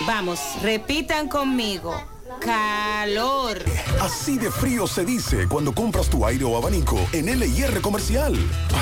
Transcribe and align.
Vamos, 0.00 0.40
repitan 0.60 1.28
conmigo. 1.28 1.94
Calor. 2.40 3.58
Así 4.00 4.36
de 4.36 4.50
frío 4.50 4.86
se 4.86 5.04
dice 5.04 5.46
cuando 5.48 5.72
compras 5.72 6.08
tu 6.08 6.26
aire 6.26 6.44
o 6.44 6.56
abanico 6.56 6.98
en 7.12 7.26
LIR 7.26 7.80
Comercial. 7.80 8.34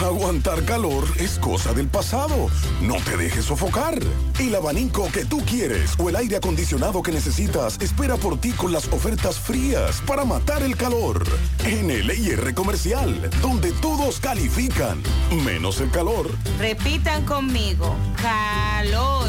Aguantar 0.02 0.64
calor 0.64 1.04
es 1.18 1.38
cosa 1.38 1.72
del 1.72 1.88
pasado. 1.88 2.48
No 2.80 2.96
te 3.04 3.16
dejes 3.16 3.44
sofocar. 3.44 3.98
El 4.38 4.54
abanico 4.54 5.08
que 5.12 5.24
tú 5.24 5.38
quieres 5.44 5.94
o 5.98 6.08
el 6.08 6.16
aire 6.16 6.36
acondicionado 6.36 7.02
que 7.02 7.12
necesitas 7.12 7.80
espera 7.80 8.16
por 8.16 8.40
ti 8.40 8.50
con 8.52 8.72
las 8.72 8.88
ofertas 8.88 9.38
frías 9.38 10.02
para 10.06 10.24
matar 10.24 10.62
el 10.62 10.76
calor. 10.76 11.24
En 11.64 11.88
LIR 11.88 12.54
Comercial, 12.54 13.30
donde 13.42 13.70
todos 13.72 14.18
califican, 14.18 15.02
menos 15.44 15.80
el 15.80 15.90
calor. 15.90 16.30
Repitan 16.58 17.24
conmigo. 17.26 17.94
Calor. 18.20 19.28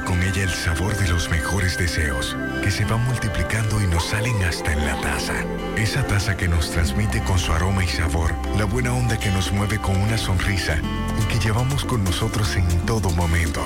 Con 0.05 0.21
ella 0.21 0.43
el 0.43 0.49
sabor 0.49 0.95
de 0.97 1.07
los 1.07 1.29
mejores 1.29 1.77
deseos, 1.77 2.35
que 2.63 2.71
se 2.71 2.85
van 2.85 3.03
multiplicando 3.05 3.81
y 3.81 3.87
nos 3.87 4.05
salen 4.09 4.43
hasta 4.43 4.71
en 4.71 4.85
la 4.85 4.99
taza. 5.01 5.33
Esa 5.77 6.05
taza 6.05 6.35
que 6.35 6.47
nos 6.47 6.71
transmite 6.71 7.23
con 7.23 7.39
su 7.39 7.51
aroma 7.51 7.83
y 7.83 7.87
sabor, 7.87 8.33
la 8.57 8.65
buena 8.65 8.93
onda 8.93 9.17
que 9.17 9.29
nos 9.31 9.51
mueve 9.51 9.79
con 9.79 9.95
una 9.95 10.17
sonrisa 10.17 10.77
y 11.21 11.25
que 11.25 11.39
llevamos 11.39 11.85
con 11.85 12.03
nosotros 12.03 12.55
en 12.55 12.67
todo 12.85 13.09
momento. 13.11 13.61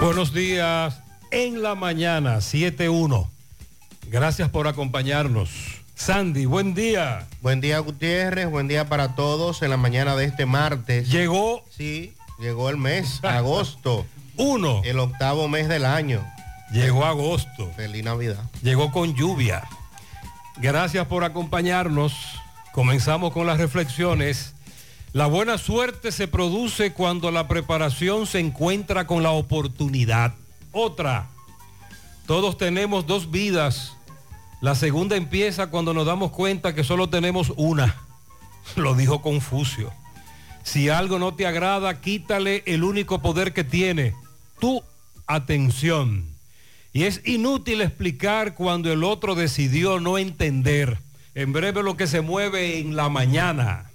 Buenos 0.00 0.32
días 0.32 1.00
en 1.30 1.62
la 1.62 1.74
mañana, 1.74 2.36
7-1. 2.36 3.26
Gracias 4.08 4.48
por 4.50 4.68
acompañarnos. 4.68 5.50
Sandy, 5.94 6.44
buen 6.44 6.74
día. 6.74 7.26
Buen 7.40 7.60
día, 7.60 7.78
Gutiérrez. 7.78 8.48
Buen 8.48 8.68
día 8.68 8.88
para 8.88 9.14
todos 9.14 9.62
en 9.62 9.70
la 9.70 9.76
mañana 9.76 10.14
de 10.14 10.26
este 10.26 10.44
martes. 10.46 11.08
Llegó. 11.08 11.64
Sí, 11.70 12.14
llegó 12.38 12.68
el 12.68 12.76
mes, 12.76 13.20
agosto. 13.24 14.06
Uno. 14.36 14.82
El 14.84 14.98
octavo 14.98 15.48
mes 15.48 15.68
del 15.68 15.86
año. 15.86 16.24
Llegó 16.70 17.04
agosto. 17.06 17.72
Feliz 17.74 18.04
Navidad. 18.04 18.44
Llegó 18.62 18.92
con 18.92 19.14
lluvia. 19.14 19.64
Gracias 20.58 21.06
por 21.06 21.24
acompañarnos. 21.24 22.12
Comenzamos 22.72 23.32
con 23.32 23.46
las 23.46 23.58
reflexiones. 23.58 24.54
La 25.16 25.28
buena 25.28 25.56
suerte 25.56 26.12
se 26.12 26.28
produce 26.28 26.92
cuando 26.92 27.30
la 27.30 27.48
preparación 27.48 28.26
se 28.26 28.38
encuentra 28.38 29.06
con 29.06 29.22
la 29.22 29.30
oportunidad. 29.30 30.34
Otra, 30.72 31.30
todos 32.26 32.58
tenemos 32.58 33.06
dos 33.06 33.30
vidas. 33.30 33.94
La 34.60 34.74
segunda 34.74 35.16
empieza 35.16 35.68
cuando 35.68 35.94
nos 35.94 36.04
damos 36.04 36.32
cuenta 36.32 36.74
que 36.74 36.84
solo 36.84 37.08
tenemos 37.08 37.54
una. 37.56 37.96
Lo 38.76 38.94
dijo 38.94 39.22
Confucio. 39.22 39.90
Si 40.62 40.90
algo 40.90 41.18
no 41.18 41.32
te 41.32 41.46
agrada, 41.46 41.98
quítale 42.02 42.62
el 42.66 42.84
único 42.84 43.22
poder 43.22 43.54
que 43.54 43.64
tiene, 43.64 44.14
tu 44.60 44.82
atención. 45.26 46.26
Y 46.92 47.04
es 47.04 47.22
inútil 47.26 47.80
explicar 47.80 48.54
cuando 48.54 48.92
el 48.92 49.02
otro 49.02 49.34
decidió 49.34 49.98
no 49.98 50.18
entender. 50.18 50.98
En 51.34 51.54
breve 51.54 51.82
lo 51.82 51.96
que 51.96 52.06
se 52.06 52.20
mueve 52.20 52.80
en 52.80 52.96
la 52.96 53.08
mañana. 53.08 53.90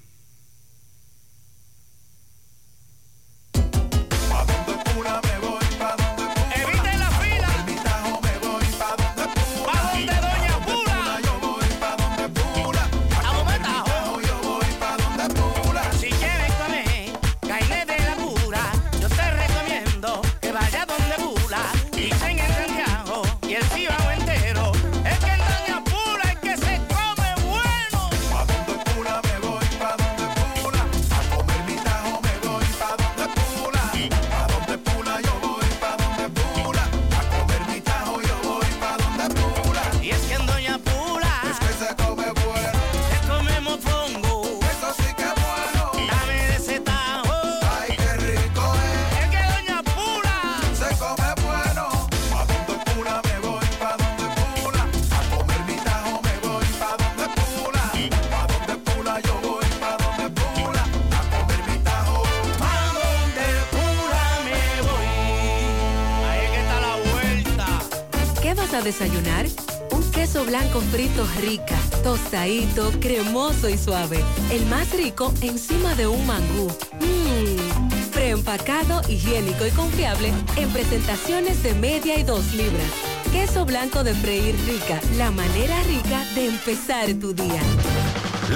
Desayunar? 68.91 69.45
Un 69.91 70.11
queso 70.11 70.43
blanco 70.43 70.81
frito 70.91 71.25
rica, 71.39 71.77
tostadito, 72.03 72.91
cremoso 72.99 73.69
y 73.69 73.77
suave. 73.77 74.21
El 74.51 74.65
más 74.65 74.91
rico 74.91 75.33
encima 75.41 75.95
de 75.95 76.07
un 76.07 76.25
mangú. 76.27 76.67
Mmm, 76.99 78.11
preempacado, 78.11 79.01
higiénico 79.07 79.65
y 79.65 79.71
confiable 79.71 80.33
en 80.57 80.69
presentaciones 80.71 81.63
de 81.63 81.73
media 81.73 82.19
y 82.19 82.23
dos 82.23 82.53
libras. 82.53 82.91
Queso 83.31 83.65
blanco 83.65 84.03
de 84.03 84.13
freír 84.13 84.55
rica, 84.65 84.99
la 85.17 85.31
manera 85.31 85.81
rica 85.83 86.25
de 86.35 86.47
empezar 86.47 87.13
tu 87.13 87.33
día. 87.33 87.61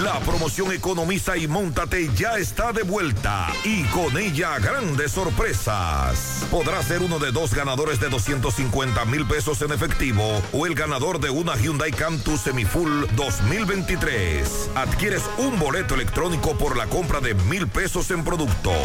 La 0.04 0.20
promoción 0.20 0.74
Economiza 0.74 1.38
y 1.38 1.48
Móntate 1.48 2.10
ya 2.16 2.38
está 2.38 2.74
de 2.74 2.84
vuelta 2.84 3.48
y 3.64 3.84
con 3.86 4.18
ella 4.18 4.60
grandes 4.60 5.14
sorpresas. 5.14 6.46
Podrás 6.52 6.88
ser 6.88 7.02
uno 7.02 7.18
de 7.18 7.32
dos 7.32 7.54
ganadores 7.54 8.02
de 8.02 8.10
250 8.10 9.06
mil 9.06 9.26
pesos 9.26 9.62
en 9.62 9.72
efectivo 9.72 10.42
o 10.52 10.66
el 10.66 10.76
ganador 10.76 11.22
de 11.22 11.30
una 11.30 11.56
Hyundai 11.56 11.94
Cantus 11.94 12.42
Semifull 12.42 13.08
2023. 13.16 14.72
Adquieres 14.76 15.24
un 15.38 15.58
boleto 15.58 15.96
electrónico 15.96 16.58
por 16.58 16.76
la 16.76 16.88
compra 16.88 17.22
de 17.22 17.34
mil 17.34 17.66
pesos 17.66 18.12
en 18.12 18.26
productos. 18.26 18.76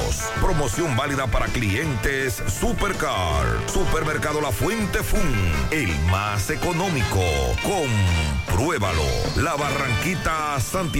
Promoción 0.41 0.97
válida 0.97 1.27
para 1.27 1.47
clientes 1.47 2.41
Supercar. 2.47 3.47
Supermercado 3.67 4.41
La 4.41 4.53
Fuente 4.53 5.03
Fun. 5.03 5.21
El 5.73 5.89
más 6.09 6.51
económico. 6.51 7.21
Compruébalo. 7.65 9.03
La 9.35 9.57
Barranquita 9.57 10.61
Santiago. 10.61 11.00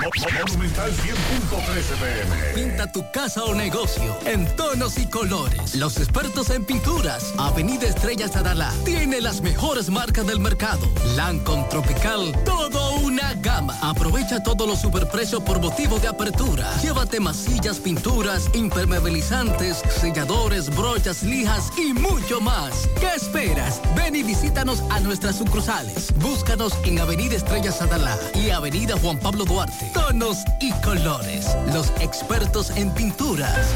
Monumental 0.00 0.90
100.13 0.90 1.96
pm. 2.00 2.54
Pinta 2.54 2.90
tu 2.90 3.04
casa 3.12 3.44
o 3.44 3.54
negocio 3.54 4.16
en 4.24 4.46
tonos 4.56 4.98
y 4.98 5.06
colores. 5.06 5.74
Los 5.74 5.98
expertos 5.98 6.50
en 6.50 6.64
pinturas, 6.64 7.34
Avenida 7.38 7.86
Estrella 7.86 8.26
Sadala, 8.28 8.72
tiene 8.84 9.20
las 9.20 9.42
mejores 9.42 9.90
marcas 9.90 10.26
del 10.26 10.40
mercado. 10.40 10.88
Lancon 11.14 11.68
Tropical, 11.68 12.32
todo 12.44 12.96
una 13.00 13.34
gama. 13.34 13.76
Aprovecha 13.82 14.42
todos 14.42 14.66
los 14.66 14.80
superprecios 14.80 15.42
por 15.42 15.60
motivo 15.60 15.98
de 15.98 16.08
apertura. 16.08 16.70
Llévate 16.80 17.20
masillas, 17.20 17.78
pinturas, 17.78 18.48
impermeabilizantes, 18.54 19.82
selladores, 20.00 20.74
brochas, 20.74 21.22
lijas 21.22 21.70
y 21.76 21.92
mucho 21.92 22.40
más. 22.40 22.88
¿Qué 22.98 23.14
esperas? 23.14 23.80
Ven 23.94 24.16
y 24.16 24.22
visítanos 24.22 24.82
a 24.90 25.00
nuestras 25.00 25.36
sucursales. 25.36 26.12
Búscanos 26.16 26.72
en 26.84 26.98
Avenida 26.98 27.36
Estrella 27.36 27.72
Sadala 27.72 28.18
y 28.34 28.50
Avenida 28.50 28.96
Juan 28.98 29.18
Pablo 29.18 29.44
Duarte. 29.44 29.81
Tonos 29.92 30.38
y 30.60 30.72
colores. 30.82 31.46
Los 31.72 31.90
expertos 32.00 32.70
en 32.70 32.90
pinturas. 32.90 33.74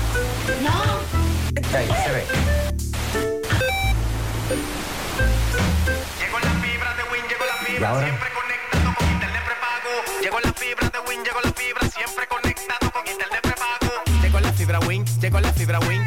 Ahí 1.75 1.89
se 1.89 2.13
ve. 2.13 2.25
Llegó 6.19 6.39
la 6.39 6.51
fibra 6.61 6.95
de 6.95 7.03
Win, 7.13 7.23
llegó 7.29 7.45
la 7.45 7.67
fibra, 7.67 8.01
siempre 8.01 8.29
conectado 8.33 8.95
con 8.97 9.11
internet 9.11 9.43
prepago. 9.45 10.23
Llegó 10.23 10.41
la 10.41 10.53
fibra 10.53 10.91
de 10.91 10.99
Win, 11.09 11.25
llegó 11.25 11.41
la 11.43 11.53
fibra, 11.53 11.89
siempre 11.89 12.27
conectado 12.29 12.91
con 12.93 13.07
internet 13.07 13.41
prepago. 13.43 14.23
Llegó 14.23 14.41
la 14.41 14.53
fibra 14.53 14.79
Win, 14.81 15.05
llegó 15.21 15.41
la 15.41 15.53
fibra 15.53 15.79
Win. 15.81 16.05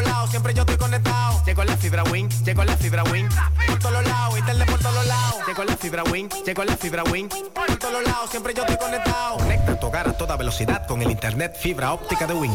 Todos 0.00 0.12
lados, 0.12 0.30
siempre 0.30 0.54
yo 0.54 0.62
estoy 0.62 0.78
conectado. 0.78 1.42
Llegó 1.44 1.62
la 1.62 1.76
fibra 1.76 2.02
Win, 2.04 2.30
llegó 2.44 2.64
la 2.64 2.74
fibra 2.74 3.02
Win. 3.04 3.28
Por 3.66 3.78
todos 3.78 4.02
lados, 4.02 4.38
internet 4.38 4.70
por 4.70 4.80
todos 4.80 5.06
lados. 5.06 5.46
Llegó 5.46 5.64
la 5.64 5.76
fibra 5.76 6.02
Win, 6.04 6.28
llegó 6.46 6.64
la 6.64 6.76
fibra 6.76 7.02
Win. 7.04 7.28
Por 7.28 7.76
todos 7.76 8.02
lados, 8.02 8.30
siempre 8.30 8.54
yo 8.54 8.62
estoy 8.62 8.78
conectado. 8.78 9.36
Conecta 9.36 9.78
tu 9.78 9.86
hogar 9.88 10.08
a 10.08 10.12
toda 10.14 10.36
velocidad 10.36 10.86
con 10.86 11.02
el 11.02 11.10
internet 11.10 11.54
fibra 11.60 11.92
óptica 11.92 12.26
de 12.26 12.32
Win. 12.32 12.50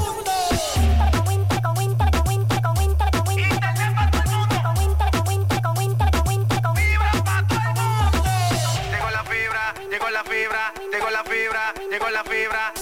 Llegó 8.89 10.09
la 10.09 10.23
fibra, 10.23 10.73
llegó 10.91 11.09
la 11.11 11.23
fibra, 11.23 11.73
llegó 11.91 12.09
la 12.09 12.23
fibra, 12.23 12.73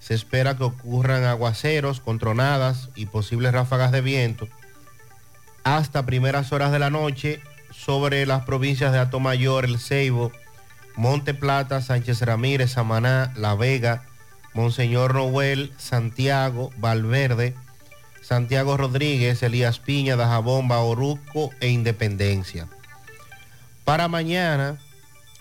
se 0.07 0.13
espera 0.13 0.55
que 0.55 0.63
ocurran 0.63 1.25
aguaceros 1.25 1.99
con 1.99 2.17
tronadas 2.17 2.89
y 2.95 3.07
posibles 3.07 3.51
ráfagas 3.51 3.91
de 3.91 3.99
viento 3.99 4.47
hasta 5.65 6.05
primeras 6.05 6.53
horas 6.53 6.71
de 6.71 6.79
la 6.79 6.89
noche 6.89 7.41
sobre 7.71 8.25
las 8.25 8.45
provincias 8.45 8.93
de 8.93 8.99
Atomayor, 8.99 9.65
El 9.65 9.79
Ceibo, 9.79 10.31
Monte 10.95 11.33
Plata, 11.33 11.81
Sánchez 11.81 12.21
Ramírez, 12.21 12.71
Samaná, 12.71 13.33
La 13.35 13.53
Vega, 13.55 14.05
Monseñor 14.53 15.13
Noel, 15.13 15.73
Santiago, 15.77 16.71
Valverde, 16.77 17.53
Santiago 18.21 18.77
Rodríguez, 18.77 19.43
Elías 19.43 19.79
Piña, 19.79 20.15
Dajabomba, 20.15 20.79
Oruco 20.79 21.51
e 21.59 21.67
Independencia. 21.67 22.69
Para 23.83 24.07
mañana, 24.07 24.77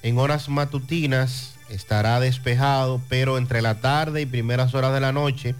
en 0.02 0.18
horas 0.18 0.48
matutinas, 0.48 1.55
estará 1.70 2.20
despejado, 2.20 3.00
pero 3.08 3.38
entre 3.38 3.62
la 3.62 3.80
tarde 3.80 4.20
y 4.22 4.26
primeras 4.26 4.74
horas 4.74 4.92
de 4.92 5.00
la 5.00 5.12
noche, 5.12 5.54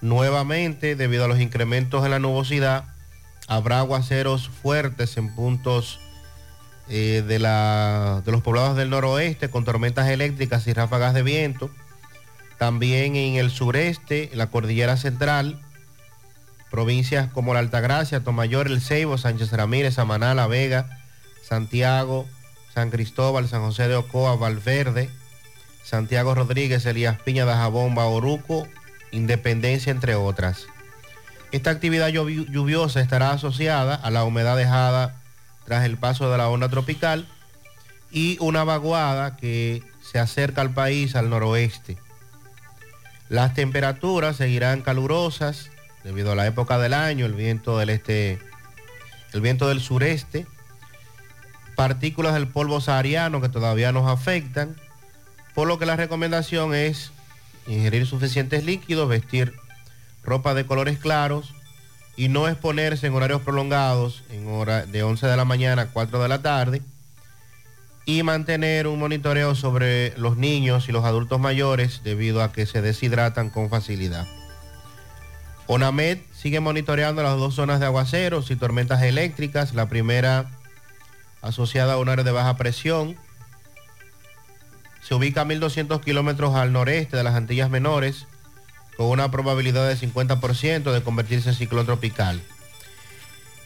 nuevamente, 0.00 0.96
debido 0.96 1.24
a 1.24 1.28
los 1.28 1.40
incrementos 1.40 2.04
en 2.04 2.10
la 2.10 2.18
nubosidad, 2.18 2.84
habrá 3.48 3.80
aguaceros 3.80 4.48
fuertes 4.48 5.16
en 5.16 5.34
puntos 5.34 6.00
eh, 6.88 7.22
de, 7.26 7.38
la- 7.38 8.22
de 8.24 8.32
los 8.32 8.42
poblados 8.42 8.76
del 8.76 8.90
noroeste 8.90 9.50
con 9.50 9.64
tormentas 9.64 10.08
eléctricas 10.08 10.66
y 10.66 10.72
ráfagas 10.72 11.14
de 11.14 11.22
viento. 11.22 11.70
También 12.58 13.16
en 13.16 13.36
el 13.36 13.50
sureste, 13.50 14.30
la 14.34 14.48
cordillera 14.48 14.96
central, 14.96 15.60
provincias 16.70 17.30
como 17.32 17.54
la 17.54 17.60
Altagracia, 17.60 18.22
Tomayor, 18.22 18.66
El 18.68 18.80
Ceibo, 18.80 19.18
Sánchez 19.18 19.52
Ramírez, 19.52 19.94
Samaná, 19.94 20.34
La 20.34 20.46
Vega, 20.46 20.98
Santiago, 21.42 22.26
San 22.74 22.90
Cristóbal, 22.90 23.48
San 23.48 23.62
José 23.62 23.88
de 23.88 23.96
Ocoa, 23.96 24.36
Valverde, 24.36 25.10
Santiago 25.84 26.34
Rodríguez, 26.34 26.86
Elías 26.86 27.20
Piña, 27.22 27.44
Dajabomba, 27.44 28.04
Oruco, 28.06 28.68
Independencia, 29.12 29.90
entre 29.90 30.14
otras. 30.14 30.66
Esta 31.52 31.70
actividad 31.70 32.10
lluvi- 32.10 32.48
lluviosa 32.50 33.00
estará 33.00 33.32
asociada 33.32 33.96
a 33.96 34.10
la 34.10 34.22
humedad 34.24 34.56
dejada 34.56 35.20
tras 35.64 35.84
el 35.84 35.96
paso 35.96 36.30
de 36.30 36.38
la 36.38 36.48
onda 36.48 36.68
tropical 36.68 37.26
y 38.12 38.36
una 38.40 38.62
vaguada 38.64 39.36
que 39.36 39.82
se 40.00 40.18
acerca 40.20 40.60
al 40.60 40.72
país 40.72 41.16
al 41.16 41.28
noroeste. 41.30 41.96
Las 43.28 43.54
temperaturas 43.54 44.36
seguirán 44.36 44.82
calurosas 44.82 45.70
debido 46.04 46.32
a 46.32 46.34
la 46.34 46.46
época 46.46 46.78
del 46.78 46.94
año, 46.94 47.26
el 47.26 47.34
viento 47.34 47.78
del 47.78 47.90
este, 47.90 48.38
el 49.32 49.40
viento 49.40 49.68
del 49.68 49.80
sureste, 49.80 50.46
partículas 51.80 52.34
del 52.34 52.46
polvo 52.46 52.82
sahariano 52.82 53.40
que 53.40 53.48
todavía 53.48 53.90
nos 53.90 54.06
afectan, 54.06 54.76
por 55.54 55.66
lo 55.66 55.78
que 55.78 55.86
la 55.86 55.96
recomendación 55.96 56.74
es 56.74 57.10
ingerir 57.66 58.06
suficientes 58.06 58.64
líquidos, 58.64 59.08
vestir 59.08 59.54
ropa 60.22 60.52
de 60.52 60.66
colores 60.66 60.98
claros 60.98 61.54
y 62.16 62.28
no 62.28 62.48
exponerse 62.48 63.06
en 63.06 63.14
horarios 63.14 63.40
prolongados, 63.40 64.24
en 64.28 64.46
hora 64.48 64.84
de 64.84 65.02
11 65.02 65.26
de 65.26 65.36
la 65.38 65.46
mañana 65.46 65.80
a 65.80 65.86
4 65.86 66.22
de 66.22 66.28
la 66.28 66.42
tarde, 66.42 66.82
y 68.04 68.22
mantener 68.24 68.86
un 68.86 68.98
monitoreo 68.98 69.54
sobre 69.54 70.14
los 70.18 70.36
niños 70.36 70.86
y 70.86 70.92
los 70.92 71.06
adultos 71.06 71.40
mayores 71.40 72.02
debido 72.04 72.42
a 72.42 72.52
que 72.52 72.66
se 72.66 72.82
deshidratan 72.82 73.48
con 73.48 73.70
facilidad. 73.70 74.26
ONAMED 75.66 76.18
sigue 76.34 76.60
monitoreando 76.60 77.22
las 77.22 77.38
dos 77.38 77.54
zonas 77.54 77.80
de 77.80 77.86
aguaceros 77.86 78.50
y 78.50 78.56
tormentas 78.56 79.00
eléctricas, 79.00 79.72
la 79.72 79.88
primera 79.88 80.50
asociada 81.42 81.94
a 81.94 81.98
un 81.98 82.08
área 82.08 82.24
de 82.24 82.32
baja 82.32 82.56
presión. 82.56 83.16
Se 85.02 85.14
ubica 85.14 85.42
a 85.42 85.44
1.200 85.44 86.02
kilómetros 86.02 86.54
al 86.54 86.72
noreste 86.72 87.16
de 87.16 87.24
las 87.24 87.34
Antillas 87.34 87.70
Menores, 87.70 88.26
con 88.96 89.06
una 89.06 89.30
probabilidad 89.30 89.88
de 89.88 89.96
50% 89.96 90.92
de 90.92 91.02
convertirse 91.02 91.48
en 91.48 91.54
ciclón 91.54 91.86
tropical. 91.86 92.40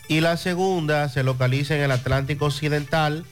Y 0.08 0.20
la 0.20 0.36
segunda 0.36 1.08
se 1.08 1.22
localiza 1.22 1.74
en 1.74 1.82
el 1.82 1.90
Atlántico 1.90 2.46
Occidental, 2.46 3.24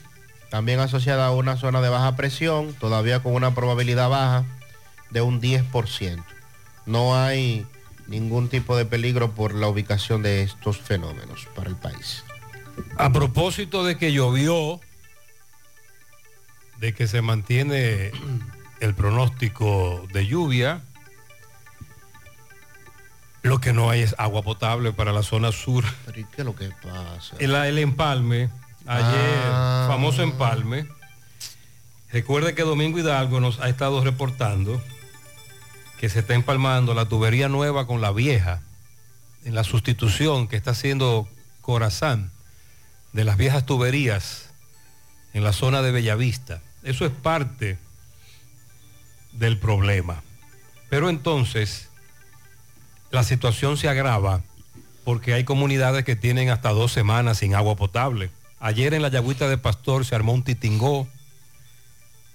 también 0.49 0.79
asociada 0.79 1.27
a 1.27 1.31
una 1.31 1.55
zona 1.55 1.81
de 1.81 1.89
baja 1.89 2.15
presión, 2.15 2.73
todavía 2.73 3.21
con 3.21 3.33
una 3.33 3.55
probabilidad 3.55 4.09
baja 4.09 4.43
de 5.11 5.21
un 5.21 5.39
10%. 5.39 6.23
No 6.85 7.15
hay 7.15 7.65
ningún 8.07 8.49
tipo 8.49 8.75
de 8.75 8.85
peligro 8.85 9.31
por 9.31 9.53
la 9.53 9.67
ubicación 9.67 10.23
de 10.23 10.43
estos 10.43 10.77
fenómenos 10.79 11.47
para 11.55 11.69
el 11.69 11.75
país. 11.75 12.23
A 12.97 13.11
propósito 13.11 13.83
de 13.83 13.97
que 13.97 14.11
llovió, 14.13 14.79
de 16.79 16.93
que 16.93 17.07
se 17.07 17.21
mantiene 17.21 18.11
el 18.79 18.93
pronóstico 18.95 20.05
de 20.11 20.25
lluvia, 20.27 20.81
lo 23.41 23.59
que 23.59 23.73
no 23.73 23.89
hay 23.89 24.01
es 24.01 24.15
agua 24.17 24.41
potable 24.41 24.93
para 24.93 25.11
la 25.11 25.23
zona 25.23 25.51
sur. 25.51 25.83
Pero 26.05 26.19
¿y 26.19 26.23
qué 26.25 26.41
es 26.41 26.45
lo 26.45 26.55
que 26.55 26.69
pasa? 26.81 27.35
El, 27.39 27.53
el 27.55 27.77
empalme, 27.77 28.49
ayer, 28.85 29.41
Ah. 29.45 29.85
famoso 29.89 30.23
empalme. 30.23 30.87
Recuerde 32.11 32.53
que 32.55 32.61
Domingo 32.63 32.99
Hidalgo 32.99 33.39
nos 33.39 33.59
ha 33.59 33.69
estado 33.69 34.03
reportando 34.03 34.81
que 35.99 36.09
se 36.09 36.19
está 36.19 36.35
empalmando 36.35 36.93
la 36.93 37.05
tubería 37.05 37.49
nueva 37.49 37.87
con 37.87 38.01
la 38.01 38.11
vieja 38.11 38.61
en 39.45 39.55
la 39.55 39.63
sustitución 39.63 40.47
que 40.47 40.55
está 40.55 40.71
haciendo 40.71 41.27
Corazán 41.61 42.31
de 43.13 43.23
las 43.23 43.37
viejas 43.37 43.65
tuberías 43.65 44.49
en 45.33 45.43
la 45.43 45.53
zona 45.53 45.81
de 45.81 45.91
Bellavista. 45.91 46.61
Eso 46.83 47.05
es 47.05 47.11
parte 47.11 47.77
del 49.31 49.57
problema. 49.57 50.21
Pero 50.89 51.09
entonces 51.09 51.89
la 53.11 53.23
situación 53.23 53.77
se 53.77 53.87
agrava 53.87 54.41
porque 55.03 55.33
hay 55.33 55.43
comunidades 55.43 56.05
que 56.05 56.15
tienen 56.15 56.49
hasta 56.49 56.69
dos 56.69 56.91
semanas 56.91 57.39
sin 57.39 57.55
agua 57.55 57.75
potable. 57.75 58.31
Ayer 58.59 58.93
en 58.93 59.01
la 59.01 59.09
Yagüita 59.09 59.49
de 59.49 59.57
Pastor 59.57 60.05
se 60.05 60.15
armó 60.15 60.33
un 60.33 60.43
titingó, 60.43 61.07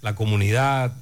la 0.03 0.15
comunidad, 0.15 0.93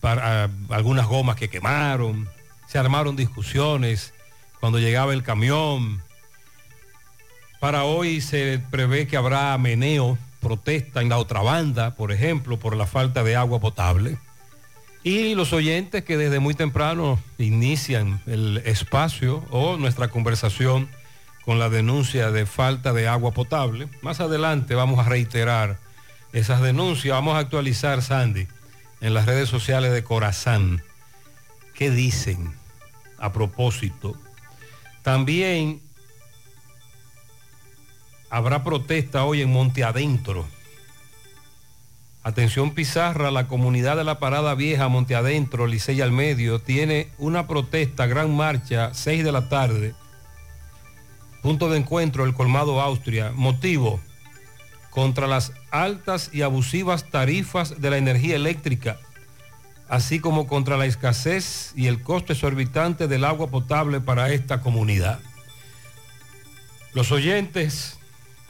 para, 0.00 0.44
ah, 0.44 0.50
algunas 0.70 1.06
gomas 1.06 1.36
que 1.36 1.48
quemaron, 1.48 2.28
se 2.68 2.78
armaron 2.78 3.16
discusiones 3.16 4.12
cuando 4.60 4.78
llegaba 4.78 5.12
el 5.12 5.22
camión. 5.22 6.02
Para 7.62 7.84
hoy 7.84 8.20
se 8.20 8.60
prevé 8.72 9.06
que 9.06 9.16
habrá 9.16 9.56
meneo, 9.56 10.18
protesta 10.40 11.00
en 11.00 11.08
la 11.08 11.18
otra 11.18 11.42
banda, 11.42 11.94
por 11.94 12.10
ejemplo, 12.10 12.58
por 12.58 12.74
la 12.74 12.88
falta 12.88 13.22
de 13.22 13.36
agua 13.36 13.60
potable. 13.60 14.18
Y 15.04 15.36
los 15.36 15.52
oyentes 15.52 16.02
que 16.02 16.16
desde 16.16 16.40
muy 16.40 16.54
temprano 16.54 17.20
inician 17.38 18.20
el 18.26 18.60
espacio 18.64 19.44
o 19.50 19.76
nuestra 19.76 20.08
conversación 20.08 20.88
con 21.44 21.60
la 21.60 21.68
denuncia 21.68 22.32
de 22.32 22.46
falta 22.46 22.92
de 22.92 23.06
agua 23.06 23.30
potable. 23.30 23.88
Más 24.02 24.18
adelante 24.18 24.74
vamos 24.74 24.98
a 24.98 25.08
reiterar 25.08 25.78
esas 26.32 26.62
denuncias. 26.62 27.14
Vamos 27.14 27.36
a 27.36 27.38
actualizar, 27.38 28.02
Sandy, 28.02 28.48
en 29.00 29.14
las 29.14 29.24
redes 29.24 29.48
sociales 29.48 29.92
de 29.92 30.02
Corazán. 30.02 30.82
¿Qué 31.74 31.92
dicen 31.92 32.56
a 33.18 33.32
propósito? 33.32 34.16
También 35.04 35.80
habrá 38.32 38.64
protesta 38.64 39.24
hoy 39.24 39.42
en 39.42 39.52
Monte 39.52 39.84
Adentro. 39.84 40.46
Atención 42.22 42.70
Pizarra, 42.70 43.30
la 43.30 43.46
comunidad 43.46 43.98
de 43.98 44.04
la 44.04 44.18
Parada 44.18 44.54
Vieja, 44.54 44.88
Monte 44.88 45.14
Adentro, 45.14 45.66
Licey 45.66 46.00
al 46.00 46.12
Medio, 46.12 46.58
tiene 46.58 47.10
una 47.18 47.46
protesta, 47.46 48.06
gran 48.06 48.34
marcha, 48.34 48.94
6 48.94 49.22
de 49.22 49.32
la 49.32 49.50
tarde. 49.50 49.94
Punto 51.42 51.68
de 51.68 51.76
encuentro, 51.76 52.24
el 52.24 52.32
Colmado 52.32 52.80
Austria. 52.80 53.32
Motivo, 53.34 54.00
contra 54.88 55.26
las 55.26 55.52
altas 55.70 56.30
y 56.32 56.40
abusivas 56.40 57.10
tarifas 57.10 57.82
de 57.82 57.90
la 57.90 57.98
energía 57.98 58.36
eléctrica, 58.36 58.98
así 59.90 60.20
como 60.20 60.46
contra 60.46 60.78
la 60.78 60.86
escasez 60.86 61.74
y 61.76 61.86
el 61.86 62.02
costo 62.02 62.32
exorbitante 62.32 63.08
del 63.08 63.26
agua 63.26 63.48
potable 63.48 64.00
para 64.00 64.32
esta 64.32 64.62
comunidad. 64.62 65.20
Los 66.94 67.12
oyentes 67.12 67.98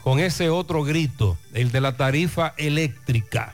con 0.03 0.19
ese 0.19 0.49
otro 0.49 0.83
grito, 0.83 1.37
el 1.53 1.71
de 1.71 1.79
la 1.79 1.95
tarifa 1.95 2.53
eléctrica, 2.57 3.53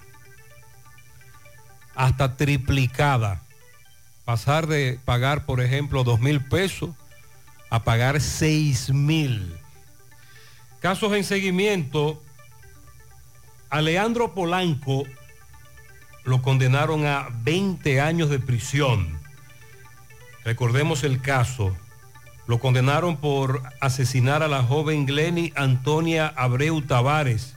hasta 1.96 2.36
triplicada. 2.38 3.44
Pasar 4.26 4.68
de 4.68 5.00
pagar, 5.06 5.46
por 5.46 5.62
ejemplo, 5.62 6.04
dos 6.04 6.20
mil 6.20 6.44
pesos 6.44 6.90
a 7.70 7.84
pagar 7.84 8.20
seis 8.20 8.90
mil. 8.90 9.56
Casos 10.80 11.14
en 11.14 11.24
seguimiento. 11.24 12.22
A 13.70 13.82
Leandro 13.82 14.34
Polanco 14.34 15.04
lo 16.24 16.42
condenaron 16.42 17.06
a 17.06 17.30
20 17.44 18.02
años 18.02 18.32
de 18.32 18.40
prisión. 18.40 19.20
Recordemos 20.44 21.04
el 21.04 21.22
caso. 21.22 21.78
Lo 22.50 22.58
condenaron 22.58 23.18
por 23.18 23.62
asesinar 23.80 24.42
a 24.42 24.48
la 24.48 24.64
joven 24.64 25.06
Glenny 25.06 25.54
Antonia 25.56 26.34
Abreu 26.36 26.82
Tavares. 26.82 27.56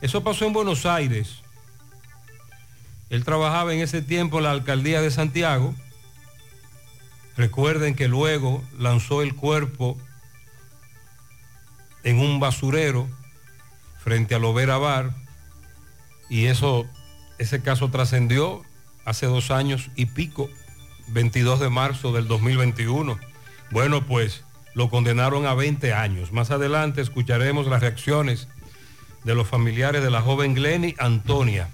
Eso 0.00 0.22
pasó 0.22 0.44
en 0.44 0.52
Buenos 0.52 0.86
Aires. 0.86 1.42
Él 3.10 3.24
trabajaba 3.24 3.74
en 3.74 3.80
ese 3.80 4.00
tiempo 4.00 4.38
en 4.38 4.44
la 4.44 4.52
alcaldía 4.52 5.02
de 5.02 5.10
Santiago. 5.10 5.74
Recuerden 7.36 7.96
que 7.96 8.06
luego 8.06 8.62
lanzó 8.78 9.20
el 9.20 9.34
cuerpo 9.34 9.98
en 12.04 12.20
un 12.20 12.38
basurero 12.38 13.08
frente 13.98 14.36
a 14.36 14.38
Lovera 14.38 14.78
Bar 14.78 15.10
y 16.30 16.44
eso, 16.44 16.86
ese 17.38 17.62
caso 17.62 17.90
trascendió 17.90 18.62
hace 19.04 19.26
dos 19.26 19.50
años 19.50 19.90
y 19.96 20.06
pico, 20.06 20.48
22 21.08 21.58
de 21.58 21.68
marzo 21.68 22.12
del 22.12 22.28
2021. 22.28 23.27
Bueno, 23.70 24.04
pues 24.06 24.44
lo 24.74 24.88
condenaron 24.90 25.46
a 25.46 25.54
20 25.54 25.92
años. 25.92 26.32
Más 26.32 26.50
adelante 26.50 27.00
escucharemos 27.00 27.66
las 27.66 27.80
reacciones 27.80 28.48
de 29.24 29.34
los 29.34 29.48
familiares 29.48 30.02
de 30.02 30.10
la 30.10 30.22
joven 30.22 30.54
Glenny 30.54 30.94
Antonia, 30.98 31.68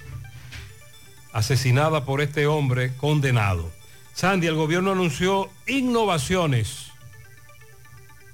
asesinada 1.33 2.05
por 2.05 2.21
este 2.21 2.47
hombre 2.47 2.95
condenado. 2.97 3.71
Sandy, 4.15 4.47
el 4.47 4.55
gobierno 4.55 4.93
anunció 4.93 5.51
innovaciones 5.67 6.91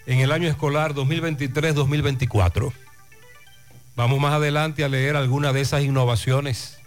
en 0.07 0.21
el 0.21 0.33
año 0.33 0.49
escolar 0.49 0.95
2023-2024. 0.95 2.73
Vamos 3.97 4.21
más 4.21 4.33
adelante 4.33 4.85
a 4.85 4.89
leer 4.89 5.17
algunas 5.17 5.53
de 5.53 5.61
esas 5.61 5.83
innovaciones. 5.83 6.79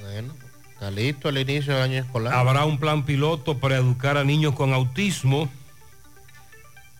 Bueno, 0.00 0.34
está 0.72 0.90
listo 0.90 1.28
el 1.28 1.38
inicio 1.38 1.74
del 1.74 1.82
año 1.82 1.98
escolar. 2.00 2.34
Habrá 2.34 2.64
un 2.64 2.78
plan 2.78 3.04
piloto 3.04 3.58
para 3.58 3.76
educar 3.76 4.16
a 4.16 4.24
niños 4.24 4.54
con 4.54 4.72
autismo. 4.72 5.50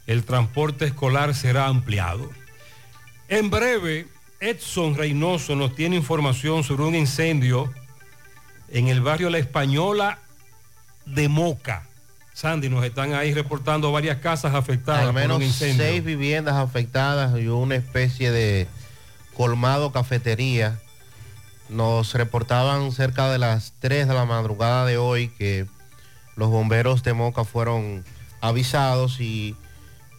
El 0.07 0.25
transporte 0.25 0.87
escolar 0.87 1.35
será 1.35 1.67
ampliado. 1.67 2.31
En 3.29 3.51
breve, 3.51 4.09
Edson 4.41 4.97
Reynoso 4.97 5.55
nos 5.57 5.75
tiene 5.75 5.97
información 5.97 6.65
sobre 6.65 6.83
un 6.83 6.95
incendio 6.95 7.73
en 8.69 8.89
el 8.89 9.01
barrio 9.01 9.31
La 9.31 9.39
Española 9.39 10.19
de 11.07 11.29
Moca. 11.29 11.87
Sandy, 12.35 12.69
nos 12.69 12.85
están 12.85 13.13
ahí 13.15 13.35
reportando 13.35 13.93
varias 13.93 14.19
casas 14.19 14.55
afectadas 14.55 15.07
Al 15.07 15.13
menos 15.13 15.37
por 15.37 15.43
un 15.43 15.43
incendio. 15.43 15.85
seis 15.85 16.03
viviendas 16.03 16.55
afectadas 16.57 17.39
y 17.39 17.47
una 17.47 17.77
especie 17.77 18.31
de 18.33 18.67
colmado 19.37 19.93
cafetería. 19.93 20.81
Nos 21.69 22.15
reportaban 22.15 22.91
cerca 22.93 23.31
de 23.31 23.39
las 23.39 23.75
3 23.81 24.09
de 24.09 24.15
la 24.15 24.25
madrugada 24.25 24.85
de 24.87 24.97
hoy 24.97 25.29
que 25.29 25.67
los 26.37 26.49
bomberos 26.51 27.03
de 27.03 27.13
Moca 27.13 27.45
fueron 27.45 28.05
avisados 28.41 29.21
y 29.21 29.55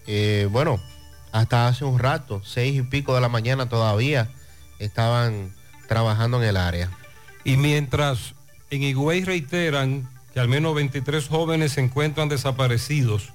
eh, 0.07 0.48
bueno, 0.51 0.79
hasta 1.31 1.67
hace 1.67 1.86
un 1.86 2.00
rato, 2.00 2.41
seis 2.45 2.75
y 2.77 2.81
pico 2.83 3.15
de 3.15 3.22
la 3.22 3.29
mañana 3.29 3.67
todavía 3.69 4.29
estaban 4.79 5.53
trabajando 5.88 6.41
en 6.41 6.50
el 6.50 6.57
área. 6.57 6.89
Y 7.43 7.57
mientras 7.57 8.36
en 8.69 8.83
Higüey 8.83 9.24
reiteran 9.24 10.10
que 10.33 10.39
al 10.39 10.48
menos 10.48 10.74
23 10.75 11.27
jóvenes 11.27 11.74
se 11.74 11.81
encuentran 11.81 12.29
desaparecidos 12.29 13.29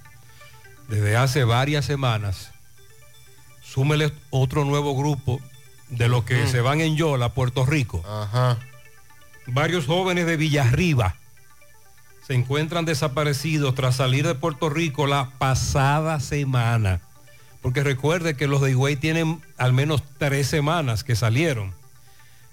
desde 0.89 1.17
hace 1.17 1.45
varias 1.45 1.85
semanas, 1.85 2.51
súmele 3.63 4.13
otro 4.31 4.65
nuevo 4.65 4.97
grupo 4.97 5.41
de 5.91 6.09
los 6.09 6.25
que 6.25 6.45
Mm. 6.45 6.49
se 6.49 6.61
van 6.61 6.81
en 6.81 6.97
Yola, 6.97 7.35
Puerto 7.35 7.65
Rico. 7.67 8.03
Varios 9.47 9.87
jóvenes 9.87 10.27
de 10.27 10.37
Villarriba 10.37 11.17
se 12.29 12.35
encuentran 12.35 12.85
desaparecidos 12.85 13.75
tras 13.75 13.97
salir 13.97 14.27
de 14.27 14.35
Puerto 14.35 14.69
Rico 14.69 15.07
la 15.07 15.31
pasada 15.39 16.21
semana. 16.21 17.01
Porque 17.63 17.83
recuerde 17.83 18.37
que 18.37 18.47
los 18.47 18.61
de 18.61 18.73
Higüey 18.73 18.97
tienen 18.97 19.41
al 19.57 19.73
menos 19.73 20.03
tres 20.19 20.47
semanas 20.47 21.05
que 21.05 21.17
salieron. 21.17 21.73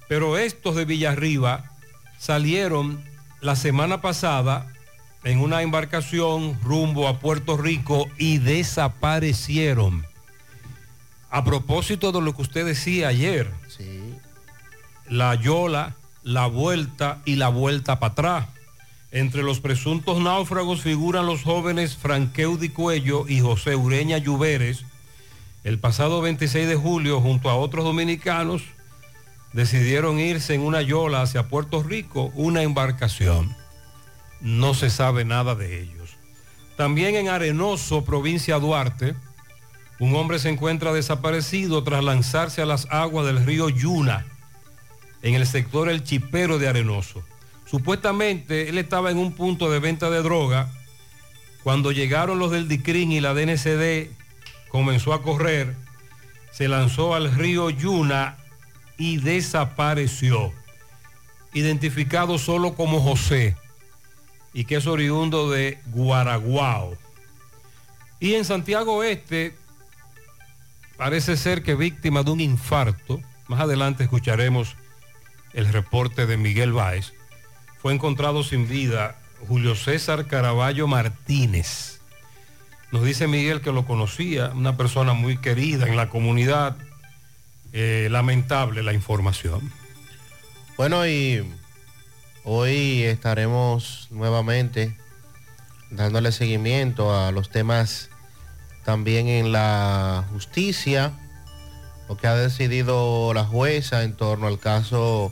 Pero 0.07 0.37
estos 0.37 0.77
de 0.77 0.85
Villarriba 0.85 1.71
salieron 2.17 3.03
la 3.41 3.57
semana 3.57 3.99
pasada 3.99 4.65
en 5.25 5.41
una 5.41 5.61
embarcación 5.61 6.57
rumbo 6.63 7.09
a 7.09 7.19
Puerto 7.19 7.57
Rico 7.57 8.07
y 8.17 8.37
desaparecieron. 8.37 10.05
A 11.29 11.43
propósito 11.43 12.13
de 12.13 12.21
lo 12.21 12.33
que 12.33 12.43
usted 12.43 12.65
decía 12.65 13.09
ayer, 13.09 13.51
la 15.09 15.35
Yola, 15.35 15.97
la 16.23 16.47
vuelta 16.47 17.21
y 17.25 17.35
la 17.35 17.49
vuelta 17.49 17.99
para 17.99 18.13
atrás. 18.13 18.54
Entre 19.15 19.43
los 19.43 19.61
presuntos 19.61 20.19
náufragos 20.19 20.81
figuran 20.81 21.25
los 21.25 21.43
jóvenes 21.43 21.95
Franqueudi 21.95 22.67
Cuello 22.67 23.25
y 23.29 23.39
José 23.39 23.77
Ureña 23.77 24.17
Lluveres. 24.17 24.83
El 25.63 25.79
pasado 25.79 26.19
26 26.19 26.67
de 26.67 26.75
julio, 26.75 27.21
junto 27.21 27.49
a 27.49 27.55
otros 27.55 27.85
dominicanos, 27.85 28.63
decidieron 29.53 30.19
irse 30.19 30.53
en 30.53 30.59
una 30.59 30.81
yola 30.81 31.21
hacia 31.21 31.47
Puerto 31.47 31.81
Rico, 31.81 32.33
una 32.35 32.63
embarcación. 32.63 33.55
No 34.41 34.73
se 34.73 34.89
sabe 34.89 35.23
nada 35.23 35.55
de 35.55 35.81
ellos. 35.81 36.17
También 36.75 37.15
en 37.15 37.29
Arenoso, 37.29 38.03
provincia 38.03 38.59
Duarte, 38.59 39.15
un 39.97 40.13
hombre 40.13 40.39
se 40.39 40.49
encuentra 40.49 40.91
desaparecido 40.91 41.85
tras 41.85 42.03
lanzarse 42.03 42.61
a 42.61 42.65
las 42.65 42.85
aguas 42.91 43.25
del 43.25 43.45
río 43.45 43.69
Yuna, 43.69 44.25
en 45.21 45.35
el 45.35 45.47
sector 45.47 45.87
El 45.87 46.03
Chipero 46.03 46.59
de 46.59 46.67
Arenoso. 46.67 47.23
Supuestamente 47.65 48.69
él 48.69 48.77
estaba 48.77 49.11
en 49.11 49.17
un 49.17 49.33
punto 49.33 49.69
de 49.69 49.79
venta 49.79 50.09
de 50.09 50.21
droga. 50.21 50.71
Cuando 51.63 51.91
llegaron 51.91 52.39
los 52.39 52.51
del 52.51 52.67
DICRIN 52.67 53.11
y 53.11 53.19
la 53.19 53.33
DNCD, 53.33 54.11
comenzó 54.69 55.13
a 55.13 55.21
correr, 55.21 55.75
se 56.51 56.67
lanzó 56.67 57.15
al 57.15 57.33
río 57.33 57.69
Yuna 57.69 58.37
y 58.97 59.17
desapareció. 59.17 60.53
Identificado 61.53 62.37
solo 62.37 62.75
como 62.75 63.01
José 63.01 63.55
y 64.53 64.65
que 64.65 64.75
es 64.75 64.87
oriundo 64.87 65.49
de 65.49 65.79
Guaraguao. 65.87 66.97
Y 68.19 68.35
en 68.35 68.45
Santiago 68.45 69.03
Este 69.03 69.55
parece 70.97 71.35
ser 71.35 71.61
que 71.61 71.75
víctima 71.75 72.23
de 72.23 72.31
un 72.31 72.39
infarto, 72.39 73.19
más 73.47 73.59
adelante 73.59 74.03
escucharemos 74.03 74.75
el 75.53 75.67
reporte 75.71 76.25
de 76.25 76.37
Miguel 76.37 76.71
Báez, 76.71 77.13
fue 77.85 77.93
encontrado 77.93 78.41
sin 78.41 78.67
vida 78.67 79.15
Julio 79.47 79.75
César 79.75 80.25
Caraballo 80.25 80.87
Martínez. 80.87 81.99
Nos 82.91 83.03
dice 83.03 83.27
Miguel 83.27 83.61
que 83.61 83.71
lo 83.71 83.85
conocía, 83.85 84.47
una 84.55 84.75
persona 84.75 85.13
muy 85.13 85.37
querida 85.37 85.85
en 85.85 85.95
la 85.95 86.09
comunidad. 86.09 86.77
Eh, 87.73 88.07
lamentable 88.09 88.81
la 88.81 88.91
información. 88.93 89.71
Bueno, 90.77 91.05
y 91.05 91.47
hoy 92.43 93.03
estaremos 93.03 94.07
nuevamente 94.09 94.97
dándole 95.91 96.31
seguimiento 96.31 97.15
a 97.15 97.31
los 97.31 97.51
temas 97.51 98.09
también 98.83 99.27
en 99.27 99.51
la 99.51 100.25
justicia, 100.31 101.13
lo 102.09 102.17
que 102.17 102.25
ha 102.25 102.33
decidido 102.33 103.31
la 103.35 103.43
jueza 103.43 104.01
en 104.01 104.15
torno 104.17 104.47
al 104.47 104.57
caso 104.57 105.31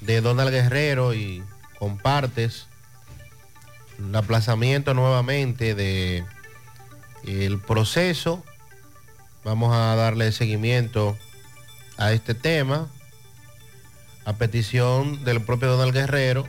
de 0.00 0.20
Donald 0.20 0.50
Guerrero 0.50 1.14
y 1.14 1.44
compartes 1.78 2.66
el 3.98 4.14
aplazamiento 4.14 4.94
nuevamente 4.94 5.74
de 5.74 6.24
el 7.24 7.60
proceso. 7.60 8.44
Vamos 9.44 9.74
a 9.74 9.94
darle 9.96 10.32
seguimiento 10.32 11.16
a 11.98 12.12
este 12.12 12.34
tema 12.34 12.88
a 14.24 14.32
petición 14.32 15.24
del 15.24 15.40
propio 15.40 15.68
Donald 15.68 15.94
Guerrero, 15.94 16.46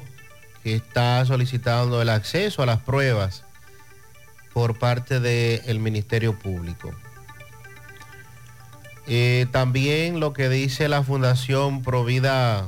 que 0.63 0.75
está 0.75 1.23
solicitando 1.25 2.01
el 2.01 2.09
acceso 2.09 2.63
a 2.63 2.65
las 2.65 2.79
pruebas 2.81 3.43
por 4.51 4.79
parte 4.79 5.19
del 5.19 5.79
Ministerio 5.79 6.37
Público. 6.37 6.91
Eh, 9.05 9.45
también 9.51 10.19
lo 10.19 10.33
que 10.33 10.49
dice 10.49 10.89
la 10.89 11.03
Fundación 11.03 11.83
Provida 11.83 12.67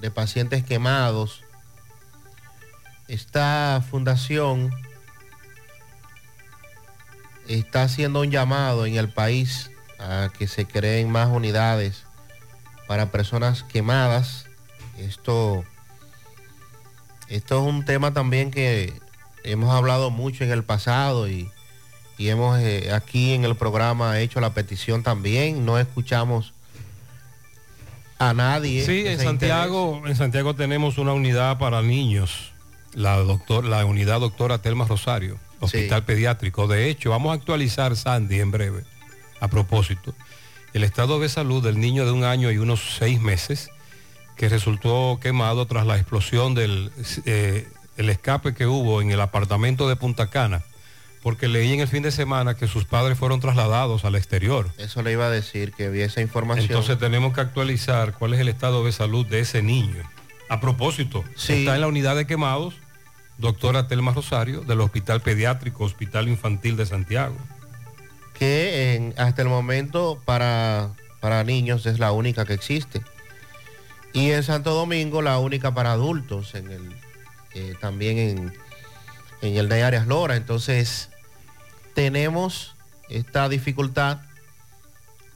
de 0.00 0.12
Pacientes 0.12 0.64
Quemados, 0.64 1.42
esta 3.08 3.82
fundación 3.88 4.72
está 7.48 7.84
haciendo 7.84 8.20
un 8.20 8.30
llamado 8.30 8.86
en 8.86 8.96
el 8.96 9.08
país 9.08 9.70
a 9.98 10.30
que 10.36 10.46
se 10.46 10.66
creen 10.66 11.10
más 11.10 11.28
unidades 11.28 12.04
para 12.86 13.10
personas 13.10 13.62
quemadas. 13.62 14.46
Esto, 14.98 15.64
esto 17.28 17.60
es 17.60 17.74
un 17.74 17.84
tema 17.84 18.12
también 18.12 18.50
que 18.50 18.92
hemos 19.44 19.74
hablado 19.74 20.10
mucho 20.10 20.44
en 20.44 20.50
el 20.50 20.64
pasado 20.64 21.28
y, 21.28 21.50
y 22.18 22.28
hemos 22.28 22.58
eh, 22.60 22.92
aquí 22.92 23.32
en 23.32 23.44
el 23.44 23.56
programa 23.56 24.18
hecho 24.20 24.40
la 24.40 24.54
petición 24.54 25.02
también. 25.02 25.64
No 25.64 25.78
escuchamos 25.78 26.52
a 28.18 28.32
nadie. 28.32 28.84
Sí, 28.84 29.06
en 29.06 29.20
Santiago, 29.20 30.02
en 30.06 30.16
Santiago 30.16 30.54
tenemos 30.54 30.98
una 30.98 31.12
unidad 31.12 31.58
para 31.58 31.82
niños, 31.82 32.52
la, 32.96 33.18
doctor, 33.18 33.64
la 33.64 33.84
unidad 33.84 34.20
doctora 34.20 34.58
Telma 34.58 34.86
Rosario. 34.86 35.38
hospital 35.60 36.04
pediátrico. 36.04 36.66
De 36.66 36.88
hecho, 36.88 37.10
vamos 37.10 37.30
a 37.30 37.34
actualizar, 37.34 37.94
Sandy, 37.94 38.40
en 38.40 38.50
breve, 38.50 38.84
a 39.38 39.48
propósito, 39.48 40.14
el 40.72 40.82
estado 40.82 41.20
de 41.20 41.28
salud 41.28 41.62
del 41.62 41.78
niño 41.78 42.06
de 42.06 42.12
un 42.12 42.24
año 42.24 42.50
y 42.50 42.58
unos 42.58 42.96
seis 42.98 43.20
meses 43.20 43.70
que 44.36 44.48
resultó 44.48 45.18
quemado 45.20 45.66
tras 45.66 45.86
la 45.86 45.96
explosión 45.96 46.54
del 46.54 46.90
eh, 47.24 47.68
el 47.96 48.10
escape 48.10 48.54
que 48.54 48.66
hubo 48.66 49.00
en 49.00 49.10
el 49.10 49.20
apartamento 49.20 49.88
de 49.88 49.96
Punta 49.96 50.28
Cana, 50.28 50.62
porque 51.22 51.48
leí 51.48 51.72
en 51.72 51.80
el 51.80 51.88
fin 51.88 52.02
de 52.02 52.10
semana 52.10 52.54
que 52.54 52.66
sus 52.66 52.84
padres 52.84 53.18
fueron 53.18 53.40
trasladados 53.40 54.04
al 54.04 54.14
exterior. 54.14 54.70
Eso 54.78 55.02
le 55.02 55.12
iba 55.12 55.26
a 55.26 55.30
decir, 55.30 55.72
que 55.72 55.88
vi 55.88 56.02
esa 56.02 56.20
información. 56.20 56.66
Entonces 56.66 56.98
tenemos 56.98 57.34
que 57.34 57.40
actualizar 57.40 58.14
cuál 58.18 58.34
es 58.34 58.40
el 58.40 58.48
estado 58.48 58.84
de 58.84 58.92
salud 58.92 59.26
de 59.26 59.40
ese 59.40 59.62
niño. 59.62 60.02
A 60.48 60.60
propósito, 60.60 61.24
está 61.36 61.74
en 61.74 61.80
la 61.80 61.88
unidad 61.88 62.16
de 62.16 62.26
quemados, 62.26 62.74
doctora 63.38 63.86
Telma 63.88 64.12
Rosario, 64.12 64.62
del 64.62 64.80
Hospital 64.80 65.20
Pediátrico, 65.20 65.84
Hospital 65.84 66.28
Infantil 66.28 66.76
de 66.76 66.86
Santiago. 66.86 67.36
que 68.38 69.14
hasta 69.16 69.42
el 69.42 69.48
momento 69.48 70.20
para, 70.24 70.90
para 71.20 71.42
niños 71.44 71.86
es 71.86 71.98
la 71.98 72.12
única 72.12 72.44
que 72.44 72.52
existe. 72.54 73.02
Y 74.12 74.30
en 74.30 74.42
Santo 74.42 74.74
Domingo 74.74 75.22
la 75.22 75.38
única 75.38 75.74
para 75.74 75.92
adultos, 75.92 76.54
en 76.54 76.70
el, 76.70 76.96
eh, 77.54 77.74
también 77.80 78.18
en, 78.18 78.52
en 79.42 79.56
el 79.56 79.68
de 79.68 79.82
Arias 79.82 80.06
Lora. 80.06 80.36
Entonces 80.36 81.10
tenemos 81.94 82.74
esta 83.08 83.48
dificultad 83.48 84.18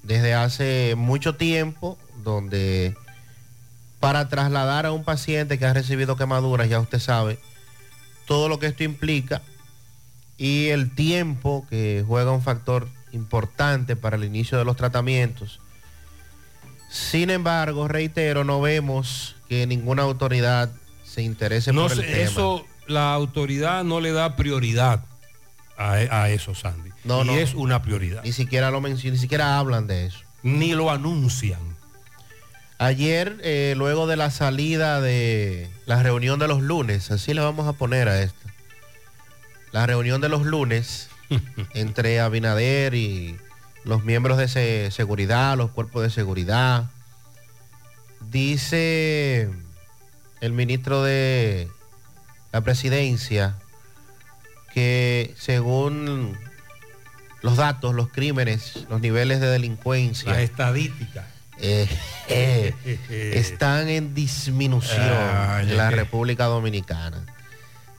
desde 0.02 0.34
hace 0.34 0.94
mucho 0.96 1.36
tiempo 1.36 1.98
donde 2.22 2.96
para 3.98 4.28
trasladar 4.28 4.86
a 4.86 4.92
un 4.92 5.04
paciente 5.04 5.58
que 5.58 5.66
ha 5.66 5.74
recibido 5.74 6.16
quemaduras, 6.16 6.68
ya 6.68 6.80
usted 6.80 6.98
sabe, 6.98 7.38
todo 8.30 8.48
lo 8.48 8.60
que 8.60 8.66
esto 8.66 8.84
implica 8.84 9.42
y 10.38 10.68
el 10.68 10.94
tiempo 10.94 11.66
que 11.68 12.04
juega 12.06 12.30
un 12.30 12.42
factor 12.42 12.86
importante 13.10 13.96
para 13.96 14.14
el 14.14 14.22
inicio 14.22 14.56
de 14.56 14.64
los 14.64 14.76
tratamientos. 14.76 15.58
Sin 16.88 17.28
embargo, 17.30 17.88
reitero, 17.88 18.44
no 18.44 18.60
vemos 18.60 19.34
que 19.48 19.66
ninguna 19.66 20.04
autoridad 20.04 20.70
se 21.04 21.22
interese 21.22 21.72
No 21.72 21.82
por 21.88 21.90
el 21.90 21.98
sé, 21.98 22.04
tema. 22.04 22.22
eso 22.30 22.64
la 22.86 23.12
autoridad 23.14 23.82
no 23.82 24.00
le 24.00 24.12
da 24.12 24.36
prioridad 24.36 25.04
a, 25.76 25.94
a 25.94 26.30
eso, 26.30 26.54
Sandy. 26.54 26.90
No, 27.02 27.24
y 27.24 27.26
no. 27.26 27.32
es 27.32 27.54
una 27.54 27.82
prioridad. 27.82 28.22
Ni 28.22 28.30
siquiera 28.30 28.70
lo 28.70 28.80
mencionan, 28.80 29.14
ni 29.14 29.20
siquiera 29.20 29.58
hablan 29.58 29.88
de 29.88 30.06
eso. 30.06 30.20
Ni 30.44 30.72
lo 30.74 30.92
anuncian. 30.92 31.58
Ayer, 32.82 33.36
eh, 33.42 33.74
luego 33.76 34.06
de 34.06 34.16
la 34.16 34.30
salida 34.30 35.02
de 35.02 35.68
la 35.84 36.02
reunión 36.02 36.38
de 36.38 36.48
los 36.48 36.62
lunes, 36.62 37.10
así 37.10 37.34
le 37.34 37.42
vamos 37.42 37.68
a 37.68 37.74
poner 37.74 38.08
a 38.08 38.22
esta. 38.22 38.48
La 39.70 39.84
reunión 39.86 40.22
de 40.22 40.30
los 40.30 40.46
lunes 40.46 41.10
entre 41.74 42.20
Abinader 42.20 42.94
y 42.94 43.36
los 43.84 44.02
miembros 44.04 44.38
de 44.38 44.48
se- 44.48 44.90
seguridad, 44.92 45.58
los 45.58 45.70
cuerpos 45.72 46.02
de 46.02 46.08
seguridad. 46.08 46.88
Dice 48.30 49.50
el 50.40 50.52
ministro 50.52 51.02
de 51.02 51.68
la 52.52 52.62
presidencia 52.62 53.56
que 54.72 55.34
según 55.38 56.36
los 57.42 57.56
datos, 57.58 57.94
los 57.94 58.08
crímenes, 58.08 58.86
los 58.88 59.02
niveles 59.02 59.40
de 59.40 59.48
delincuencia, 59.48 60.30
Las 60.32 60.40
estadísticas. 60.40 61.26
Eh, 61.62 61.88
eh, 62.28 63.32
están 63.34 63.88
en 63.88 64.14
disminución 64.14 65.00
Ay, 65.00 65.70
en 65.70 65.76
la 65.76 65.90
República 65.90 66.46
Dominicana. 66.46 67.24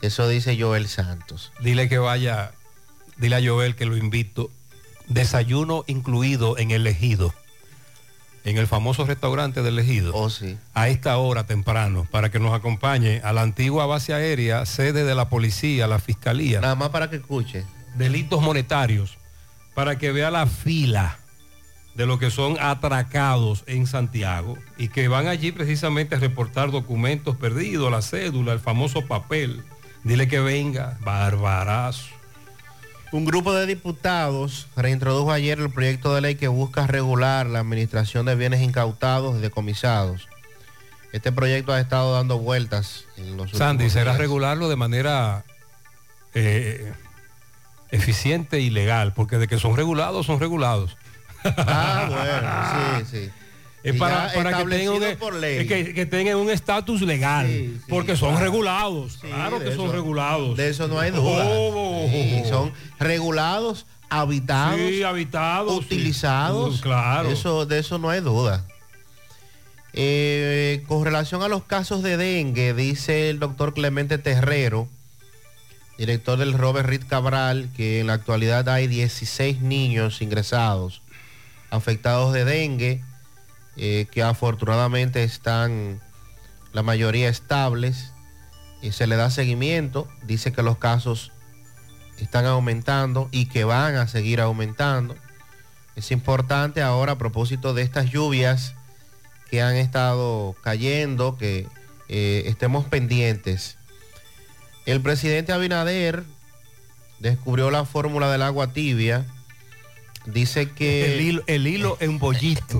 Eso 0.02 0.28
dice 0.28 0.58
Joel 0.60 0.88
Santos. 0.88 1.52
Dile 1.62 1.88
que 1.88 2.00
vaya, 2.00 2.52
dile 3.18 3.36
a 3.36 3.42
Joel 3.44 3.76
que 3.76 3.86
lo 3.86 3.98
invito. 3.98 4.50
Desayuno 5.08 5.84
incluido 5.88 6.58
en 6.58 6.72
el 6.72 6.88
ejido. 6.88 7.34
En 8.44 8.58
el 8.58 8.66
famoso 8.66 9.06
restaurante 9.06 9.62
del 9.62 9.78
ejido. 9.78 10.16
Oh, 10.16 10.32
sí. 10.32 10.58
A 10.74 10.88
esta 10.88 11.18
hora 11.18 11.46
temprano, 11.46 12.08
para 12.10 12.32
que 12.32 12.40
nos 12.40 12.54
acompañe 12.54 13.22
a 13.24 13.34
la 13.34 13.44
antigua 13.44 13.86
base 13.86 14.16
aérea, 14.16 14.66
sede 14.66 15.04
de 15.04 15.14
la 15.14 15.30
policía, 15.30 15.86
la 15.86 16.00
fiscalía. 16.00 16.60
Nada 16.60 16.74
más 16.74 16.90
para 16.90 17.10
que 17.12 17.18
escuche. 17.18 17.66
Delitos 17.96 18.42
monetarios. 18.42 19.18
Para 19.76 20.00
que 20.00 20.12
vea 20.12 20.32
la 20.32 20.48
fila 20.48 21.21
de 21.96 22.06
lo 22.06 22.20
que 22.20 22.32
son 22.32 22.58
atracados 22.60 23.64
en 23.68 23.86
Santiago 23.86 24.58
y 24.78 24.88
que 24.88 25.08
van 25.08 25.28
allí 25.28 25.52
precisamente 25.52 26.16
a 26.16 26.20
reportar 26.20 26.72
documentos 26.72 27.36
perdidos, 27.36 27.92
la 27.92 28.02
cédula, 28.02 28.54
el 28.54 28.60
famoso 28.60 29.06
papel. 29.08 29.64
Dile 30.04 30.28
que 30.28 30.40
venga, 30.40 30.98
barbarazo. 31.02 32.08
Un 33.12 33.26
grupo 33.26 33.54
de 33.54 33.66
diputados 33.66 34.68
reintrodujo 34.78 35.32
ayer 35.32 35.60
el 35.60 35.70
proyecto 35.70 36.16
de 36.16 36.22
ley 36.22 36.36
que 36.36 36.48
busca 36.48 36.88
regular 36.88 37.46
la 37.46 37.60
administración 37.60 38.26
de 38.26 38.36
bienes 38.36 38.62
incautados 38.62 39.38
y 39.38 39.42
decomisados. 39.42 40.30
Este 41.12 41.34
proyecto 41.34 41.74
ha 41.74 41.82
estado 41.82 42.14
dando 42.14 42.40
vueltas 42.40 43.06
en 43.18 43.36
los 43.36 43.52
Sandy, 43.52 43.90
será 43.90 44.12
días. 44.12 44.18
regularlo 44.18 44.70
de 44.70 44.78
manera 44.78 45.44
eh, 46.34 46.94
eficiente 47.92 48.62
y 48.62 48.70
legal, 48.70 49.14
porque 49.14 49.38
de 49.38 49.50
que 49.50 49.60
son 49.60 49.76
regulados, 49.76 50.26
son 50.26 50.40
regulados. 50.40 50.98
Ah, 51.44 52.08
bueno, 52.10 53.06
sí, 53.10 53.18
sí. 53.26 53.30
Es 53.84 53.96
para, 53.96 54.32
para 54.34 54.58
que 54.58 54.66
tengan, 54.66 54.94
un- 54.94 55.04
es 55.44 55.68
que, 55.68 55.94
que 55.96 56.06
tengan 56.06 56.36
un 56.36 56.52
estatus 56.52 57.02
legal, 57.02 57.82
porque 57.90 58.16
son 58.16 58.30
claro. 58.30 58.46
regulados, 58.46 59.18
claro 59.18 59.60
que 59.60 59.74
son 59.76 59.92
regulados. 59.92 60.56
De 60.56 60.70
eso 60.70 60.88
no 60.88 61.00
hay 61.00 61.10
duda. 61.10 61.44
Oh. 61.48 62.08
Son 62.48 62.72
regulados, 63.00 63.88
habitados, 64.08 64.80
habitados, 65.04 65.78
utilizados. 65.78 66.78
Uh, 66.78 66.82
claro. 66.82 67.30
Eso, 67.32 67.66
de 67.66 67.80
eso 67.80 67.98
no 67.98 68.12
hay 68.12 68.22
duda. 68.22 68.68
Eh, 69.94 70.84
con 70.88 71.04
relación 71.04 71.42
a 71.42 71.48
los 71.48 71.64
casos 71.64 72.04
de 72.04 72.18
dengue, 72.18 72.76
dice 72.76 73.32
el 73.32 73.40
doctor 73.40 73.74
Clemente 73.74 74.20
Terrero, 74.20 74.88
director 75.98 76.38
del 76.38 76.54
Robert 76.54 76.88
Reed 76.88 77.04
Cabral, 77.10 77.68
que 77.76 78.00
en 78.00 78.08
la 78.08 78.14
actualidad 78.14 78.70
hay 78.70 78.86
16 78.86 79.62
niños 79.62 80.22
ingresados 80.22 81.02
afectados 81.72 82.34
de 82.34 82.46
dengue, 82.46 83.04
eh, 83.78 84.06
que 84.12 84.22
afortunadamente 84.22 85.24
están 85.24 86.00
la 86.74 86.84
mayoría 86.84 87.30
estables 87.30 88.12
y 88.82 88.92
se 88.92 89.08
le 89.08 89.16
da 89.16 89.30
seguimiento. 89.30 90.08
Dice 90.24 90.52
que 90.52 90.62
los 90.62 90.78
casos 90.78 91.32
están 92.18 92.46
aumentando 92.46 93.30
y 93.32 93.48
que 93.48 93.64
van 93.64 93.96
a 93.96 94.08
seguir 94.08 94.42
aumentando. 94.42 95.16
Es 95.96 96.12
importante 96.12 96.82
ahora 96.82 97.14
a 97.14 97.18
propósito 97.18 97.74
de 97.74 97.82
estas 97.82 98.10
lluvias 98.12 98.76
que 99.50 99.62
han 99.62 99.76
estado 99.76 100.56
cayendo, 100.62 101.38
que 101.38 101.68
eh, 102.08 102.44
estemos 102.46 102.86
pendientes. 102.86 103.78
El 104.86 105.02
presidente 105.02 105.52
Abinader 105.52 106.24
descubrió 107.20 107.70
la 107.70 107.86
fórmula 107.86 108.32
del 108.32 108.42
agua 108.42 108.74
tibia. 108.74 109.26
Dice 110.26 110.70
que... 110.70 111.14
El 111.14 111.22
hilo, 111.22 111.44
el 111.48 111.68
hilo 111.68 111.98
en 112.00 112.20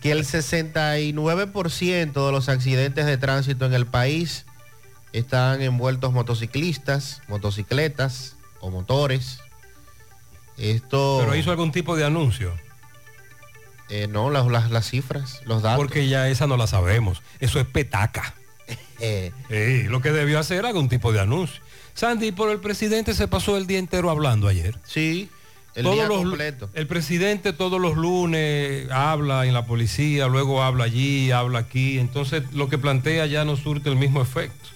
Que 0.00 0.12
el 0.12 0.24
69% 0.24 2.26
de 2.26 2.32
los 2.32 2.48
accidentes 2.48 3.06
de 3.06 3.18
tránsito 3.18 3.66
en 3.66 3.74
el 3.74 3.86
país 3.86 4.46
están 5.12 5.62
envueltos 5.62 6.12
motociclistas, 6.12 7.22
motocicletas 7.28 8.36
o 8.60 8.70
motores. 8.70 9.38
Esto... 10.56 11.18
Pero 11.20 11.36
hizo 11.36 11.50
algún 11.50 11.72
tipo 11.72 11.96
de 11.96 12.04
anuncio. 12.04 12.54
Eh, 13.90 14.08
no, 14.08 14.30
las, 14.30 14.46
las, 14.46 14.70
las 14.70 14.88
cifras, 14.88 15.42
los 15.44 15.62
datos. 15.62 15.78
Porque 15.78 16.08
ya 16.08 16.28
esa 16.28 16.46
no 16.46 16.56
la 16.56 16.66
sabemos. 16.66 17.22
Eso 17.40 17.60
es 17.60 17.66
petaca. 17.66 18.34
Eh, 19.00 19.86
lo 19.90 20.00
que 20.00 20.12
debió 20.12 20.38
hacer 20.38 20.64
algún 20.64 20.88
tipo 20.88 21.12
de 21.12 21.20
anuncio. 21.20 21.60
Sandy, 21.92 22.32
pero 22.32 22.52
el 22.52 22.60
presidente 22.60 23.12
se 23.12 23.28
pasó 23.28 23.58
el 23.58 23.66
día 23.66 23.78
entero 23.78 24.08
hablando 24.08 24.48
ayer. 24.48 24.78
Sí, 24.84 25.28
el 25.74 25.82
Todos 25.84 25.96
día 25.96 26.06
los- 26.06 26.18
completo. 26.18 26.70
El 26.74 26.86
presidente 26.86 27.52
todos 27.52 27.80
los 27.80 27.96
lunes 27.96 28.88
habla 28.90 29.44
en 29.46 29.54
la 29.54 29.66
policía, 29.66 30.26
luego 30.28 30.62
habla 30.62 30.84
allí, 30.84 31.30
habla 31.32 31.58
aquí. 31.60 31.98
Entonces 31.98 32.42
lo 32.52 32.68
que 32.68 32.78
plantea 32.78 33.26
ya 33.26 33.44
no 33.44 33.56
surte 33.56 33.88
el 33.90 33.96
mismo 33.96 34.22
efecto. 34.22 34.68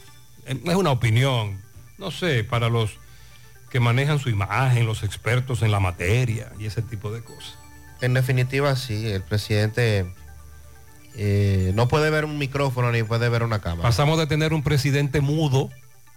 Es 0.46 0.74
una 0.74 0.90
opinión, 0.90 1.60
no 1.98 2.10
sé, 2.10 2.42
para 2.42 2.68
los 2.68 2.92
que 3.70 3.80
manejan 3.80 4.18
su 4.18 4.30
imagen, 4.30 4.86
los 4.86 5.02
expertos 5.02 5.60
en 5.62 5.70
la 5.70 5.78
materia 5.78 6.50
y 6.58 6.64
ese 6.64 6.80
tipo 6.82 7.12
de 7.12 7.22
cosas. 7.22 7.54
En 8.00 8.14
definitiva, 8.14 8.74
sí, 8.76 9.06
el 9.08 9.22
presidente 9.22 10.06
eh, 11.16 11.72
no 11.74 11.88
puede 11.88 12.10
ver 12.10 12.24
un 12.24 12.38
micrófono 12.38 12.90
ni 12.92 13.02
puede 13.02 13.28
ver 13.28 13.42
una 13.42 13.60
cámara. 13.60 13.82
Pasamos 13.82 14.18
de 14.18 14.26
tener 14.26 14.52
un 14.54 14.62
presidente 14.62 15.20
mudo, 15.20 15.68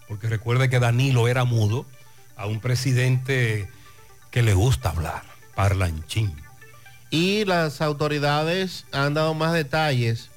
porque 0.08 0.28
recuerde 0.28 0.70
que 0.70 0.80
Danilo 0.80 1.28
era 1.28 1.44
mudo, 1.44 1.86
a 2.38 2.46
un 2.46 2.60
presidente 2.60 3.67
que 4.32 4.41
le 4.41 4.54
gusta 4.54 4.89
hablar, 4.89 5.24
parlanchín. 5.56 6.36
Y 7.10 7.46
las 7.46 7.82
autoridades 7.82 8.86
han 8.91 9.13
dado 9.13 9.34
más 9.34 9.54
detalles 9.54 10.30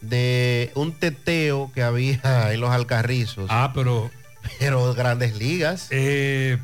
de 0.00 0.70
un 0.74 0.92
teteo 0.92 1.72
que 1.74 1.82
había 1.82 2.20
en 2.52 2.60
los 2.60 2.70
alcarrizos. 2.70 3.48
Ah, 3.50 3.72
pero 3.74 4.10
Pero 4.58 4.94
grandes 4.94 5.36
ligas. 5.36 5.88
Eh, 5.90 6.58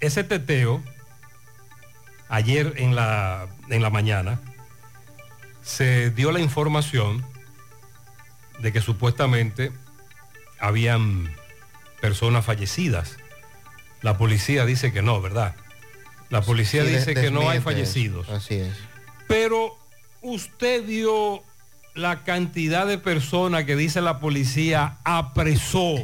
ese 0.00 0.24
teteo, 0.24 0.82
ayer 2.28 2.74
en 2.76 2.94
la, 2.94 3.48
en 3.68 3.82
la 3.82 3.90
mañana, 3.90 4.40
se 5.62 6.10
dio 6.10 6.32
la 6.32 6.40
información 6.40 7.24
de 8.60 8.72
que 8.72 8.80
supuestamente 8.80 9.72
habían 10.58 11.32
personas 12.00 12.44
fallecidas. 12.44 13.16
La 14.02 14.16
policía 14.16 14.64
dice 14.64 14.92
que 14.92 15.02
no, 15.02 15.20
¿verdad? 15.20 15.54
La 16.30 16.40
policía 16.42 16.84
Sí, 16.84 16.90
dice 16.92 17.14
de- 17.14 17.20
que 17.20 17.30
no 17.30 17.48
hay 17.50 17.60
fallecidos. 17.60 18.26
eso. 18.26 18.36
Así 18.36 18.54
es. 18.56 18.72
Pero 19.28 19.76
usted 20.22 20.84
dio 20.84 21.42
la 21.94 22.22
cantidad 22.24 22.86
de 22.86 22.98
personas 22.98 23.64
que 23.64 23.76
dice 23.76 24.00
la 24.00 24.18
policía 24.20 24.96
apresó 25.04 25.94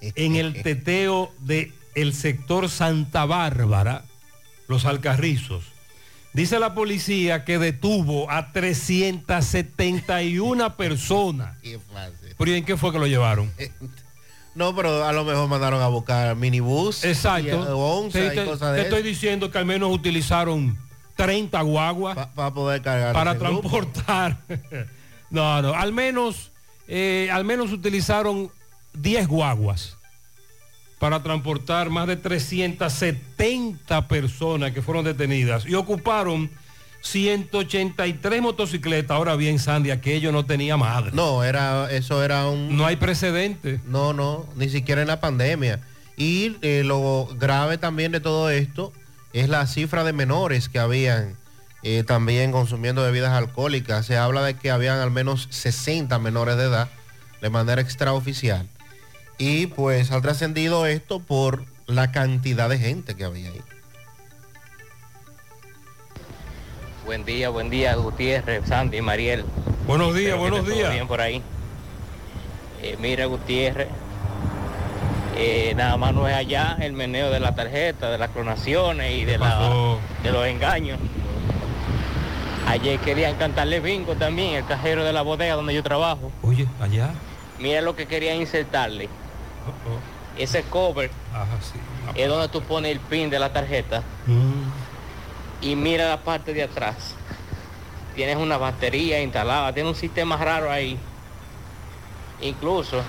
en 0.00 0.36
el 0.36 0.52
teteo 0.62 1.32
del 1.40 1.72
el 1.94 2.12
sector 2.12 2.68
Santa 2.68 3.24
Bárbara, 3.24 4.04
los 4.68 4.84
Alcarrizos. 4.84 5.64
Dice 6.32 6.58
la 6.58 6.74
policía 6.74 7.44
que 7.44 7.58
detuvo 7.60 8.28
a 8.30 8.50
371 8.50 10.76
personas. 10.76 11.56
Qué 11.62 11.78
fácil. 11.92 12.34
¿Pero 12.36 12.50
y 12.50 12.54
en 12.54 12.64
qué 12.64 12.76
fue 12.76 12.90
que 12.92 12.98
lo 12.98 13.06
llevaron? 13.06 13.52
No, 14.54 14.74
pero 14.74 15.04
a 15.04 15.12
lo 15.12 15.24
mejor 15.24 15.48
mandaron 15.48 15.82
a 15.82 15.88
buscar 15.88 16.36
minibús. 16.36 17.04
Exacto. 17.04 17.48
Y, 17.48 17.50
eh, 17.50 17.72
onza 17.72 18.18
Sí, 18.18 18.26
y 18.26 18.30
te, 18.30 18.82
estoy 18.82 19.02
diciendo 19.02 19.50
que 19.50 19.58
al 19.58 19.66
menos 19.66 19.92
utilizaron 19.92 20.78
30 21.16 21.60
guaguas 21.62 22.28
para 22.34 22.54
poder 22.54 22.82
cargar. 22.82 23.12
para 23.14 23.36
transportar. 23.38 24.38
no, 25.30 25.60
no, 25.62 25.74
al 25.74 25.92
menos, 25.92 26.52
eh, 26.86 27.28
al 27.32 27.44
menos 27.44 27.72
utilizaron 27.72 28.50
10 28.94 29.26
guaguas 29.26 29.96
para 30.98 31.22
transportar 31.22 31.90
más 31.90 32.06
de 32.06 32.16
370 32.16 34.08
personas 34.08 34.72
que 34.72 34.82
fueron 34.82 35.04
detenidas 35.04 35.66
y 35.66 35.74
ocuparon 35.74 36.50
183 37.04 38.42
motocicletas. 38.42 39.14
Ahora 39.14 39.36
bien, 39.36 39.58
Sandy, 39.58 39.90
aquello 39.90 40.32
no 40.32 40.46
tenía 40.46 40.76
madre. 40.76 41.10
No, 41.12 41.44
era, 41.44 41.90
eso 41.90 42.24
era 42.24 42.46
un... 42.46 42.76
No 42.76 42.86
hay 42.86 42.96
precedente. 42.96 43.80
No, 43.86 44.12
no, 44.12 44.46
ni 44.56 44.70
siquiera 44.70 45.02
en 45.02 45.08
la 45.08 45.20
pandemia. 45.20 45.80
Y 46.16 46.56
eh, 46.62 46.82
lo 46.84 47.28
grave 47.38 47.76
también 47.76 48.10
de 48.12 48.20
todo 48.20 48.48
esto 48.50 48.92
es 49.32 49.48
la 49.48 49.66
cifra 49.66 50.02
de 50.02 50.12
menores 50.12 50.68
que 50.68 50.78
habían 50.78 51.36
eh, 51.82 52.04
también 52.06 52.52
consumiendo 52.52 53.02
bebidas 53.02 53.32
alcohólicas. 53.32 54.06
Se 54.06 54.16
habla 54.16 54.42
de 54.42 54.54
que 54.54 54.70
habían 54.70 54.98
al 54.98 55.10
menos 55.10 55.48
60 55.50 56.18
menores 56.18 56.56
de 56.56 56.64
edad 56.64 56.88
de 57.42 57.50
manera 57.50 57.82
extraoficial. 57.82 58.66
Y 59.36 59.66
pues 59.66 60.10
ha 60.10 60.20
trascendido 60.22 60.86
esto 60.86 61.20
por 61.20 61.64
la 61.86 62.12
cantidad 62.12 62.70
de 62.70 62.78
gente 62.78 63.14
que 63.14 63.24
había 63.24 63.50
ahí. 63.50 63.60
Buen 67.04 67.24
día, 67.24 67.50
buen 67.50 67.70
día, 67.70 67.94
Gutiérrez, 67.96 68.66
Sandy, 68.66 69.00
Mariel. 69.02 69.44
Buenos 69.86 70.14
días, 70.14 70.34
Espero 70.34 70.38
buenos 70.38 70.66
días. 70.66 70.92
bien 70.92 71.06
por 71.06 71.20
ahí. 71.20 71.42
Eh, 72.82 72.96
mira, 73.00 73.26
Gutiérrez, 73.26 73.88
eh, 75.36 75.74
nada 75.76 75.96
más 75.96 76.14
no 76.14 76.26
es 76.28 76.34
allá 76.34 76.76
el 76.80 76.92
meneo 76.94 77.30
de 77.30 77.40
la 77.40 77.54
tarjeta, 77.54 78.10
de 78.10 78.18
las 78.18 78.30
clonaciones 78.30 79.12
y 79.12 79.24
de, 79.24 79.38
la, 79.38 79.96
de 80.22 80.32
los 80.32 80.46
engaños. 80.46 80.98
Ayer 82.66 82.98
querían 83.00 83.36
cantarle 83.36 83.80
bingo 83.80 84.14
también, 84.14 84.54
el 84.54 84.64
cajero 84.66 85.04
de 85.04 85.12
la 85.12 85.20
bodega 85.22 85.54
donde 85.54 85.74
yo 85.74 85.82
trabajo. 85.82 86.32
Oye, 86.42 86.66
allá. 86.80 87.10
Mira 87.58 87.82
lo 87.82 87.94
que 87.94 88.06
querían 88.06 88.38
insertarle. 88.38 89.08
Ese 90.38 90.62
cover 90.62 91.10
Ajá, 91.32 91.46
sí. 91.60 91.78
es 92.16 92.28
donde 92.28 92.48
tú 92.48 92.60
pones 92.62 92.90
el 92.90 92.98
pin 92.98 93.30
de 93.30 93.38
la 93.38 93.52
tarjeta 93.52 94.02
y 95.64 95.76
mira 95.76 96.08
la 96.08 96.18
parte 96.18 96.52
de 96.52 96.62
atrás. 96.62 97.14
Tienes 98.14 98.36
una 98.36 98.58
batería 98.58 99.20
instalada, 99.20 99.72
tiene 99.72 99.88
un 99.88 99.94
sistema 99.94 100.36
raro 100.36 100.70
ahí. 100.70 100.98
Incluso 102.40 103.02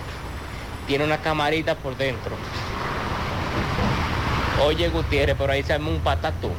tiene 0.87 1.03
una 1.03 1.17
camarita 1.17 1.75
por 1.75 1.97
dentro. 1.97 2.35
Oye 4.63 4.87
Gutiérrez, 4.87 5.35
por 5.35 5.51
ahí 5.51 5.63
se 5.63 5.73
armó 5.73 5.91
un 5.91 5.99
patatú. 5.99 6.49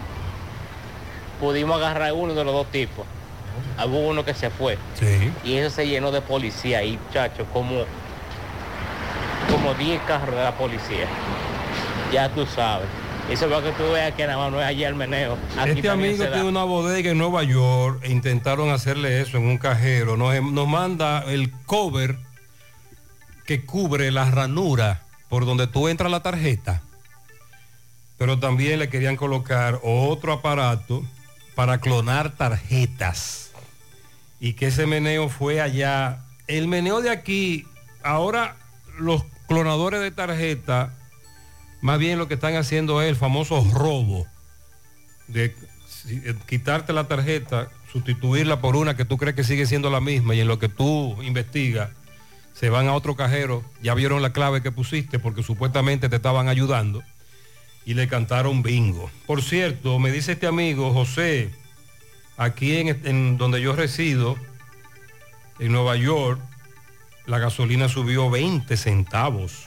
Pudimos 1.40 1.78
agarrar 1.78 2.12
uno 2.12 2.34
de 2.34 2.44
los 2.44 2.52
dos 2.52 2.66
tipos. 2.70 3.06
Hubo 3.84 4.00
uno 4.00 4.22
que 4.24 4.34
se 4.34 4.50
fue. 4.50 4.76
Sí. 4.94 5.32
Y 5.44 5.56
eso 5.56 5.74
se 5.74 5.88
llenó 5.88 6.12
de 6.12 6.20
policía 6.20 6.78
ahí, 6.78 6.98
muchachos, 7.06 7.46
como, 7.54 7.84
como 9.50 9.74
10 9.74 10.02
carros 10.02 10.36
de 10.36 10.44
la 10.44 10.52
policía. 10.52 11.06
Ya 12.12 12.28
tú 12.28 12.46
sabes. 12.46 12.86
Eso 13.30 13.46
es 13.46 13.52
para 13.52 13.66
que 13.66 13.72
tú 13.72 13.90
veas 13.90 14.14
que 14.14 14.24
nada 14.26 14.38
más 14.38 14.52
no 14.52 14.60
es 14.60 14.66
allá 14.66 14.88
el 14.88 14.94
meneo. 14.94 15.36
Aquí 15.58 15.70
Este 15.70 15.88
amigo 15.88 16.24
tiene 16.24 16.44
una 16.44 16.62
bodega 16.62 17.10
en 17.10 17.18
Nueva 17.18 17.42
York 17.42 18.00
e 18.04 18.12
intentaron 18.12 18.70
hacerle 18.70 19.20
eso 19.20 19.36
en 19.36 19.46
un 19.46 19.58
cajero. 19.58 20.16
Nos, 20.16 20.40
nos 20.42 20.68
manda 20.68 21.24
el 21.26 21.50
cover 21.66 22.18
que 23.44 23.64
cubre 23.64 24.12
la 24.12 24.30
ranura 24.30 25.02
por 25.28 25.44
donde 25.44 25.66
tú 25.66 25.88
entras 25.88 26.10
la 26.10 26.20
tarjeta. 26.20 26.82
Pero 28.16 28.38
también 28.38 28.78
le 28.78 28.88
querían 28.88 29.16
colocar 29.16 29.80
otro 29.82 30.32
aparato 30.32 31.04
para 31.56 31.78
clonar 31.78 32.30
tarjetas. 32.36 33.50
Y 34.38 34.52
que 34.52 34.68
ese 34.68 34.86
meneo 34.86 35.28
fue 35.28 35.60
allá. 35.60 36.20
El 36.46 36.68
meneo 36.68 37.00
de 37.00 37.10
aquí, 37.10 37.66
ahora 38.04 38.56
los 38.98 39.24
clonadores 39.48 40.00
de 40.00 40.12
tarjeta, 40.12 40.92
más 41.80 41.98
bien 41.98 42.18
lo 42.18 42.28
que 42.28 42.34
están 42.34 42.56
haciendo 42.56 43.02
es 43.02 43.08
el 43.08 43.16
famoso 43.16 43.66
robo 43.72 44.26
de 45.28 45.54
eh, 46.08 46.34
quitarte 46.46 46.92
la 46.92 47.08
tarjeta, 47.08 47.68
sustituirla 47.92 48.60
por 48.60 48.76
una 48.76 48.96
que 48.96 49.04
tú 49.04 49.16
crees 49.16 49.36
que 49.36 49.44
sigue 49.44 49.66
siendo 49.66 49.90
la 49.90 50.00
misma 50.00 50.34
y 50.34 50.40
en 50.40 50.48
lo 50.48 50.58
que 50.58 50.68
tú 50.68 51.16
investigas, 51.22 51.90
se 52.52 52.70
van 52.70 52.88
a 52.88 52.94
otro 52.94 53.16
cajero, 53.16 53.62
ya 53.82 53.94
vieron 53.94 54.22
la 54.22 54.32
clave 54.32 54.62
que 54.62 54.72
pusiste 54.72 55.18
porque 55.18 55.42
supuestamente 55.42 56.08
te 56.08 56.16
estaban 56.16 56.48
ayudando 56.48 57.02
y 57.84 57.94
le 57.94 58.08
cantaron 58.08 58.62
bingo. 58.62 59.10
Por 59.26 59.42
cierto, 59.42 59.98
me 59.98 60.10
dice 60.10 60.32
este 60.32 60.46
amigo 60.46 60.92
José, 60.92 61.50
aquí 62.36 62.76
en, 62.76 62.88
en 63.04 63.36
donde 63.36 63.60
yo 63.60 63.74
resido, 63.74 64.36
en 65.58 65.72
Nueva 65.72 65.96
York, 65.96 66.40
la 67.26 67.38
gasolina 67.38 67.88
subió 67.88 68.30
20 68.30 68.76
centavos 68.76 69.66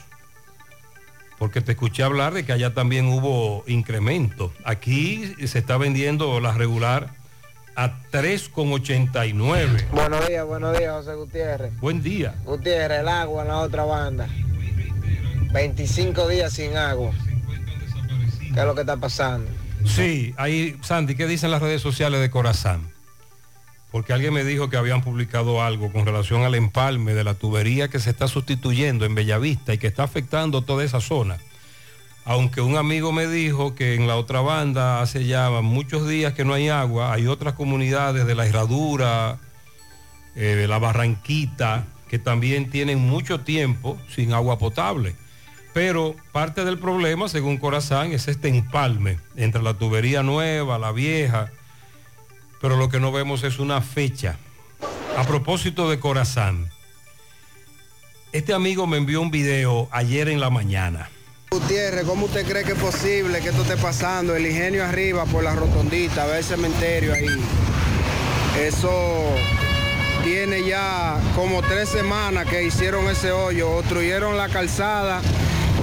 porque 1.40 1.62
te 1.62 1.72
escuché 1.72 2.02
hablar 2.02 2.34
de 2.34 2.44
que 2.44 2.52
allá 2.52 2.74
también 2.74 3.06
hubo 3.06 3.64
incremento. 3.66 4.52
Aquí 4.62 5.34
se 5.46 5.58
está 5.58 5.78
vendiendo 5.78 6.38
la 6.38 6.52
regular 6.52 7.08
a 7.74 7.98
3,89. 8.12 9.88
Buenos 9.90 10.28
días, 10.28 10.44
buenos 10.44 10.78
días, 10.78 10.92
José 10.92 11.14
Gutiérrez. 11.14 11.72
Buen 11.80 12.02
día. 12.02 12.34
Gutiérrez, 12.44 13.00
el 13.00 13.08
agua 13.08 13.40
en 13.40 13.48
la 13.48 13.60
otra 13.60 13.84
banda. 13.84 14.28
25 15.50 16.28
días 16.28 16.52
sin 16.52 16.76
agua. 16.76 17.10
¿Qué 18.52 18.60
es 18.60 18.66
lo 18.66 18.74
que 18.74 18.82
está 18.82 18.98
pasando? 18.98 19.50
Sí, 19.86 20.34
ahí, 20.36 20.76
Sandy, 20.82 21.14
¿qué 21.14 21.26
dicen 21.26 21.50
las 21.50 21.62
redes 21.62 21.80
sociales 21.80 22.20
de 22.20 22.28
Corazán? 22.28 22.89
Porque 23.90 24.12
alguien 24.12 24.32
me 24.32 24.44
dijo 24.44 24.70
que 24.70 24.76
habían 24.76 25.02
publicado 25.02 25.62
algo 25.62 25.92
con 25.92 26.06
relación 26.06 26.42
al 26.42 26.54
empalme 26.54 27.12
de 27.14 27.24
la 27.24 27.34
tubería 27.34 27.88
que 27.88 27.98
se 27.98 28.10
está 28.10 28.28
sustituyendo 28.28 29.04
en 29.04 29.14
Bellavista 29.14 29.74
y 29.74 29.78
que 29.78 29.88
está 29.88 30.04
afectando 30.04 30.62
toda 30.62 30.84
esa 30.84 31.00
zona. 31.00 31.38
Aunque 32.24 32.60
un 32.60 32.76
amigo 32.76 33.12
me 33.12 33.26
dijo 33.26 33.74
que 33.74 33.94
en 33.94 34.06
la 34.06 34.16
otra 34.16 34.40
banda 34.40 35.00
hace 35.00 35.24
ya 35.24 35.50
muchos 35.62 36.06
días 36.06 36.34
que 36.34 36.44
no 36.44 36.54
hay 36.54 36.68
agua, 36.68 37.12
hay 37.12 37.26
otras 37.26 37.54
comunidades 37.54 38.26
de 38.26 38.34
la 38.34 38.46
Herradura, 38.46 39.38
eh, 40.36 40.54
de 40.54 40.68
la 40.68 40.78
Barranquita, 40.78 41.86
que 42.08 42.18
también 42.18 42.70
tienen 42.70 42.98
mucho 42.98 43.40
tiempo 43.40 43.98
sin 44.14 44.32
agua 44.32 44.58
potable. 44.58 45.16
Pero 45.72 46.14
parte 46.32 46.64
del 46.64 46.78
problema, 46.78 47.28
según 47.28 47.56
Corazán, 47.56 48.12
es 48.12 48.28
este 48.28 48.48
empalme 48.48 49.18
entre 49.36 49.62
la 49.62 49.74
tubería 49.74 50.22
nueva, 50.22 50.78
la 50.78 50.92
vieja, 50.92 51.50
pero 52.60 52.76
lo 52.76 52.88
que 52.88 53.00
no 53.00 53.12
vemos 53.12 53.42
es 53.42 53.58
una 53.58 53.80
fecha. 53.80 54.38
A 55.16 55.24
propósito 55.24 55.90
de 55.90 55.98
Corazán, 55.98 56.70
este 58.32 58.52
amigo 58.52 58.86
me 58.86 58.96
envió 58.96 59.20
un 59.20 59.30
video 59.30 59.88
ayer 59.90 60.28
en 60.28 60.40
la 60.40 60.50
mañana. 60.50 61.10
Gutiérrez, 61.50 62.04
¿cómo 62.04 62.26
usted 62.26 62.46
cree 62.46 62.62
que 62.62 62.72
es 62.72 62.78
posible 62.78 63.40
que 63.40 63.48
esto 63.48 63.62
esté 63.62 63.76
pasando? 63.76 64.36
El 64.36 64.46
ingenio 64.46 64.84
arriba 64.84 65.24
por 65.24 65.42
la 65.42 65.54
rotondita, 65.54 66.26
ve 66.26 66.38
el 66.38 66.44
cementerio 66.44 67.12
ahí. 67.12 67.26
Eso 68.60 69.34
tiene 70.22 70.64
ya 70.64 71.18
como 71.34 71.60
tres 71.62 71.88
semanas 71.88 72.46
que 72.46 72.62
hicieron 72.62 73.08
ese 73.08 73.32
hoyo, 73.32 73.70
obstruyeron 73.78 74.36
la 74.36 74.48
calzada 74.48 75.22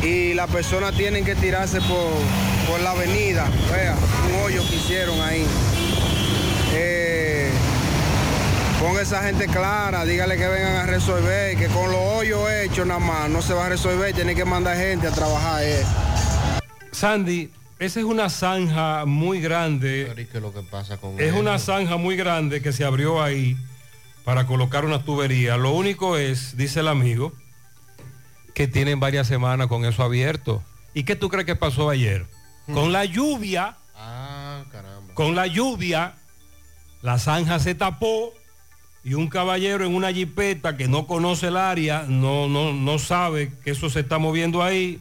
y 0.02 0.34
las 0.36 0.50
personas 0.50 0.96
tienen 0.96 1.26
que 1.26 1.36
tirarse 1.36 1.82
por, 1.82 2.14
por 2.70 2.80
la 2.80 2.92
avenida. 2.92 3.50
Vea, 3.70 3.96
un 4.30 4.44
hoyo 4.46 4.62
que 4.70 4.76
hicieron 4.76 5.20
ahí. 5.20 5.46
Eh, 6.80 7.50
Ponga 8.80 9.02
esa 9.02 9.24
gente 9.24 9.48
clara, 9.48 10.06
dígale 10.06 10.38
que 10.38 10.48
vengan 10.48 10.76
a 10.76 10.86
resolver, 10.86 11.58
que 11.58 11.66
con 11.68 11.92
los 11.92 12.00
hoyos 12.00 12.48
hechos 12.52 12.86
nada 12.86 13.00
más 13.00 13.28
no 13.30 13.42
se 13.42 13.54
va 13.54 13.66
a 13.66 13.70
resolver, 13.70 14.14
tiene 14.14 14.36
que 14.36 14.46
mandar 14.46 14.78
gente 14.78 15.08
a 15.08 15.12
trabajar. 15.12 15.64
eh. 15.64 15.84
Sandy, 16.92 17.52
esa 17.80 18.00
es 18.00 18.06
una 18.06 18.30
zanja 18.30 19.06
muy 19.06 19.42
grande. 19.42 20.12
¿Qué 20.16 20.38
es 20.38 20.42
lo 20.44 20.54
que 20.54 20.62
pasa 20.62 20.98
con 20.98 21.20
Es 21.20 21.30
eso? 21.30 21.40
una 21.40 21.58
zanja 21.58 21.98
muy 21.98 22.16
grande 22.16 22.62
que 22.62 22.72
se 22.72 22.86
abrió 22.86 23.22
ahí 23.24 23.58
para 24.24 24.46
colocar 24.46 24.86
una 24.86 25.04
tubería. 25.04 25.58
Lo 25.58 25.72
único 25.72 26.16
es, 26.18 26.56
dice 26.56 26.82
el 26.82 26.88
amigo, 26.88 27.34
que 28.54 28.68
tienen 28.68 29.00
varias 29.00 29.26
semanas 29.28 29.68
con 29.68 29.86
eso 29.86 30.04
abierto. 30.04 30.64
¿Y 30.94 31.04
qué 31.04 31.16
tú 31.16 31.30
crees 31.30 31.46
que 31.48 31.56
pasó 31.56 31.90
ayer? 31.90 32.28
Con 32.72 32.92
la 32.92 33.06
lluvia, 33.06 33.76
Ah, 33.96 34.64
caramba. 34.72 35.14
con 35.16 35.36
la 35.36 35.48
lluvia, 35.48 36.16
la 37.02 37.20
zanja 37.20 37.60
se 37.60 37.76
tapó 37.76 38.34
y 39.04 39.14
un 39.14 39.28
caballero 39.28 39.86
en 39.86 39.96
una 39.96 40.12
jipeta 40.12 40.76
que 40.76 40.88
no 40.88 41.08
conoce 41.08 41.48
el 41.48 41.58
área, 41.58 42.04
no, 42.08 42.50
no, 42.50 42.74
no 42.74 43.00
sabe 43.00 43.52
que 43.64 43.72
eso 43.72 43.90
se 43.90 44.02
está 44.02 44.18
moviendo 44.18 44.62
ahí, 44.62 45.00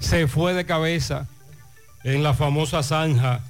se 0.00 0.26
fue 0.26 0.52
de 0.52 0.66
cabeza 0.66 1.26
en 2.04 2.22
la 2.22 2.34
famosa 2.34 2.82
zanja. 2.82 3.40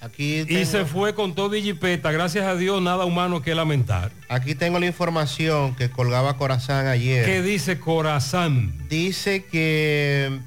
Aquí 0.00 0.44
Y 0.48 0.66
se 0.66 0.84
fue 0.84 1.14
con 1.14 1.34
todo 1.34 1.56
y 1.56 1.62
jipeta. 1.62 2.12
Gracias 2.12 2.44
a 2.46 2.54
Dios, 2.54 2.82
nada 2.82 3.04
humano 3.04 3.42
que 3.42 3.54
lamentar. 3.54 4.12
Aquí 4.28 4.54
tengo 4.54 4.78
la 4.78 4.86
información 4.86 5.74
que 5.74 5.90
colgaba 5.90 6.36
Corazán 6.36 6.86
ayer. 6.86 7.24
¿Qué 7.24 7.42
dice 7.42 7.80
Corazán? 7.80 8.88
Dice 8.88 9.44
que 9.46 10.38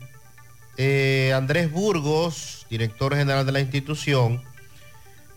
eh, 0.78 1.34
Andrés 1.36 1.72
Burgos, 1.72 2.68
director 2.70 3.16
general 3.16 3.46
de 3.46 3.52
la 3.52 3.60
institución, 3.60 4.42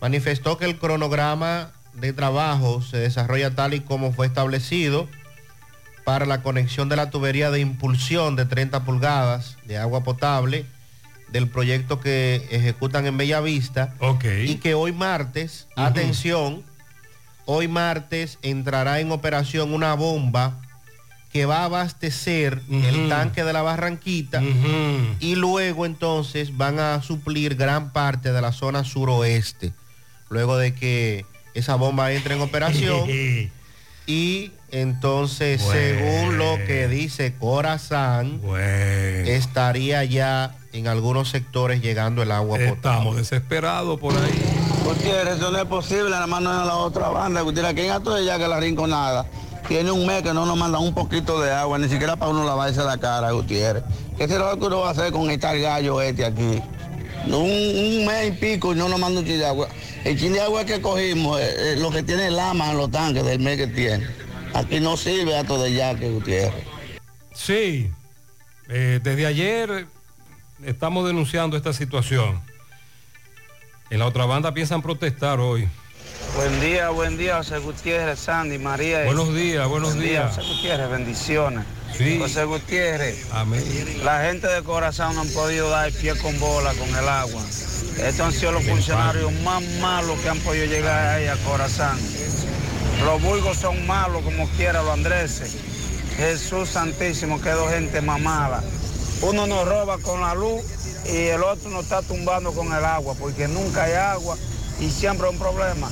manifestó 0.03 0.57
que 0.57 0.65
el 0.65 0.77
cronograma 0.77 1.71
de 1.93 2.11
trabajo 2.11 2.81
se 2.81 2.97
desarrolla 2.97 3.55
tal 3.55 3.73
y 3.73 3.79
como 3.79 4.11
fue 4.11 4.27
establecido 4.27 5.07
para 6.03 6.25
la 6.25 6.41
conexión 6.41 6.89
de 6.89 6.97
la 6.97 7.09
tubería 7.09 7.51
de 7.51 7.61
impulsión 7.61 8.35
de 8.35 8.43
30 8.43 8.83
pulgadas 8.83 9.57
de 9.63 9.77
agua 9.77 10.03
potable 10.03 10.65
del 11.29 11.47
proyecto 11.47 12.01
que 12.01 12.45
ejecutan 12.51 13.05
en 13.05 13.15
Bellavista. 13.15 13.95
Y 14.45 14.55
que 14.55 14.73
hoy 14.73 14.91
martes, 14.91 15.69
atención, 15.77 16.63
hoy 17.45 17.69
martes 17.69 18.39
entrará 18.41 18.99
en 18.99 19.09
operación 19.09 19.73
una 19.73 19.93
bomba 19.93 20.59
que 21.31 21.45
va 21.45 21.59
a 21.59 21.65
abastecer 21.65 22.61
el 22.69 23.07
tanque 23.07 23.45
de 23.45 23.53
la 23.53 23.61
Barranquita 23.61 24.43
y 25.21 25.35
luego 25.35 25.85
entonces 25.85 26.57
van 26.57 26.77
a 26.79 27.01
suplir 27.01 27.55
gran 27.55 27.93
parte 27.93 28.33
de 28.33 28.41
la 28.41 28.51
zona 28.51 28.83
suroeste, 28.83 29.71
luego 30.33 30.57
de 30.57 30.73
que 30.73 31.25
esa 31.53 31.75
bomba 31.75 32.11
entre 32.11 32.35
en 32.35 32.41
operación 32.41 33.07
y 34.07 34.51
entonces 34.71 35.61
según 35.61 36.37
lo 36.37 36.57
que 36.67 36.87
dice 36.87 37.35
Corazán, 37.39 38.41
estaría 39.25 40.03
ya 40.03 40.55
en 40.73 40.87
algunos 40.87 41.29
sectores 41.29 41.81
llegando 41.81 42.23
el 42.23 42.31
agua 42.31 42.57
potable. 42.57 42.75
Estamos 42.75 43.15
desesperados 43.15 43.99
por 43.99 44.13
ahí. 44.13 44.43
Gutiérrez, 44.83 45.35
eso 45.35 45.51
no 45.51 45.59
es 45.59 45.65
posible, 45.65 46.09
nada 46.09 46.27
más 46.27 46.41
no 46.41 46.51
es 46.51 46.57
a 46.57 46.65
la 46.65 46.75
otra 46.75 47.09
banda. 47.09 47.41
Gutiérrez, 47.41 47.71
aquí 47.71 47.81
en 47.81 47.91
Alto 47.91 48.15
de 48.15 48.25
ya 48.25 48.37
que 48.37 48.47
la 48.47 48.59
rinconada 48.59 49.25
tiene 49.67 49.91
un 49.91 50.05
mes 50.05 50.23
que 50.23 50.33
no 50.33 50.45
nos 50.45 50.57
mandan 50.57 50.81
un 50.81 50.93
poquito 50.93 51.39
de 51.39 51.51
agua, 51.51 51.77
ni 51.77 51.87
siquiera 51.87 52.15
para 52.15 52.31
uno 52.31 52.43
lavarse 52.43 52.83
la 52.83 52.97
cara, 52.97 53.31
Gutiérrez. 53.31 53.83
¿Qué 54.17 54.27
será 54.27 54.51
lo 54.51 54.59
que 54.59 54.65
uno 54.65 54.79
va 54.81 54.89
a 54.89 54.91
hacer 54.91 55.11
con 55.11 55.29
este 55.29 55.61
gallo 55.61 56.01
este 56.01 56.25
aquí? 56.25 56.61
Un, 57.25 57.33
un 57.35 58.05
mes 58.05 58.27
y 58.27 58.31
pico 58.31 58.73
y 58.73 58.75
no 58.75 58.89
nos 58.89 58.99
manda 58.99 59.19
un 59.21 59.25
chin 59.25 59.39
de 59.39 59.45
agua. 59.45 59.67
El 60.03 60.19
chin 60.19 60.33
de 60.33 60.41
agua 60.41 60.65
que 60.65 60.81
cogimos, 60.81 61.39
eh, 61.39 61.73
eh, 61.73 61.75
lo 61.77 61.89
que 61.89 62.03
tiene 62.03 62.29
lama 62.29 62.71
en 62.71 62.77
los 62.77 62.91
tanques 62.91 63.23
del 63.23 63.39
mes 63.39 63.57
que 63.57 63.67
tiene. 63.67 64.07
Aquí 64.53 64.79
no 64.79 64.97
sirve 64.97 65.35
Alto 65.35 65.61
de 65.61 65.73
ya 65.73 65.95
que 65.95 66.09
Gutiérrez. 66.09 66.65
Sí, 67.33 67.89
eh, 68.69 68.99
desde 69.01 69.25
ayer 69.25 69.87
estamos 70.65 71.07
denunciando 71.07 71.57
esta 71.57 71.73
situación. 71.73 72.41
En 73.89 73.99
la 73.99 74.07
otra 74.07 74.25
banda 74.25 74.53
piensan 74.53 74.81
protestar 74.81 75.39
hoy. 75.39 75.67
Buen 76.35 76.61
día, 76.61 76.89
buen 76.89 77.17
día, 77.17 77.37
José 77.37 77.59
Gutiérrez, 77.59 78.19
Sandy, 78.19 78.57
María. 78.57 79.05
Buenos 79.05 79.33
días, 79.33 79.67
buenos 79.67 79.95
Buen 79.95 80.07
días. 80.07 80.35
José 80.35 80.47
Gutiérrez, 80.47 80.89
bendiciones. 80.89 81.65
Sí. 81.97 82.17
José 82.19 82.45
Gutiérrez, 82.45 83.25
Amén. 83.31 83.63
la 84.03 84.23
gente 84.23 84.47
de 84.47 84.63
corazón 84.63 85.15
no 85.15 85.21
han 85.21 85.29
podido 85.29 85.69
dar 85.69 85.91
pie 85.91 86.15
con 86.17 86.39
bola 86.39 86.73
con 86.73 86.89
el 86.89 87.07
agua. 87.07 87.41
Estos 87.97 88.19
han 88.19 88.31
sido 88.33 88.51
los 88.53 88.63
funcionarios 88.63 89.31
más 89.43 89.61
malos 89.79 90.17
que 90.19 90.29
han 90.29 90.39
podido 90.39 90.65
llegar 90.65 91.15
ahí 91.15 91.27
a 91.27 91.35
Corazán. 91.43 91.97
Los 93.05 93.21
burgos 93.21 93.57
son 93.57 93.85
malos 93.85 94.23
como 94.23 94.47
quiera 94.49 94.81
los 94.81 94.91
Andreses. 94.91 95.55
Jesús 96.17 96.69
Santísimo, 96.69 97.41
quedó 97.41 97.67
gente 97.69 98.01
más 98.01 98.19
mala. 98.19 98.63
Uno 99.21 99.45
nos 99.47 99.67
roba 99.67 99.97
con 99.99 100.21
la 100.21 100.33
luz 100.33 100.61
y 101.05 101.27
el 101.27 101.43
otro 101.43 101.69
nos 101.69 101.83
está 101.83 102.01
tumbando 102.01 102.53
con 102.53 102.67
el 102.67 102.85
agua, 102.85 103.15
porque 103.19 103.47
nunca 103.47 103.83
hay 103.83 103.93
agua 103.93 104.37
y 104.79 104.89
siempre 104.89 105.27
hay 105.27 105.33
un 105.33 105.39
problema. 105.39 105.89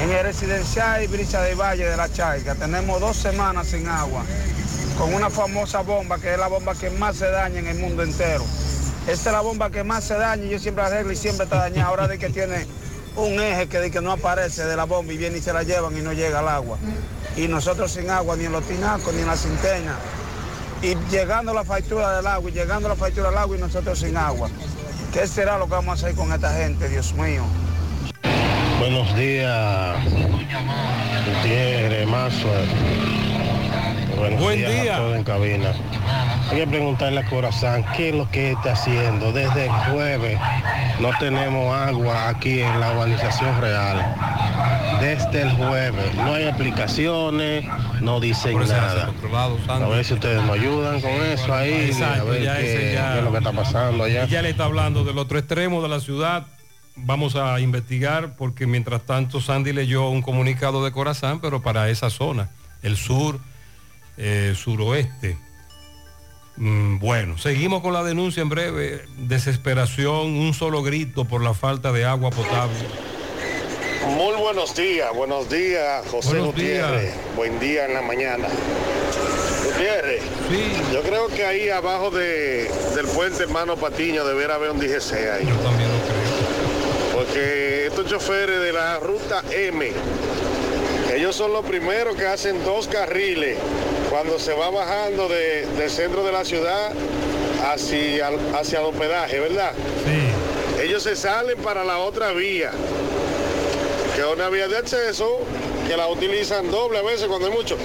En 0.00 0.10
el 0.10 0.22
residencial 0.22 1.02
y 1.02 1.06
Brisa 1.06 1.42
de 1.42 1.54
Valle 1.54 1.86
de 1.86 1.96
la 1.96 2.12
Chaica 2.12 2.54
tenemos 2.54 3.00
dos 3.00 3.16
semanas 3.16 3.68
sin 3.68 3.88
agua, 3.88 4.24
con 4.98 5.14
una 5.14 5.30
famosa 5.30 5.82
bomba 5.82 6.18
que 6.18 6.32
es 6.32 6.38
la 6.38 6.48
bomba 6.48 6.74
que 6.74 6.90
más 6.90 7.16
se 7.16 7.30
daña 7.30 7.60
en 7.60 7.68
el 7.68 7.78
mundo 7.78 8.02
entero. 8.02 8.44
Esta 9.06 9.30
es 9.30 9.32
la 9.32 9.40
bomba 9.40 9.70
que 9.70 9.84
más 9.84 10.04
se 10.04 10.14
daña 10.14 10.44
y 10.44 10.50
yo 10.50 10.58
siempre 10.58 10.84
arreglo 10.84 11.12
y 11.12 11.16
siempre 11.16 11.44
está 11.44 11.58
dañada. 11.58 11.88
Ahora 11.88 12.08
de 12.08 12.18
que 12.18 12.28
tiene 12.28 12.66
un 13.16 13.40
eje 13.40 13.68
que, 13.68 13.78
de 13.78 13.90
que 13.90 14.00
no 14.00 14.12
aparece 14.12 14.64
de 14.64 14.76
la 14.76 14.84
bomba 14.84 15.12
y 15.12 15.16
viene 15.16 15.38
y 15.38 15.40
se 15.40 15.52
la 15.52 15.62
llevan 15.62 15.96
y 15.96 16.02
no 16.02 16.12
llega 16.12 16.40
al 16.40 16.48
agua. 16.48 16.78
Y 17.36 17.46
nosotros 17.46 17.92
sin 17.92 18.10
agua, 18.10 18.36
ni 18.36 18.46
en 18.46 18.52
los 18.52 18.64
tinacos, 18.64 19.14
ni 19.14 19.22
en 19.22 19.28
la 19.28 19.36
cinteña. 19.36 19.94
Y 20.82 20.96
llegando 21.10 21.54
la 21.54 21.64
factura 21.64 22.16
del 22.16 22.26
agua, 22.26 22.50
y 22.50 22.52
llegando 22.52 22.88
la 22.88 22.96
factura 22.96 23.30
del 23.30 23.38
agua 23.38 23.56
y 23.56 23.60
nosotros 23.60 24.00
sin 24.00 24.16
agua. 24.16 24.50
¿Qué 25.12 25.26
será 25.26 25.58
lo 25.58 25.66
que 25.66 25.72
vamos 25.72 26.02
a 26.02 26.06
hacer 26.06 26.16
con 26.16 26.32
esta 26.32 26.52
gente, 26.52 26.88
Dios 26.88 27.14
mío? 27.14 27.44
Buenos 28.78 29.14
días, 29.16 29.96
Gutiérrez, 31.24 32.06
Mazo. 32.06 32.48
Buenos 34.16 34.40
Buen 34.40 34.58
días 34.58 34.82
día. 34.82 34.94
a 34.96 34.98
todos 34.98 35.16
en 35.16 35.24
cabina. 35.24 35.72
Hay 36.50 36.56
que 36.58 36.66
preguntarle 36.66 37.20
a 37.20 37.26
Corazán 37.26 37.84
qué 37.96 38.08
es 38.10 38.14
lo 38.14 38.30
que 38.30 38.52
está 38.52 38.72
haciendo. 38.72 39.32
Desde 39.32 39.66
el 39.66 39.70
jueves 39.72 40.38
no 41.00 41.10
tenemos 41.20 41.74
agua 41.76 42.28
aquí 42.28 42.60
en 42.60 42.80
la 42.80 42.92
urbanización 42.92 43.60
real. 43.60 44.14
Desde 45.00 45.42
el 45.42 45.50
jueves 45.52 46.14
no 46.16 46.34
hay 46.34 46.48
aplicaciones, 46.48 47.64
no 48.00 48.18
dicen 48.20 48.58
nada. 48.66 49.10
A 49.68 49.78
ver 49.88 50.04
si 50.04 50.14
ustedes 50.14 50.42
nos 50.42 50.50
ayudan 50.58 51.00
con 51.00 51.10
eso 51.12 51.54
ahí, 51.54 51.72
a 51.72 51.86
Exacto, 51.86 52.26
ver 52.26 52.42
ya 52.42 52.56
qué, 52.56 52.72
ese 52.74 52.94
ya- 52.94 53.12
qué 53.12 53.18
es 53.18 53.24
lo 53.24 53.30
que 53.32 53.38
está 53.38 53.52
pasando 53.52 54.04
allá. 54.04 54.24
Y 54.24 54.28
ya 54.28 54.42
le 54.42 54.50
está 54.50 54.64
hablando 54.64 55.04
del 55.04 55.18
otro 55.18 55.38
extremo 55.38 55.82
de 55.82 55.88
la 55.88 56.00
ciudad. 56.00 56.46
Vamos 56.96 57.36
a 57.36 57.60
investigar 57.60 58.34
porque 58.36 58.66
mientras 58.66 59.02
tanto 59.02 59.40
Sandy 59.40 59.72
leyó 59.72 60.08
un 60.08 60.22
comunicado 60.22 60.84
de 60.84 60.90
Corazán, 60.90 61.38
pero 61.40 61.62
para 61.62 61.88
esa 61.90 62.10
zona, 62.10 62.48
el 62.82 62.96
sur, 62.96 63.38
eh, 64.18 64.54
suroeste. 64.56 65.38
Mm, 66.56 66.98
bueno, 66.98 67.38
seguimos 67.38 67.82
con 67.82 67.92
la 67.92 68.02
denuncia 68.02 68.42
en 68.42 68.48
breve. 68.48 69.04
Desesperación, 69.16 70.34
un 70.34 70.52
solo 70.52 70.82
grito 70.82 71.24
por 71.24 71.42
la 71.42 71.54
falta 71.54 71.92
de 71.92 72.04
agua 72.04 72.30
potable. 72.30 72.78
Muy 74.08 74.34
buenos 74.40 74.74
días, 74.74 75.08
buenos 75.14 75.48
días, 75.48 76.04
José 76.10 76.30
Buenos 76.30 76.46
Gutiérrez. 76.48 77.02
días. 77.02 77.36
Buen 77.36 77.60
día 77.60 77.86
en 77.86 77.94
la 77.94 78.02
mañana. 78.02 78.48
Gutiérrez, 79.66 80.22
yo 80.92 81.02
creo 81.02 81.28
que 81.28 81.44
ahí 81.44 81.68
abajo 81.68 82.10
de, 82.10 82.68
del 82.96 83.06
puente 83.06 83.44
Hermano 83.44 83.76
Patiño 83.76 84.24
debería 84.24 84.56
haber 84.56 84.70
un 84.70 84.80
DGC 84.80 85.12
ahí. 85.12 85.46
Yo 85.46 85.54
también 85.56 85.90
lo 85.92 85.98
creo. 86.04 87.18
Porque 87.18 87.86
estos 87.86 88.06
choferes 88.06 88.60
de 88.60 88.72
la 88.72 88.98
ruta 88.98 89.44
M, 89.50 89.92
ellos 91.14 91.36
son 91.36 91.52
los 91.52 91.64
primeros 91.64 92.16
que 92.16 92.26
hacen 92.26 92.64
dos 92.64 92.88
carriles 92.88 93.58
cuando 94.10 94.38
se 94.38 94.52
va 94.54 94.70
bajando 94.70 95.28
de- 95.28 95.66
del 95.66 95.90
centro 95.90 96.24
de 96.24 96.32
la 96.32 96.44
ciudad 96.44 96.92
hacia, 97.70 98.30
hacia 98.58 98.78
el 98.80 98.86
hospedaje, 98.86 99.38
¿verdad? 99.40 99.72
Sí. 100.04 100.82
Ellos 100.82 101.02
se 101.02 101.16
salen 101.16 101.58
para 101.58 101.84
la 101.84 101.98
otra 101.98 102.32
vía 102.32 102.70
que 104.14 104.20
es 104.22 104.26
una 104.26 104.48
vía 104.48 104.66
de 104.68 104.76
acceso 104.76 105.38
que 105.86 105.96
la 105.96 106.08
utilizan 106.08 106.70
doble 106.70 106.98
a 106.98 107.02
veces 107.02 107.28
cuando 107.28 107.46
hay 107.48 107.52
mucho. 107.52 107.76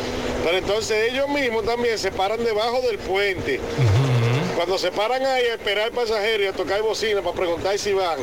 Pero 0.43 0.57
entonces 0.57 1.11
ellos 1.11 1.27
mismos 1.29 1.63
también 1.65 1.97
se 1.97 2.11
paran 2.11 2.43
debajo 2.43 2.81
del 2.81 2.97
puente. 2.97 3.59
Cuando 4.55 4.77
se 4.77 4.91
paran 4.91 5.23
ahí 5.25 5.45
a 5.45 5.53
esperar 5.53 5.85
al 5.85 5.91
pasajero 5.91 6.43
y 6.43 6.47
a 6.47 6.53
tocar 6.53 6.81
bocina 6.81 7.21
para 7.21 7.35
preguntar 7.35 7.77
si 7.77 7.93
van, 7.93 8.17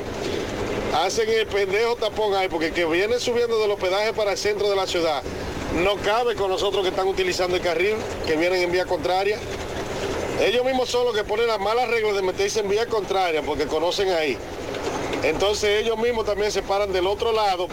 hacen 1.05 1.29
el 1.29 1.47
pendejo 1.47 1.97
tapón 1.97 2.35
ahí, 2.35 2.49
porque 2.49 2.67
el 2.67 2.73
que 2.73 2.85
viene 2.85 3.19
subiendo 3.21 3.61
del 3.61 3.71
hospedaje 3.71 4.13
para 4.13 4.33
el 4.33 4.39
centro 4.39 4.69
de 4.69 4.77
la 4.77 4.87
ciudad 4.87 5.23
no 5.77 5.97
cabe 5.97 6.35
con 6.35 6.51
nosotros 6.51 6.83
que 6.83 6.91
están 6.91 7.07
utilizando 7.07 7.57
el 7.57 7.63
carril, 7.63 7.97
que 8.27 8.37
vienen 8.37 8.63
en 8.63 8.73
vía 8.73 8.85
contraria. 8.85 9.39
Ellos 10.41 10.65
mismos 10.65 10.89
son 10.89 11.05
los 11.05 11.15
que 11.15 11.25
ponen 11.25 11.47
las 11.47 11.61
malas 11.61 11.89
reglas 11.89 12.15
de 12.15 12.23
meterse 12.23 12.61
en 12.61 12.69
vía 12.69 12.87
contraria, 12.87 13.43
porque 13.43 13.67
conocen 13.67 14.11
ahí. 14.11 14.37
Entonces 15.23 15.83
ellos 15.83 15.99
mismos 15.99 16.25
también 16.25 16.51
se 16.51 16.63
paran 16.63 16.93
del 16.93 17.07
otro 17.07 17.33
lado 17.33 17.69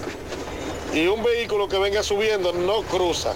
y 0.93 1.07
un 1.07 1.23
vehículo 1.23 1.67
que 1.67 1.77
venga 1.77 2.03
subiendo 2.03 2.51
no 2.53 2.81
cruza. 2.83 3.33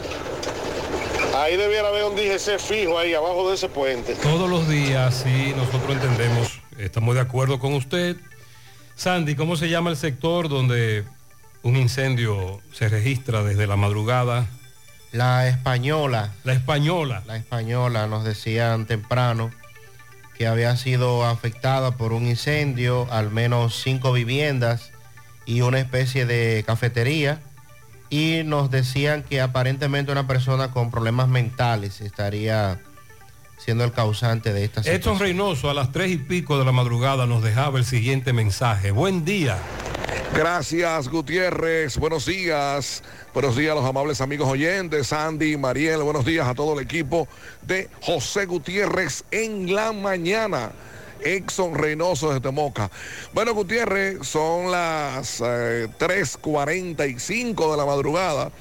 Ahí 1.36 1.56
debiera 1.56 1.88
haber 1.88 2.04
un 2.04 2.16
DGC 2.16 2.60
fijo 2.60 3.00
ahí 3.00 3.14
abajo 3.14 3.48
de 3.50 3.56
ese 3.56 3.70
puente. 3.70 4.16
Todos 4.16 4.50
los 4.50 4.68
días, 4.68 5.24
sí, 5.24 5.54
nosotros 5.56 5.92
entendemos, 5.92 6.60
estamos 6.78 7.16
de 7.16 7.22
acuerdo 7.22 7.58
con 7.58 7.74
usted. 7.74 8.18
Sandy, 8.96 9.36
¿cómo 9.36 9.56
se 9.56 9.70
llama 9.70 9.90
el 9.90 9.98
sector 9.98 10.50
donde 10.50 11.06
un 11.64 11.76
incendio 11.76 12.62
se 12.74 12.90
registra 12.90 13.44
desde 13.44 13.68
la 13.68 13.76
madrugada? 13.76 14.48
La 15.12 15.48
española. 15.48 16.32
La 16.44 16.54
española. 16.54 17.24
La 17.28 17.36
española, 17.36 18.08
nos 18.08 18.24
decían 18.24 18.86
temprano 18.86 19.52
que 20.38 20.48
había 20.48 20.76
sido 20.78 21.26
afectada 21.26 21.98
por 21.98 22.14
un 22.14 22.26
incendio, 22.26 23.08
al 23.12 23.30
menos 23.30 23.80
cinco 23.84 24.14
viviendas 24.14 24.92
y 25.46 25.62
una 25.62 25.80
especie 25.80 26.26
de 26.26 26.64
cafetería. 26.66 27.42
Y 28.10 28.42
nos 28.44 28.72
decían 28.72 29.24
que 29.24 29.40
aparentemente 29.40 30.12
una 30.12 30.28
persona 30.28 30.72
con 30.72 30.92
problemas 30.92 31.28
mentales 31.28 32.02
estaría 32.02 32.80
siendo 33.58 33.84
el 33.84 33.92
causante 33.92 34.52
de 34.52 34.66
esta 34.66 34.82
Edson 34.82 34.94
situación. 34.94 35.20
Reynoso 35.20 35.70
a 35.70 35.74
las 35.74 35.92
tres 35.92 36.12
y 36.12 36.18
pico 36.18 36.58
de 36.58 36.66
la 36.66 36.72
madrugada 36.72 37.28
nos 37.28 37.44
dejaba 37.44 37.78
el 37.78 37.86
siguiente 37.86 38.34
mensaje. 38.34 38.92
Buen 38.92 39.24
día. 39.24 39.60
Gracias, 40.34 41.08
Gutiérrez. 41.10 41.98
Buenos 41.98 42.26
días. 42.26 43.04
Buenos 43.34 43.56
días 43.56 43.72
a 43.72 43.76
los 43.76 43.86
amables 43.86 44.22
amigos 44.22 44.50
oyentes, 44.50 45.14
Andy, 45.14 45.58
Mariel. 45.58 46.04
Buenos 46.04 46.26
días 46.26 46.48
a 46.48 46.54
todo 46.54 46.74
el 46.78 46.84
equipo 46.84 47.28
de 47.62 47.90
José 48.02 48.46
Gutiérrez 48.46 49.24
en 49.32 49.74
la 49.74 49.92
mañana. 49.92 50.72
Exxon 51.24 51.76
Reynoso 51.76 52.34
desde 52.34 52.52
Moca. 52.52 52.90
Bueno, 53.34 53.54
Gutiérrez, 53.54 54.28
son 54.28 54.72
las 54.72 55.40
eh, 55.40 55.88
3.45 56.00 57.72
de 57.72 57.78
la 57.78 57.86
madrugada 57.86 58.52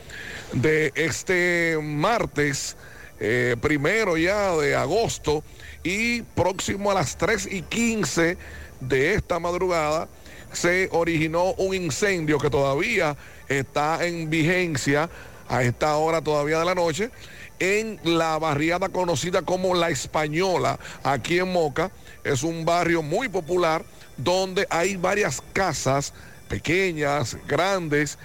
de 0.53 0.93
este 0.95 1.79
martes, 1.83 2.77
eh, 3.19 3.57
primero 3.61 4.17
ya 4.17 4.55
de 4.57 4.77
agosto, 4.77 5.43
y 5.83 6.23
próximo 6.23 6.91
a 6.91 6.95
las 6.95 7.17
3 7.17 7.49
y 7.51 7.63
15 7.63 8.37
de 8.81 9.15
esta 9.15 9.39
madrugada 9.39 10.09
se 10.53 10.89
originó 10.93 11.53
un 11.55 11.75
incendio 11.75 12.39
que 12.39 12.51
todavía 12.51 13.17
está 13.49 14.05
en 14.07 14.31
vigencia 14.31 15.09
a 15.49 15.63
esta 15.63 15.97
hora 15.97 16.23
todavía 16.23 16.59
de 16.59 16.65
la 16.65 16.75
noche 16.75 17.11
en 17.59 18.01
la 18.05 18.39
barriada 18.39 18.89
conocida 18.89 19.43
como 19.43 19.75
La 19.75 19.91
Española, 19.91 20.79
aquí 21.03 21.39
en 21.39 21.53
Moca. 21.53 21.91
Es 22.25 22.43
un 22.43 22.65
barrio 22.65 23.03
muy 23.03 23.29
popular 23.29 23.85
donde 24.17 24.67
hay 24.71 24.97
varias 24.97 25.43
casas 25.53 26.13
pequeñas, 26.49 27.37
grandes, 27.47 28.19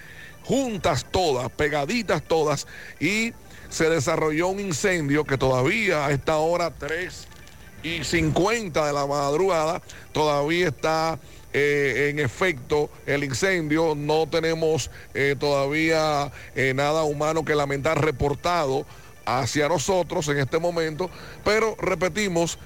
juntas 0.43 1.05
todas, 1.11 1.49
pegaditas 1.51 2.23
todas, 2.23 2.65
y 2.99 3.33
se 3.69 3.89
desarrolló 3.89 4.47
un 4.47 4.59
incendio 4.59 5.25
que 5.25 5.37
todavía 5.37 6.05
a 6.05 6.11
esta 6.11 6.37
hora 6.37 6.71
3 6.71 7.27
y 7.83 8.03
50 8.03 8.85
de 8.85 8.93
la 8.93 9.05
madrugada 9.05 9.81
todavía 10.11 10.69
está 10.69 11.19
eh, 11.57 12.09
en 12.09 12.19
efecto 12.19 12.89
el 13.05 13.23
incendio. 13.23 13.95
No 13.95 14.27
tenemos 14.27 14.91
eh, 15.13 15.37
todavía 15.39 16.29
eh, 16.53 16.73
nada 16.75 17.03
humano 17.03 17.45
que 17.45 17.55
lamentar 17.55 18.03
reportado 18.03 18.85
hacia 19.25 19.69
nosotros 19.69 20.27
en 20.27 20.37
este 20.39 20.59
momento, 20.59 21.09
pero 21.45 21.75
repetimos, 21.79 22.59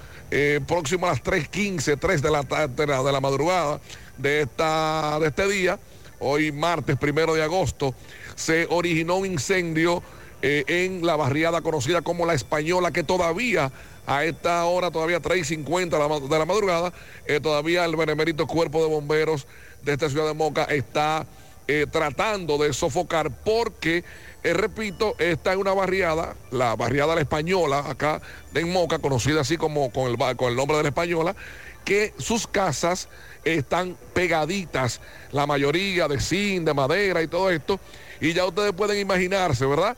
próximo 0.66 1.06
a 1.06 1.10
las 1.10 1.22
3.15, 1.22 1.98
3 1.98 2.20
de 2.22 2.30
la, 2.30 2.42
ta- 2.42 2.66
de 2.68 2.86
la, 2.86 3.20
madrugada 3.20 3.80
de, 4.18 4.42
esta, 4.42 5.18
de 5.20 5.28
este 5.28 5.48
día, 5.48 5.78
hoy 6.18 6.50
martes 6.52 6.96
primero 6.96 7.34
de 7.34 7.42
agosto, 7.44 7.94
se 8.34 8.66
originó 8.70 9.16
un 9.16 9.26
incendio 9.26 10.02
en 10.42 11.04
la 11.06 11.16
barriada 11.16 11.62
conocida 11.62 12.02
como 12.02 12.26
La 12.26 12.34
Española, 12.34 12.90
que 12.90 13.02
todavía 13.04 13.72
a 14.10 14.24
esta 14.24 14.64
hora, 14.64 14.90
todavía 14.90 15.22
3.50 15.22 16.28
de 16.28 16.38
la, 16.38 16.44
madrugada, 16.44 16.92
eh, 17.26 17.38
todavía 17.38 17.84
el 17.84 17.94
benemérito 17.94 18.44
cuerpo 18.44 18.82
de 18.82 18.88
bomberos 18.88 19.46
de 19.84 19.92
esta 19.92 20.10
ciudad 20.10 20.26
de 20.26 20.34
Moca 20.34 20.64
está 20.64 21.24
eh, 21.68 21.86
tratando 21.88 22.58
de 22.58 22.72
sofocar 22.72 23.30
porque, 23.30 24.02
eh, 24.42 24.52
repito, 24.52 25.14
esta 25.20 25.52
es 25.52 25.58
una 25.58 25.72
barriada, 25.74 26.34
la 26.50 26.74
barriada 26.74 27.14
La 27.14 27.20
Española, 27.20 27.84
acá 27.88 28.20
en 28.52 28.72
Moca, 28.72 28.98
conocida 28.98 29.42
así 29.42 29.56
como 29.56 29.92
con 29.92 30.10
el, 30.10 30.36
con 30.36 30.50
el 30.50 30.56
nombre 30.56 30.78
de 30.78 30.82
La 30.82 30.88
Española, 30.88 31.36
que 31.84 32.12
sus 32.18 32.48
casas 32.48 33.08
están 33.44 33.96
pegaditas, 34.12 35.00
la 35.30 35.46
mayoría 35.46 36.08
de 36.08 36.18
zinc, 36.18 36.64
de 36.64 36.74
madera 36.74 37.22
y 37.22 37.28
todo 37.28 37.48
esto, 37.48 37.78
y 38.20 38.32
ya 38.32 38.44
ustedes 38.44 38.72
pueden 38.72 38.98
imaginarse, 38.98 39.66
¿verdad? 39.66 39.96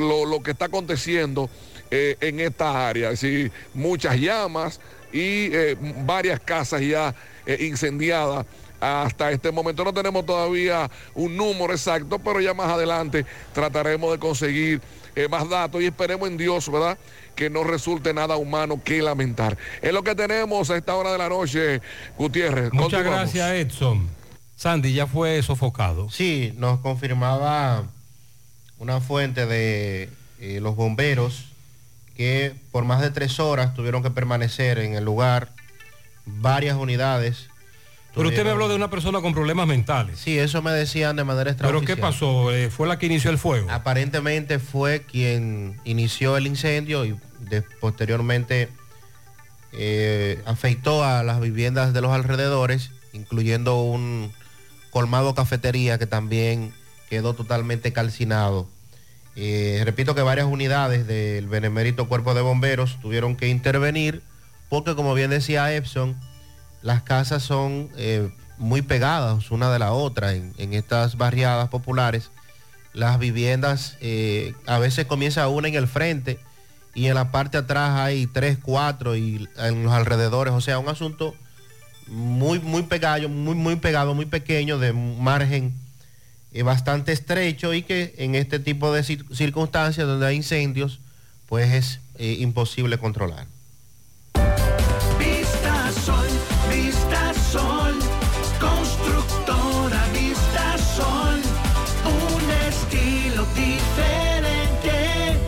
Lo, 0.00 0.24
lo 0.24 0.42
que 0.42 0.52
está 0.52 0.64
aconteciendo 0.64 1.50
eh, 1.90 2.16
en 2.20 2.40
esta 2.40 2.88
área, 2.88 3.10
es 3.10 3.20
decir, 3.20 3.52
muchas 3.74 4.16
llamas 4.16 4.80
y 5.12 5.50
eh, 5.52 5.76
varias 6.04 6.40
casas 6.40 6.80
ya 6.80 7.14
eh, 7.46 7.58
incendiadas 7.60 8.46
hasta 8.80 9.30
este 9.30 9.50
momento. 9.50 9.84
No 9.84 9.92
tenemos 9.92 10.24
todavía 10.26 10.90
un 11.14 11.36
número 11.36 11.72
exacto, 11.72 12.18
pero 12.18 12.40
ya 12.40 12.54
más 12.54 12.68
adelante 12.68 13.24
trataremos 13.52 14.12
de 14.12 14.18
conseguir 14.18 14.80
eh, 15.14 15.28
más 15.28 15.48
datos 15.48 15.80
y 15.80 15.86
esperemos 15.86 16.28
en 16.28 16.36
Dios, 16.36 16.70
¿verdad? 16.70 16.98
Que 17.34 17.48
no 17.48 17.64
resulte 17.64 18.12
nada 18.12 18.36
humano 18.36 18.80
que 18.84 19.00
lamentar. 19.02 19.56
Es 19.80 19.92
lo 19.92 20.02
que 20.02 20.14
tenemos 20.14 20.70
a 20.70 20.76
esta 20.76 20.94
hora 20.94 21.12
de 21.12 21.18
la 21.18 21.28
noche, 21.28 21.80
Gutiérrez. 22.18 22.72
Muchas 22.72 23.02
gracias, 23.02 23.50
Edson. 23.52 24.08
Sandy, 24.56 24.92
ya 24.92 25.06
fue 25.06 25.42
sofocado. 25.42 26.10
Sí, 26.10 26.52
nos 26.56 26.80
confirmaba 26.80 27.84
una 28.78 29.00
fuente 29.00 29.46
de 29.46 30.10
eh, 30.40 30.60
los 30.60 30.76
bomberos 30.76 31.46
que 32.16 32.54
por 32.72 32.84
más 32.84 33.00
de 33.02 33.10
tres 33.10 33.38
horas 33.40 33.74
tuvieron 33.74 34.02
que 34.02 34.10
permanecer 34.10 34.78
en 34.78 34.94
el 34.94 35.04
lugar 35.04 35.50
varias 36.24 36.76
unidades. 36.76 37.48
Pero 38.14 38.28
usted 38.28 38.44
me 38.44 38.50
habló 38.50 38.68
de 38.70 38.74
una 38.76 38.88
persona 38.88 39.20
con 39.20 39.34
problemas 39.34 39.66
mentales. 39.66 40.18
Sí, 40.18 40.38
eso 40.38 40.62
me 40.62 40.70
decían 40.70 41.16
de 41.16 41.24
manera 41.24 41.54
¿Pero 41.54 41.68
extraoficial. 41.80 41.96
qué 41.96 42.00
pasó? 42.00 42.50
Eh, 42.50 42.70
¿Fue 42.70 42.88
la 42.88 42.98
que 42.98 43.04
inició 43.06 43.30
el 43.30 43.36
fuego? 43.36 43.70
Aparentemente 43.70 44.58
fue 44.58 45.02
quien 45.02 45.78
inició 45.84 46.38
el 46.38 46.46
incendio 46.46 47.04
y 47.04 47.14
de- 47.40 47.60
posteriormente 47.60 48.70
eh, 49.72 50.40
afectó 50.46 51.04
a 51.04 51.22
las 51.22 51.40
viviendas 51.40 51.92
de 51.92 52.00
los 52.00 52.10
alrededores, 52.12 52.90
incluyendo 53.12 53.82
un 53.82 54.32
colmado 54.90 55.34
cafetería 55.34 55.98
que 55.98 56.06
también 56.06 56.72
quedó 57.10 57.34
totalmente 57.34 57.92
calcinado. 57.92 58.66
Eh, 59.36 59.82
repito 59.84 60.14
que 60.14 60.22
varias 60.22 60.46
unidades 60.46 61.06
del 61.06 61.46
Benemérito 61.46 62.08
Cuerpo 62.08 62.32
de 62.32 62.40
Bomberos 62.40 62.98
tuvieron 63.02 63.36
que 63.36 63.48
intervenir 63.48 64.22
porque, 64.70 64.94
como 64.94 65.12
bien 65.12 65.30
decía 65.30 65.74
Epson, 65.74 66.18
las 66.80 67.02
casas 67.02 67.42
son 67.42 67.90
eh, 67.98 68.30
muy 68.56 68.80
pegadas 68.80 69.50
una 69.50 69.70
de 69.70 69.78
la 69.78 69.92
otra 69.92 70.32
en, 70.32 70.72
estas 70.72 71.18
barriadas 71.18 71.68
populares. 71.68 72.30
Las 72.94 73.18
viviendas 73.18 73.98
eh, 74.00 74.54
a 74.66 74.78
veces 74.78 75.04
comienza 75.04 75.48
una 75.48 75.68
en 75.68 75.74
el 75.74 75.86
frente 75.86 76.38
y 76.94 77.08
en 77.08 77.14
la 77.14 77.30
parte 77.30 77.58
atrás 77.58 77.90
hay 77.98 78.26
tres, 78.26 78.58
cuatro 78.60 79.16
y 79.16 79.46
en 79.58 79.84
los 79.84 79.92
alrededores. 79.92 80.54
O 80.54 80.62
sea, 80.62 80.78
un 80.78 80.88
asunto 80.88 81.34
muy, 82.06 82.58
muy 82.58 82.84
pegado, 82.84 83.28
muy, 83.28 83.54
muy 83.54 83.76
pegado, 83.76 84.14
muy 84.14 84.24
pequeño, 84.24 84.78
de 84.78 84.94
margen 84.94 85.74
eh, 86.56 86.62
bastante 86.62 87.12
estrecho 87.12 87.74
y 87.74 87.82
que 87.82 88.14
en 88.18 88.34
este 88.34 88.58
tipo 88.58 88.92
de 88.92 89.02
cir- 89.02 89.26
circunstancias 89.34 90.06
donde 90.06 90.26
hay 90.26 90.36
incendios, 90.36 91.00
pues 91.48 91.70
es 91.72 92.00
eh, 92.18 92.36
imposible 92.40 92.96
controlar. 92.98 93.46
Vista 95.18 95.92
Sol, 96.04 96.26
Vista 96.70 97.34
Sol, 97.52 97.94
constructora 98.58 100.02
Vista 100.12 100.78
Sol, 100.96 101.40
un 102.04 102.50
estilo 102.72 103.46
diferente, 103.54 105.38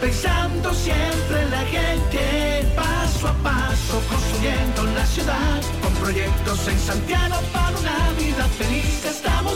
pensando 0.00 0.72
siempre 0.72 1.42
en 1.42 1.50
la 1.50 1.64
gente, 1.64 2.72
paso 2.76 3.28
a 3.28 3.34
paso 3.42 4.00
construyendo 4.08 4.84
la 4.94 5.06
ciudad, 5.06 5.60
con 5.82 5.92
proyectos 5.94 6.68
en 6.68 6.78
Santiago 6.78 7.25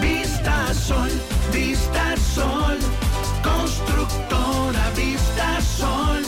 Vista 0.00 0.72
Sol, 0.74 1.10
Vista 1.52 2.16
Sol, 2.34 2.78
constructora 3.42 4.90
Vista 4.96 5.60
Sol, 5.60 6.23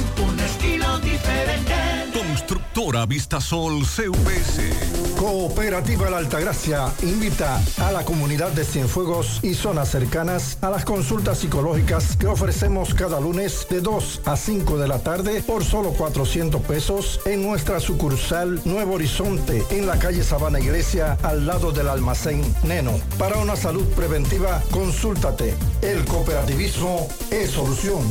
Constructora 2.77 3.07
Vistasol 3.07 3.87
CVS. 3.87 5.17
Cooperativa 5.19 6.11
La 6.11 6.19
Altagracia 6.19 6.93
invita 7.03 7.59
a 7.79 7.91
la 7.91 8.05
comunidad 8.05 8.51
de 8.51 8.67
Cienfuegos 8.67 9.41
y 9.43 9.55
zonas 9.55 9.89
cercanas 9.89 10.59
a 10.61 10.69
las 10.69 10.85
consultas 10.85 11.39
psicológicas 11.39 12.19
que 12.19 12.27
ofrecemos 12.27 12.93
cada 12.93 13.19
lunes 13.19 13.67
de 13.71 13.81
2 13.81 14.21
a 14.27 14.37
5 14.37 14.77
de 14.77 14.89
la 14.89 14.99
tarde 14.99 15.43
por 15.43 15.65
solo 15.65 15.93
400 15.95 16.61
pesos 16.61 17.21
en 17.25 17.43
nuestra 17.43 17.81
sucursal 17.81 18.61
Nuevo 18.67 18.97
Horizonte 18.97 19.65
en 19.71 19.87
la 19.87 19.99
calle 19.99 20.23
Sabana 20.23 20.61
Iglesia 20.61 21.17
al 21.23 21.47
lado 21.47 21.73
del 21.73 21.89
almacén 21.89 22.43
Neno. 22.63 23.01
Para 23.17 23.39
una 23.39 23.57
salud 23.57 23.87
preventiva, 23.95 24.63
consúltate. 24.71 25.55
El 25.81 26.05
cooperativismo 26.05 27.09
es 27.31 27.53
solución. 27.53 28.03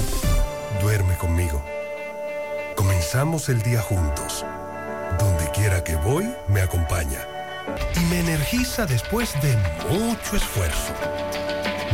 Duerme 0.82 1.16
conmigo. 1.18 1.75
Comenzamos 3.06 3.50
el 3.50 3.62
día 3.62 3.82
juntos. 3.82 4.44
Donde 5.20 5.52
quiera 5.52 5.84
que 5.84 5.96
voy, 5.96 6.28
me 6.48 6.62
acompaña. 6.62 7.20
Y 7.96 8.00
me 8.08 8.20
energiza 8.20 8.88
después 8.88 9.32
de 9.44 9.56
mucho 9.92 10.36
esfuerzo. 10.36 10.92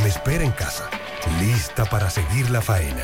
Me 0.01 0.07
espera 0.07 0.45
en 0.45 0.51
casa, 0.51 0.89
lista 1.41 1.83
para 1.83 2.09
seguir 2.09 2.49
la 2.49 2.61
faena. 2.61 3.03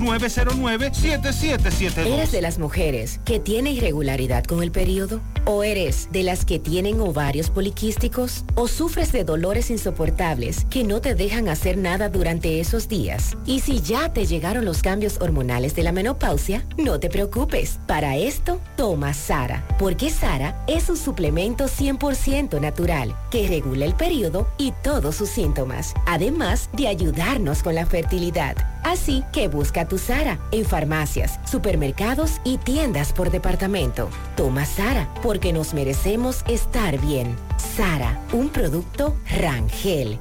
829-909-7772. 0.02 2.06
¿Eres 2.06 2.32
de 2.32 2.42
las 2.42 2.60
mujeres 2.60 3.20
que 3.26 3.40
tiene 3.40 3.72
irregularidad 3.72 4.44
con 4.44 4.64
el 4.64 4.72
periodo? 4.72 5.22
¿O 5.46 5.64
eres 5.64 6.10
de 6.12 6.24
las 6.24 6.46
que 6.46 6.60
tienen 6.60 7.02
ovarios 7.02 7.50
poliquísticos? 7.50 8.46
¿O 8.56 8.68
sufres 8.68 9.12
de 9.12 9.24
dolores 9.24 9.72
insoportables 9.72 10.66
que 10.70 10.84
no 10.84 11.02
te 11.02 11.16
dejan 11.16 11.50
hacer 11.50 11.78
nada 11.78 12.10
durante 12.10 12.60
esos 12.60 12.88
días? 12.88 13.36
Y 13.46 13.62
si 13.62 13.82
ya 13.82 14.14
te 14.14 14.26
llegaron 14.26 14.66
los 14.66 14.82
cambios 14.82 15.20
hormonales 15.20 15.76
de 15.76 15.84
la 15.84 15.92
menopausia, 15.92 16.66
no 16.78 17.00
te 17.00 17.10
preocupes. 17.10 17.80
Para 17.88 18.18
esto, 18.18 18.60
toma 18.78 19.14
Sara, 19.14 19.66
porque 19.80 20.10
Sara 20.10 20.64
es 20.68 20.90
un 20.90 20.98
suplemento 20.98 21.66
100% 21.66 22.60
natural 22.60 23.16
que 23.30 23.48
regula 23.48 23.86
el 23.86 23.96
periodo 23.96 24.48
y 24.58 24.74
todos 24.84 25.16
sus 25.16 25.30
síntomas, 25.30 25.94
además 26.06 26.70
de 26.74 26.88
ayudarnos 26.88 27.64
con 27.64 27.76
la 27.76 27.86
fertilidad. 27.86 28.56
Así 28.84 29.24
que 29.32 29.48
busca 29.48 29.88
tu 29.92 29.98
Sara 29.98 30.40
en 30.54 30.64
farmacias, 30.64 31.38
supermercados 31.44 32.40
y 32.46 32.58
tiendas 32.60 33.12
por 33.12 33.30
departamento. 33.30 34.10
Toma 34.38 34.66
Sara 34.66 35.14
porque 35.22 35.52
nos 35.52 35.74
merecemos 35.74 36.46
estar 36.48 36.98
bien. 37.02 37.36
Sara, 37.76 38.22
un 38.32 38.48
producto 38.48 39.18
Rangel. 39.38 40.18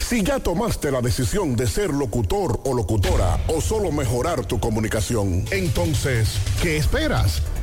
Si 0.00 0.24
ya 0.24 0.40
tomaste 0.40 0.90
la 0.90 1.00
decisión 1.00 1.54
de 1.54 1.68
ser 1.68 1.90
locutor 1.90 2.58
o 2.64 2.74
locutora 2.74 3.38
o 3.46 3.60
solo 3.60 3.92
mejorar 3.92 4.44
tu 4.46 4.58
comunicación, 4.58 5.44
entonces, 5.52 6.40
¿qué 6.60 6.76
esperas? 6.76 7.40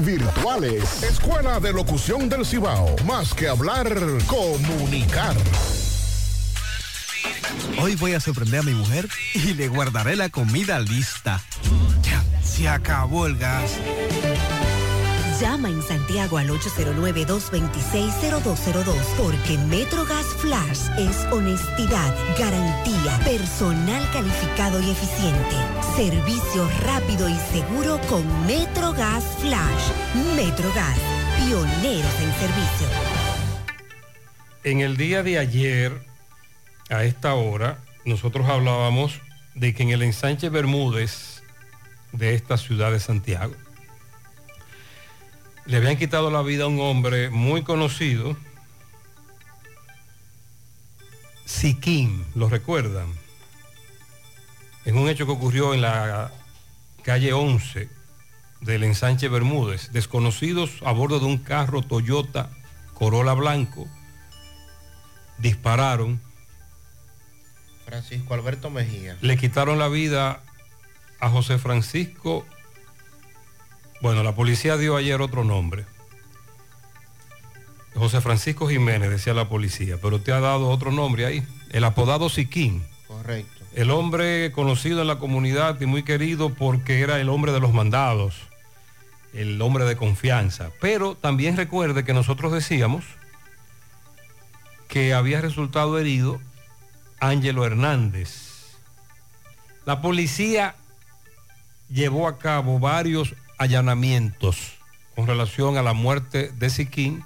virtuales. 0.00 1.02
Escuela 1.02 1.58
de 1.58 1.72
Locución 1.72 2.28
del 2.28 2.46
Cibao. 2.46 2.94
Más 3.06 3.34
que 3.34 3.48
hablar, 3.48 3.92
comunicar. 4.26 5.34
Hoy 7.82 7.96
voy 7.96 8.12
a 8.12 8.20
sorprender 8.20 8.60
a 8.60 8.62
mi 8.62 8.72
mujer 8.72 9.08
y 9.34 9.54
le 9.54 9.66
guardaré 9.66 10.14
la 10.14 10.28
comida 10.28 10.78
lista. 10.78 11.42
Ya, 12.02 12.24
se 12.40 12.68
acabó 12.68 13.26
el 13.26 13.36
gas. 13.36 13.72
Llama 15.40 15.68
en 15.68 15.82
Santiago 15.82 16.38
al 16.38 16.48
809-226-0202 16.50 18.94
porque 19.16 19.58
Metrogas 19.58 20.26
Flash 20.38 20.88
es 20.96 21.26
honestidad, 21.32 22.14
garantía, 22.38 23.18
personal 23.24 24.08
calificado 24.12 24.80
y 24.80 24.90
eficiente, 24.90 25.56
servicio 25.96 26.70
rápido 26.84 27.28
y 27.28 27.34
seguro 27.52 28.00
con 28.08 28.24
Metrogas 28.46 29.24
Flash. 29.40 29.90
Metrogas, 30.36 30.96
pioneros 31.38 32.14
en 32.20 32.32
servicio. 32.34 32.86
En 34.62 34.82
el 34.82 34.96
día 34.96 35.24
de 35.24 35.38
ayer, 35.38 36.00
a 36.90 37.02
esta 37.04 37.34
hora, 37.34 37.78
nosotros 38.04 38.48
hablábamos 38.48 39.20
de 39.54 39.74
que 39.74 39.82
en 39.82 39.90
el 39.90 40.02
ensanche 40.02 40.48
Bermúdez 40.48 41.42
de 42.12 42.34
esta 42.34 42.56
ciudad 42.56 42.92
de 42.92 43.00
Santiago, 43.00 43.56
le 45.66 45.76
habían 45.76 45.96
quitado 45.96 46.30
la 46.30 46.42
vida 46.42 46.64
a 46.64 46.68
un 46.68 46.80
hombre 46.80 47.30
muy 47.30 47.62
conocido, 47.62 48.36
Siquín, 51.46 52.26
¿lo 52.34 52.48
recuerdan? 52.48 53.06
En 54.84 54.96
un 54.98 55.08
hecho 55.08 55.26
que 55.26 55.32
ocurrió 55.32 55.72
en 55.74 55.82
la 55.82 56.32
calle 57.02 57.32
11 57.32 57.88
del 58.60 58.84
ensanche 58.84 59.28
Bermúdez, 59.28 59.92
desconocidos 59.92 60.70
a 60.84 60.92
bordo 60.92 61.20
de 61.20 61.26
un 61.26 61.38
carro 61.38 61.82
Toyota 61.82 62.50
Corolla 62.94 63.34
blanco, 63.34 63.86
dispararon. 65.38 66.20
Francisco 67.84 68.34
Alberto 68.34 68.70
Mejía. 68.70 69.16
Le 69.20 69.36
quitaron 69.36 69.78
la 69.78 69.88
vida 69.88 70.42
a 71.20 71.28
José 71.28 71.58
Francisco 71.58 72.46
bueno, 74.04 74.22
la 74.22 74.34
policía 74.34 74.76
dio 74.76 74.96
ayer 74.96 75.22
otro 75.22 75.44
nombre. 75.44 75.86
José 77.94 78.20
Francisco 78.20 78.68
Jiménez, 78.68 79.08
decía 79.08 79.32
la 79.32 79.48
policía, 79.48 79.96
pero 79.96 80.20
te 80.20 80.30
ha 80.30 80.40
dado 80.40 80.68
otro 80.68 80.92
nombre 80.92 81.24
ahí. 81.24 81.42
El 81.70 81.84
apodado 81.84 82.28
Siquín. 82.28 82.84
Correcto. 83.08 83.64
El 83.72 83.90
hombre 83.90 84.52
conocido 84.52 85.00
en 85.00 85.06
la 85.06 85.18
comunidad 85.18 85.80
y 85.80 85.86
muy 85.86 86.02
querido 86.02 86.50
porque 86.50 87.00
era 87.00 87.18
el 87.18 87.30
hombre 87.30 87.52
de 87.52 87.60
los 87.60 87.72
mandados, 87.72 88.34
el 89.32 89.62
hombre 89.62 89.86
de 89.86 89.96
confianza. 89.96 90.70
Pero 90.82 91.14
también 91.14 91.56
recuerde 91.56 92.04
que 92.04 92.12
nosotros 92.12 92.52
decíamos 92.52 93.06
que 94.86 95.14
había 95.14 95.40
resultado 95.40 95.98
herido 95.98 96.42
Ángelo 97.20 97.64
Hernández. 97.64 98.76
La 99.86 100.02
policía 100.02 100.74
llevó 101.88 102.28
a 102.28 102.36
cabo 102.36 102.78
varios 102.78 103.34
allanamientos 103.64 104.74
con 105.14 105.26
relación 105.26 105.76
a 105.76 105.82
la 105.82 105.94
muerte 105.94 106.52
de 106.56 106.70
Siquín 106.70 107.24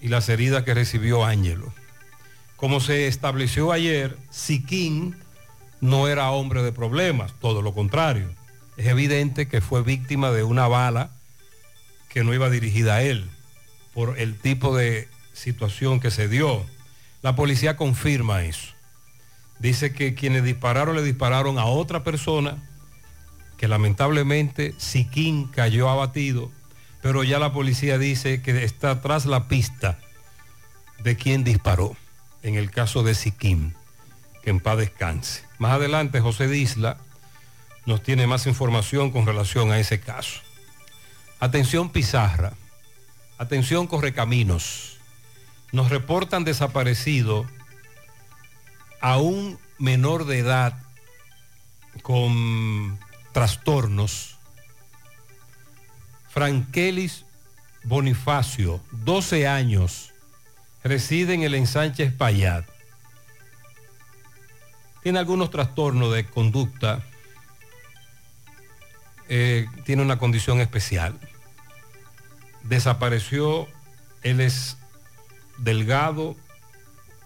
y 0.00 0.08
las 0.08 0.28
heridas 0.28 0.64
que 0.64 0.74
recibió 0.74 1.24
Ángelo. 1.24 1.72
Como 2.56 2.80
se 2.80 3.06
estableció 3.06 3.72
ayer, 3.72 4.18
Siquín 4.30 5.16
no 5.80 6.08
era 6.08 6.30
hombre 6.30 6.62
de 6.62 6.72
problemas, 6.72 7.32
todo 7.40 7.62
lo 7.62 7.72
contrario. 7.72 8.28
Es 8.76 8.86
evidente 8.86 9.46
que 9.46 9.60
fue 9.60 9.82
víctima 9.82 10.30
de 10.30 10.42
una 10.42 10.66
bala 10.66 11.10
que 12.08 12.24
no 12.24 12.34
iba 12.34 12.50
dirigida 12.50 12.96
a 12.96 13.02
él 13.02 13.30
por 13.92 14.18
el 14.18 14.36
tipo 14.36 14.76
de 14.76 15.08
situación 15.34 16.00
que 16.00 16.10
se 16.10 16.28
dio. 16.28 16.66
La 17.22 17.36
policía 17.36 17.76
confirma 17.76 18.42
eso. 18.42 18.72
Dice 19.60 19.92
que 19.92 20.14
quienes 20.14 20.42
dispararon 20.42 20.96
le 20.96 21.02
dispararon 21.02 21.58
a 21.58 21.66
otra 21.66 22.02
persona 22.02 22.60
que 23.64 23.68
lamentablemente 23.68 24.74
Siquín 24.76 25.46
cayó 25.46 25.88
abatido, 25.88 26.52
pero 27.00 27.24
ya 27.24 27.38
la 27.38 27.54
policía 27.54 27.96
dice 27.96 28.42
que 28.42 28.62
está 28.62 29.00
tras 29.00 29.24
la 29.24 29.48
pista 29.48 29.98
de 30.98 31.16
quien 31.16 31.44
disparó, 31.44 31.96
en 32.42 32.56
el 32.56 32.70
caso 32.70 33.02
de 33.02 33.14
Siquín, 33.14 33.74
que 34.42 34.50
en 34.50 34.60
paz 34.60 34.76
descanse. 34.76 35.44
Más 35.56 35.72
adelante 35.72 36.20
José 36.20 36.46
Disla 36.46 36.98
nos 37.86 38.02
tiene 38.02 38.26
más 38.26 38.46
información 38.46 39.10
con 39.10 39.24
relación 39.24 39.72
a 39.72 39.78
ese 39.78 39.98
caso. 39.98 40.42
Atención 41.40 41.88
Pizarra, 41.88 42.52
atención 43.38 43.86
Correcaminos, 43.86 44.98
nos 45.72 45.88
reportan 45.88 46.44
desaparecido 46.44 47.46
a 49.00 49.16
un 49.16 49.58
menor 49.78 50.26
de 50.26 50.40
edad 50.40 50.76
con 52.02 52.98
trastornos. 53.34 54.36
Frankelis 56.30 57.26
Bonifacio, 57.82 58.80
12 58.92 59.46
años, 59.46 60.14
reside 60.82 61.34
en 61.34 61.42
el 61.42 61.54
ensanche 61.54 62.04
Espaillat. 62.04 62.64
Tiene 65.02 65.18
algunos 65.18 65.50
trastornos 65.50 66.14
de 66.14 66.24
conducta, 66.24 67.04
eh, 69.28 69.66
tiene 69.84 70.02
una 70.02 70.18
condición 70.18 70.60
especial. 70.60 71.18
Desapareció, 72.62 73.68
él 74.22 74.40
es 74.40 74.78
delgado, 75.58 76.36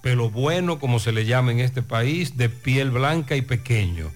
pelo 0.03 0.31
bueno, 0.31 0.81
como 0.81 0.99
se 0.99 1.13
le 1.13 1.25
llama 1.25 1.53
en 1.53 1.61
este 1.61 1.83
país, 1.83 2.37
de 2.37 2.49
piel 2.49 2.91
blanca 2.91 3.37
y 3.37 3.43
pequeño. 3.43 4.11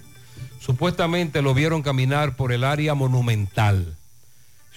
Supuestamente 0.64 1.42
lo 1.42 1.54
vieron 1.54 1.82
caminar 1.82 2.36
por 2.36 2.52
el 2.52 2.62
área 2.62 2.94
monumental. 2.94 3.96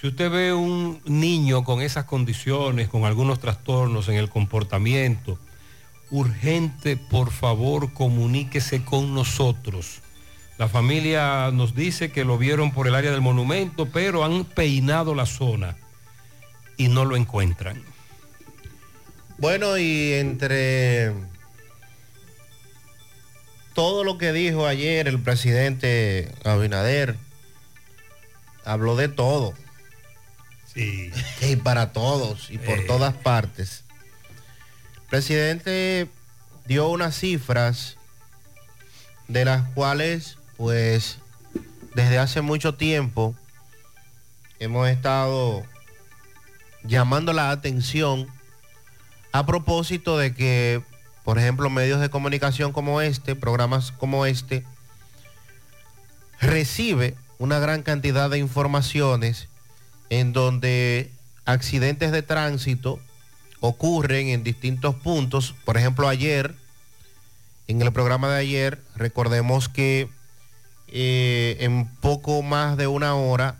Si 0.00 0.08
usted 0.08 0.28
ve 0.32 0.52
un 0.52 1.00
niño 1.04 1.62
con 1.62 1.80
esas 1.80 2.06
condiciones, 2.06 2.88
con 2.88 3.04
algunos 3.04 3.38
trastornos 3.38 4.08
en 4.08 4.16
el 4.16 4.28
comportamiento, 4.28 5.38
urgente, 6.10 6.96
por 6.96 7.30
favor, 7.30 7.92
comuníquese 7.92 8.84
con 8.84 9.14
nosotros. 9.14 10.00
La 10.58 10.66
familia 10.66 11.52
nos 11.52 11.76
dice 11.76 12.10
que 12.10 12.24
lo 12.24 12.36
vieron 12.36 12.72
por 12.72 12.88
el 12.88 12.96
área 12.96 13.12
del 13.12 13.20
monumento, 13.20 13.86
pero 13.86 14.24
han 14.24 14.44
peinado 14.44 15.14
la 15.14 15.24
zona 15.24 15.76
y 16.76 16.88
no 16.88 17.04
lo 17.04 17.14
encuentran. 17.14 17.80
Bueno, 19.38 19.78
y 19.78 20.14
entre 20.14 21.12
todo 23.76 24.02
lo 24.04 24.16
que 24.18 24.32
dijo 24.32 24.66
ayer 24.66 25.06
el 25.06 25.20
presidente 25.20 26.32
Abinader, 26.44 27.16
habló 28.64 28.96
de 28.96 29.08
todo. 29.08 29.52
Sí. 30.74 31.12
Y 31.42 31.56
para 31.56 31.92
todos 31.92 32.50
y 32.50 32.58
por 32.58 32.78
Eh. 32.78 32.84
todas 32.86 33.14
partes. 33.14 33.84
El 34.96 35.02
presidente 35.10 36.08
dio 36.64 36.88
unas 36.88 37.16
cifras 37.18 37.96
de 39.28 39.44
las 39.44 39.68
cuales, 39.74 40.38
pues, 40.56 41.18
desde 41.94 42.18
hace 42.18 42.40
mucho 42.40 42.74
tiempo 42.76 43.34
hemos 44.58 44.88
estado 44.88 45.64
llamando 46.82 47.32
la 47.34 47.50
atención 47.50 48.26
a 49.32 49.44
propósito 49.44 50.16
de 50.16 50.34
que, 50.34 50.82
por 51.26 51.40
ejemplo, 51.40 51.68
medios 51.70 52.00
de 52.00 52.08
comunicación 52.08 52.70
como 52.70 53.00
este, 53.00 53.34
programas 53.34 53.90
como 53.90 54.26
este, 54.26 54.62
recibe 56.40 57.16
una 57.40 57.58
gran 57.58 57.82
cantidad 57.82 58.30
de 58.30 58.38
informaciones 58.38 59.48
en 60.08 60.32
donde 60.32 61.10
accidentes 61.44 62.12
de 62.12 62.22
tránsito 62.22 63.00
ocurren 63.58 64.28
en 64.28 64.44
distintos 64.44 64.94
puntos. 64.94 65.56
Por 65.64 65.76
ejemplo, 65.76 66.06
ayer, 66.06 66.54
en 67.66 67.82
el 67.82 67.92
programa 67.92 68.28
de 68.28 68.38
ayer, 68.38 68.80
recordemos 68.94 69.68
que 69.68 70.08
eh, 70.86 71.56
en 71.58 71.88
poco 71.96 72.40
más 72.42 72.76
de 72.76 72.86
una 72.86 73.16
hora 73.16 73.56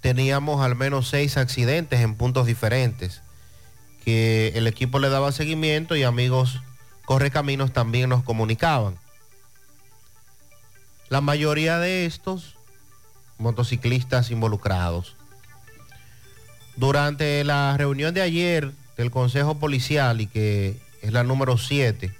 teníamos 0.00 0.60
al 0.60 0.74
menos 0.74 1.08
seis 1.08 1.36
accidentes 1.36 2.00
en 2.00 2.16
puntos 2.16 2.46
diferentes, 2.46 3.22
que 4.04 4.48
el 4.56 4.66
equipo 4.66 4.98
le 4.98 5.08
daba 5.08 5.30
seguimiento 5.30 5.94
y 5.94 6.02
amigos 6.02 6.60
correcaminos 7.06 7.72
también 7.72 8.10
nos 8.10 8.22
comunicaban. 8.22 8.98
La 11.08 11.22
mayoría 11.22 11.78
de 11.78 12.04
estos 12.04 12.56
motociclistas 13.38 14.30
involucrados. 14.30 15.16
Durante 16.76 17.42
la 17.44 17.74
reunión 17.78 18.12
de 18.12 18.20
ayer 18.20 18.72
del 18.98 19.10
Consejo 19.10 19.58
Policial 19.58 20.20
y 20.20 20.26
que 20.26 20.76
es 21.00 21.12
la 21.12 21.22
número 21.22 21.56
7, 21.56 22.12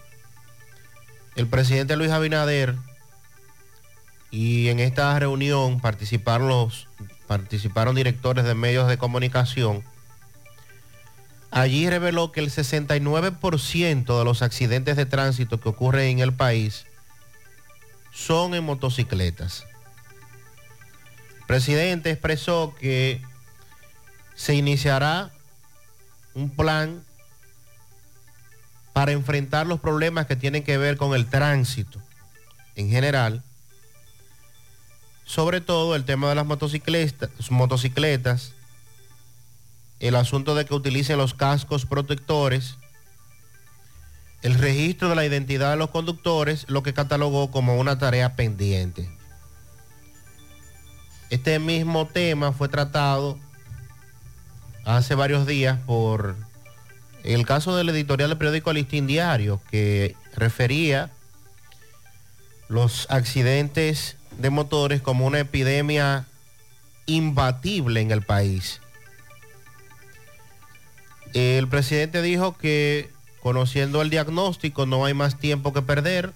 el 1.35 1.47
presidente 1.49 1.97
Luis 1.97 2.11
Abinader 2.11 2.77
y 4.31 4.69
en 4.69 4.81
esta 4.81 5.19
reunión 5.19 5.81
participaron, 5.81 6.49
los, 6.49 6.89
participaron 7.27 7.97
directores 7.97 8.45
de 8.45 8.55
medios 8.55 8.89
de 8.89 8.99
comunicación. 8.99 9.83
Allí 11.51 11.89
reveló 11.89 12.33
que 12.33 12.41
el 12.41 12.51
69% 12.51 14.19
de 14.19 14.25
los 14.25 14.43
accidentes 14.43 14.97
de 14.97 15.07
tránsito 15.07 15.61
que 15.61 15.69
ocurren 15.69 16.09
en 16.09 16.19
el 16.19 16.33
país 16.33 16.87
son 18.13 18.55
en 18.55 18.65
motocicletas. 18.65 19.65
El 21.41 21.47
presidente 21.47 22.11
expresó 22.11 22.75
que 22.79 23.23
se 24.35 24.55
iniciará 24.55 25.31
un 26.35 26.51
plan 26.51 27.05
para 28.93 29.13
enfrentar 29.13 29.67
los 29.67 29.81
problemas 29.81 30.27
que 30.27 30.37
tienen 30.37 30.65
que 30.65 30.79
ver 30.79 30.97
con 30.97 31.15
el 31.15 31.27
tránsito 31.27 32.01
en 32.75 32.91
general, 32.91 33.43
sobre 35.25 35.61
todo 35.61 35.95
el 35.95 36.05
tema 36.05 36.29
de 36.29 36.35
las 36.35 36.47
motocicletas, 36.47 37.31
motocicletas 37.51 38.56
el 40.01 40.17
asunto 40.17 40.55
de 40.55 40.65
que 40.65 40.75
utilicen 40.75 41.19
los 41.19 41.35
cascos 41.35 41.87
protectores, 41.87 42.77
el 44.43 44.55
registro 44.55 45.09
de 45.09 45.17
la 45.17 45.25
identidad 45.25 45.71
de 45.71 45.77
los 45.77 45.91
conductores, 45.91 46.67
lo 46.69 46.83
que 46.83 46.95
catalogó 46.95 47.51
como 47.51 47.79
una 47.79 47.99
tarea 47.99 48.37
pendiente. 48.37 49.11
Este 51.31 51.59
mismo 51.59 52.07
tema 52.07 52.53
fue 52.53 52.69
tratado 52.69 53.39
hace 54.85 55.15
varios 55.17 55.47
días 55.47 55.79
por 55.87 56.37
el 57.25 57.45
caso 57.45 57.77
del 57.77 57.89
editorial 57.89 58.29
del 58.31 58.39
periódico 58.39 58.73
Listín 58.73 59.09
Diario, 59.09 59.61
que 59.71 60.15
refería 60.37 61.11
los 62.69 63.07
accidentes 63.11 64.17
de 64.39 64.51
motores 64.51 65.01
como 65.01 65.27
una 65.27 65.41
epidemia 65.41 66.27
imbatible 67.07 68.01
en 68.01 68.13
el 68.13 68.23
país. 68.23 68.81
El 71.37 71.69
presidente 71.69 72.23
dijo 72.23 72.57
que 72.57 73.11
conociendo 73.43 74.01
el 74.01 74.09
diagnóstico 74.09 74.87
no 74.87 75.05
hay 75.05 75.13
más 75.13 75.39
tiempo 75.39 75.75
que 75.75 75.83
perder 75.83 76.33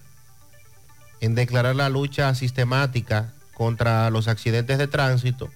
en 1.21 1.33
declarar 1.33 1.75
la 1.75 1.89
lucha 1.89 2.35
sistemática 2.35 3.33
contra 3.55 4.11
los 4.11 4.27
accidentes 4.27 4.77
de 4.77 4.87
tránsito. 4.87 5.49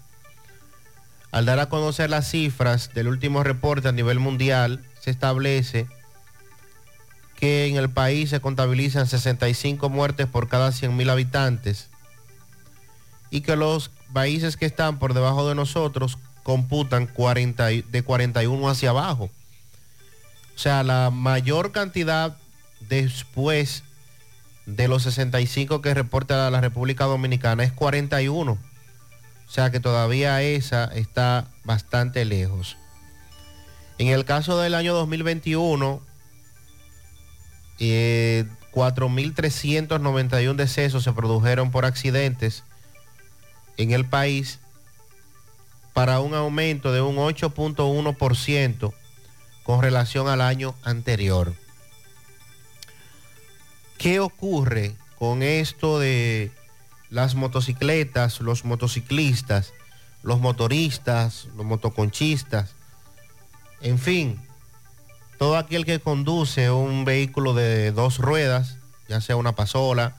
Al 1.31 1.45
dar 1.45 1.59
a 1.59 1.69
conocer 1.69 2.09
las 2.09 2.27
cifras 2.27 2.91
del 2.95 3.07
último 3.07 3.43
reporte 3.43 3.87
a 3.87 3.91
nivel 3.91 4.17
mundial, 4.17 4.83
se 4.99 5.11
establece 5.11 5.85
que 7.35 7.67
en 7.67 7.75
el 7.75 7.91
país 7.91 8.31
se 8.31 8.39
contabilizan 8.39 9.05
65 9.05 9.89
muertes 9.89 10.25
por 10.25 10.47
cada 10.47 10.69
100.000 10.69 11.11
habitantes 11.11 11.89
y 13.29 13.41
que 13.41 13.55
los 13.55 13.91
países 14.11 14.57
que 14.57 14.65
están 14.65 14.97
por 14.97 15.13
debajo 15.13 15.47
de 15.47 15.53
nosotros 15.53 16.17
computan 16.45 17.07
40, 17.07 17.71
y- 17.71 17.81
de 17.81 18.03
41 18.03 18.69
hacia 18.69 18.91
abajo. 18.91 19.31
O 20.55 20.59
sea, 20.59 20.83
la 20.83 21.09
mayor 21.09 21.71
cantidad 21.71 22.37
después 22.87 23.83
de 24.67 24.87
los 24.87 25.01
65 25.03 25.81
que 25.81 25.95
reporta 25.95 26.51
la 26.51 26.61
República 26.61 27.05
Dominicana 27.05 27.63
es 27.63 27.73
41. 27.73 28.51
O 28.53 29.51
sea 29.51 29.71
que 29.71 29.79
todavía 29.79 30.39
esa 30.43 30.85
está 30.85 31.47
bastante 31.63 32.23
lejos. 32.25 32.77
En 33.97 34.09
el 34.09 34.23
caso 34.23 34.59
del 34.59 34.75
año 34.75 34.93
2021, 34.93 35.99
eh, 37.79 38.45
4.391 38.71 40.55
decesos 40.55 41.03
se 41.03 41.11
produjeron 41.13 41.71
por 41.71 41.85
accidentes 41.85 42.63
en 43.77 43.91
el 43.91 44.05
país 44.05 44.59
para 45.95 46.19
un 46.19 46.33
aumento 46.33 46.91
de 46.91 46.99
un 46.99 47.15
8.1% 47.15 48.93
con 49.63 49.81
relación 49.81 50.27
al 50.27 50.41
año 50.41 50.75
anterior. 50.83 51.53
¿Qué 53.97 54.19
ocurre 54.19 54.97
con 55.17 55.41
esto 55.41 55.97
de 55.97 56.51
las 57.09 57.35
motocicletas, 57.35 58.41
los 58.41 58.65
motociclistas, 58.65 59.73
los 60.21 60.41
motoristas, 60.41 61.47
los 61.55 61.65
motoconchistas? 61.65 62.75
En 63.79 63.97
fin, 63.97 64.41
todo 65.39 65.55
aquel 65.55 65.85
que 65.85 66.01
conduce 66.01 66.71
un 66.71 67.05
vehículo 67.05 67.53
de 67.53 67.93
dos 67.93 68.17
ruedas, 68.17 68.79
ya 69.07 69.21
sea 69.21 69.37
una 69.37 69.55
pasola, 69.55 70.17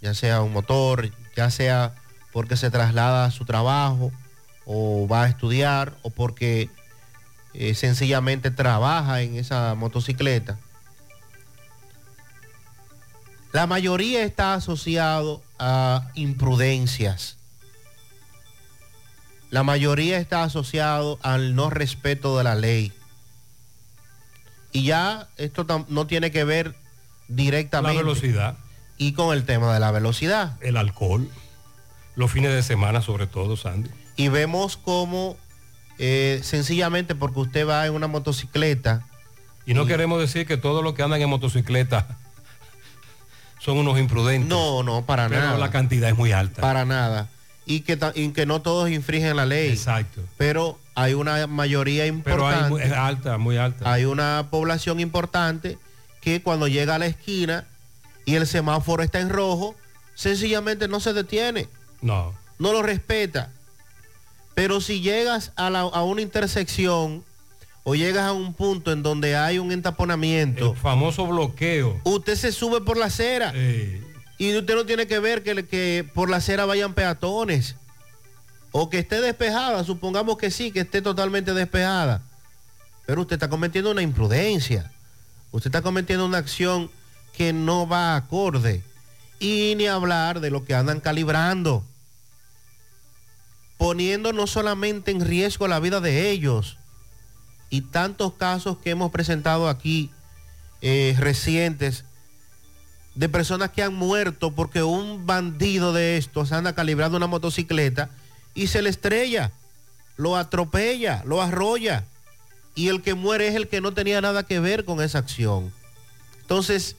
ya 0.00 0.14
sea 0.14 0.40
un 0.40 0.54
motor, 0.54 1.10
ya 1.36 1.50
sea 1.50 1.94
porque 2.32 2.56
se 2.56 2.70
traslada 2.70 3.26
a 3.26 3.30
su 3.30 3.44
trabajo 3.44 4.12
o 4.72 5.08
va 5.08 5.24
a 5.24 5.28
estudiar 5.28 5.96
o 6.02 6.10
porque 6.10 6.70
eh, 7.54 7.74
sencillamente 7.74 8.52
trabaja 8.52 9.20
en 9.20 9.34
esa 9.34 9.74
motocicleta. 9.74 10.60
La 13.50 13.66
mayoría 13.66 14.22
está 14.22 14.54
asociado 14.54 15.42
a 15.58 16.08
imprudencias. 16.14 17.36
La 19.50 19.64
mayoría 19.64 20.18
está 20.18 20.44
asociado 20.44 21.18
al 21.22 21.56
no 21.56 21.68
respeto 21.68 22.38
de 22.38 22.44
la 22.44 22.54
ley. 22.54 22.92
Y 24.70 24.84
ya 24.84 25.26
esto 25.36 25.66
no 25.88 26.06
tiene 26.06 26.30
que 26.30 26.44
ver 26.44 26.76
directamente. 27.26 27.96
La 27.96 28.02
velocidad. 28.04 28.56
Y 28.98 29.14
con 29.14 29.36
el 29.36 29.44
tema 29.44 29.74
de 29.74 29.80
la 29.80 29.90
velocidad. 29.90 30.56
El 30.60 30.76
alcohol. 30.76 31.28
Los 32.14 32.30
fines 32.30 32.52
de 32.52 32.62
semana 32.62 33.02
sobre 33.02 33.26
todo, 33.26 33.56
Sandy. 33.56 33.90
Y 34.20 34.28
vemos 34.28 34.76
como 34.76 35.38
eh, 35.98 36.40
sencillamente 36.42 37.14
porque 37.14 37.40
usted 37.40 37.66
va 37.66 37.86
en 37.86 37.94
una 37.94 38.06
motocicleta. 38.06 39.06
Y 39.64 39.72
no 39.72 39.86
queremos 39.86 40.20
decir 40.20 40.46
que 40.46 40.58
todos 40.58 40.84
los 40.84 40.92
que 40.94 41.02
andan 41.02 41.22
en 41.22 41.30
motocicleta 41.30 42.06
son 43.60 43.78
unos 43.78 43.98
imprudentes. 43.98 44.46
No, 44.48 44.82
no, 44.82 45.06
para 45.06 45.28
Pero 45.28 45.40
nada. 45.40 45.58
la 45.58 45.70
cantidad 45.70 46.10
es 46.10 46.16
muy 46.16 46.32
alta. 46.32 46.60
Para 46.60 46.84
nada. 46.84 47.28
Y 47.64 47.80
que, 47.80 47.98
y 48.14 48.28
que 48.30 48.44
no 48.44 48.60
todos 48.60 48.90
infringen 48.90 49.36
la 49.36 49.46
ley. 49.46 49.70
Exacto. 49.70 50.22
Pero 50.36 50.78
hay 50.94 51.14
una 51.14 51.46
mayoría 51.46 52.02
Pero 52.24 52.46
hay 52.46 52.54
importante. 52.56 52.68
muy- 52.68 52.82
es 52.82 52.92
alta, 52.92 53.38
muy 53.38 53.56
alta. 53.56 53.90
hay 53.90 54.04
una 54.04 54.48
población 54.50 55.00
importante 55.00 55.78
que 56.20 56.42
cuando 56.42 56.68
llega 56.68 56.96
a 56.96 56.98
la 56.98 57.06
esquina 57.06 57.66
y 58.26 58.34
el 58.34 58.46
semáforo 58.46 59.02
está 59.02 59.20
en 59.20 59.30
rojo, 59.30 59.76
sencillamente 60.14 60.88
no 60.88 61.00
se 61.00 61.14
detiene, 61.14 61.68
No. 62.02 62.34
no 62.58 62.72
lo 62.74 62.82
respeta. 62.82 63.50
Pero 64.54 64.80
si 64.80 65.00
llegas 65.00 65.52
a, 65.56 65.70
la- 65.70 65.80
a 65.80 66.02
una 66.04 66.20
intersección 66.22 67.24
o 67.84 67.94
llegas 67.94 68.24
a 68.24 68.32
un 68.32 68.52
punto 68.54 68.92
en 68.92 69.02
donde 69.02 69.36
hay 69.36 69.58
un 69.58 69.72
entaponamiento, 69.72 70.72
El 70.72 70.76
famoso 70.76 71.26
bloqueo. 71.26 72.00
usted 72.04 72.36
se 72.36 72.52
sube 72.52 72.80
por 72.80 72.96
la 72.96 73.06
acera. 73.06 73.52
Eh, 73.54 74.02
y 74.38 74.56
usted 74.56 74.74
no 74.74 74.86
tiene 74.86 75.06
que 75.06 75.18
ver 75.18 75.42
que, 75.42 75.66
que 75.66 76.06
por 76.14 76.30
la 76.30 76.38
acera 76.38 76.64
vayan 76.66 76.94
peatones. 76.94 77.76
O 78.72 78.88
que 78.88 78.98
esté 79.00 79.20
despejada, 79.20 79.82
supongamos 79.84 80.36
que 80.38 80.50
sí, 80.50 80.70
que 80.70 80.80
esté 80.80 81.02
totalmente 81.02 81.52
despejada, 81.54 82.22
pero 83.04 83.22
usted 83.22 83.34
está 83.34 83.48
cometiendo 83.50 83.90
una 83.90 84.00
imprudencia, 84.02 84.92
usted 85.50 85.68
está 85.70 85.82
cometiendo 85.82 86.24
una 86.24 86.38
acción 86.38 86.88
que 87.36 87.52
no 87.52 87.88
va 87.88 88.14
acorde. 88.14 88.84
Y 89.40 89.74
ni 89.76 89.86
hablar 89.88 90.38
de 90.40 90.50
lo 90.50 90.64
que 90.64 90.74
andan 90.76 91.00
calibrando, 91.00 91.82
poniendo 93.80 94.34
no 94.34 94.46
solamente 94.46 95.10
en 95.10 95.24
riesgo 95.24 95.66
la 95.66 95.80
vida 95.80 96.00
de 96.00 96.28
ellos 96.28 96.76
y 97.70 97.80
tantos 97.80 98.34
casos 98.34 98.76
que 98.76 98.90
hemos 98.90 99.10
presentado 99.10 99.70
aquí 99.70 100.10
eh, 100.82 101.16
recientes 101.18 102.04
de 103.14 103.30
personas 103.30 103.70
que 103.70 103.82
han 103.82 103.94
muerto 103.94 104.50
porque 104.50 104.82
un 104.82 105.24
bandido 105.24 105.94
de 105.94 106.18
estos 106.18 106.52
anda 106.52 106.74
calibrando 106.74 107.16
una 107.16 107.26
motocicleta 107.26 108.10
y 108.52 108.66
se 108.66 108.82
le 108.82 108.90
estrella, 108.90 109.50
lo 110.18 110.36
atropella, 110.36 111.22
lo 111.24 111.40
arrolla. 111.40 112.04
Y 112.74 112.88
el 112.88 113.00
que 113.00 113.14
muere 113.14 113.48
es 113.48 113.54
el 113.54 113.66
que 113.66 113.80
no 113.80 113.94
tenía 113.94 114.20
nada 114.20 114.42
que 114.42 114.60
ver 114.60 114.84
con 114.84 115.00
esa 115.00 115.20
acción. 115.20 115.72
Entonces, 116.42 116.96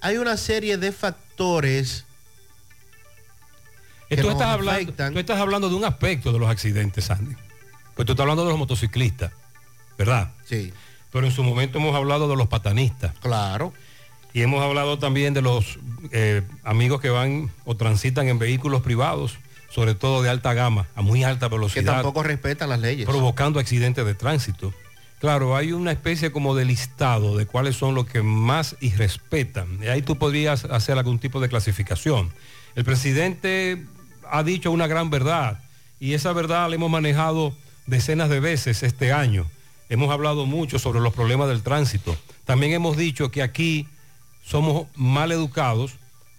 hay 0.00 0.16
una 0.16 0.36
serie 0.36 0.76
de 0.76 0.90
factores 0.90 2.04
que 4.08 4.16
tú, 4.16 4.30
estás 4.30 4.48
hablando, 4.48 4.82
afectan. 4.82 5.12
tú 5.12 5.18
estás 5.18 5.38
hablando 5.38 5.68
de 5.68 5.74
un 5.74 5.84
aspecto 5.84 6.32
de 6.32 6.38
los 6.38 6.48
accidentes, 6.48 7.04
Sandy. 7.04 7.34
Pues 7.94 8.06
tú 8.06 8.12
estás 8.12 8.24
hablando 8.24 8.44
de 8.44 8.50
los 8.50 8.58
motociclistas, 8.58 9.32
¿verdad? 9.98 10.32
Sí. 10.44 10.72
Pero 11.10 11.26
en 11.26 11.32
su 11.32 11.42
momento 11.42 11.78
hemos 11.78 11.94
hablado 11.94 12.28
de 12.28 12.36
los 12.36 12.46
patanistas. 12.48 13.14
Claro. 13.20 13.72
Y 14.34 14.42
hemos 14.42 14.62
hablado 14.62 14.98
también 14.98 15.32
de 15.32 15.40
los 15.40 15.78
eh, 16.12 16.42
amigos 16.62 17.00
que 17.00 17.08
van 17.08 17.50
o 17.64 17.74
transitan 17.74 18.28
en 18.28 18.38
vehículos 18.38 18.82
privados, 18.82 19.38
sobre 19.70 19.94
todo 19.94 20.22
de 20.22 20.28
alta 20.28 20.52
gama, 20.52 20.88
a 20.94 21.00
muy 21.00 21.24
alta 21.24 21.48
que 21.48 21.54
velocidad. 21.54 21.94
tampoco 21.94 22.22
respetan 22.22 22.68
las 22.68 22.80
leyes. 22.80 23.06
provocando 23.06 23.58
accidentes 23.58 24.04
de 24.04 24.14
tránsito. 24.14 24.74
Claro, 25.18 25.56
hay 25.56 25.72
una 25.72 25.90
especie 25.92 26.30
como 26.30 26.54
de 26.54 26.66
listado 26.66 27.36
de 27.38 27.46
cuáles 27.46 27.76
son 27.76 27.94
los 27.94 28.06
que 28.06 28.20
más 28.20 28.76
irrespetan. 28.80 29.78
Y 29.82 29.86
ahí 29.86 30.02
tú 30.02 30.18
podrías 30.18 30.66
hacer 30.66 30.98
algún 30.98 31.18
tipo 31.18 31.40
de 31.40 31.48
clasificación. 31.48 32.30
El 32.74 32.84
presidente 32.84 33.86
ha 34.30 34.42
dicho 34.42 34.70
una 34.70 34.86
gran 34.86 35.10
verdad 35.10 35.60
y 36.00 36.14
esa 36.14 36.32
verdad 36.32 36.68
la 36.68 36.76
hemos 36.76 36.90
manejado 36.90 37.54
decenas 37.86 38.28
de 38.28 38.40
veces 38.40 38.82
este 38.82 39.12
año. 39.12 39.46
Hemos 39.88 40.10
hablado 40.10 40.46
mucho 40.46 40.78
sobre 40.78 41.00
los 41.00 41.14
problemas 41.14 41.48
del 41.48 41.62
tránsito. 41.62 42.16
También 42.44 42.72
hemos 42.72 42.96
dicho 42.96 43.30
que 43.30 43.42
aquí 43.42 43.88
somos 44.44 44.86
mal 44.94 45.32
educados, 45.32 45.92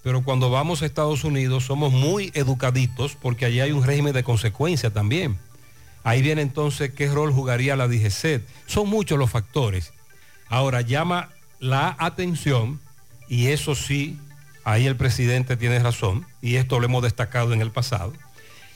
pero 0.04 0.24
cuando 0.24 0.50
vamos 0.50 0.82
a 0.82 0.86
Estados 0.86 1.24
Unidos 1.24 1.66
somos 1.66 1.92
muy 1.92 2.32
educaditos 2.34 3.16
porque 3.22 3.46
allí 3.46 3.60
hay 3.60 3.72
un 3.72 3.84
régimen 3.84 4.14
de 4.14 4.24
consecuencia 4.24 4.92
también. 4.92 5.38
Ahí 6.04 6.22
viene 6.22 6.42
entonces 6.42 6.92
qué 6.94 7.08
rol 7.10 7.34
jugaría 7.34 7.76
la 7.76 7.88
DGCET. 7.88 8.46
Son 8.66 8.88
muchos 8.90 9.18
los 9.18 9.30
factores. 9.30 9.94
Ahora 10.50 10.82
llama 10.82 11.30
la 11.60 11.96
atención, 12.00 12.80
y 13.28 13.48
eso 13.48 13.76
sí, 13.76 14.18
ahí 14.68 14.86
el 14.86 14.98
presidente 14.98 15.56
tiene 15.56 15.80
razón, 15.80 16.26
y 16.42 16.56
esto 16.58 16.80
lo 16.80 16.86
hemos 16.86 17.02
destacado 17.02 17.54
en 17.54 17.62
el 17.62 17.72
pasado, 17.72 18.12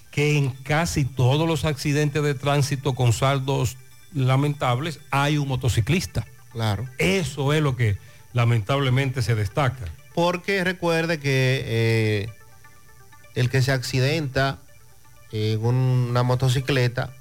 que 0.10 0.38
en 0.38 0.52
casi 0.52 1.04
todos 1.04 1.46
los 1.46 1.66
accidentes 1.66 2.24
de 2.24 2.34
tránsito 2.34 2.96
con 2.96 3.12
saldos 3.12 3.76
lamentables 4.14 5.02
hay 5.12 5.38
un 5.38 5.50
motociclista. 5.50 6.26
Claro. 6.54 6.88
Eso 6.98 7.52
es 7.52 7.62
lo 7.62 7.76
que 7.76 7.98
lamentablemente 8.32 9.22
se 9.22 9.36
destaca. 9.36 9.84
Porque 10.16 10.64
recuerde 10.64 11.20
que 11.20 11.62
eh, 11.66 12.30
el 13.36 13.50
que 13.50 13.62
se 13.62 13.74
accidenta 13.74 14.60
en 15.34 15.60
una 15.66 16.24
motocicleta, 16.24 17.14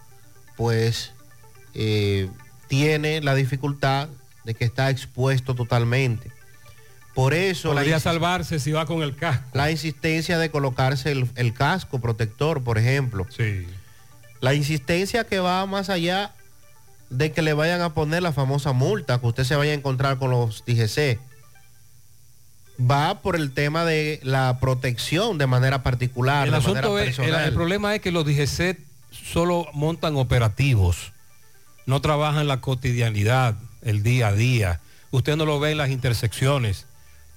pues 0.57 1.13
eh, 1.75 2.29
tiene 2.69 3.21
la 3.21 3.35
dificultad 3.35 4.09
de 4.45 4.55
que 4.55 4.65
está 4.65 4.91
expuesto 4.91 5.57
totalmente. 5.57 6.31
Por 7.15 7.35
eso 7.35 7.69
la, 7.75 7.81
Podría 7.81 7.97
insis- 7.99 8.03
salvarse 8.03 8.59
si 8.61 8.73
va 8.73 8.87
con 8.87 9.03
el 9.03 9.17
casco. 9.17 9.45
la 9.53 9.71
insistencia 9.71 10.39
de 10.39 10.51
colocarse 10.51 11.11
el, 11.13 11.29
el 11.35 11.53
casco 11.53 12.01
protector, 12.01 12.63
por 12.63 12.79
ejemplo. 12.79 13.27
Sí. 13.37 13.67
La 14.41 14.55
insistencia 14.55 15.25
que 15.25 15.39
va 15.41 15.67
más 15.67 15.91
allá 15.91 16.33
de 17.11 17.33
que 17.33 17.43
le 17.43 17.53
vayan 17.53 17.81
a 17.83 17.93
poner 17.95 18.23
la 18.23 18.33
famosa 18.33 18.73
multa 18.73 19.19
que 19.21 19.27
usted 19.27 19.45
se 19.45 19.57
vaya 19.57 19.73
a 19.73 19.75
encontrar 19.75 20.19
con 20.19 20.31
los 20.31 20.65
DGC. 20.65 21.19
Va 22.81 23.21
por 23.21 23.37
el 23.37 23.53
tema 23.53 23.85
de 23.85 24.21
la 24.23 24.59
protección 24.59 25.37
de 25.37 25.47
manera 25.47 25.83
particular, 25.83 26.47
El 26.47 26.53
de 26.53 26.57
asunto 26.59 26.93
manera 26.93 27.11
es, 27.11 27.19
el, 27.19 27.25
personal. 27.27 27.49
el 27.49 27.55
problema 27.55 27.95
es 27.95 28.01
que 28.01 28.11
los 28.11 28.25
DGC 28.25 28.79
solo 29.11 29.67
montan 29.75 30.17
operativos, 30.17 31.13
no 31.85 32.01
trabajan 32.01 32.47
la 32.49 32.61
cotidianidad, 32.63 33.57
el 33.83 34.03
día 34.03 34.29
a 34.29 34.33
día. 34.33 34.81
Usted 35.11 35.37
no 35.37 35.45
lo 35.45 35.61
ve 35.61 35.73
en 35.73 35.79
las 35.79 35.91
intersecciones, 35.91 36.87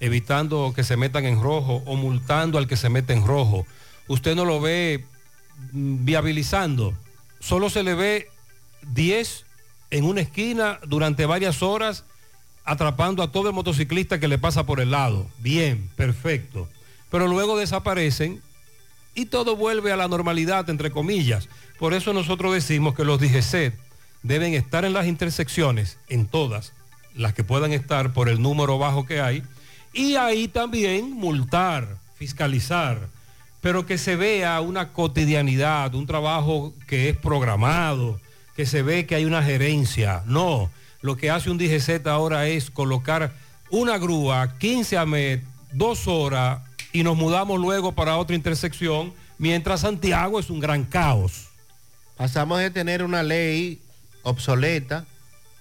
evitando 0.00 0.72
que 0.74 0.84
se 0.84 0.96
metan 0.96 1.24
en 1.24 1.40
rojo 1.40 1.82
o 1.86 1.96
multando 1.96 2.58
al 2.58 2.66
que 2.66 2.76
se 2.76 2.88
mete 2.88 3.12
en 3.12 3.26
rojo. 3.26 3.66
Usted 4.08 4.34
no 4.34 4.44
lo 4.44 4.60
ve 4.60 5.04
mm, 5.72 6.04
viabilizando, 6.04 6.94
solo 7.40 7.70
se 7.70 7.82
le 7.82 7.94
ve 7.94 8.28
10 8.92 9.44
en 9.90 10.04
una 10.04 10.22
esquina 10.22 10.80
durante 10.86 11.26
varias 11.26 11.62
horas 11.62 12.04
atrapando 12.64 13.22
a 13.22 13.30
todo 13.30 13.48
el 13.48 13.54
motociclista 13.54 14.18
que 14.18 14.28
le 14.28 14.38
pasa 14.38 14.64
por 14.64 14.80
el 14.80 14.90
lado. 14.90 15.26
Bien, 15.38 15.88
perfecto. 15.96 16.68
Pero 17.10 17.28
luego 17.28 17.56
desaparecen 17.56 18.42
y 19.14 19.26
todo 19.26 19.56
vuelve 19.56 19.92
a 19.92 19.96
la 19.96 20.08
normalidad, 20.08 20.68
entre 20.70 20.90
comillas. 20.90 21.48
Por 21.78 21.94
eso 21.94 22.12
nosotros 22.12 22.52
decimos 22.52 22.94
que 22.94 23.04
los 23.04 23.20
DGC 23.20 23.74
deben 24.22 24.54
estar 24.54 24.84
en 24.84 24.94
las 24.94 25.06
intersecciones, 25.06 25.98
en 26.08 26.26
todas, 26.26 26.72
las 27.14 27.34
que 27.34 27.44
puedan 27.44 27.72
estar 27.72 28.12
por 28.12 28.28
el 28.28 28.42
número 28.42 28.78
bajo 28.78 29.06
que 29.06 29.20
hay, 29.20 29.42
y 29.94 30.16
ahí 30.16 30.48
también 30.48 31.12
multar, 31.12 31.96
fiscalizar. 32.16 33.08
pero 33.60 33.86
que 33.86 33.96
se 33.96 34.14
vea 34.14 34.60
una 34.60 34.92
cotidianidad, 34.92 35.94
un 35.94 36.06
trabajo 36.06 36.74
que 36.86 37.08
es 37.08 37.16
programado, 37.16 38.20
que 38.54 38.66
se 38.66 38.82
ve 38.82 39.06
que 39.06 39.14
hay 39.14 39.24
una 39.24 39.42
gerencia. 39.42 40.22
No, 40.26 40.70
lo 41.00 41.16
que 41.16 41.30
hace 41.30 41.50
un 41.50 41.56
DGZ 41.56 42.06
ahora 42.06 42.46
es 42.46 42.70
colocar 42.70 43.32
una 43.70 43.96
grúa, 43.96 44.58
15 44.58 44.98
a 44.98 45.06
met, 45.06 45.42
dos 45.72 46.06
horas, 46.08 46.60
y 46.92 47.02
nos 47.02 47.16
mudamos 47.16 47.58
luego 47.58 47.92
para 47.92 48.18
otra 48.18 48.36
intersección, 48.36 49.14
mientras 49.38 49.80
Santiago 49.80 50.38
es 50.38 50.50
un 50.50 50.60
gran 50.60 50.84
caos. 50.84 51.48
Pasamos 52.18 52.58
de 52.58 52.70
tener 52.70 53.02
una 53.02 53.22
ley 53.22 53.80
obsoleta 54.22 55.06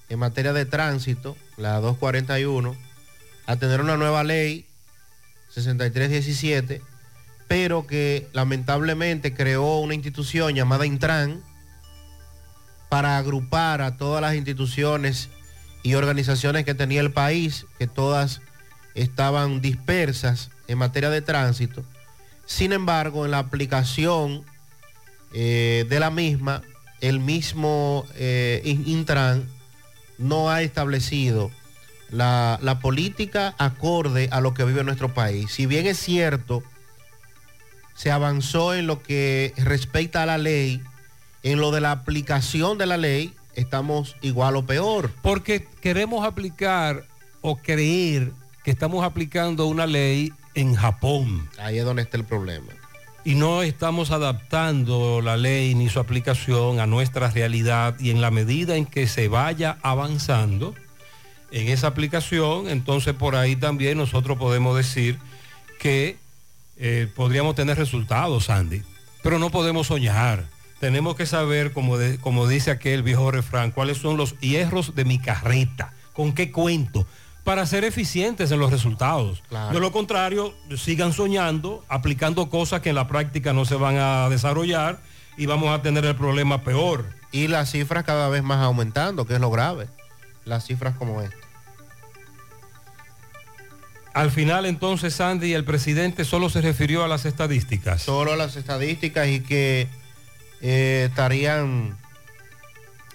en 0.09 0.19
materia 0.19 0.53
de 0.53 0.65
tránsito, 0.65 1.37
la 1.57 1.79
241, 1.79 2.75
a 3.45 3.55
tener 3.55 3.81
una 3.81 3.97
nueva 3.97 4.23
ley 4.23 4.65
6317, 5.49 6.81
pero 7.47 7.85
que 7.85 8.27
lamentablemente 8.33 9.33
creó 9.33 9.79
una 9.79 9.93
institución 9.93 10.55
llamada 10.55 10.85
Intran 10.85 11.43
para 12.89 13.17
agrupar 13.17 13.81
a 13.81 13.97
todas 13.97 14.21
las 14.21 14.35
instituciones 14.35 15.29
y 15.83 15.95
organizaciones 15.95 16.65
que 16.65 16.73
tenía 16.73 17.01
el 17.01 17.11
país, 17.11 17.65
que 17.77 17.87
todas 17.87 18.41
estaban 18.95 19.61
dispersas 19.61 20.49
en 20.67 20.77
materia 20.77 21.09
de 21.09 21.21
tránsito. 21.21 21.83
Sin 22.45 22.71
embargo, 22.71 23.25
en 23.25 23.31
la 23.31 23.39
aplicación 23.39 24.43
eh, 25.33 25.85
de 25.89 25.99
la 25.99 26.09
misma, 26.09 26.61
el 27.01 27.19
mismo 27.19 28.05
eh, 28.15 28.61
Intran 28.63 29.47
no 30.17 30.49
ha 30.49 30.61
establecido 30.61 31.51
la, 32.13 32.59
la 32.61 32.79
política 32.79 33.55
acorde 33.57 34.29
a 34.31 34.39
lo 34.39 34.53
que 34.53 34.63
vive 34.63 34.83
nuestro 34.83 35.13
país. 35.13 35.51
Si 35.51 35.65
bien 35.65 35.87
es 35.87 35.97
cierto, 35.97 36.63
se 37.95 38.11
avanzó 38.11 38.75
en 38.75 38.87
lo 38.87 39.01
que 39.01 39.53
respecta 39.57 40.23
a 40.23 40.25
la 40.25 40.37
ley, 40.37 40.81
en 41.41 41.59
lo 41.59 41.71
de 41.71 41.81
la 41.81 41.91
aplicación 41.91 42.77
de 42.77 42.85
la 42.85 42.97
ley, 42.97 43.33
estamos 43.55 44.15
igual 44.21 44.55
o 44.55 44.65
peor. 44.65 45.11
Porque 45.21 45.67
queremos 45.81 46.25
aplicar 46.25 47.05
o 47.41 47.57
creer 47.57 48.31
que 48.63 48.71
estamos 48.71 49.03
aplicando 49.03 49.65
una 49.65 49.87
ley 49.87 50.31
en 50.53 50.75
Japón. 50.75 51.49
Ahí 51.57 51.79
es 51.79 51.85
donde 51.85 52.03
está 52.03 52.17
el 52.17 52.25
problema. 52.25 52.71
Y 53.25 53.35
no 53.35 53.63
estamos 53.63 54.11
adaptando 54.11 55.21
la 55.21 55.37
ley 55.37 55.75
ni 55.75 55.89
su 55.89 55.99
aplicación 55.99 56.79
a 56.79 56.85
nuestra 56.85 57.29
realidad 57.29 57.95
y 57.99 58.11
en 58.11 58.21
la 58.21 58.31
medida 58.31 58.75
en 58.75 58.85
que 58.85 59.07
se 59.07 59.29
vaya 59.29 59.77
avanzando 59.81 60.75
en 61.53 61.69
esa 61.69 61.87
aplicación, 61.87 62.67
entonces 62.67 63.13
por 63.13 63.35
ahí 63.35 63.55
también 63.55 63.97
nosotros 63.97 64.37
podemos 64.37 64.75
decir 64.75 65.17
que 65.79 66.17
eh, 66.77 67.07
podríamos 67.15 67.55
tener 67.55 67.77
resultados, 67.77 68.49
Andy. 68.49 68.81
Pero 69.21 69.39
no 69.39 69.49
podemos 69.51 69.87
soñar. 69.87 70.45
Tenemos 70.79 71.15
que 71.15 71.25
saber, 71.25 71.71
como, 71.71 71.97
de- 71.97 72.17
como 72.17 72.47
dice 72.47 72.71
aquel 72.71 73.03
viejo 73.03 73.31
refrán, 73.31 73.71
cuáles 73.71 73.99
son 73.99 74.17
los 74.17 74.37
hierros 74.39 74.95
de 74.95 75.05
mi 75.05 75.17
carreta, 75.19 75.93
con 76.11 76.33
qué 76.33 76.51
cuento, 76.51 77.07
para 77.45 77.65
ser 77.65 77.83
eficientes 77.85 78.51
en 78.51 78.59
los 78.59 78.71
resultados. 78.71 79.43
De 79.73 79.79
lo 79.79 79.91
contrario, 79.91 80.53
sigan 80.75 81.13
soñando, 81.13 81.85
aplicando 81.87 82.49
cosas 82.49 82.81
que 82.81 82.89
en 82.89 82.95
la 82.95 83.07
práctica 83.07 83.53
no 83.53 83.63
se 83.65 83.75
van 83.75 83.97
a 83.97 84.27
desarrollar 84.29 84.99
y 85.37 85.45
vamos 85.45 85.69
a 85.69 85.81
tener 85.81 86.03
el 86.05 86.15
problema 86.15 86.63
peor. 86.63 87.05
Y 87.31 87.47
las 87.47 87.71
cifras 87.71 88.03
cada 88.03 88.27
vez 88.29 88.43
más 88.43 88.59
aumentando, 88.59 89.25
que 89.25 89.35
es 89.35 89.39
lo 89.39 89.51
grave. 89.51 89.87
Las 90.45 90.65
cifras 90.65 90.95
como 90.97 91.21
esta. 91.21 91.37
Al 94.13 94.29
final 94.29 94.65
entonces, 94.65 95.15
Sandy, 95.15 95.53
el 95.53 95.65
presidente 95.65 96.23
solo 96.23 96.49
se 96.49 96.61
refirió 96.61 97.03
a 97.03 97.07
las 97.07 97.25
estadísticas. 97.25 98.03
Solo 98.03 98.35
las 98.35 98.55
estadísticas 98.55 99.27
y 99.27 99.39
que 99.41 99.87
eh, 100.61 101.07
estarían 101.09 101.97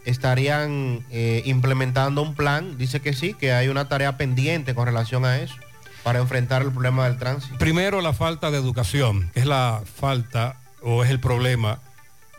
estarían 0.05 1.05
eh, 1.11 1.43
implementando 1.45 2.23
un 2.23 2.35
plan. 2.35 2.79
Dice 2.79 3.01
que 3.01 3.13
sí, 3.13 3.35
que 3.35 3.53
hay 3.53 3.69
una 3.69 3.89
tarea 3.89 4.17
pendiente 4.17 4.75
con 4.75 4.87
relación 4.87 5.25
a 5.25 5.39
eso 5.39 5.55
para 6.03 6.19
enfrentar 6.19 6.63
el 6.63 6.73
problema 6.73 7.09
del 7.09 7.19
tránsito. 7.19 7.59
Primero, 7.59 8.01
la 8.01 8.15
falta 8.15 8.51
de 8.51 8.59
educación, 8.59 9.31
que 9.35 9.41
es 9.41 9.47
la 9.47 9.83
falta 10.01 10.57
o 10.83 11.05
es 11.05 11.11
el 11.11 11.21
problema 11.21 11.81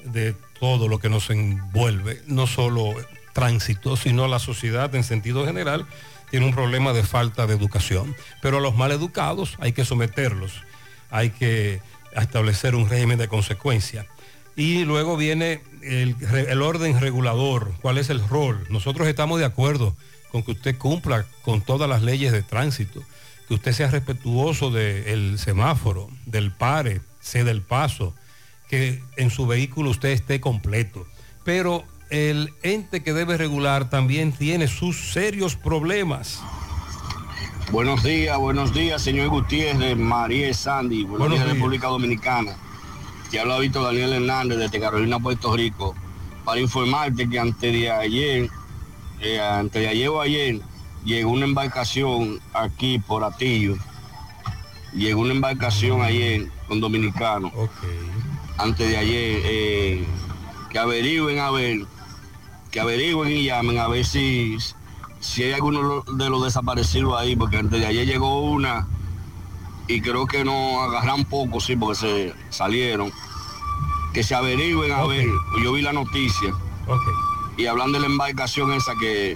de 0.03 0.35
todo 0.59 0.87
lo 0.87 0.99
que 0.99 1.09
nos 1.09 1.29
envuelve, 1.29 2.21
no 2.25 2.47
solo 2.47 2.93
tránsito, 3.33 3.95
sino 3.95 4.27
la 4.27 4.39
sociedad 4.39 4.93
en 4.95 5.03
sentido 5.03 5.45
general 5.45 5.85
tiene 6.29 6.45
un 6.45 6.53
problema 6.53 6.93
de 6.93 7.03
falta 7.03 7.47
de 7.47 7.55
educación. 7.55 8.15
Pero 8.41 8.57
a 8.57 8.61
los 8.61 8.75
mal 8.75 8.91
educados 8.91 9.57
hay 9.59 9.73
que 9.73 9.85
someterlos, 9.85 10.53
hay 11.09 11.29
que 11.31 11.81
establecer 12.15 12.75
un 12.75 12.89
régimen 12.89 13.17
de 13.17 13.27
consecuencia. 13.27 14.05
Y 14.55 14.83
luego 14.83 15.15
viene 15.15 15.61
el, 15.81 16.61
orden 16.61 16.99
regulador, 16.99 17.71
cuál 17.81 17.97
es 17.97 18.09
el 18.09 18.25
rol. 18.27 18.65
Nosotros 18.69 19.07
estamos 19.07 19.39
de 19.39 19.45
acuerdo 19.45 19.95
con 20.31 20.43
que 20.43 20.51
usted 20.51 20.77
cumpla 20.77 21.25
con 21.43 21.61
todas 21.61 21.89
las 21.89 22.01
leyes 22.01 22.31
de 22.31 22.43
tránsito, 22.43 23.01
que 23.47 23.53
usted 23.53 23.71
sea 23.71 23.89
respetuoso 23.89 24.69
del 24.69 25.39
semáforo, 25.39 26.09
del 26.25 26.51
pare, 26.51 27.01
ceda 27.21 27.51
el 27.51 27.61
paso, 27.61 28.13
que 28.69 29.01
en 29.17 29.29
su 29.29 29.47
vehículo 29.47 29.89
usted 29.89 30.09
esté 30.09 30.39
completo. 30.41 31.07
Pero 31.43 31.85
el 32.09 32.53
ente 32.63 33.03
que 33.03 33.13
debe 33.13 33.37
regular 33.37 33.89
también 33.89 34.31
tiene 34.31 34.67
sus 34.67 35.11
serios 35.13 35.55
problemas. 35.55 36.41
Buenos 37.71 38.03
días, 38.03 38.37
buenos 38.37 38.73
días, 38.73 39.01
señor 39.01 39.29
Gutiérrez, 39.29 39.95
María 39.95 40.51
Sandy. 40.53 41.03
Buenos, 41.03 41.19
Buenos 41.19 41.37
días, 41.37 41.45
días. 41.45 41.55
República 41.55 41.87
Dominicana. 41.87 42.57
Te 43.29 43.39
habla 43.39 43.59
Víctor 43.59 43.83
Daniel 43.83 44.13
Hernández 44.13 44.57
desde 44.57 44.79
Carolina, 44.79 45.19
Puerto 45.19 45.55
Rico, 45.55 45.93
para 46.43 46.59
informarte 46.59 47.29
que 47.29 47.37
antes 47.37 47.71
de 47.71 47.91
ayer, 47.91 48.49
eh, 49.21 49.39
antes 49.39 49.79
de 49.79 49.87
ayer 49.87 50.09
o 50.09 50.19
ayer, 50.19 50.61
llegó 51.05 51.31
una 51.31 51.45
embarcación 51.45 52.39
aquí 52.53 52.97
por 52.97 53.23
Atillo. 53.23 53.77
Llegó 54.93 55.21
una 55.21 55.33
embarcación 55.33 56.01
ayer 56.01 56.47
con 56.67 56.81
dominicanos. 56.81 57.53
Antes 58.57 58.89
de 58.89 58.97
ayer, 58.97 59.41
eh, 59.45 60.05
que 60.71 60.79
averigüen 60.79 61.37
a 61.37 61.51
ver, 61.51 61.85
que 62.71 62.79
averigüen 62.79 63.31
y 63.31 63.45
llamen 63.45 63.77
a 63.77 63.87
ver 63.87 64.05
si, 64.05 64.57
si 65.19 65.43
hay 65.43 65.53
alguno 65.53 66.01
de 66.01 66.29
los 66.29 66.43
desaparecidos 66.43 67.19
ahí, 67.19 67.35
porque 67.35 67.57
antes 67.57 67.79
de 67.79 67.85
ayer 67.85 68.05
llegó 68.05 68.41
una 68.41 68.87
y 69.87 70.01
creo 70.01 70.27
que 70.27 70.43
no 70.43 70.81
agarran 70.81 71.25
poco, 71.25 71.59
sí, 71.59 71.75
porque 71.75 71.95
se 71.95 72.33
salieron. 72.49 73.11
Que 74.13 74.23
se 74.23 74.35
averigüen 74.35 74.91
a 74.91 75.03
ver, 75.05 75.27
yo 75.63 75.73
vi 75.73 75.81
la 75.81 75.93
noticia. 75.93 76.53
Y 77.57 77.65
hablan 77.65 77.91
de 77.91 77.99
la 77.99 78.05
embarcación 78.05 78.71
esa 78.71 78.93
que, 78.99 79.35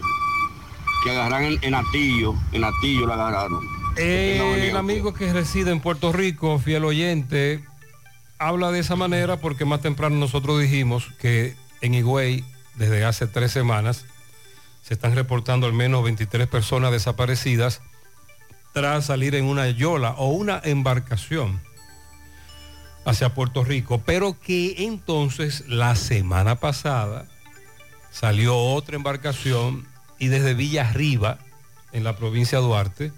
que 1.03 1.11
agarran 1.11 1.43
en, 1.43 1.59
en 1.61 1.75
Atillo, 1.75 2.35
en 2.51 2.63
Atillo 2.63 3.07
la 3.07 3.15
agarraron. 3.15 3.67
Eh, 3.97 4.69
el 4.69 4.77
amigo 4.77 5.13
que 5.13 5.31
reside 5.33 5.71
en 5.71 5.79
Puerto 5.79 6.11
Rico, 6.11 6.57
fiel 6.59 6.85
oyente, 6.85 7.63
habla 8.39 8.71
de 8.71 8.79
esa 8.79 8.95
manera 8.95 9.37
porque 9.37 9.65
más 9.65 9.81
temprano 9.81 10.15
nosotros 10.15 10.59
dijimos 10.59 11.07
que 11.19 11.55
en 11.81 11.93
Higüey, 11.93 12.43
desde 12.75 13.05
hace 13.05 13.27
tres 13.27 13.51
semanas, 13.51 14.05
se 14.81 14.93
están 14.93 15.15
reportando 15.15 15.67
al 15.67 15.73
menos 15.73 16.03
23 16.03 16.47
personas 16.47 16.91
desaparecidas 16.91 17.81
tras 18.73 19.05
salir 19.05 19.35
en 19.35 19.45
una 19.45 19.69
yola 19.69 20.11
o 20.17 20.29
una 20.29 20.59
embarcación 20.63 21.61
hacia 23.05 23.33
Puerto 23.33 23.63
Rico, 23.63 24.01
pero 24.05 24.39
que 24.39 24.85
entonces 24.85 25.65
la 25.67 25.95
semana 25.95 26.55
pasada 26.55 27.27
salió 28.11 28.57
otra 28.57 28.95
embarcación 28.95 29.87
y 30.19 30.27
desde 30.27 30.53
Villa 30.53 30.89
Arriba, 30.89 31.39
en 31.91 32.03
la 32.03 32.15
provincia 32.15 32.59
de 32.59 32.63
Duarte, 32.63 33.11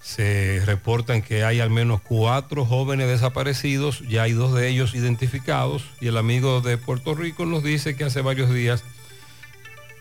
se 0.00 0.62
reportan 0.64 1.22
que 1.22 1.44
hay 1.44 1.60
al 1.60 1.70
menos 1.70 2.00
cuatro 2.00 2.64
jóvenes 2.64 3.06
desaparecidos, 3.08 4.00
ya 4.08 4.22
hay 4.22 4.32
dos 4.32 4.54
de 4.54 4.68
ellos 4.68 4.94
identificados 4.94 5.84
y 6.00 6.08
el 6.08 6.16
amigo 6.16 6.60
de 6.62 6.78
Puerto 6.78 7.14
Rico 7.14 7.44
nos 7.46 7.62
dice 7.62 7.96
que 7.96 8.04
hace 8.04 8.22
varios 8.22 8.52
días 8.52 8.82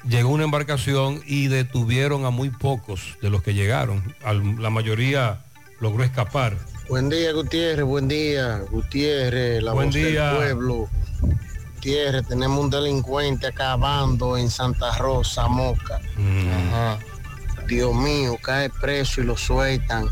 llegó 0.08 0.30
una 0.30 0.46
embarcación 0.46 1.22
y 1.26 1.48
detuvieron 1.48 2.26
a 2.26 2.30
muy 2.30 2.50
pocos 2.50 3.18
de 3.22 3.30
los 3.30 3.44
que 3.44 3.54
llegaron. 3.54 4.16
La 4.60 4.70
mayoría 4.70 5.42
logró 5.82 6.04
escapar. 6.04 6.56
Buen 6.88 7.10
día, 7.10 7.34
Gutiérrez, 7.34 7.86
buen 7.86 8.08
día, 8.08 8.62
Gutiérrez, 8.72 9.62
la 9.62 9.74
Buen 9.74 9.88
voz 9.90 9.96
día. 9.96 10.28
del 10.32 10.36
pueblo. 10.38 10.90
Gutiérrez, 11.76 12.26
tenemos 12.28 12.60
un 12.64 12.70
delincuente 12.70 13.48
acabando 13.48 14.38
en 14.38 14.50
Santa 14.50 14.98
Rosa, 14.98 15.48
Moca. 15.48 15.98
Ajá. 15.98 17.00
Dios 17.70 17.94
mío, 17.94 18.38
cae 18.42 18.70
preso 18.70 19.22
y 19.22 19.26
lo 19.26 19.38
sueltan. 19.38 20.08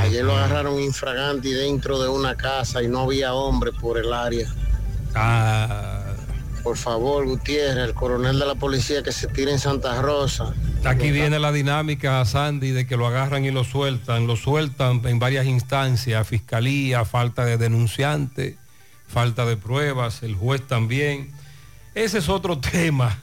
Ayer 0.00 0.24
lo 0.24 0.34
agarraron 0.34 0.80
infragante 0.80 1.50
dentro 1.50 2.02
de 2.02 2.08
una 2.08 2.34
casa 2.34 2.82
y 2.82 2.88
no 2.88 3.00
había 3.00 3.34
hombre 3.34 3.70
por 3.70 3.98
el 3.98 4.12
área. 4.14 4.48
Ah, 5.14 6.00
por 6.62 6.78
favor, 6.78 7.26
Gutiérrez, 7.26 7.84
el 7.84 7.94
coronel 7.94 8.38
de 8.38 8.46
la 8.46 8.54
policía 8.54 9.02
que 9.02 9.12
se 9.12 9.26
tire 9.28 9.52
en 9.52 9.58
Santa 9.58 10.00
Rosa. 10.00 10.54
Aquí 10.84 11.10
viene 11.10 11.38
la 11.38 11.52
dinámica, 11.52 12.24
Sandy, 12.24 12.70
de 12.70 12.86
que 12.86 12.96
lo 12.96 13.06
agarran 13.06 13.44
y 13.44 13.50
lo 13.50 13.64
sueltan. 13.64 14.26
Lo 14.26 14.36
sueltan 14.36 15.02
en 15.04 15.18
varias 15.18 15.44
instancias, 15.44 16.26
fiscalía, 16.26 17.04
falta 17.04 17.44
de 17.44 17.58
denunciante, 17.58 18.56
falta 19.06 19.44
de 19.44 19.58
pruebas, 19.58 20.22
el 20.22 20.34
juez 20.34 20.66
también. 20.66 21.30
Ese 21.94 22.18
es 22.18 22.30
otro 22.30 22.58
tema 22.72 23.18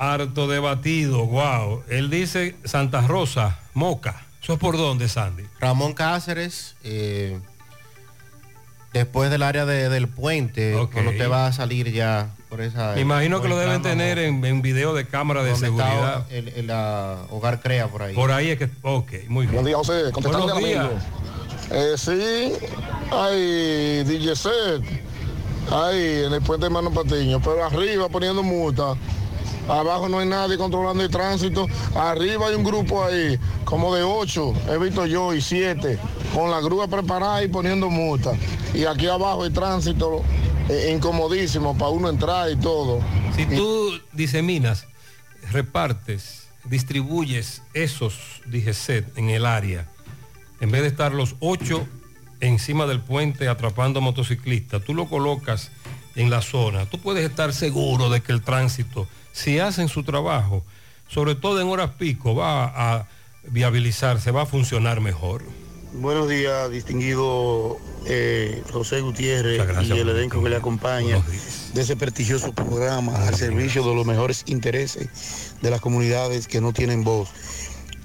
harto 0.00 0.48
debatido, 0.48 1.26
wow. 1.26 1.82
Él 1.88 2.08
dice 2.10 2.56
Santa 2.64 3.02
Rosa, 3.06 3.58
Moca. 3.74 4.22
¿Eso 4.42 4.54
es 4.54 4.58
por 4.58 4.76
dónde, 4.78 5.08
Sandy? 5.08 5.44
Ramón 5.60 5.92
Cáceres, 5.92 6.74
eh, 6.82 7.38
después 8.94 9.30
del 9.30 9.42
área 9.42 9.66
de- 9.66 9.88
del 9.90 10.08
puente, 10.08 10.74
Ok. 10.74 10.92
cuando 10.92 11.10
usted 11.12 11.30
va 11.30 11.46
a 11.46 11.52
salir 11.52 11.92
ya 11.92 12.30
por 12.48 12.62
esa... 12.62 12.94
Me 12.94 13.02
imagino 13.02 13.42
que 13.42 13.48
lo 13.48 13.58
deben 13.58 13.82
tener 13.82 14.18
en, 14.18 14.42
en 14.44 14.62
video 14.62 14.94
de 14.94 15.06
cámara 15.06 15.42
de 15.44 15.52
está 15.52 15.66
seguridad. 15.66 16.26
el, 16.30 16.48
el, 16.48 16.66
la 16.66 17.18
Hogar 17.30 17.60
Crea 17.60 17.86
por 17.88 18.02
ahí. 18.02 18.14
Por 18.14 18.32
ahí 18.32 18.48
es 18.50 18.58
que... 18.58 18.70
Ok, 18.82 19.12
muy 19.28 19.44
bien. 19.46 19.56
Buen 19.56 19.66
día, 19.66 19.76
José. 19.76 20.10
Buenos 20.12 20.58
días. 20.58 20.78
amigo. 20.86 20.98
Eh, 21.72 21.94
sí, 21.96 22.52
hay 23.12 24.02
DJ 24.04 24.34
set, 24.34 24.82
ahí 25.70 26.24
en 26.26 26.32
el 26.32 26.40
puente 26.42 26.64
de 26.66 26.70
Mano 26.70 26.90
Patiño, 26.90 27.38
pero 27.40 27.64
arriba 27.64 28.08
poniendo 28.08 28.42
multa. 28.42 28.94
Abajo 29.70 30.08
no 30.08 30.18
hay 30.18 30.26
nadie 30.26 30.58
controlando 30.58 31.02
el 31.04 31.10
tránsito. 31.10 31.66
Arriba 31.94 32.48
hay 32.48 32.56
un 32.56 32.64
grupo 32.64 33.04
ahí, 33.04 33.38
como 33.64 33.94
de 33.94 34.02
ocho, 34.02 34.52
he 34.68 34.76
visto 34.78 35.06
yo, 35.06 35.32
y 35.32 35.40
siete, 35.40 35.98
con 36.34 36.50
la 36.50 36.60
grúa 36.60 36.88
preparada 36.88 37.42
y 37.44 37.48
poniendo 37.48 37.88
multa. 37.88 38.32
Y 38.74 38.84
aquí 38.84 39.06
abajo 39.06 39.44
el 39.44 39.52
tránsito 39.52 40.22
eh, 40.68 40.92
incomodísimo 40.94 41.76
para 41.76 41.90
uno 41.90 42.08
entrar 42.08 42.50
y 42.50 42.56
todo. 42.56 43.00
Si 43.36 43.46
tú 43.46 43.92
diseminas, 44.12 44.86
repartes, 45.50 46.48
distribuyes 46.64 47.62
esos 47.72 48.42
DGCET 48.46 49.16
en 49.18 49.30
el 49.30 49.46
área, 49.46 49.88
en 50.60 50.70
vez 50.70 50.82
de 50.82 50.88
estar 50.88 51.12
los 51.12 51.36
ocho 51.40 51.86
encima 52.40 52.86
del 52.86 53.00
puente 53.00 53.48
atrapando 53.48 54.00
motociclistas, 54.00 54.82
tú 54.84 54.94
lo 54.94 55.08
colocas 55.08 55.70
en 56.16 56.30
la 56.30 56.42
zona, 56.42 56.86
tú 56.86 56.98
puedes 56.98 57.28
estar 57.28 57.52
seguro 57.52 58.10
de 58.10 58.20
que 58.20 58.32
el 58.32 58.42
tránsito, 58.42 59.06
si 59.40 59.58
hacen 59.58 59.88
su 59.88 60.02
trabajo, 60.02 60.64
sobre 61.08 61.34
todo 61.34 61.60
en 61.60 61.68
horas 61.68 61.92
pico, 61.98 62.34
va 62.34 62.64
a 62.64 63.08
viabilizarse, 63.44 64.30
va 64.30 64.42
a 64.42 64.46
funcionar 64.46 65.00
mejor. 65.00 65.42
Buenos 65.94 66.28
días, 66.28 66.70
distinguido 66.70 67.78
eh, 68.06 68.62
José 68.70 69.00
Gutiérrez 69.00 69.66
gracias, 69.66 69.96
y 69.96 70.00
el 70.00 70.10
elenco 70.10 70.42
que 70.42 70.50
le 70.50 70.56
acompaña 70.56 71.20
de 71.72 71.80
ese 71.80 71.96
prestigioso 71.96 72.52
programa 72.52 73.16
al 73.26 73.34
servicio 73.34 73.82
de 73.82 73.94
los 73.94 74.06
mejores 74.06 74.44
intereses 74.46 75.54
de 75.60 75.70
las 75.70 75.80
comunidades 75.80 76.46
que 76.46 76.60
no 76.60 76.72
tienen 76.72 77.02
voz. 77.02 77.30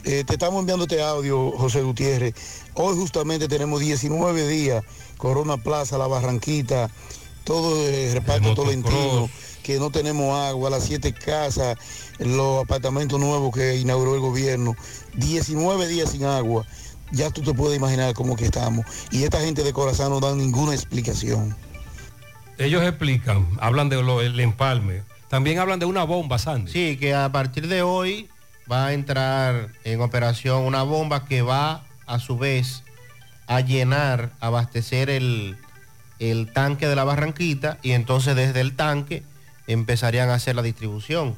Eh, 0.05 0.23
te 0.25 0.33
estamos 0.33 0.61
enviando 0.61 0.85
este 0.85 1.01
audio, 1.01 1.51
José 1.51 1.81
Gutiérrez. 1.81 2.33
Hoy 2.75 2.95
justamente 2.95 3.47
tenemos 3.47 3.81
19 3.81 4.47
días, 4.47 4.83
Corona 5.17 5.57
Plaza, 5.57 5.97
La 5.97 6.07
Barranquita, 6.07 6.89
todo 7.43 7.87
el 7.87 8.13
reparto 8.13 8.55
tolentino, 8.55 9.29
que 9.65 9.79
no 9.79 9.89
tenemos 9.89 10.37
agua, 10.37 10.69
las 10.69 10.83
siete 10.83 11.11
casas, 11.11 11.75
los 12.19 12.63
apartamentos 12.63 13.19
nuevos 13.19 13.51
que 13.51 13.77
inauguró 13.77 14.13
el 14.13 14.21
gobierno, 14.21 14.75
19 15.15 15.87
días 15.87 16.11
sin 16.11 16.23
agua. 16.23 16.67
Ya 17.11 17.31
tú 17.31 17.41
te 17.41 17.51
puedes 17.51 17.75
imaginar 17.75 18.13
cómo 18.13 18.35
que 18.35 18.45
estamos. 18.45 18.85
Y 19.09 19.23
esta 19.23 19.39
gente 19.41 19.63
de 19.63 19.73
corazón 19.73 20.11
no 20.11 20.19
dan 20.19 20.37
ninguna 20.37 20.75
explicación. 20.75 21.55
Ellos 22.59 22.83
explican, 22.83 23.47
hablan 23.59 23.89
del 23.89 24.39
empalme, 24.39 25.01
también 25.29 25.57
hablan 25.57 25.79
de 25.79 25.87
una 25.87 26.03
bomba, 26.03 26.37
Sandy. 26.37 26.71
Sí, 26.71 26.97
que 26.97 27.15
a 27.15 27.31
partir 27.31 27.67
de 27.67 27.81
hoy 27.81 28.29
va 28.71 28.87
a 28.87 28.93
entrar 28.93 29.71
en 29.83 29.99
operación 29.99 30.61
una 30.61 30.83
bomba 30.83 31.25
que 31.25 31.41
va 31.41 31.83
a 32.05 32.19
su 32.19 32.37
vez 32.37 32.83
a 33.47 33.61
llenar, 33.61 34.31
abastecer 34.41 35.09
el, 35.09 35.57
el 36.19 36.53
tanque 36.53 36.87
de 36.87 36.95
la 36.95 37.03
Barranquita 37.03 37.79
y 37.81 37.91
entonces 37.91 38.35
desde 38.35 38.61
el 38.61 38.75
tanque 38.75 39.23
empezarían 39.67 40.29
a 40.29 40.35
hacer 40.35 40.55
la 40.55 40.61
distribución. 40.61 41.35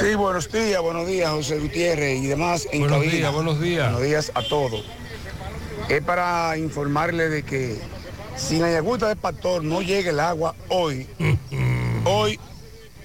Sí, 0.00 0.14
buenos 0.14 0.50
días, 0.50 0.80
buenos 0.80 1.06
días, 1.06 1.30
José 1.30 1.58
Gutiérrez 1.58 2.18
y 2.22 2.26
demás 2.26 2.66
en 2.72 2.80
Buenos 2.80 2.98
cabina. 2.98 3.14
días, 3.16 3.32
buenos 3.32 3.60
días. 3.60 3.84
Buenos 3.92 4.02
días 4.08 4.32
a 4.34 4.42
todos. 4.42 4.84
Es 5.88 6.02
para 6.02 6.56
informarle 6.56 7.28
de 7.28 7.42
que 7.42 7.78
si 8.36 8.56
en 8.56 8.62
la 8.62 8.72
Yagüita 8.72 9.08
de 9.08 9.16
Pastor 9.16 9.62
no 9.64 9.82
llega 9.82 10.10
el 10.10 10.20
agua 10.20 10.54
hoy, 10.68 11.06
hoy, 12.04 12.40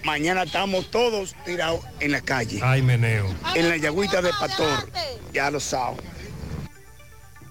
mañana 0.03 0.43
estamos 0.43 0.89
todos 0.89 1.35
tirados 1.45 1.81
en 1.99 2.11
la 2.11 2.21
calle. 2.21 2.59
Ay, 2.63 2.81
meneo. 2.81 3.27
En 3.55 3.69
la 3.69 3.77
Yagüita 3.77 4.21
de 4.21 4.31
Pastor, 4.39 4.89
ya 5.33 5.51
lo 5.51 5.59
saben. 5.59 5.99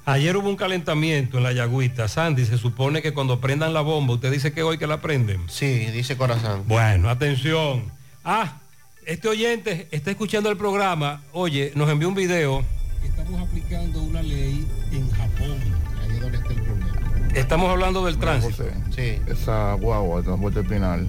Ayer 0.06 0.36
hubo 0.36 0.48
un 0.48 0.56
calentamiento 0.56 1.36
en 1.38 1.44
la 1.44 1.52
Yagüita. 1.52 2.08
Sandy, 2.08 2.46
se 2.46 2.58
supone 2.58 3.02
que 3.02 3.12
cuando 3.12 3.40
prendan 3.40 3.74
la 3.74 3.82
bomba, 3.82 4.14
usted 4.14 4.32
dice 4.32 4.52
que 4.52 4.62
hoy 4.62 4.78
que 4.78 4.86
la 4.86 5.00
prenden. 5.00 5.48
Sí, 5.48 5.86
dice 5.86 6.16
corazón. 6.16 6.64
Bueno, 6.66 7.10
atención. 7.10 7.84
Ah, 8.24 8.60
este 9.06 9.28
oyente 9.28 9.88
está 9.90 10.10
escuchando 10.10 10.50
el 10.50 10.56
programa. 10.56 11.22
Oye, 11.32 11.72
nos 11.74 11.88
envió 11.88 12.08
un 12.08 12.14
video. 12.14 12.64
Estamos 13.04 13.40
aplicando 13.40 14.02
una 14.02 14.22
ley 14.22 14.66
en 14.92 15.10
Japón. 15.10 15.58
Ahí 16.02 16.10
es 16.16 16.20
donde 16.20 16.38
está 16.38 16.48
el 16.50 16.62
problema. 16.62 17.30
Estamos 17.34 17.70
hablando 17.70 18.04
del 18.04 18.18
tránsito. 18.18 18.64
Sí. 18.94 19.20
Esa 19.26 19.74
guagua 19.74 20.18
de 20.18 20.24
transporte 20.24 20.64
final, 20.64 21.06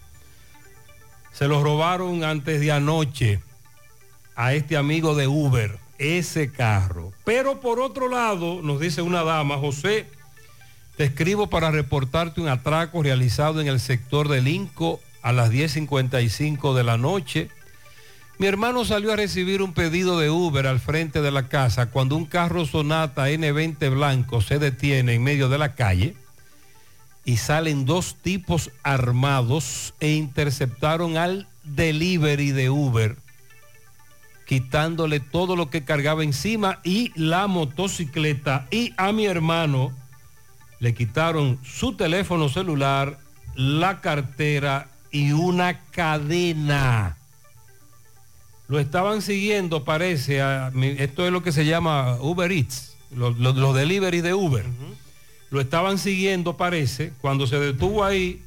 Se 1.31 1.47
lo 1.47 1.63
robaron 1.63 2.25
antes 2.25 2.59
de 2.59 2.73
anoche 2.73 3.39
a 4.35 4.53
este 4.53 4.75
amigo 4.75 5.15
de 5.15 5.29
Uber, 5.29 5.79
ese 5.97 6.51
carro. 6.51 7.13
Pero 7.23 7.61
por 7.61 7.79
otro 7.79 8.09
lado, 8.09 8.61
nos 8.61 8.81
dice 8.81 9.01
una 9.01 9.23
dama, 9.23 9.57
José, 9.57 10.07
te 10.97 11.05
escribo 11.05 11.47
para 11.47 11.71
reportarte 11.71 12.41
un 12.41 12.49
atraco 12.49 13.01
realizado 13.01 13.61
en 13.61 13.69
el 13.69 13.79
sector 13.79 14.27
del 14.27 14.49
Inco 14.49 14.99
a 15.21 15.31
las 15.31 15.53
10.55 15.53 16.73
de 16.73 16.83
la 16.83 16.97
noche. 16.97 17.49
Mi 18.41 18.47
hermano 18.47 18.85
salió 18.85 19.13
a 19.13 19.15
recibir 19.15 19.61
un 19.61 19.71
pedido 19.71 20.17
de 20.17 20.31
Uber 20.31 20.65
al 20.65 20.79
frente 20.79 21.21
de 21.21 21.29
la 21.29 21.47
casa 21.47 21.91
cuando 21.91 22.15
un 22.15 22.25
carro 22.25 22.65
Sonata 22.65 23.29
N20 23.29 23.91
blanco 23.91 24.41
se 24.41 24.57
detiene 24.57 25.13
en 25.13 25.23
medio 25.23 25.47
de 25.47 25.59
la 25.59 25.75
calle 25.75 26.15
y 27.23 27.37
salen 27.37 27.85
dos 27.85 28.15
tipos 28.15 28.71
armados 28.81 29.93
e 29.99 30.13
interceptaron 30.13 31.17
al 31.17 31.47
delivery 31.65 32.49
de 32.49 32.71
Uber, 32.71 33.15
quitándole 34.47 35.19
todo 35.19 35.55
lo 35.55 35.69
que 35.69 35.83
cargaba 35.83 36.23
encima 36.23 36.79
y 36.83 37.11
la 37.13 37.45
motocicleta. 37.45 38.67
Y 38.71 38.91
a 38.97 39.11
mi 39.11 39.27
hermano 39.27 39.91
le 40.79 40.95
quitaron 40.95 41.59
su 41.63 41.93
teléfono 41.93 42.49
celular, 42.49 43.19
la 43.53 44.01
cartera 44.01 44.87
y 45.11 45.31
una 45.31 45.81
cadena. 45.91 47.19
Lo 48.71 48.79
estaban 48.79 49.21
siguiendo, 49.21 49.83
parece, 49.83 50.41
a- 50.41 50.71
esto 50.97 51.25
es 51.25 51.31
lo 51.33 51.43
que 51.43 51.51
se 51.51 51.65
llama 51.65 52.15
Uber 52.21 52.49
Eats, 52.53 52.95
los, 53.13 53.37
los- 53.37 53.57
los 53.57 53.75
delivery 53.75 54.21
de 54.21 54.33
Uber. 54.33 54.63
Lo 55.49 55.59
estaban 55.59 55.97
siguiendo, 55.97 56.55
parece, 56.55 57.11
cuando 57.19 57.47
se 57.47 57.59
detuvo 57.59 58.05
ahí, 58.05 58.41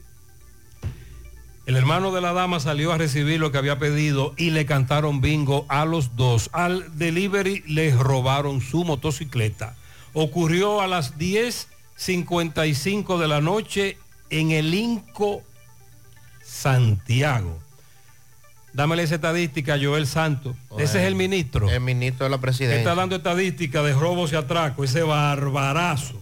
el 1.66 1.76
hermano 1.76 2.10
de 2.10 2.22
la 2.22 2.32
dama 2.32 2.58
salió 2.58 2.90
a 2.92 2.96
recibir 2.96 3.38
lo 3.38 3.52
que 3.52 3.58
había 3.58 3.78
pedido 3.78 4.32
y 4.38 4.48
le 4.48 4.64
cantaron 4.64 5.20
bingo 5.20 5.66
a 5.68 5.84
los 5.84 6.16
dos. 6.16 6.48
Al 6.54 6.96
delivery 6.96 7.62
les 7.66 7.94
robaron 7.94 8.62
su 8.62 8.82
motocicleta. 8.82 9.76
Ocurrió 10.14 10.80
a 10.80 10.86
las 10.86 11.18
10.55 11.18 13.18
de 13.18 13.28
la 13.28 13.42
noche 13.42 13.98
en 14.30 14.52
el 14.52 14.72
Inco 14.72 15.42
Santiago. 16.42 17.58
Dámele 18.74 19.04
esa 19.04 19.14
estadística, 19.14 19.78
Joel 19.80 20.08
Santos. 20.08 20.56
ese 20.78 21.00
es 21.00 21.06
el 21.06 21.14
ministro. 21.14 21.70
El 21.70 21.80
ministro 21.80 22.24
de 22.24 22.30
la 22.30 22.38
presidencia. 22.38 22.78
está 22.78 22.96
dando 22.96 23.14
estadística 23.16 23.82
de 23.82 23.92
robos 23.92 24.32
y 24.32 24.36
atracos, 24.36 24.90
ese 24.90 25.04
barbarazo. 25.04 26.20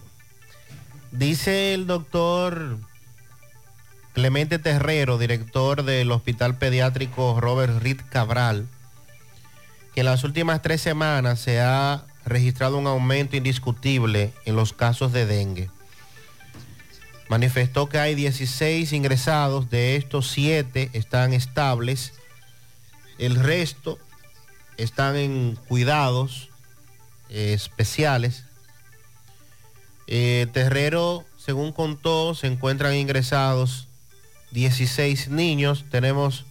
Dice 1.13 1.73
el 1.73 1.87
doctor 1.87 2.79
Clemente 4.13 4.59
Terrero, 4.59 5.17
director 5.17 5.83
del 5.83 6.13
Hospital 6.13 6.59
Pediátrico 6.59 7.41
Robert 7.41 7.83
Reed 7.83 8.01
Cabral, 8.11 8.67
que 9.95 10.01
en 10.01 10.07
las 10.07 10.23
últimas 10.23 10.61
tres 10.61 10.83
semanas 10.83 11.41
se 11.41 11.59
ha 11.61 12.05
registrado 12.27 12.77
un 12.77 12.87
aumento 12.87 13.35
indiscutible 13.35 14.31
en 14.45 14.57
los 14.57 14.75
casos 14.75 15.13
de 15.15 15.25
dengue. 15.25 15.71
Manifestó 17.31 17.89
que 17.89 17.99
hay 17.99 18.15
16 18.15 18.93
ingresados, 18.93 19.71
de 19.71 19.97
estos 19.97 20.29
7 20.31 20.91
están 20.93 21.33
estables, 21.33 22.13
el 23.23 23.37
resto 23.37 24.01
están 24.77 25.15
en 25.15 25.57
cuidados 25.69 26.51
eh, 27.29 27.53
especiales. 27.53 28.45
Eh, 30.09 30.49
Terrero, 30.53 31.25
según 31.37 31.73
contó, 31.73 32.35
se 32.35 32.49
encuentran 32.49 32.95
ingresados 32.95 33.87
16 34.51 35.29
niños. 35.29 35.85
Tenemos 35.89 36.47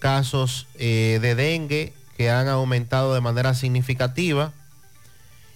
casos 0.00 0.66
eh, 0.74 1.20
de 1.22 1.36
dengue 1.36 1.92
que 2.16 2.28
han 2.28 2.48
aumentado 2.48 3.14
de 3.14 3.20
manera 3.20 3.54
significativa. 3.54 4.52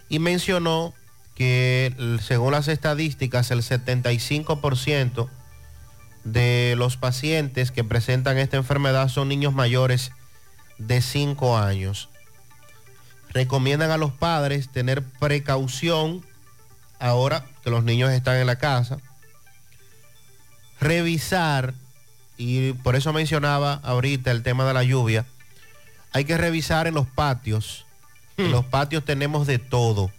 Y 0.08 0.20
mencionó 0.20 0.94
que 1.34 2.18
según 2.22 2.52
las 2.52 2.68
estadísticas, 2.68 3.50
el 3.50 3.62
75% 3.62 5.28
de 6.24 6.74
los 6.76 6.96
pacientes 6.96 7.70
que 7.70 7.84
presentan 7.84 8.38
esta 8.38 8.56
enfermedad 8.56 9.08
son 9.08 9.28
niños 9.28 9.52
mayores 9.52 10.12
de 10.78 11.00
5 11.00 11.58
años. 11.58 12.08
Recomiendan 13.30 13.90
a 13.90 13.96
los 13.96 14.12
padres 14.12 14.70
tener 14.70 15.02
precaución 15.02 16.24
ahora 16.98 17.44
que 17.64 17.70
los 17.70 17.84
niños 17.84 18.10
están 18.10 18.36
en 18.36 18.46
la 18.46 18.56
casa. 18.56 18.98
Revisar, 20.80 21.74
y 22.36 22.72
por 22.72 22.96
eso 22.96 23.12
mencionaba 23.12 23.74
ahorita 23.82 24.30
el 24.30 24.42
tema 24.42 24.64
de 24.64 24.74
la 24.74 24.82
lluvia, 24.82 25.24
hay 26.12 26.24
que 26.24 26.36
revisar 26.36 26.86
en 26.86 26.94
los 26.94 27.06
patios. 27.06 27.86
En 28.36 28.50
los 28.50 28.64
patios 28.64 29.04
tenemos 29.04 29.46
de 29.46 29.58
todo. 29.58 30.10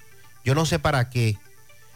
Yo 0.45 0.55
no 0.55 0.65
sé 0.65 0.79
para 0.79 1.09
qué, 1.09 1.37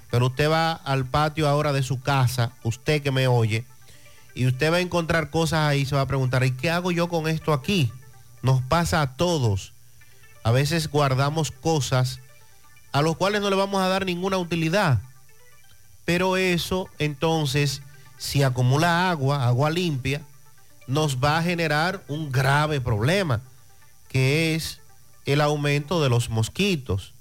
pero 0.10 0.28
usted 0.28 0.49
va 0.49 0.72
al 0.74 1.05
patio 1.05 1.47
ahora 1.47 1.74
de 1.74 1.84
su 1.84 2.01
casa, 2.01 2.51
usted 2.64 3.01
que 3.01 3.12
me 3.12 3.28
oye, 3.28 3.66
y 4.38 4.46
usted 4.46 4.72
va 4.72 4.78
a 4.78 4.82
encontrar 4.82 5.32
cosas 5.32 5.68
ahí, 5.68 5.84
se 5.86 5.96
va 5.96 6.02
a 6.02 6.08
preguntar, 6.08 6.44
¿y 6.44 6.52
qué 6.52 6.70
hago 6.70 6.92
yo 6.92 7.10
con 7.10 7.28
esto 7.28 7.54
aquí? 7.54 7.92
Nos 8.44 8.62
pasa 8.62 9.02
a 9.02 9.18
todos. 9.18 9.74
A 10.44 10.52
veces 10.52 10.90
guardamos 10.90 11.50
cosas 11.50 12.20
a 12.92 13.02
los 13.02 13.18
cuales 13.18 13.42
no 13.42 13.50
le 13.50 13.56
vamos 13.56 13.82
a 13.82 13.88
dar 13.88 14.06
ninguna 14.06 14.38
utilidad. 14.38 15.02
Pero 16.06 16.38
eso 16.38 16.88
entonces, 17.00 17.82
si 18.20 18.44
acumula 18.44 19.10
agua, 19.10 19.48
agua 19.48 19.72
limpia, 19.72 20.22
nos 20.86 21.18
va 21.18 21.40
a 21.40 21.44
generar 21.44 22.04
un 22.08 22.32
grave 22.32 22.80
problema, 22.80 23.42
que 24.08 24.54
es 24.54 24.80
el 25.26 25.42
aumento 25.42 26.02
de 26.02 26.10
los 26.10 26.30
mosquitos. 26.30 27.16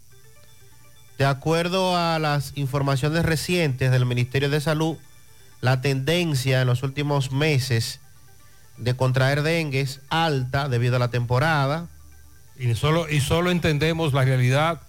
De 1.16 1.24
acuerdo 1.24 1.96
a 1.96 2.18
las 2.18 2.52
informaciones 2.56 3.24
recientes 3.24 3.90
del 3.90 4.04
Ministerio 4.04 4.50
de 4.50 4.60
Salud, 4.60 4.98
la 5.66 5.80
tendencia 5.80 6.60
en 6.60 6.66
los 6.68 6.84
últimos 6.84 7.32
meses 7.32 7.98
de 8.76 8.94
contraer 8.94 9.42
dengue 9.42 9.80
es 9.80 10.00
alta 10.10 10.68
debido 10.68 10.94
a 10.94 10.98
la 11.00 11.08
temporada. 11.10 11.88
Y 12.56 12.72
solo, 12.76 13.08
y 13.10 13.20
solo 13.20 13.50
entendemos 13.50 14.12
la 14.12 14.24
realidad 14.24 14.80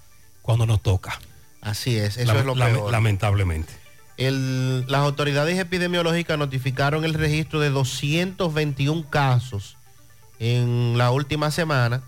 cuando 0.43 0.67
nos 0.67 0.83
toca. 0.83 1.19
Así 1.61 1.97
es, 1.97 2.17
eso 2.17 2.37
es 2.37 2.45
lo 2.45 2.53
peor. 2.53 2.91
Lamentablemente. 2.91 3.73
El- 4.17 4.85
las 4.87 5.01
autoridades 5.01 5.57
epidemiológicas 5.57 6.37
notificaron 6.37 7.05
el 7.05 7.15
registro 7.15 7.59
de 7.59 7.71
221 7.71 9.09
casos 9.09 9.77
en 10.39 10.95
la 10.99 11.09
última 11.09 11.49
semana, 11.49 12.03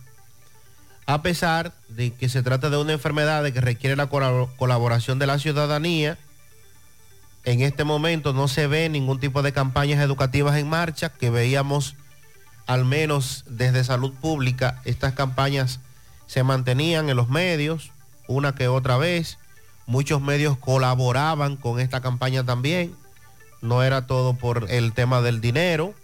a 1.07 1.23
pesar 1.23 1.73
de 1.87 2.13
que 2.13 2.29
se 2.29 2.43
trata 2.43 2.69
de 2.69 2.77
una 2.77 2.93
enfermedad 2.93 3.43
que 3.51 3.61
requiere 3.61 3.95
la 3.95 4.09
colabo- 4.11 4.49
colaboración 4.57 5.17
de 5.17 5.25
la 5.25 5.39
ciudadanía. 5.39 6.19
En 7.49 7.61
este 7.61 7.83
momento 7.83 8.31
no 8.31 8.47
se 8.47 8.67
ve 8.67 8.89
ningún 8.89 9.19
tipo 9.19 9.41
de 9.41 9.51
campañas 9.51 9.99
educativas 10.01 10.55
en 10.57 10.69
marcha, 10.69 11.09
que 11.09 11.31
veíamos 11.31 11.95
al 12.67 12.85
menos 12.85 13.43
desde 13.47 13.83
salud 13.83 14.13
pública, 14.13 14.79
estas 14.85 15.13
campañas 15.13 15.79
se 16.27 16.43
mantenían 16.43 17.09
en 17.09 17.17
los 17.17 17.27
medios, 17.27 17.91
una 18.27 18.53
que 18.53 18.67
otra 18.67 18.97
vez. 18.97 19.39
Muchos 19.87 20.21
medios 20.21 20.59
colaboraban 20.59 21.55
con 21.55 21.79
esta 21.79 22.01
campaña 22.01 22.45
también. 22.45 22.95
No 23.63 23.81
era 23.81 24.05
todo 24.05 24.35
por 24.35 24.69
el 24.69 24.93
tema 24.93 25.23
del 25.23 25.41
dinero. 25.41 25.95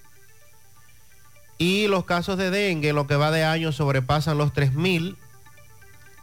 Y 1.59 1.85
los 1.85 2.05
casos 2.05 2.39
de 2.39 2.49
dengue 2.49 2.89
en 2.89 2.95
lo 2.95 3.05
que 3.05 3.17
va 3.17 3.29
de 3.29 3.43
año 3.43 3.71
sobrepasan 3.71 4.39
los 4.39 4.51
3.000, 4.51 5.15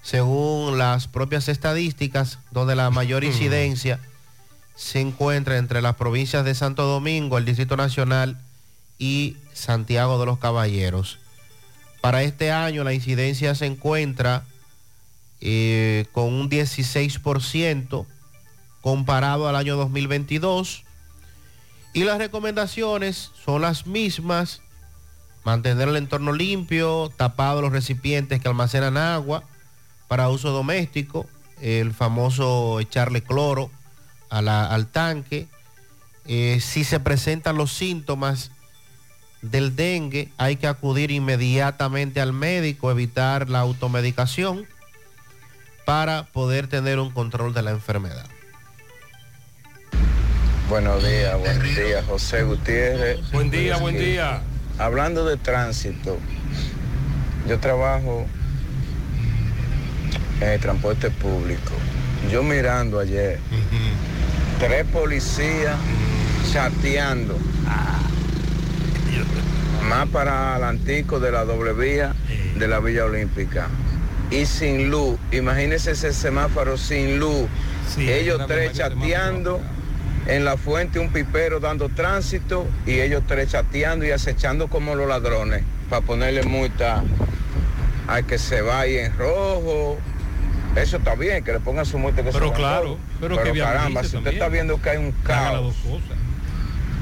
según 0.03 0.79
las 0.79 1.07
propias 1.07 1.47
estadísticas, 1.47 2.41
donde 2.51 2.75
la 2.75 2.91
mayor 2.91 3.23
incidencia 3.23 4.01
se 4.83 5.01
encuentra 5.01 5.59
entre 5.59 5.81
las 5.81 5.95
provincias 5.95 6.45
de 6.45 6.57
Santo 6.57 6.83
Domingo, 6.83 7.39
el 7.39 7.45
Distrito 7.45 7.77
Nacional 7.77 8.37
y 8.99 9.37
Santiago 9.53 10.19
de 10.19 10.27
los 10.27 10.39
Caballeros. 10.39 11.21
Para 12.01 12.25
este 12.25 12.51
año 12.51 12.83
la 12.83 12.93
incidencia 12.93 13.55
se 13.55 13.67
encuentra 13.67 14.43
eh, 15.41 16.07
con 16.11 16.25
un 16.25 16.51
16% 16.51 18.07
comparado 18.81 19.49
al 19.49 19.55
año 19.55 19.77
2022. 19.77 20.83
Y 21.95 22.03
las 22.03 22.19
recomendaciones 22.19 23.31
son 23.45 23.63
las 23.63 23.87
mismas. 23.87 24.63
Mantener 25.45 25.89
el 25.89 25.97
entorno 25.97 26.33
limpio, 26.33 27.11
tapado 27.17 27.63
los 27.63 27.71
recipientes 27.71 28.41
que 28.41 28.49
almacenan 28.49 28.97
agua 28.97 29.45
para 30.09 30.29
uso 30.29 30.51
doméstico, 30.51 31.27
el 31.61 31.95
famoso 31.95 32.81
echarle 32.81 33.23
cloro 33.23 33.71
a 34.33 34.41
la- 34.43 34.65
al 34.67 34.87
tanque. 34.87 35.47
Eh, 36.27 36.59
si 36.61 36.85
se 36.85 36.99
presentan 37.01 37.57
los 37.57 37.73
síntomas 37.73 38.51
del 39.43 39.77
dengue, 39.77 40.29
hay 40.39 40.57
que 40.57 40.67
acudir 40.67 41.11
inmediatamente 41.11 42.21
al 42.21 42.33
médico, 42.33 42.91
evitar 42.91 43.49
la 43.51 43.59
automedicación 43.61 44.67
para 45.85 46.25
poder 46.33 46.67
tener 46.69 46.99
un 46.99 47.11
control 47.11 47.53
de 47.53 47.63
la 47.63 47.73
enfermedad. 47.73 48.25
Buenos 50.69 51.03
días, 51.03 51.39
buen 51.39 51.63
día, 51.75 52.03
José 52.07 52.45
Gutiérrez. 52.45 53.31
Buen 53.33 53.51
día, 53.51 53.77
buen 53.77 53.99
día. 53.99 54.41
Hablando 54.79 55.25
de 55.27 55.37
tránsito, 55.37 56.17
yo 57.47 57.59
trabajo 57.59 58.25
en 60.41 60.49
el 60.49 60.61
transporte 60.61 61.11
público. 61.11 61.73
Yo 62.31 62.43
mirando 62.43 63.01
ayer, 63.01 63.41
tres 64.63 64.85
policías 64.93 65.77
chateando. 66.53 67.37
Más 69.89 70.09
para 70.11 70.57
el 70.57 70.63
antico 70.63 71.19
de 71.19 71.33
la 71.33 71.45
doble 71.45 71.73
vía 71.73 72.15
de 72.57 72.69
la 72.69 72.79
Villa 72.79 73.07
Olímpica. 73.07 73.67
Y 74.31 74.47
sin 74.47 74.89
luz. 74.89 75.19
Imagínense 75.33 75.91
ese 75.91 76.13
semáforo 76.13 76.79
sin 76.79 77.19
luz. 77.19 77.49
ellos 77.99 78.41
tres 78.47 78.73
chateando. 78.73 79.61
En 80.27 80.45
la 80.45 80.57
fuente 80.57 81.01
un 81.01 81.13
pipero 81.13 81.59
dando 81.59 81.89
tránsito 81.89 82.65
y 82.87 83.01
ellos 83.01 83.25
tres 83.27 83.51
chateando 83.51 84.07
y 84.07 84.13
acechando 84.13 84.69
como 84.69 84.95
los 84.95 85.09
ladrones 85.09 85.65
para 85.91 86.07
ponerle 86.07 86.45
multa 86.45 87.03
al 88.07 88.25
que 88.27 88.39
se 88.39 88.61
vaya 88.61 89.07
en 89.07 89.19
rojo. 89.19 89.99
Eso 90.77 90.97
está 90.97 91.15
bien, 91.15 91.45
que 91.45 91.53
le 91.53 91.61
pongan 91.61 91.85
su 91.85 91.99
multa 91.99 92.23
que 92.23 92.31
Pero 92.33 92.49
se 92.49 92.55
claro, 92.55 92.83
rojo. 92.85 92.99
pero 93.21 93.43
que 93.43 93.53
caramba, 93.59 94.01
si 94.01 94.07
usted 94.07 94.15
también. 94.19 94.35
está 94.35 94.49
viendo 94.49 94.81
que 94.81 94.91
hay 94.91 94.97
un 94.99 95.13
caos 95.23 95.75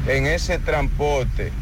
en 0.09 0.27
ese 0.27 0.59
transporte, 0.59 1.53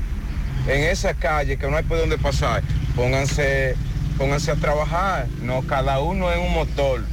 en 0.67 0.85
esa 0.85 1.13
calle 1.15 1.59
que 1.59 1.69
no 1.69 1.77
hay 1.77 1.85
por 1.85 1.99
dónde 1.99 2.17
pasar, 2.17 2.63
pónganse, 2.97 3.77
pónganse 4.17 4.51
a 4.53 4.55
trabajar, 4.57 5.27
no 5.43 5.63
cada 5.63 6.01
uno 6.01 6.33
en 6.33 6.41
un 6.41 6.55
motor, 6.55 7.05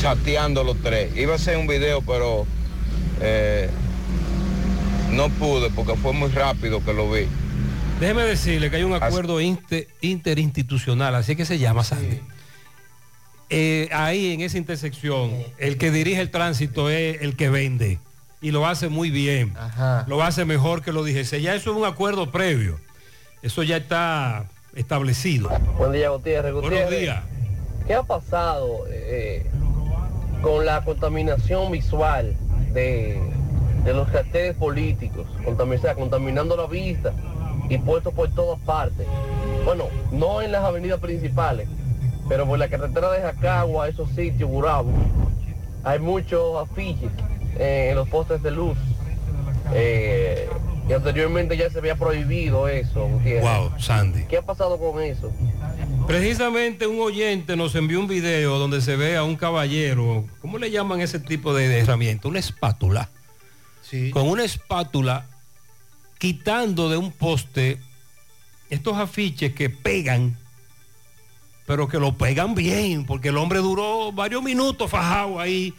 chateando 0.00 0.62
los 0.62 0.80
tres. 0.82 1.16
Iba 1.16 1.32
a 1.32 1.36
hacer 1.36 1.56
un 1.56 1.66
video, 1.66 2.00
pero 2.02 2.46
eh, 3.20 3.68
no 5.10 5.30
pude 5.30 5.70
porque 5.70 5.96
fue 5.96 6.12
muy 6.12 6.30
rápido 6.30 6.84
que 6.84 6.92
lo 6.92 7.10
vi. 7.10 7.26
Déjeme 7.98 8.22
decirle 8.22 8.70
que 8.70 8.76
hay 8.76 8.84
un 8.84 8.94
acuerdo 8.94 9.40
inter- 9.40 9.88
interinstitucional, 10.00 11.16
así 11.16 11.34
que 11.34 11.44
se 11.44 11.58
llama 11.58 11.82
Sandy. 11.82 12.20
Eh, 13.50 13.88
ahí 13.92 14.32
en 14.34 14.40
esa 14.42 14.58
intersección, 14.58 15.32
el 15.58 15.78
que 15.78 15.90
dirige 15.90 16.20
el 16.20 16.30
tránsito 16.30 16.90
es 16.90 17.22
el 17.22 17.34
que 17.36 17.48
vende. 17.50 17.98
y 18.40 18.52
lo 18.52 18.66
hace 18.66 18.88
muy 18.88 19.10
bien. 19.10 19.52
Lo 20.06 20.22
hace 20.22 20.44
mejor 20.44 20.82
que 20.82 20.92
lo 20.92 21.02
dijese. 21.02 21.40
Ya 21.42 21.54
eso 21.56 21.72
es 21.72 21.76
un 21.76 21.84
acuerdo 21.84 22.30
previo. 22.30 22.78
Eso 23.42 23.62
ya 23.64 23.78
está 23.78 24.44
establecido. 24.76 25.48
Buen 25.76 25.90
día, 25.92 26.10
Gutiérrez. 26.10 26.52
Buenos 26.52 26.70
Gutiérrez, 26.70 27.00
días. 27.00 27.22
¿Qué 27.86 27.94
ha 27.94 28.02
pasado 28.04 28.84
eh, 28.90 29.44
con 30.42 30.64
la 30.66 30.84
contaminación 30.84 31.72
visual 31.72 32.36
de, 32.72 33.18
de 33.84 33.94
los 33.94 34.08
carteles 34.08 34.54
políticos? 34.56 35.26
Contamin- 35.44 35.78
o 35.78 35.82
sea, 35.82 35.94
contaminando 35.94 36.56
la 36.56 36.66
vista 36.66 37.12
y 37.68 37.78
puestos 37.78 38.14
por 38.14 38.28
todas 38.34 38.60
partes. 38.60 39.06
Bueno, 39.64 39.86
no 40.12 40.42
en 40.42 40.52
las 40.52 40.62
avenidas 40.64 41.00
principales, 41.00 41.66
pero 42.28 42.46
por 42.46 42.58
la 42.58 42.68
carretera 42.68 43.10
de 43.10 43.20
Jacagua, 43.22 43.88
esos 43.88 44.10
sitios, 44.10 44.50
Burabo, 44.50 44.92
hay 45.84 45.98
muchos 45.98 46.68
afiches 46.68 47.10
eh, 47.58 47.88
en 47.90 47.96
los 47.96 48.08
postes 48.08 48.42
de 48.42 48.50
luz. 48.50 48.76
Eh, 49.74 50.48
y 50.88 50.92
anteriormente 50.92 51.56
ya 51.56 51.68
se 51.70 51.78
había 51.78 51.96
prohibido 51.96 52.68
eso. 52.68 53.06
Gutiérrez. 53.06 53.42
Wow, 53.42 53.72
Sandy. 53.78 54.24
¿Qué 54.24 54.38
ha 54.38 54.42
pasado 54.42 54.78
con 54.78 55.02
eso? 55.02 55.30
Precisamente 56.06 56.86
un 56.86 57.00
oyente 57.00 57.56
nos 57.56 57.74
envió 57.74 58.00
un 58.00 58.08
video 58.08 58.58
donde 58.58 58.80
se 58.80 58.96
ve 58.96 59.16
a 59.16 59.24
un 59.24 59.36
caballero, 59.36 60.24
¿cómo 60.40 60.56
le 60.58 60.70
llaman 60.70 61.02
ese 61.02 61.20
tipo 61.20 61.54
de 61.54 61.80
herramienta? 61.80 62.28
Una 62.28 62.38
espátula. 62.38 63.10
Con 64.12 64.28
una 64.28 64.44
espátula 64.44 65.26
quitando 66.18 66.90
de 66.90 66.96
un 66.96 67.10
poste 67.10 67.78
estos 68.68 68.96
afiches 68.98 69.54
que 69.54 69.70
pegan, 69.70 70.36
pero 71.68 71.86
que 71.86 71.98
lo 71.98 72.16
pegan 72.16 72.54
bien, 72.54 73.04
porque 73.04 73.28
el 73.28 73.36
hombre 73.36 73.58
duró 73.58 74.10
varios 74.10 74.42
minutos 74.42 74.90
fajado 74.90 75.38
ahí. 75.38 75.74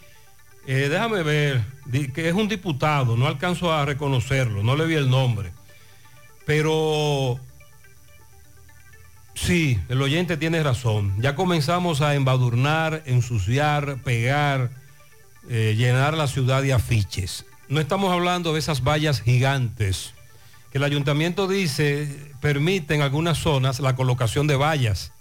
Eh, 0.64 0.86
déjame 0.88 1.24
ver, 1.24 1.64
que 2.14 2.28
es 2.28 2.34
un 2.34 2.46
diputado, 2.46 3.16
no 3.16 3.26
alcanzo 3.26 3.72
a 3.72 3.84
reconocerlo, 3.84 4.62
no 4.62 4.76
le 4.76 4.86
vi 4.86 4.94
el 4.94 5.10
nombre. 5.10 5.52
Pero 6.46 7.40
Sí, 9.34 9.80
el 9.88 10.00
oyente 10.00 10.36
tiene 10.36 10.62
razón. 10.62 11.14
Ya 11.18 11.34
comenzamos 11.34 12.02
a 12.02 12.14
embadurnar, 12.14 13.02
ensuciar, 13.06 13.96
pegar, 14.04 14.70
eh, 15.48 15.74
llenar 15.76 16.16
la 16.16 16.28
ciudad 16.28 16.62
de 16.62 16.72
afiches. 16.72 17.46
No 17.68 17.80
estamos 17.80 18.12
hablando 18.12 18.52
de 18.52 18.60
esas 18.60 18.84
vallas 18.84 19.22
gigantes 19.22 20.12
que 20.70 20.78
el 20.78 20.84
ayuntamiento 20.84 21.48
dice 21.48 22.32
permite 22.40 22.94
en 22.94 23.02
algunas 23.02 23.38
zonas 23.38 23.80
la 23.80 23.96
colocación 23.96 24.46
de 24.46 24.54
vallas. 24.54 25.12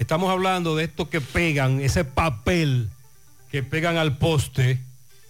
Estamos 0.00 0.30
hablando 0.30 0.74
de 0.76 0.84
esto 0.84 1.10
que 1.10 1.20
pegan, 1.20 1.78
ese 1.82 2.04
papel 2.06 2.88
que 3.50 3.62
pegan 3.62 3.98
al 3.98 4.16
poste 4.16 4.80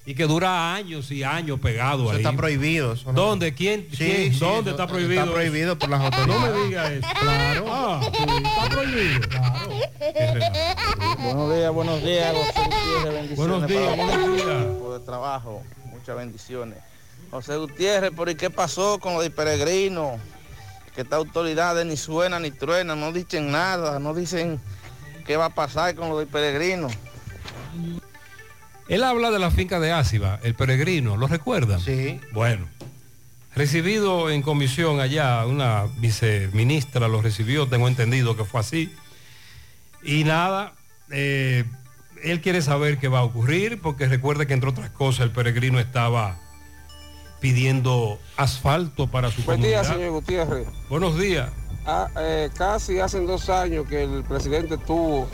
y 0.06 0.14
que 0.14 0.24
dura 0.28 0.72
años 0.74 1.10
y 1.10 1.24
años 1.24 1.58
pegado 1.58 2.04
Eso 2.04 2.12
ahí. 2.12 2.16
está 2.18 2.32
prohibido. 2.36 2.92
eso 2.92 3.12
no- 3.12 3.20
¿Dónde? 3.20 3.52
¿Quién? 3.52 3.88
Sí, 3.90 3.96
quién? 3.96 4.32
sí, 4.32 4.38
¿Dónde 4.38 4.70
eso 4.70 4.80
está 4.80 4.86
prohibido? 4.86 5.22
Está 5.22 5.32
prohibido 5.34 5.76
por 5.76 5.88
las 5.88 5.98
No 5.98 6.06
autoridades. 6.06 6.54
me 6.54 6.64
diga 6.68 6.92
eso. 6.92 7.08
Claro. 7.20 7.64
Ah, 7.68 8.00
sí, 8.12 8.24
está 8.44 8.68
prohibido. 8.68 9.20
Buenos 11.18 11.54
días, 11.56 11.72
buenos 11.72 12.02
días, 12.04 12.32
José 12.36 12.60
Gutiérrez, 12.64 13.12
bendiciones. 13.12 13.36
Buenos 13.36 13.66
días, 13.68 13.96
buenos 13.96 14.36
días. 14.36 14.92
de 15.00 15.00
trabajo, 15.04 15.62
muchas 15.86 16.16
bendiciones. 16.16 16.78
José 17.32 17.56
Gutiérrez, 17.56 18.12
¿por 18.12 18.34
qué 18.36 18.50
pasó 18.50 19.00
con 19.00 19.14
lo 19.14 19.20
de 19.20 19.30
peregrino? 19.30 20.18
Que 21.00 21.04
estas 21.04 21.16
autoridades 21.16 21.86
ni 21.86 21.96
suenan 21.96 22.42
ni 22.42 22.50
truenan, 22.50 23.00
no 23.00 23.10
dicen 23.10 23.50
nada, 23.50 23.98
no 23.98 24.12
dicen 24.12 24.60
qué 25.26 25.38
va 25.38 25.46
a 25.46 25.54
pasar 25.54 25.94
con 25.94 26.10
lo 26.10 26.18
de 26.18 26.26
peregrino. 26.26 26.88
Él 28.86 29.02
habla 29.02 29.30
de 29.30 29.38
la 29.38 29.50
finca 29.50 29.80
de 29.80 29.92
Áciba, 29.92 30.38
el 30.42 30.54
peregrino, 30.54 31.16
¿lo 31.16 31.26
recuerdan? 31.26 31.80
Sí. 31.80 32.20
Bueno, 32.32 32.68
recibido 33.54 34.28
en 34.28 34.42
comisión 34.42 35.00
allá, 35.00 35.46
una 35.46 35.86
viceministra 36.00 37.08
lo 37.08 37.22
recibió, 37.22 37.66
tengo 37.66 37.88
entendido 37.88 38.36
que 38.36 38.44
fue 38.44 38.60
así. 38.60 38.94
Y 40.02 40.24
nada, 40.24 40.74
eh, 41.10 41.64
él 42.22 42.42
quiere 42.42 42.60
saber 42.60 42.98
qué 42.98 43.08
va 43.08 43.20
a 43.20 43.24
ocurrir, 43.24 43.80
porque 43.80 44.06
recuerde 44.06 44.46
que 44.46 44.52
entre 44.52 44.68
otras 44.68 44.90
cosas 44.90 45.20
el 45.20 45.30
peregrino 45.30 45.80
estaba 45.80 46.38
pidiendo 47.40 48.18
asfalto 48.36 49.06
para 49.06 49.30
su 49.30 49.42
Buen 49.42 49.60
día, 49.60 49.78
comunidad. 49.78 49.96
señor 49.96 50.12
Gutiérrez. 50.12 50.68
Buenos 50.88 51.18
días. 51.18 51.50
Ah, 51.86 52.08
eh, 52.18 52.50
casi 52.56 53.00
hace 53.00 53.20
dos 53.24 53.48
años 53.48 53.86
que 53.88 54.04
el 54.04 54.22
presidente 54.24 54.74
estuvo 54.74 55.26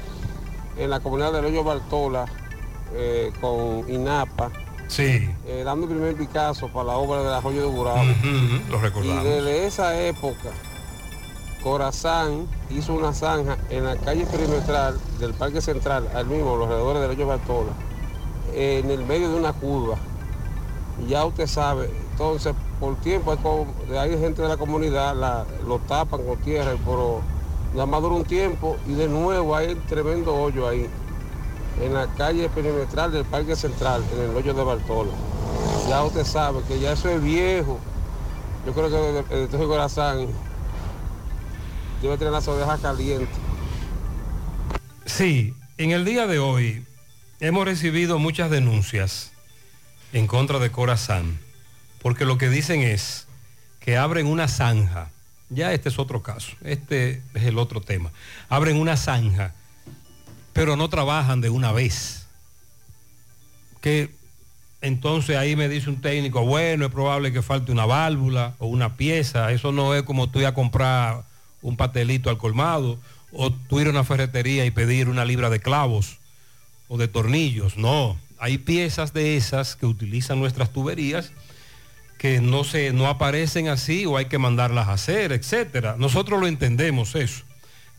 en 0.78 0.90
la 0.90 1.00
comunidad 1.00 1.32
de 1.32 1.40
Hoyo 1.40 1.64
Bartola 1.64 2.26
eh, 2.94 3.32
con 3.40 3.84
INAPA, 3.92 4.50
Sí, 4.88 5.28
eh, 5.46 5.62
dando 5.64 5.86
el 5.88 5.92
primer 5.94 6.14
Picasso 6.14 6.68
para 6.68 6.84
la 6.84 6.96
obra 6.96 7.20
del 7.20 7.32
arroyo 7.34 7.62
de 7.62 7.66
Burabo. 7.76 8.02
ujú, 8.02 8.70
lo 8.70 8.78
Y 8.78 8.80
recordamos. 8.80 9.24
desde 9.24 9.66
esa 9.66 10.00
época, 10.00 10.50
Corazán 11.62 12.46
hizo 12.70 12.94
una 12.94 13.12
zanja 13.12 13.56
en 13.70 13.84
la 13.84 13.96
calle 13.96 14.24
perimetral 14.26 14.96
del 15.18 15.34
Parque 15.34 15.60
Central, 15.60 16.08
al 16.14 16.26
mismo, 16.26 16.54
los 16.56 16.68
alrededores 16.68 17.02
del 17.02 17.10
Hoyo 17.10 17.26
Bartola, 17.26 17.72
en 18.54 18.88
el 18.90 19.04
medio 19.04 19.28
de 19.30 19.34
una 19.34 19.52
curva. 19.52 19.96
Ya 21.08 21.24
usted 21.24 21.46
sabe, 21.46 21.90
entonces 22.12 22.54
por 22.80 22.96
tiempo 22.96 23.36
hay, 23.98 24.18
gente 24.18 24.42
de 24.42 24.48
la 24.48 24.56
comunidad, 24.56 25.14
la- 25.14 25.44
lo 25.66 25.78
tapan 25.80 26.22
con 26.24 26.38
tierra, 26.38 26.72
pero 26.84 27.20
nada 27.72 27.86
más 27.86 28.00
dura 28.00 28.14
un 28.14 28.24
tiempo 28.24 28.76
y 28.86 28.92
de 28.92 29.06
nuevo 29.06 29.54
hay 29.54 29.74
tremendo 29.88 30.34
hoyo 30.34 30.66
ahí, 30.66 30.88
en 31.82 31.94
la 31.94 32.06
calle 32.14 32.48
perimetral 32.48 33.12
del 33.12 33.24
Parque 33.24 33.54
Central, 33.54 34.02
en 34.14 34.30
el 34.30 34.36
hoyo 34.36 34.54
de 34.54 34.64
Bartola. 34.64 35.10
Ya 35.88 36.02
usted 36.02 36.24
sabe 36.24 36.60
que 36.66 36.80
ya 36.80 36.92
eso 36.92 37.08
es 37.08 37.22
viejo. 37.22 37.78
Yo 38.66 38.72
creo 38.72 38.90
que 38.90 39.42
el, 39.42 39.48
Tejo 39.48 39.68
Corazán 39.68 40.26
debe 42.02 42.18
tener 42.18 42.32
las 42.32 42.48
orejas 42.48 42.80
calientes. 42.80 43.36
Sí, 45.04 45.54
en 45.78 45.92
el 45.92 46.04
día 46.04 46.26
de 46.26 46.38
hoy 46.38 46.84
hemos 47.38 47.64
recibido 47.64 48.18
muchas 48.18 48.50
denuncias 48.50 49.30
en 50.12 50.26
contra 50.26 50.58
de 50.58 50.70
Corazán, 50.70 51.38
porque 52.02 52.24
lo 52.24 52.38
que 52.38 52.48
dicen 52.48 52.82
es 52.82 53.26
que 53.80 53.96
abren 53.96 54.26
una 54.26 54.48
zanja, 54.48 55.10
ya 55.48 55.72
este 55.72 55.88
es 55.88 55.98
otro 55.98 56.22
caso, 56.22 56.52
este 56.64 57.22
es 57.34 57.44
el 57.44 57.58
otro 57.58 57.80
tema, 57.80 58.10
abren 58.48 58.76
una 58.76 58.96
zanja, 58.96 59.54
pero 60.52 60.76
no 60.76 60.88
trabajan 60.88 61.40
de 61.40 61.50
una 61.50 61.72
vez. 61.72 62.26
Que 63.80 64.10
entonces 64.80 65.36
ahí 65.36 65.54
me 65.54 65.68
dice 65.68 65.90
un 65.90 66.00
técnico, 66.00 66.44
bueno, 66.44 66.86
es 66.86 66.92
probable 66.92 67.32
que 67.32 67.42
falte 67.42 67.72
una 67.72 67.86
válvula 67.86 68.54
o 68.58 68.66
una 68.66 68.96
pieza, 68.96 69.52
eso 69.52 69.72
no 69.72 69.94
es 69.94 70.02
como 70.02 70.30
tú 70.30 70.40
ir 70.40 70.46
a 70.46 70.54
comprar 70.54 71.24
un 71.62 71.76
patelito 71.76 72.30
al 72.30 72.38
colmado 72.38 72.98
o 73.32 73.52
tú 73.52 73.80
ir 73.80 73.88
a 73.88 73.90
una 73.90 74.04
ferretería 74.04 74.64
y 74.64 74.70
pedir 74.70 75.08
una 75.08 75.24
libra 75.24 75.50
de 75.50 75.60
clavos 75.60 76.18
o 76.88 76.96
de 76.98 77.08
tornillos, 77.08 77.76
no, 77.76 78.16
hay 78.38 78.58
piezas 78.58 79.12
de 79.12 79.36
esas 79.36 79.76
que 79.76 79.86
utilizan 79.86 80.38
nuestras 80.38 80.72
tuberías 80.72 81.32
que 82.18 82.40
no 82.40 82.64
se 82.64 82.92
no 82.92 83.08
aparecen 83.08 83.68
así 83.68 84.06
o 84.06 84.16
hay 84.16 84.26
que 84.26 84.38
mandarlas 84.38 84.88
a 84.88 84.94
hacer, 84.94 85.32
etcétera. 85.32 85.96
Nosotros 85.98 86.40
lo 86.40 86.46
entendemos 86.46 87.14
eso, 87.14 87.44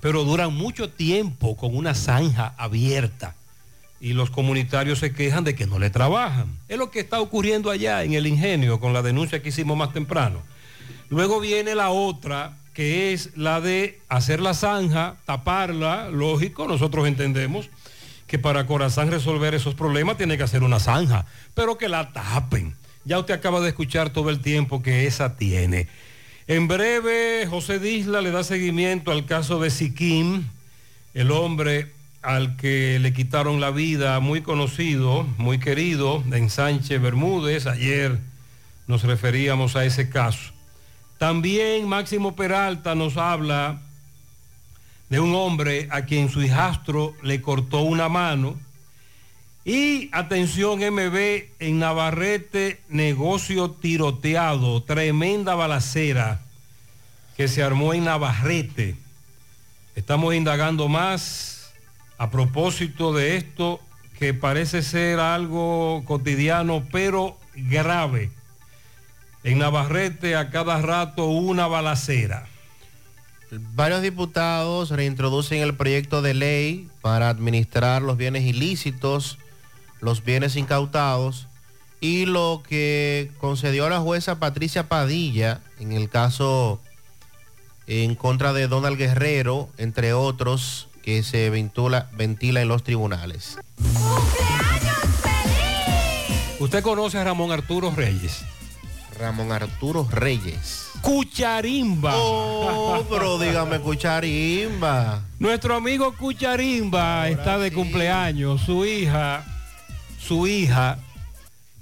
pero 0.02 0.24
duran 0.24 0.54
mucho 0.54 0.90
tiempo 0.90 1.56
con 1.56 1.76
una 1.76 1.94
zanja 1.94 2.54
abierta 2.58 3.36
y 4.00 4.14
los 4.14 4.30
comunitarios 4.30 5.00
se 5.00 5.14
quejan 5.14 5.44
de 5.44 5.56
que 5.56 5.68
no 5.68 5.80
le 5.80 5.90
trabajan. 5.90 6.48
Es 6.68 6.78
lo 6.78 6.92
que 6.92 7.00
está 7.00 7.20
ocurriendo 7.20 7.72
allá 7.72 8.04
en 8.04 8.14
el 8.14 8.28
ingenio 8.28 8.80
con 8.80 8.94
la 8.94 9.02
denuncia 9.02 9.42
que 9.42 9.50
hicimos 9.50 9.78
más 9.78 9.94
temprano. 9.94 10.42
Luego 11.10 11.40
viene 11.40 11.74
la 11.74 11.90
otra, 11.90 12.58
que 12.74 13.14
es 13.14 13.32
la 13.36 13.62
de 13.62 14.00
hacer 14.10 14.40
la 14.40 14.54
zanja, 14.54 15.16
taparla, 15.26 16.10
lógico, 16.10 16.68
nosotros 16.68 17.08
entendemos 17.08 17.70
que 18.28 18.38
para 18.38 18.68
Corazán 18.68 19.10
resolver 19.10 19.56
esos 19.56 19.74
problemas 19.74 20.18
tiene 20.18 20.38
que 20.38 20.44
hacer 20.44 20.64
una 20.64 20.80
zanja, 20.80 21.26
pero 21.54 21.78
que 21.78 21.88
la 21.88 22.12
tapen. 22.12 22.76
Ya 23.06 23.20
usted 23.20 23.34
acaba 23.34 23.62
de 23.62 23.70
escuchar 23.70 24.10
todo 24.12 24.30
el 24.30 24.42
tiempo 24.42 24.84
que 24.84 25.08
esa 25.08 25.38
tiene. 25.38 25.88
En 26.46 26.68
breve, 26.68 27.48
José 27.50 27.80
Disla 27.80 28.22
le 28.22 28.32
da 28.32 28.44
seguimiento 28.44 29.12
al 29.12 29.26
caso 29.26 29.60
de 29.60 29.70
Siquim, 29.70 30.44
el 31.14 31.32
hombre 31.32 31.92
al 32.22 32.58
que 32.58 33.00
le 33.00 33.14
quitaron 33.14 33.62
la 33.62 33.72
vida, 33.72 34.20
muy 34.20 34.42
conocido, 34.42 35.26
muy 35.38 35.60
querido, 35.60 36.24
en 36.32 36.50
Sánchez 36.50 37.02
Bermúdez. 37.02 37.66
Ayer 37.66 38.20
nos 38.88 39.04
referíamos 39.04 39.78
a 39.78 39.86
ese 39.86 40.10
caso. 40.10 40.52
También 41.18 41.88
Máximo 41.88 42.36
Peralta 42.36 42.96
nos 42.96 43.16
habla 43.16 43.82
de 45.10 45.20
un 45.20 45.34
hombre 45.36 45.88
a 45.92 46.04
quien 46.04 46.30
su 46.30 46.42
hijastro 46.42 47.16
le 47.24 47.42
cortó 47.42 47.82
una 47.82 48.10
mano. 48.10 48.60
Y 49.64 50.10
atención 50.14 50.80
MB, 50.80 51.44
en 51.60 51.80
Navarrete, 51.80 52.80
negocio 52.90 53.72
tiroteado, 53.72 54.82
tremenda 54.84 55.56
balacera 55.56 56.42
que 57.36 57.48
se 57.48 57.62
armó 57.62 57.94
en 57.94 58.06
Navarrete. 58.06 58.96
Estamos 59.96 60.34
indagando 60.34 60.88
más 60.88 61.74
a 62.18 62.30
propósito 62.30 63.14
de 63.14 63.38
esto 63.38 63.80
que 64.18 64.34
parece 64.34 64.82
ser 64.82 65.20
algo 65.20 66.04
cotidiano, 66.06 66.84
pero 66.92 67.38
grave. 67.56 68.32
En 69.44 69.60
Navarrete 69.60 70.36
a 70.36 70.50
cada 70.50 70.82
rato 70.82 71.26
una 71.26 71.68
balacera. 71.68 72.48
Varios 73.50 74.02
diputados 74.02 74.90
reintroducen 74.90 75.62
el 75.62 75.76
proyecto 75.76 76.22
de 76.22 76.34
ley 76.34 76.90
para 77.02 77.30
administrar 77.30 78.02
los 78.02 78.18
bienes 78.18 78.44
ilícitos, 78.44 79.38
los 80.02 80.24
bienes 80.24 80.56
incautados 80.56 81.48
y 82.02 82.26
lo 82.26 82.62
que 82.68 83.32
concedió 83.40 83.90
la 83.90 84.00
jueza 84.00 84.40
Patricia 84.40 84.88
Padilla 84.88 85.62
en 85.80 85.94
el 85.94 86.10
caso 86.10 86.82
en 87.88 88.16
contra 88.16 88.52
de 88.52 88.68
Donald 88.68 88.98
Guerrero, 88.98 89.70
entre 89.78 90.14
otros, 90.14 90.90
que 91.02 91.24
se 91.24 91.50
ventila, 91.50 92.10
ventila 92.14 92.62
en 92.62 92.68
los 92.68 92.84
tribunales. 92.84 93.58
Usted 96.60 96.84
conoce 96.84 97.18
a 97.18 97.24
Ramón 97.24 97.52
Arturo 97.52 97.92
Reyes. 97.96 98.44
Ramón 99.20 99.52
Arturo 99.52 100.08
Reyes. 100.10 100.90
Cucharimba. 101.02 102.14
Oh, 102.16 103.04
pero 103.10 103.40
dígame 103.40 103.80
Cucharimba. 103.80 105.22
Nuestro 105.40 105.76
amigo 105.76 106.14
Cucharimba 106.14 107.28
está 107.30 107.58
de 107.58 107.72
cumpleaños. 107.72 108.62
Su 108.62 108.86
hija, 108.86 109.44
su 110.20 110.46
hija 110.48 111.00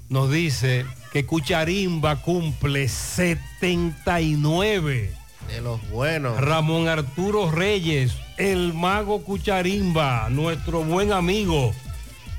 nos 0.10 0.32
dice 0.32 0.86
que 1.12 1.26
Cucharimba 1.26 2.22
cumple 2.22 2.88
79. 2.88 5.14
De 5.48 5.62
los 5.62 5.88
buenos. 5.90 6.40
Ramón 6.42 6.88
Arturo 6.88 7.52
Reyes, 7.52 8.14
el 8.38 8.74
mago 8.74 9.24
Cucharimba, 9.24 10.30
nuestro 10.30 10.84
buen 10.84 11.14
amigo. 11.14 11.74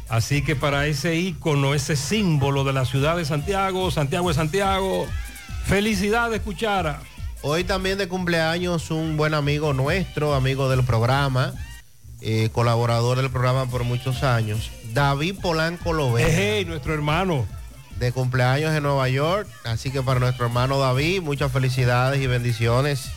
Así 0.08 0.42
que 0.42 0.54
para 0.54 0.86
ese 0.86 1.16
ícono, 1.16 1.74
ese 1.74 1.96
símbolo 1.96 2.62
de 2.64 2.72
la 2.72 2.84
ciudad 2.84 3.16
de 3.16 3.24
Santiago, 3.24 3.90
Santiago 3.90 4.28
de 4.28 4.34
Santiago, 4.34 5.06
felicidades 5.64 6.40
Cuchara. 6.42 7.00
Hoy 7.42 7.64
también 7.64 7.98
de 7.98 8.08
cumpleaños 8.08 8.90
un 8.90 9.16
buen 9.16 9.34
amigo 9.34 9.72
nuestro, 9.72 10.34
amigo 10.34 10.68
del 10.68 10.84
programa, 10.84 11.54
eh, 12.20 12.50
colaborador 12.52 13.18
del 13.18 13.30
programa 13.30 13.66
por 13.66 13.84
muchos 13.84 14.22
años, 14.22 14.70
David 14.92 15.36
Polanco 15.42 15.92
Lovera. 15.92 16.28
Hey, 16.30 16.64
nuestro 16.64 16.94
hermano. 16.94 17.46
De 17.98 18.12
cumpleaños 18.12 18.74
en 18.74 18.82
Nueva 18.82 19.08
York, 19.08 19.48
así 19.64 19.90
que 19.90 20.02
para 20.02 20.20
nuestro 20.20 20.46
hermano 20.46 20.78
David, 20.78 21.22
muchas 21.22 21.50
felicidades 21.50 22.20
y 22.20 22.26
bendiciones. 22.26 23.10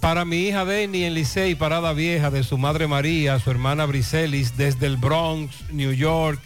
Para 0.00 0.24
mi 0.24 0.48
hija 0.48 0.64
Denny 0.64 1.04
en 1.04 1.12
Licey, 1.14 1.54
Parada 1.54 1.92
Vieja, 1.92 2.30
de 2.30 2.42
su 2.42 2.56
madre 2.56 2.86
María, 2.86 3.38
su 3.38 3.50
hermana 3.50 3.84
Briselis, 3.84 4.56
desde 4.56 4.86
el 4.86 4.96
Bronx, 4.96 5.70
New 5.70 5.92
York. 5.92 6.40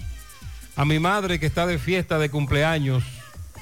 A 0.75 0.85
mi 0.85 0.99
madre 0.99 1.39
que 1.39 1.47
está 1.47 1.65
de 1.65 1.79
fiesta 1.79 2.19
de 2.19 2.31
cumpleaños, 2.31 3.05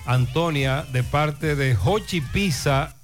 Antonia, 0.07 0.87
de 0.93 1.03
parte 1.03 1.57
de 1.57 1.77
Hochi 1.77 2.23
Pisa, 2.23 2.97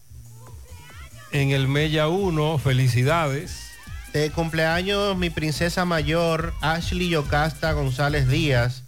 en 1.31 1.51
el 1.51 1.69
Mella 1.69 2.09
1, 2.09 2.57
felicidades. 2.57 3.69
De 4.15 4.31
cumpleaños 4.31 5.15
mi 5.19 5.29
princesa 5.29 5.85
mayor, 5.85 6.55
Ashley 6.63 7.11
Yocasta 7.11 7.73
González 7.73 8.29
Díaz, 8.29 8.85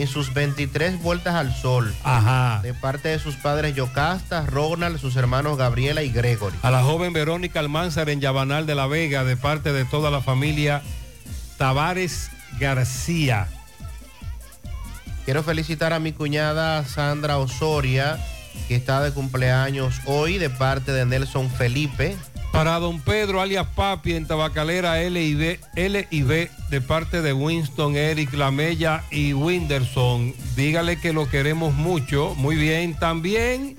en 0.00 0.08
sus 0.08 0.34
23 0.34 1.00
vueltas 1.02 1.34
al 1.34 1.54
sol. 1.54 1.94
Ajá. 2.02 2.60
De 2.62 2.74
parte 2.74 3.10
de 3.10 3.18
sus 3.18 3.36
padres 3.36 3.74
Yocasta, 3.74 4.44
Ronald, 4.46 4.98
sus 4.98 5.16
hermanos 5.16 5.56
Gabriela 5.56 6.02
y 6.02 6.10
Gregory. 6.10 6.56
A 6.62 6.70
la 6.70 6.82
joven 6.82 7.12
Verónica 7.12 7.60
Almanzar 7.60 8.08
en 8.10 8.20
Yabanal 8.20 8.66
de 8.66 8.74
la 8.74 8.86
Vega, 8.86 9.24
de 9.24 9.36
parte 9.36 9.72
de 9.72 9.84
toda 9.84 10.10
la 10.10 10.20
familia 10.20 10.82
Tavares 11.58 12.30
García. 12.58 13.48
Quiero 15.24 15.42
felicitar 15.42 15.92
a 15.92 16.00
mi 16.00 16.12
cuñada 16.12 16.84
Sandra 16.84 17.38
Osoria, 17.38 18.18
que 18.68 18.76
está 18.76 19.00
de 19.00 19.12
cumpleaños 19.12 20.00
hoy, 20.06 20.38
de 20.38 20.50
parte 20.50 20.92
de 20.92 21.06
Nelson 21.06 21.50
Felipe. 21.50 22.16
Para 22.54 22.78
don 22.78 23.00
Pedro 23.00 23.40
alias 23.40 23.66
Papi 23.74 24.14
en 24.14 24.28
Tabacalera 24.28 25.02
L 25.02 25.20
y 25.20 25.34
B, 25.34 25.58
L 25.74 26.06
y 26.08 26.22
B 26.22 26.48
de 26.70 26.80
parte 26.80 27.20
de 27.20 27.32
Winston, 27.32 27.96
Eric 27.96 28.32
Lamella 28.32 29.02
y 29.10 29.32
Winderson. 29.32 30.32
Dígale 30.54 31.00
que 31.00 31.12
lo 31.12 31.28
queremos 31.28 31.74
mucho. 31.74 32.32
Muy 32.36 32.54
bien. 32.54 32.94
También 32.94 33.76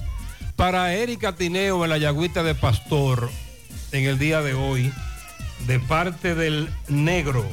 para 0.57 0.93
Erika 0.93 1.37
Tineo 1.37 1.85
en 1.85 1.89
la 1.89 1.97
Yagüita 1.97 2.43
de 2.43 2.53
Pastor 2.53 3.31
en 3.93 4.03
el 4.03 4.19
día 4.19 4.41
de 4.41 4.55
hoy 4.55 4.91
de 5.67 5.79
parte 5.79 6.35
del 6.35 6.69
negro. 6.89 7.45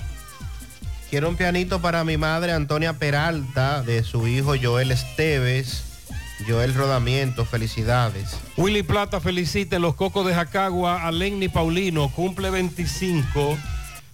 Quiero 1.08 1.28
un 1.28 1.36
pianito 1.36 1.80
para 1.80 2.02
mi 2.02 2.16
madre 2.16 2.50
Antonia 2.50 2.94
Peralta, 2.94 3.82
de 3.82 4.02
su 4.02 4.26
hijo 4.26 4.54
Joel 4.60 4.90
Esteves. 4.90 5.91
Joel 6.46 6.74
Rodamiento, 6.74 7.44
felicidades. 7.44 8.36
Willy 8.56 8.82
Plata 8.82 9.20
felicita 9.20 9.76
en 9.76 9.82
los 9.82 9.94
Cocos 9.94 10.26
de 10.26 10.34
Jacagua 10.34 11.06
a 11.06 11.12
Lenny 11.12 11.48
Paulino, 11.48 12.08
cumple 12.10 12.50
25, 12.50 13.56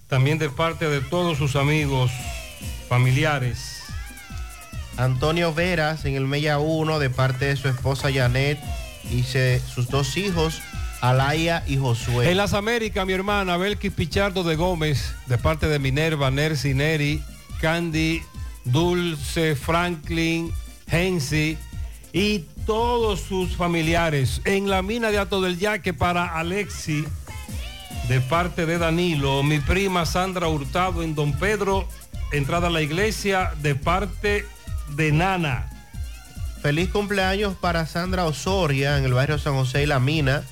también 0.07 0.37
de 0.37 0.49
parte 0.49 0.89
de 0.89 1.01
todos 1.01 1.37
sus 1.37 1.55
amigos, 1.55 2.11
familiares. 2.87 3.75
Antonio 4.97 5.53
Veras 5.53 6.05
en 6.05 6.15
el 6.15 6.25
Mella 6.25 6.59
1, 6.59 6.99
de 6.99 7.09
parte 7.09 7.45
de 7.45 7.55
su 7.55 7.67
esposa 7.69 8.11
Janet 8.11 8.59
y 9.09 9.23
se- 9.23 9.61
sus 9.61 9.87
dos 9.87 10.17
hijos, 10.17 10.61
Alaya 11.01 11.63
y 11.65 11.77
Josué. 11.77 12.29
En 12.29 12.35
las 12.37 12.53
Américas, 12.53 13.05
mi 13.05 13.13
hermana 13.13 13.55
Belkis 13.55 13.93
Pichardo 13.93 14.43
de 14.43 14.55
Gómez, 14.57 15.13
de 15.27 15.37
parte 15.37 15.67
de 15.69 15.79
Minerva, 15.79 16.29
Nercy, 16.31 16.73
Neri, 16.73 17.23
Candy, 17.61 18.21
Dulce, 18.65 19.55
Franklin, 19.55 20.51
Hensi 20.87 21.57
y 22.13 22.39
todos 22.65 23.19
sus 23.19 23.55
familiares. 23.55 24.41
En 24.45 24.69
la 24.69 24.81
mina 24.81 25.11
de 25.11 25.19
Ato 25.19 25.41
del 25.41 25.57
Yaque 25.57 25.93
para 25.93 26.37
Alexi, 26.37 27.05
de 28.07 28.21
parte 28.21 28.65
de 28.65 28.77
Danilo. 28.77 29.43
Mi 29.43 29.59
prima 29.59 30.05
Sandra 30.05 30.47
Hurtado 30.47 31.03
en 31.03 31.15
Don 31.15 31.33
Pedro, 31.33 31.87
entrada 32.31 32.67
a 32.67 32.71
la 32.71 32.81
iglesia, 32.81 33.53
de 33.61 33.75
parte 33.75 34.45
de 34.95 35.11
Nana. 35.11 35.69
Feliz 36.61 36.89
cumpleaños 36.89 37.55
para 37.55 37.85
Sandra 37.85 38.25
Osoria 38.25 38.97
en 38.97 39.05
el 39.05 39.13
barrio 39.13 39.37
San 39.37 39.53
José 39.53 39.83
y 39.83 39.85
La 39.85 39.99
Mina, 39.99 40.43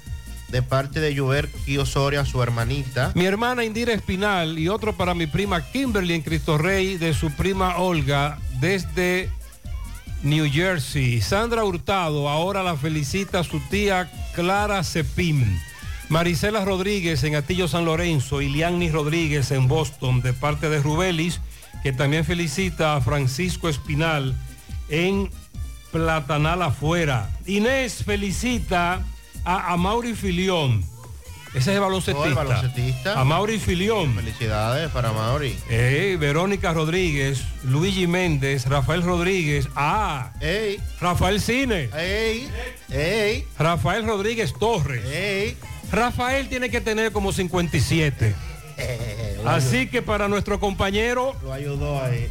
de 0.49 0.61
parte 0.61 1.01
de 1.01 1.17
Juber 1.17 1.49
y 1.65 1.77
Osoria, 1.77 2.23
su 2.23 2.41
hermanita. 2.41 3.11
Mi 3.15 3.25
hermana 3.25 3.65
Indira 3.65 3.91
Espinal 3.91 4.57
y 4.57 4.69
otro 4.69 4.95
para 4.95 5.13
mi 5.13 5.27
prima 5.27 5.65
Kimberly 5.65 6.13
en 6.13 6.21
Cristo 6.21 6.57
Rey 6.57 6.97
de 6.97 7.13
su 7.13 7.31
prima 7.31 7.77
Olga 7.77 8.39
desde 8.61 9.29
New 10.23 10.49
Jersey. 10.51 11.21
Sandra 11.21 11.63
Hurtado 11.63 12.29
ahora 12.29 12.63
la 12.63 12.75
felicita 12.75 13.43
su 13.43 13.59
tía 13.59 14.11
Clara 14.33 14.83
Cepín. 14.83 15.59
Marisela 16.09 16.63
Rodríguez 16.63 17.23
en 17.23 17.35
Atillo 17.35 17.67
San 17.67 17.85
Lorenzo 17.85 18.41
y 18.41 18.49
Lianni 18.49 18.89
Rodríguez 18.89 19.51
en 19.51 19.67
Boston 19.67 20.21
de 20.21 20.33
parte 20.33 20.69
de 20.69 20.81
Rubelis, 20.81 21.41
que 21.83 21.91
también 21.91 22.25
felicita 22.25 22.95
a 22.95 23.01
Francisco 23.01 23.67
Espinal 23.69 24.35
en 24.89 25.29
Platanal 25.91 26.61
afuera. 26.61 27.29
Inés 27.45 28.03
felicita 28.05 29.05
a, 29.43 29.73
a 29.73 29.77
Mauri 29.77 30.13
Filión. 30.13 30.83
Ese 31.53 31.71
es 31.71 31.75
el 31.75 31.79
baloncetista. 31.79 32.27
El 32.27 32.33
baloncetista. 32.35 33.19
A 33.19 33.23
Mauri 33.23 33.57
Filión. 33.59 34.13
Felicidades 34.15 34.91
para 34.91 35.11
Mauri. 35.11 35.57
Ey, 35.69 36.15
Verónica 36.17 36.73
Rodríguez, 36.73 37.41
Luigi 37.63 38.05
Méndez, 38.07 38.65
Rafael 38.67 39.01
Rodríguez. 39.01 39.67
Ah, 39.75 40.31
Ey, 40.41 40.79
Rafael 41.01 41.41
Cine. 41.41 41.89
ey, 41.97 42.47
ey, 42.91 43.45
Rafael 43.57 44.05
Rodríguez 44.05 44.53
Torres. 44.59 45.03
ey. 45.05 45.57
Rafael 45.91 46.49
tiene 46.49 46.69
que 46.69 46.81
tener 46.81 47.11
como 47.11 47.31
57. 47.31 48.35
Así 49.45 49.87
que 49.87 50.01
para 50.01 50.27
nuestro 50.27 50.59
compañero, 50.59 51.35
Lo 51.43 51.53
ayudó 51.53 52.03
ahí. 52.03 52.27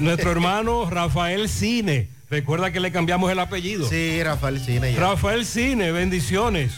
nuestro 0.00 0.30
hermano 0.32 0.90
Rafael 0.90 1.48
Cine. 1.48 2.08
Recuerda 2.28 2.72
que 2.72 2.80
le 2.80 2.90
cambiamos 2.90 3.30
el 3.30 3.38
apellido. 3.38 3.88
Sí, 3.88 4.20
Rafael 4.22 4.58
Cine 4.60 4.92
ya. 4.92 5.00
Rafael 5.00 5.46
Cine, 5.46 5.92
bendiciones. 5.92 6.72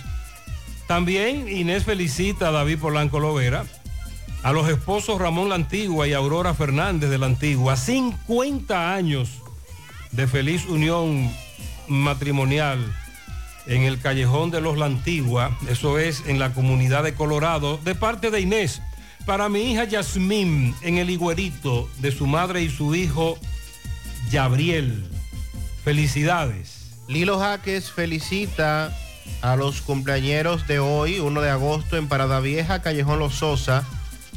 También 0.89 1.55
Inés 1.55 1.85
felicita 1.85 2.48
a 2.48 2.51
David 2.51 2.78
Polanco 2.78 3.20
Lovera, 3.20 3.66
a 4.43 4.52
los 4.52 4.70
esposos 4.70 5.20
Ramón 5.20 5.51
La 5.51 5.55
Antigua 5.55 6.09
y 6.09 6.15
Aurora 6.15 6.55
Fernández 6.55 7.10
de 7.10 7.19
La 7.19 7.27
Antigua, 7.27 7.77
50 7.77 8.94
años 8.94 9.43
de 10.12 10.27
feliz 10.27 10.65
unión 10.65 11.31
matrimonial 11.89 12.78
en 13.66 13.82
el 13.82 14.01
callejón 14.01 14.51
de 14.51 14.62
los 14.62 14.78
La 14.78 14.86
Antigua, 14.86 15.55
eso 15.69 15.98
es 15.98 16.24
en 16.27 16.39
la 16.39 16.55
comunidad 16.55 17.05
de 17.05 17.15
Colorado, 17.15 17.78
de 17.85 17.94
parte 17.94 18.31
de 18.31 18.40
Inés, 18.40 18.81
para 19.27 19.51
mi 19.51 19.70
hija 19.70 19.85
Yasmín 19.85 20.74
en 20.81 20.97
el 20.97 21.10
Higuerito, 21.10 21.86
de 21.98 22.12
su 22.12 22.27
madre 22.27 22.62
y 22.62 22.70
su 22.70 22.94
hijo 22.94 23.39
Gabriel. 24.32 25.06
Felicidades. 25.85 26.97
Lilo 27.09 27.39
Jaques 27.39 27.90
felicita 27.90 28.97
a 29.42 29.56
los 29.56 29.80
cumpleañeros 29.80 30.66
de 30.66 30.78
hoy, 30.78 31.20
1 31.20 31.40
de 31.40 31.50
agosto, 31.50 31.96
en 31.96 32.09
Parada 32.09 32.40
Vieja, 32.40 32.82
Callejón 32.82 33.18
Los 33.18 33.34
Sosa. 33.34 33.84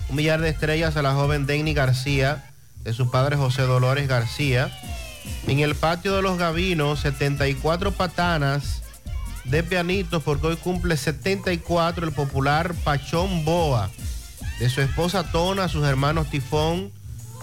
Un 0.09 0.17
millar 0.17 0.41
de 0.41 0.49
estrellas 0.49 0.97
a 0.97 1.01
la 1.01 1.13
joven 1.13 1.45
Denny 1.45 1.73
García, 1.73 2.43
de 2.83 2.93
su 2.93 3.09
padre 3.09 3.35
José 3.35 3.63
Dolores 3.63 4.07
García. 4.07 4.71
En 5.47 5.59
el 5.59 5.75
patio 5.75 6.15
de 6.15 6.21
los 6.21 6.37
Gavinos, 6.37 6.99
74 6.99 7.91
patanas 7.91 8.81
de 9.45 9.63
pianitos, 9.63 10.21
porque 10.23 10.47
hoy 10.47 10.55
cumple 10.55 10.97
74 10.97 12.05
el 12.05 12.11
popular 12.11 12.73
Pachón 12.83 13.43
Boa, 13.45 13.89
de 14.59 14.69
su 14.69 14.81
esposa 14.81 15.23
Tona, 15.31 15.67
sus 15.67 15.85
hermanos 15.85 16.29
Tifón, 16.29 16.91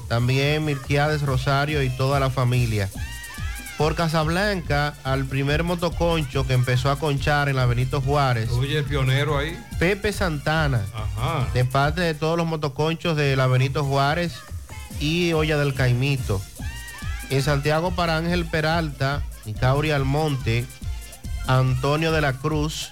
también 0.08 0.64
Mirquiades 0.64 1.22
Rosario 1.22 1.82
y 1.82 1.90
toda 1.90 2.20
la 2.20 2.30
familia. 2.30 2.88
Por 3.78 3.94
Casablanca, 3.94 4.94
al 5.04 5.24
primer 5.26 5.62
motoconcho 5.62 6.44
que 6.46 6.52
empezó 6.54 6.90
a 6.90 6.98
conchar 6.98 7.48
en 7.48 7.54
la 7.56 7.64
Benito 7.64 8.00
Juárez. 8.00 8.50
Oye, 8.50 8.78
el 8.78 8.84
pionero 8.84 9.38
ahí. 9.38 9.56
Pepe 9.78 10.12
Santana, 10.12 10.82
Ajá. 10.92 11.46
de 11.54 11.64
parte 11.64 12.00
de 12.00 12.14
todos 12.14 12.36
los 12.36 12.44
motoconchos 12.46 13.16
de 13.16 13.36
la 13.36 13.46
Benito 13.46 13.84
Juárez 13.84 14.34
y 14.98 15.32
Olla 15.32 15.56
del 15.58 15.74
Caimito. 15.74 16.42
En 17.30 17.40
Santiago 17.40 17.92
para 17.92 18.16
Ángel 18.16 18.46
Peralta, 18.46 19.22
Nicauri 19.44 19.92
Almonte, 19.92 20.66
Antonio 21.46 22.10
de 22.10 22.20
la 22.20 22.32
Cruz. 22.32 22.90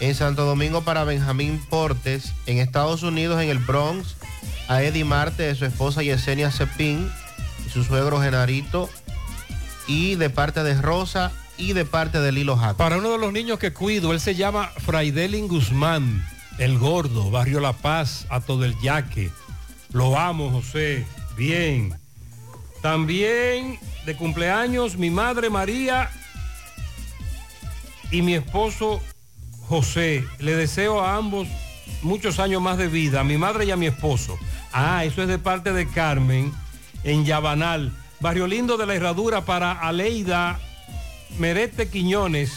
En 0.00 0.14
Santo 0.14 0.44
Domingo 0.44 0.82
para 0.82 1.02
Benjamín 1.04 1.60
Portes. 1.68 2.32
En 2.46 2.58
Estados 2.58 3.02
Unidos, 3.02 3.42
en 3.42 3.48
el 3.48 3.58
Bronx, 3.58 4.14
a 4.68 4.82
Eddie 4.82 5.04
Marte 5.04 5.42
de 5.44 5.54
su 5.56 5.64
esposa 5.64 6.02
Yesenia 6.02 6.52
Cepín 6.52 7.10
y 7.66 7.70
su 7.70 7.82
suegro 7.82 8.20
Genarito. 8.20 8.88
Y 9.86 10.14
de 10.16 10.30
parte 10.30 10.62
de 10.62 10.80
Rosa 10.80 11.32
y 11.56 11.72
de 11.72 11.84
parte 11.84 12.20
de 12.20 12.32
Lilo 12.32 12.56
Jato. 12.56 12.76
Para 12.76 12.98
uno 12.98 13.12
de 13.12 13.18
los 13.18 13.32
niños 13.32 13.58
que 13.58 13.72
cuido, 13.72 14.12
él 14.12 14.20
se 14.20 14.34
llama 14.34 14.70
Fraidelin 14.78 15.48
Guzmán, 15.48 16.26
el 16.58 16.78
gordo, 16.78 17.30
Barrio 17.30 17.60
La 17.60 17.72
Paz, 17.72 18.26
a 18.30 18.40
todo 18.40 18.64
el 18.64 18.78
yaque. 18.80 19.30
Lo 19.92 20.18
amo, 20.18 20.50
José. 20.50 21.06
Bien. 21.36 21.94
También 22.82 23.78
de 24.04 24.16
cumpleaños 24.16 24.96
mi 24.96 25.10
madre 25.10 25.48
María 25.48 26.10
y 28.10 28.22
mi 28.22 28.34
esposo 28.34 29.00
José. 29.68 30.24
Le 30.38 30.54
deseo 30.54 31.00
a 31.00 31.16
ambos 31.16 31.48
muchos 32.02 32.38
años 32.38 32.60
más 32.60 32.76
de 32.76 32.88
vida, 32.88 33.20
a 33.20 33.24
mi 33.24 33.38
madre 33.38 33.64
y 33.64 33.70
a 33.70 33.76
mi 33.76 33.86
esposo. 33.86 34.38
Ah, 34.72 35.04
eso 35.04 35.22
es 35.22 35.28
de 35.28 35.38
parte 35.38 35.72
de 35.72 35.88
Carmen 35.88 36.52
en 37.02 37.24
Yabanal. 37.24 37.92
Barrio 38.24 38.46
Lindo 38.46 38.78
de 38.78 38.86
la 38.86 38.94
Herradura 38.94 39.42
para 39.42 39.72
Aleida 39.72 40.58
Merete 41.38 41.90
Quiñones, 41.90 42.54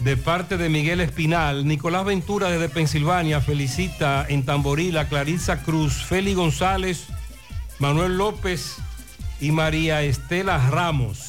de 0.00 0.16
parte 0.16 0.56
de 0.56 0.70
Miguel 0.70 1.02
Espinal. 1.02 1.66
Nicolás 1.66 2.06
Ventura 2.06 2.48
desde 2.48 2.70
Pensilvania 2.70 3.42
felicita 3.42 4.24
en 4.26 4.46
Tamboril 4.46 4.96
a 4.96 5.06
Clarisa 5.06 5.62
Cruz, 5.64 6.02
Feli 6.02 6.32
González, 6.32 7.08
Manuel 7.78 8.16
López 8.16 8.76
y 9.38 9.50
María 9.50 10.00
Estela 10.00 10.56
Ramos. 10.70 11.28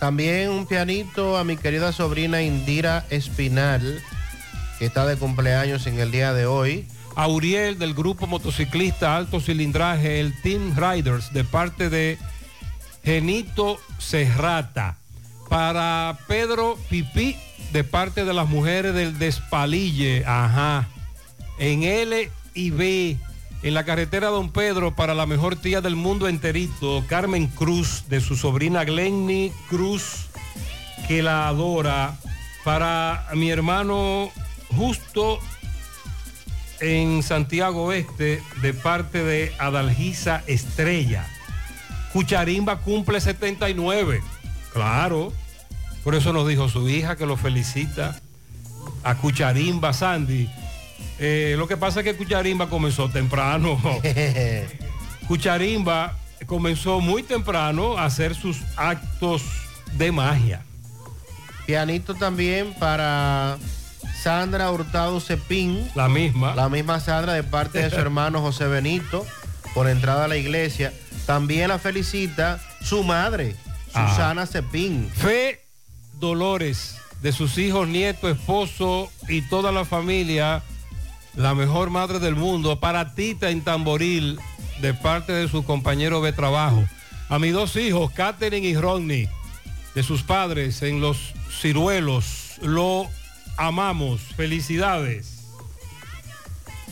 También 0.00 0.48
un 0.48 0.66
pianito 0.66 1.36
a 1.36 1.44
mi 1.44 1.58
querida 1.58 1.92
sobrina 1.92 2.40
Indira 2.40 3.04
Espinal, 3.10 4.02
que 4.78 4.86
está 4.86 5.04
de 5.04 5.18
cumpleaños 5.18 5.86
en 5.86 6.00
el 6.00 6.10
día 6.10 6.32
de 6.32 6.46
hoy. 6.46 6.88
A 7.14 7.28
Uriel 7.28 7.78
del 7.78 7.92
grupo 7.92 8.26
motociclista 8.26 9.18
Alto 9.18 9.38
Cilindraje, 9.38 10.18
el 10.18 10.40
Team 10.40 10.74
Riders, 10.74 11.30
de 11.34 11.44
parte 11.44 11.90
de 11.90 12.16
Genito 13.08 13.80
Serrata. 13.96 14.98
Para 15.48 16.18
Pedro 16.28 16.78
Pipí, 16.90 17.36
de 17.72 17.82
parte 17.82 18.26
de 18.26 18.34
las 18.34 18.46
mujeres 18.50 18.92
del 18.92 19.18
Despalille, 19.18 20.26
ajá. 20.26 20.86
En 21.58 21.84
L 21.84 22.30
y 22.52 22.68
B, 22.68 23.16
en 23.62 23.72
la 23.72 23.84
carretera 23.84 24.28
Don 24.28 24.52
Pedro, 24.52 24.94
para 24.94 25.14
la 25.14 25.24
mejor 25.24 25.56
tía 25.56 25.80
del 25.80 25.96
mundo 25.96 26.28
enterito, 26.28 27.02
Carmen 27.08 27.46
Cruz, 27.46 28.04
de 28.10 28.20
su 28.20 28.36
sobrina 28.36 28.84
Glenny 28.84 29.52
Cruz, 29.70 30.26
que 31.06 31.22
la 31.22 31.48
adora. 31.48 32.14
Para 32.62 33.26
mi 33.32 33.48
hermano 33.50 34.30
Justo 34.76 35.38
en 36.80 37.22
Santiago 37.22 37.84
Oeste, 37.84 38.42
de 38.60 38.74
parte 38.74 39.24
de 39.24 39.54
Adalgisa 39.58 40.42
Estrella. 40.46 41.26
Cucharimba 42.12 42.78
cumple 42.78 43.20
79. 43.20 44.22
Claro. 44.72 45.32
Por 46.04 46.14
eso 46.14 46.32
nos 46.32 46.48
dijo 46.48 46.68
su 46.68 46.88
hija 46.88 47.16
que 47.16 47.26
lo 47.26 47.36
felicita 47.36 48.18
a 49.02 49.14
Cucharimba 49.16 49.92
Sandy. 49.92 50.48
Eh, 51.18 51.54
lo 51.58 51.66
que 51.66 51.76
pasa 51.76 52.00
es 52.00 52.04
que 52.04 52.16
Cucharimba 52.16 52.68
comenzó 52.68 53.10
temprano. 53.10 53.80
Cucharimba 55.28 56.16
comenzó 56.46 57.00
muy 57.00 57.22
temprano 57.22 57.98
a 57.98 58.04
hacer 58.04 58.34
sus 58.34 58.62
actos 58.76 59.42
de 59.96 60.12
magia. 60.12 60.62
Pianito 61.66 62.14
también 62.14 62.72
para 62.78 63.58
Sandra 64.22 64.70
Hurtado 64.70 65.20
Cepín. 65.20 65.86
La 65.94 66.08
misma. 66.08 66.54
La 66.54 66.68
misma 66.68 67.00
Sandra 67.00 67.34
de 67.34 67.42
parte 67.42 67.82
de 67.82 67.90
su 67.90 67.96
hermano 68.00 68.40
José 68.40 68.66
Benito 68.66 69.26
por 69.74 69.88
entrada 69.88 70.24
a 70.24 70.28
la 70.28 70.36
iglesia. 70.36 70.92
También 71.28 71.68
la 71.68 71.78
felicita 71.78 72.58
su 72.82 73.04
madre, 73.04 73.54
Susana 73.88 74.46
Cepín. 74.46 75.10
Fe 75.10 75.60
Dolores, 76.14 76.96
de 77.20 77.32
sus 77.32 77.58
hijos, 77.58 77.86
nieto, 77.86 78.30
esposo 78.30 79.12
y 79.28 79.42
toda 79.42 79.70
la 79.70 79.84
familia, 79.84 80.62
la 81.34 81.54
mejor 81.54 81.90
madre 81.90 82.18
del 82.18 82.34
mundo, 82.34 82.80
para 82.80 83.14
Tita 83.14 83.50
en 83.50 83.60
Tamboril, 83.60 84.40
de 84.80 84.94
parte 84.94 85.34
de 85.34 85.48
su 85.48 85.66
compañero 85.66 86.22
de 86.22 86.32
trabajo. 86.32 86.82
A 87.28 87.38
mis 87.38 87.52
dos 87.52 87.76
hijos, 87.76 88.10
Katherine 88.12 88.66
y 88.66 88.74
Rodney, 88.74 89.28
de 89.94 90.02
sus 90.02 90.22
padres 90.22 90.80
en 90.80 91.02
los 91.02 91.34
ciruelos, 91.60 92.54
lo 92.62 93.06
amamos. 93.58 94.22
Felicidades. 94.34 95.42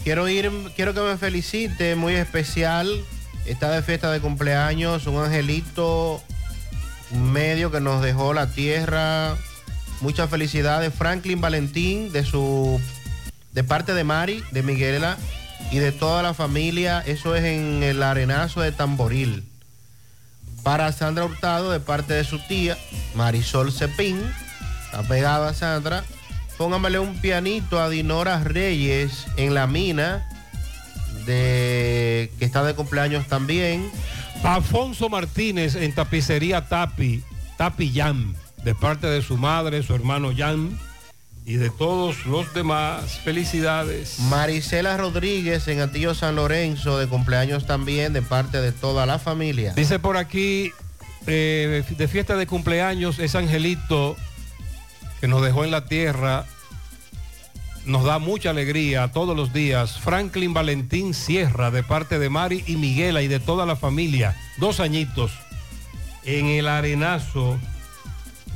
Quiero 0.05 0.29
ir, 0.29 0.53
quiero 0.77 0.93
que 0.93 1.01
me 1.01 1.17
felicite, 1.17 1.97
muy 1.97 2.13
especial. 2.17 3.03
Está 3.47 3.70
de 3.70 3.82
fiesta 3.82 4.10
de 4.10 4.20
cumpleaños, 4.20 5.06
un 5.06 5.23
angelito 5.23 6.23
medio 7.12 7.70
que 7.70 7.81
nos 7.81 8.02
dejó 8.02 8.35
la 8.35 8.48
tierra. 8.48 9.36
Muchas 10.01 10.28
felicidades. 10.28 10.93
Franklin 10.93 11.40
Valentín, 11.40 12.12
de 12.12 12.24
su 12.24 12.81
de 13.52 13.64
parte 13.64 13.94
de 13.94 14.05
Mari, 14.05 14.44
de 14.51 14.62
Miguela 14.62 15.16
y 15.70 15.78
de 15.78 15.93
toda 15.93 16.23
la 16.23 16.35
familia. 16.35 17.02
Eso 17.06 17.35
es 17.35 17.44
en 17.44 17.82
el 17.82 18.02
arenazo 18.02 18.60
de 18.60 18.73
Tamboril. 18.73 19.48
Para 20.62 20.93
Sandra 20.93 21.24
Hurtado, 21.24 21.70
de 21.70 21.81
parte 21.81 22.14
de 22.14 22.24
su 22.24 22.39
tía, 22.40 22.77
Marisol 23.14 23.73
Cepín. 23.73 24.20
Está 24.85 25.02
pegada 25.05 25.55
Sandra. 25.55 26.05
Póngamele 26.59 26.98
un 26.98 27.20
pianito 27.20 27.81
a 27.81 27.89
Dinora 27.89 28.43
Reyes 28.43 29.27
en 29.36 29.55
la 29.55 29.66
mina, 29.66 30.28
de, 31.27 32.31
que 32.39 32.44
está 32.44 32.65
de 32.65 32.74
cumpleaños 32.74 33.27
también. 33.27 33.90
Alfonso 34.43 35.09
Martínez 35.09 35.74
en 35.74 35.93
tapicería 35.93 36.69
Tapi, 36.69 37.23
Tapi 37.57 37.93
Yam, 37.93 38.35
de 38.65 38.74
parte 38.74 39.07
de 39.07 39.23
su 39.23 39.36
madre, 39.36 39.82
su 39.82 39.94
hermano 39.94 40.32
Jan 40.36 40.78
y 41.44 41.55
de 41.55 41.70
todos 41.70 42.27
los 42.27 42.53
demás. 42.55 43.20
Felicidades. 43.23 44.19
Marisela 44.28 44.97
Rodríguez 44.97 45.69
en 45.69 45.81
Antillo 45.81 46.15
San 46.15 46.35
Lorenzo, 46.35 46.98
de 46.98 47.07
cumpleaños 47.07 47.66
también, 47.66 48.12
de 48.12 48.23
parte 48.23 48.61
de 48.61 48.73
toda 48.73 49.07
la 49.07 49.20
familia. 49.20 49.73
Dice 49.74 50.01
por 50.01 50.16
aquí, 50.16 50.73
eh, 51.28 51.85
de 51.89 52.09
fiesta 52.09 52.36
de 52.36 52.47
cumpleaños, 52.47 53.20
es 53.20 53.36
Angelito 53.36 54.16
que 55.20 55.28
nos 55.28 55.43
dejó 55.43 55.65
en 55.65 55.70
la 55.70 55.86
tierra. 55.86 56.47
Nos 57.87 58.03
da 58.03 58.19
mucha 58.19 58.51
alegría 58.51 59.13
todos 59.13 59.37
los 59.37 59.53
días. 59.53 60.01
Franklin 60.01 60.53
Valentín 60.53 61.15
Sierra, 61.15 61.71
de 61.71 61.85
parte 61.85 62.19
de 62.19 62.29
Mari 62.29 62.65
y 62.67 62.75
Miguela 62.75 63.23
y 63.23 63.29
de 63.29 63.39
toda 63.39 63.65
la 63.65 63.77
familia. 63.77 64.37
Dos 64.59 64.81
añitos 64.81 65.31
en 66.25 66.47
el 66.47 66.67
arenazo 66.67 67.57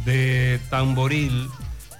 de 0.04 0.58
Tamboril. 0.68 1.48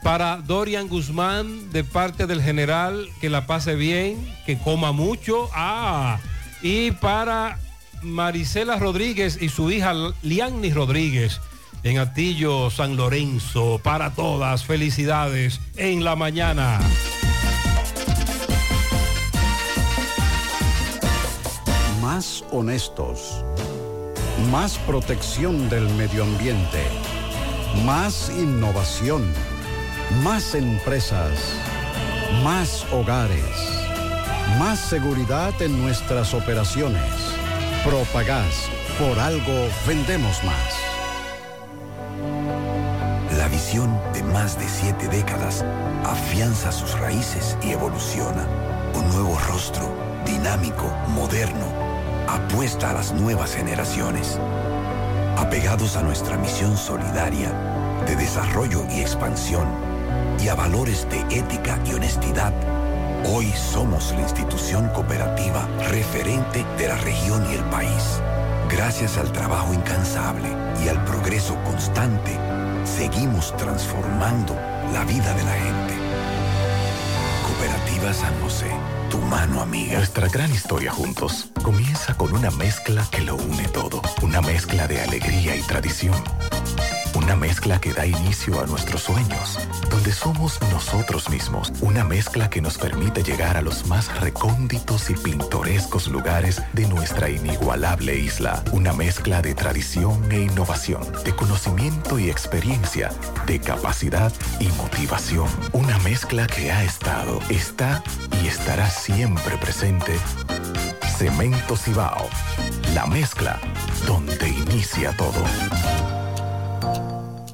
Para 0.02 0.38
Dorian 0.38 0.88
Guzmán, 0.88 1.70
de 1.70 1.84
parte 1.84 2.26
del 2.26 2.42
general, 2.42 3.08
que 3.20 3.30
la 3.30 3.46
pase 3.46 3.76
bien, 3.76 4.16
que 4.44 4.58
coma 4.58 4.90
mucho. 4.90 5.48
Ah, 5.54 6.18
y 6.62 6.90
para 6.90 7.60
Marisela 8.02 8.76
Rodríguez 8.76 9.38
y 9.40 9.50
su 9.50 9.70
hija 9.70 9.94
Lianni 10.22 10.72
Rodríguez 10.72 11.40
en 11.82 11.98
Atillo 11.98 12.70
San 12.70 12.96
Lorenzo. 12.96 13.80
Para 13.82 14.10
todas, 14.10 14.64
felicidades 14.64 15.60
en 15.76 16.04
la 16.04 16.16
mañana. 16.16 16.80
Más 22.00 22.44
honestos. 22.50 23.44
Más 24.50 24.78
protección 24.78 25.68
del 25.68 25.88
medio 25.90 26.24
ambiente. 26.24 26.84
Más 27.84 28.30
innovación. 28.36 29.32
Más 30.22 30.54
empresas. 30.54 31.38
Más 32.42 32.86
hogares. 32.92 33.44
Más 34.58 34.80
seguridad 34.80 35.52
en 35.62 35.80
nuestras 35.80 36.34
operaciones. 36.34 37.12
Propagás. 37.84 38.68
Por 38.98 39.18
algo 39.18 39.68
vendemos 39.86 40.42
más. 40.44 40.89
La 43.40 43.48
visión 43.48 43.98
de 44.12 44.22
más 44.22 44.58
de 44.58 44.68
siete 44.68 45.08
décadas 45.08 45.64
afianza 46.04 46.70
sus 46.70 46.92
raíces 47.00 47.56
y 47.62 47.70
evoluciona. 47.70 48.46
Un 48.94 49.08
nuevo 49.08 49.38
rostro, 49.48 49.90
dinámico, 50.26 50.84
moderno, 51.08 51.64
apuesta 52.28 52.90
a 52.90 52.92
las 52.92 53.12
nuevas 53.14 53.54
generaciones. 53.54 54.38
Apegados 55.38 55.96
a 55.96 56.02
nuestra 56.02 56.36
misión 56.36 56.76
solidaria 56.76 57.50
de 58.06 58.14
desarrollo 58.14 58.84
y 58.90 59.00
expansión 59.00 59.66
y 60.38 60.48
a 60.48 60.54
valores 60.54 61.08
de 61.08 61.20
ética 61.34 61.78
y 61.86 61.94
honestidad, 61.94 62.52
hoy 63.24 63.50
somos 63.52 64.12
la 64.12 64.20
institución 64.20 64.86
cooperativa 64.88 65.66
referente 65.88 66.62
de 66.76 66.88
la 66.88 66.96
región 66.96 67.42
y 67.50 67.54
el 67.54 67.64
país. 67.70 68.20
Gracias 68.68 69.16
al 69.16 69.32
trabajo 69.32 69.72
incansable 69.72 70.48
y 70.84 70.88
al 70.88 71.02
progreso 71.06 71.56
constante, 71.64 72.38
seguimos 72.84 73.56
transformando 73.56 74.54
la 74.92 75.04
vida 75.04 75.34
de 75.34 75.44
la 75.44 75.52
gente. 75.52 75.94
Cooperativa 77.46 78.12
San 78.12 78.40
José, 78.40 78.70
tu 79.10 79.18
mano 79.18 79.60
amiga. 79.60 79.98
Nuestra 79.98 80.28
gran 80.28 80.50
historia 80.52 80.90
juntos 80.90 81.50
comienza 81.62 82.14
con 82.14 82.34
una 82.34 82.50
mezcla 82.50 83.06
que 83.10 83.22
lo 83.22 83.36
une 83.36 83.68
todo. 83.68 84.02
Una 84.22 84.40
mezcla 84.40 84.86
de 84.86 85.00
alegría 85.00 85.56
y 85.56 85.62
tradición. 85.62 86.14
Una 87.30 87.46
mezcla 87.46 87.80
que 87.80 87.92
da 87.92 88.04
inicio 88.04 88.60
a 88.60 88.66
nuestros 88.66 89.02
sueños, 89.02 89.56
donde 89.88 90.10
somos 90.10 90.60
nosotros 90.72 91.30
mismos. 91.30 91.72
Una 91.80 92.02
mezcla 92.02 92.50
que 92.50 92.60
nos 92.60 92.76
permite 92.76 93.22
llegar 93.22 93.56
a 93.56 93.62
los 93.62 93.86
más 93.86 94.20
recónditos 94.20 95.10
y 95.10 95.14
pintorescos 95.14 96.08
lugares 96.08 96.60
de 96.72 96.88
nuestra 96.88 97.30
inigualable 97.30 98.16
isla. 98.16 98.64
Una 98.72 98.92
mezcla 98.92 99.42
de 99.42 99.54
tradición 99.54 100.20
e 100.32 100.40
innovación, 100.40 101.02
de 101.24 101.32
conocimiento 101.36 102.18
y 102.18 102.28
experiencia, 102.28 103.12
de 103.46 103.60
capacidad 103.60 104.32
y 104.58 104.66
motivación. 104.70 105.46
Una 105.70 106.00
mezcla 106.00 106.48
que 106.48 106.72
ha 106.72 106.82
estado, 106.82 107.38
está 107.48 108.02
y 108.42 108.48
estará 108.48 108.90
siempre 108.90 109.56
presente. 109.56 110.18
Cemento 111.16 111.76
Cibao. 111.76 112.28
La 112.92 113.06
mezcla 113.06 113.60
donde 114.04 114.48
inicia 114.48 115.16
todo. 115.16 115.44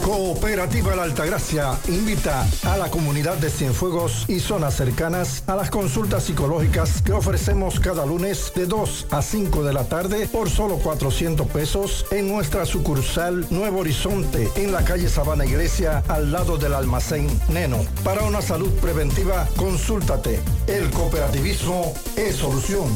Cooperativa 0.09 0.97
La 0.97 1.03
Altagracia 1.03 1.79
invita 1.87 2.47
a 2.65 2.79
la 2.79 2.91
comunidad 2.91 3.37
de 3.37 3.51
Cienfuegos 3.51 4.25
y 4.27 4.41
zonas 4.41 4.73
cercanas 4.75 5.43
a 5.47 5.55
las 5.55 5.69
consultas 5.69 6.25
psicológicas 6.25 7.03
que 7.03 7.13
ofrecemos 7.13 7.79
cada 7.79 8.07
lunes 8.07 8.51
de 8.55 8.65
2 8.65 9.09
a 9.11 9.21
5 9.21 9.65
de 9.65 9.75
la 9.75 9.85
tarde 9.85 10.27
por 10.27 10.49
solo 10.49 10.79
400 10.79 11.47
pesos 11.49 12.07
en 12.11 12.27
nuestra 12.27 12.65
sucursal 12.65 13.47
Nuevo 13.51 13.81
Horizonte 13.81 14.49
en 14.57 14.73
la 14.73 14.83
calle 14.83 15.11
Sabana 15.11 15.45
Iglesia 15.45 16.03
al 16.09 16.33
lado 16.33 16.57
del 16.57 16.73
almacén 16.73 17.29
Neno. 17.51 17.85
Para 18.03 18.23
una 18.23 18.41
salud 18.41 18.73
preventiva, 18.81 19.47
consúltate. 19.59 20.41
El 20.67 20.89
cooperativismo 20.89 21.93
es 22.17 22.37
solución. 22.37 22.89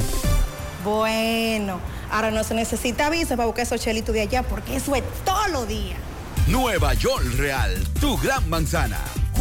Bueno, 0.82 1.78
ahora 2.10 2.30
no 2.30 2.42
se 2.42 2.54
necesita 2.54 3.10
visa 3.10 3.36
para 3.36 3.44
buscar 3.44 3.66
esos 3.66 3.82
chelitos 3.82 4.14
de 4.14 4.22
allá 4.22 4.42
porque 4.44 4.76
eso 4.76 4.94
es 4.94 5.02
todo 5.26 5.48
lo 5.48 5.66
día. 5.66 5.98
Nueva 6.48 6.94
York 6.94 7.38
Real, 7.38 7.70
tu 8.00 8.16
gran 8.18 8.48
manzana. 8.48 9.21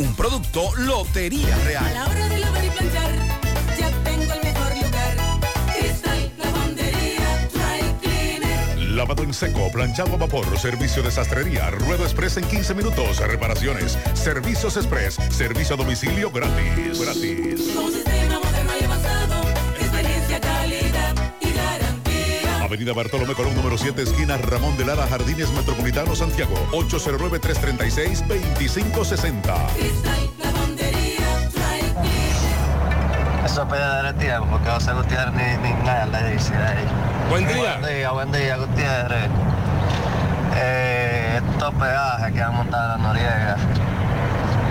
Un 0.00 0.14
producto 0.14 0.74
Lotería 0.78 1.54
A 1.54 1.58
la 1.58 1.64
Real. 1.64 2.08
hora 2.08 2.28
de 2.30 2.38
lavar 2.38 2.64
y 2.64 2.70
planchar, 2.70 3.10
ya 3.78 3.90
tengo 4.02 4.32
el 4.32 4.42
mejor 4.42 4.74
lugar. 4.74 5.16
Cristal, 5.76 6.32
lavandería, 6.38 7.48
dry 7.52 7.94
cleaner. 8.00 8.78
La 8.78 8.94
Lavado 8.96 9.24
en 9.24 9.34
seco, 9.34 9.70
planchado 9.70 10.14
a 10.14 10.16
vapor, 10.16 10.58
servicio 10.58 11.02
de 11.02 11.10
sastrería, 11.10 11.68
ruedo 11.70 12.04
express 12.04 12.38
en 12.38 12.44
15 12.48 12.72
minutos, 12.72 13.18
reparaciones, 13.18 13.98
servicios 14.14 14.78
express, 14.78 15.18
servicio 15.28 15.74
a 15.74 15.76
domicilio 15.76 16.30
gratis. 16.30 16.98
Gratis. 16.98 17.60
Avenida 22.70 22.92
Bartolomé 22.92 23.34
Colón 23.34 23.56
número 23.56 23.76
7, 23.76 24.00
esquina 24.00 24.36
Ramón 24.36 24.76
de 24.76 24.84
Lara, 24.84 25.04
Jardines 25.08 25.50
Metropolitano, 25.54 26.14
Santiago. 26.14 26.54
809-336-2560. 26.70 29.42
Lavandería, 30.38 31.26
Eso 33.44 33.66
pide 33.66 34.02
de 34.04 34.12
tiempo, 34.24 34.46
porque 34.52 34.70
José 34.70 34.92
Gutiérrez 34.92 35.34
ni, 35.34 35.56
ni 35.68 35.74
nada 35.82 36.06
le 36.06 36.30
dice 36.30 36.54
ahí. 36.54 36.86
Buen 37.28 37.48
día. 37.48 37.78
Buen 37.80 37.92
día, 37.92 38.12
buen 38.12 38.30
día, 38.30 38.56
Gutiérrez. 38.56 39.28
Eh, 40.54 41.40
estos 41.42 41.74
peajes 41.74 42.32
que 42.32 42.40
han 42.40 42.54
montado 42.54 42.96
la 42.96 42.98
Noriega, 42.98 43.56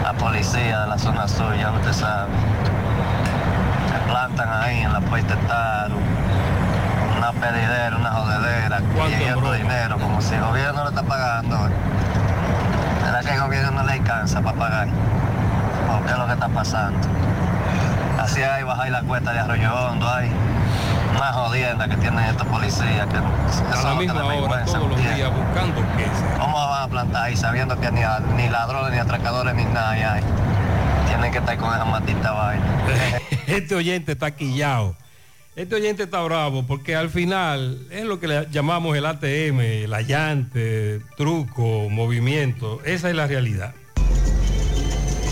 la 0.04 0.14
policía 0.14 0.84
de 0.84 0.88
la 0.88 0.98
zona 0.98 1.28
sur, 1.28 1.54
ya 1.58 1.74
usted 1.74 1.92
sabe. 1.92 2.32
Se 3.92 4.00
plantan 4.10 4.48
ahí 4.64 4.84
en 4.84 4.94
la 4.94 5.02
puerta 5.02 5.36
de 5.36 5.42
Taro, 5.48 5.98
pedidera, 7.40 7.95
una 7.98 8.11
jodedera, 8.11 8.80
pidiendo 9.07 9.52
dinero, 9.53 9.98
como 9.99 10.22
si 10.22 10.36
el 10.36 10.41
gobierno 10.41 10.84
le 10.84 10.90
está 10.90 11.03
pagando. 11.03 11.57
¿Será 13.06 13.20
que 13.22 13.34
el 13.34 13.41
gobierno 13.41 13.72
no 13.72 13.84
le 13.84 13.94
alcanza 13.94 14.41
para 14.41 14.57
pagar? 14.57 14.88
¿O 14.88 16.06
qué 16.06 16.11
es 16.11 16.18
lo 16.18 16.26
que 16.28 16.34
está 16.34 16.48
pasando? 16.49 17.07
Así 18.20 18.41
hay 18.44 18.64
bajar 18.64 18.90
la 18.91 19.02
cuesta 19.02 19.32
de 19.34 19.40
Arroyo 19.40 19.74
Hondo, 19.74 20.07
hay 20.10 20.30
una 21.16 21.34
jodienda 21.34 21.88
que 21.88 21.98
tienen 21.98 22.20
estos 22.26 22.45
policías 22.48 23.07
que 23.07 23.18
A 23.18 23.82
la 23.84 23.94
misma 23.95 24.24
hora, 24.26 24.66
todos 24.66 24.90
los 24.90 24.98
días, 25.02 25.32
buscando. 25.34 25.82
¿Cómo 26.40 26.56
van 26.70 26.84
a 26.84 26.88
plantar 26.88 27.24
ahí 27.24 27.36
sabiendo 27.38 27.80
que 27.80 27.91
ni, 27.91 28.03
a- 28.03 28.20
ni 28.36 28.48
ladrones, 28.49 28.91
ni 28.94 28.99
atracadores, 28.99 29.56
ni 29.56 29.66
nada 29.66 29.91
hay? 29.91 30.22
Tienen 31.07 31.32
que 31.32 31.40
estar 31.40 31.57
con 31.57 31.74
esa 31.74 31.86
matita 31.86 32.32
vaina. 32.32 32.64
Este 33.48 33.74
oyente 33.74 34.11
está 34.11 34.30
quillado. 34.30 34.94
Este 35.60 35.76
oyente 35.76 36.03
está 36.03 36.22
bravo 36.22 36.64
porque 36.65 36.95
al 36.95 37.10
final 37.10 37.80
es 37.91 38.06
lo 38.06 38.18
que 38.18 38.30
le 38.30 38.48
llamamos 38.49 38.95
el 38.95 39.06
ATM, 39.06 39.60
el 39.60 39.94
allante, 39.94 41.02
truco, 41.18 41.90
movimiento. 41.90 42.80
Esa 42.86 43.10
es 43.10 43.15
la 43.18 43.27
realidad. 43.27 43.73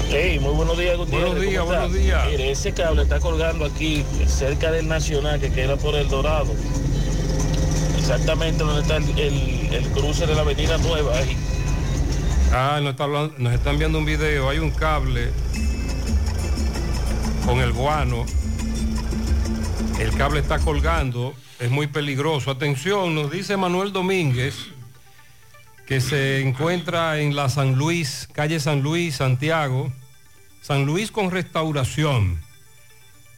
Hey, 0.10 0.38
muy 0.42 0.54
buenos 0.54 0.78
días, 0.78 0.98
Gutiérrez. 0.98 1.28
Buenos 1.30 1.42
días, 1.50 1.66
buenos 1.66 1.94
días. 1.94 2.28
Mire, 2.30 2.52
ese 2.52 2.74
cable 2.74 3.04
está 3.04 3.22
colgando 3.22 3.64
aquí 3.64 4.04
cerca 4.28 4.70
del 4.70 4.90
Nacional 4.90 5.40
que 5.40 5.50
queda 5.50 5.78
por 5.78 5.96
el 5.96 6.10
Dorado. 6.10 6.54
Exactamente 7.98 8.66
donde 8.66 8.82
está 8.82 8.98
el, 8.98 9.18
el- 9.18 9.74
el 9.76 9.84
cruce 9.94 10.28
de 10.28 10.36
la 10.36 10.42
Avenida 10.42 10.78
Nueva. 10.80 11.18
Ahí. 11.18 11.38
Ah, 12.52 12.80
nos, 12.82 12.92
está 12.92 13.06
hablando- 13.06 13.34
nos 13.38 13.54
están 13.54 13.80
viendo 13.80 13.98
un 13.98 14.04
video. 14.06 14.50
Hay 14.50 14.60
un 14.60 14.72
cable 14.72 15.30
con 17.46 17.60
el 17.62 17.72
guano. 17.72 18.26
El 20.00 20.16
cable 20.16 20.40
está 20.40 20.60
colgando. 20.60 21.34
Es 21.60 21.72
muy 21.72 21.88
peligroso. 21.88 22.52
Atención, 22.52 23.16
nos 23.16 23.32
dice 23.32 23.58
Manuel 23.58 23.92
Domínguez 23.92 24.56
que 25.86 26.02
se 26.02 26.42
encuentra 26.42 27.20
en 27.20 27.36
la 27.36 27.50
San 27.50 27.76
Luis, 27.76 28.28
calle 28.34 28.60
San 28.60 28.82
Luis, 28.82 29.16
Santiago. 29.16 29.92
San 30.62 30.86
Luis 30.86 31.12
con 31.12 31.32
restauración. 31.32 32.42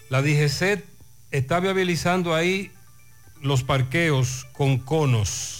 La 0.09 0.21
DGC 0.21 0.83
está 1.31 1.59
viabilizando 1.59 2.33
ahí 2.33 2.71
los 3.41 3.63
parqueos 3.63 4.47
con 4.53 4.79
conos 4.79 5.59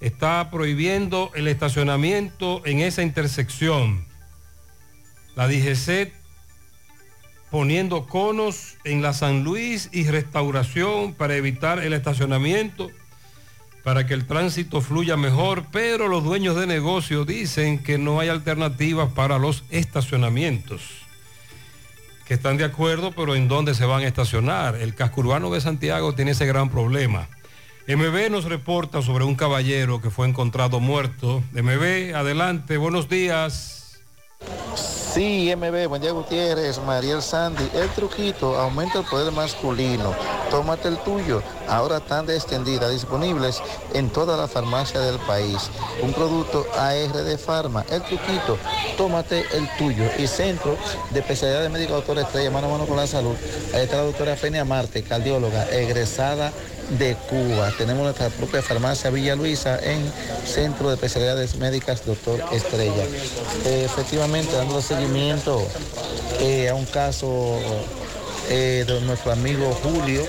está 0.00 0.50
prohibiendo 0.50 1.30
el 1.34 1.48
estacionamiento 1.48 2.62
en 2.64 2.80
esa 2.80 3.02
intersección. 3.02 4.04
La 5.34 5.48
DGC 5.48 6.12
poniendo 7.50 8.06
conos 8.06 8.76
en 8.84 9.02
la 9.02 9.12
San 9.12 9.44
Luis 9.44 9.88
y 9.92 10.06
restauración 10.06 11.14
para 11.14 11.36
evitar 11.36 11.78
el 11.78 11.92
estacionamiento, 11.92 12.90
para 13.82 14.06
que 14.06 14.14
el 14.14 14.26
tránsito 14.26 14.80
fluya 14.80 15.16
mejor, 15.16 15.64
pero 15.72 16.08
los 16.08 16.24
dueños 16.24 16.56
de 16.56 16.66
negocio 16.66 17.24
dicen 17.24 17.82
que 17.82 17.96
no 17.96 18.20
hay 18.20 18.28
alternativas 18.28 19.12
para 19.12 19.38
los 19.38 19.64
estacionamientos, 19.70 20.82
que 22.26 22.34
están 22.34 22.58
de 22.58 22.64
acuerdo, 22.64 23.12
pero 23.12 23.34
¿en 23.34 23.48
dónde 23.48 23.74
se 23.74 23.86
van 23.86 24.02
a 24.02 24.06
estacionar? 24.06 24.76
El 24.76 24.94
casco 24.94 25.22
urbano 25.22 25.50
de 25.50 25.60
Santiago 25.60 26.14
tiene 26.14 26.32
ese 26.32 26.46
gran 26.46 26.68
problema. 26.68 27.28
MB 27.88 28.30
nos 28.30 28.44
reporta 28.44 29.00
sobre 29.00 29.24
un 29.24 29.34
caballero 29.34 30.02
que 30.02 30.10
fue 30.10 30.28
encontrado 30.28 30.78
muerto. 30.78 31.42
MB, 31.52 32.14
adelante, 32.14 32.76
buenos 32.76 33.08
días. 33.08 33.87
Sí, 35.18 35.52
MB, 35.56 35.88
buen 35.88 36.00
día 36.00 36.12
Gutiérrez, 36.12 36.78
Mariel 36.86 37.22
Sandy. 37.22 37.68
El 37.74 37.88
truquito 37.88 38.56
aumenta 38.56 39.00
el 39.00 39.04
poder 39.04 39.32
masculino. 39.32 40.14
Tómate 40.50 40.86
el 40.86 40.98
tuyo. 40.98 41.42
Ahora 41.66 41.96
están 41.96 42.26
de 42.26 42.36
extendida, 42.36 42.88
disponibles 42.88 43.60
en 43.94 44.10
toda 44.10 44.36
la 44.36 44.46
farmacia 44.46 45.00
del 45.00 45.18
país. 45.20 45.70
Un 46.02 46.12
producto 46.12 46.66
AR 46.76 47.24
de 47.24 47.36
Farma. 47.36 47.84
El 47.90 48.02
truquito, 48.02 48.58
tómate 48.96 49.44
el 49.54 49.68
tuyo. 49.76 50.04
Y 50.18 50.28
Centro 50.28 50.76
de 51.10 51.20
Especialidad 51.20 51.62
de 51.62 51.70
Médico 51.70 51.94
Doctor 51.94 52.18
Estrella, 52.18 52.50
mano 52.50 52.68
a 52.68 52.70
mano 52.70 52.86
con 52.86 52.96
la 52.96 53.06
salud. 53.06 53.34
Ahí 53.74 53.82
está 53.82 53.96
la 53.96 54.02
doctora 54.04 54.36
Fenia 54.36 54.64
Marte, 54.64 55.02
cardióloga, 55.02 55.68
egresada 55.70 56.52
de 56.90 57.16
Cuba. 57.28 57.72
Tenemos 57.76 58.02
nuestra 58.02 58.30
propia 58.30 58.62
farmacia 58.62 59.10
Villa 59.10 59.34
Luisa 59.34 59.78
en 59.82 60.00
Centro 60.46 60.88
de 60.88 60.94
Especialidades 60.94 61.56
Médicas 61.56 62.04
Doctor 62.04 62.42
Estrella. 62.52 63.04
Efectivamente, 63.64 64.56
dando 64.56 64.80
seguimiento 64.80 65.66
eh, 66.40 66.68
a 66.68 66.74
un 66.74 66.86
caso 66.86 67.58
eh, 68.48 68.84
de 68.86 69.00
nuestro 69.02 69.32
amigo 69.32 69.78
Julio, 69.82 70.22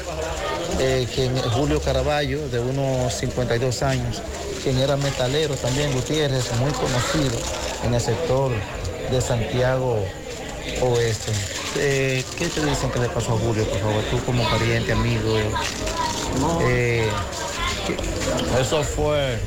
eh, 0.79 1.07
quien, 1.13 1.37
Julio 1.51 1.81
Caraballo, 1.81 2.47
de 2.49 2.59
unos 2.59 3.13
52 3.13 3.81
años, 3.83 4.21
quien 4.63 4.77
era 4.77 4.97
metalero 4.97 5.55
también, 5.55 5.93
Gutiérrez, 5.93 6.51
muy 6.59 6.71
conocido 6.71 7.39
en 7.85 7.93
el 7.93 8.01
sector 8.01 8.51
de 9.09 9.21
Santiago 9.21 10.03
Oeste. 10.81 11.31
Eh, 11.77 12.23
¿Qué 12.37 12.47
te 12.47 12.65
dicen 12.65 12.91
que 12.91 12.99
le 12.99 13.09
pasó 13.09 13.33
a 13.33 13.37
Julio, 13.37 13.63
por 13.65 13.79
favor? 13.79 14.03
Tú 14.11 14.19
como 14.25 14.43
pariente, 14.49 14.91
amigo. 14.93 15.37
Eh, 16.61 17.09
Eso 18.59 18.83
fue, 18.83 19.37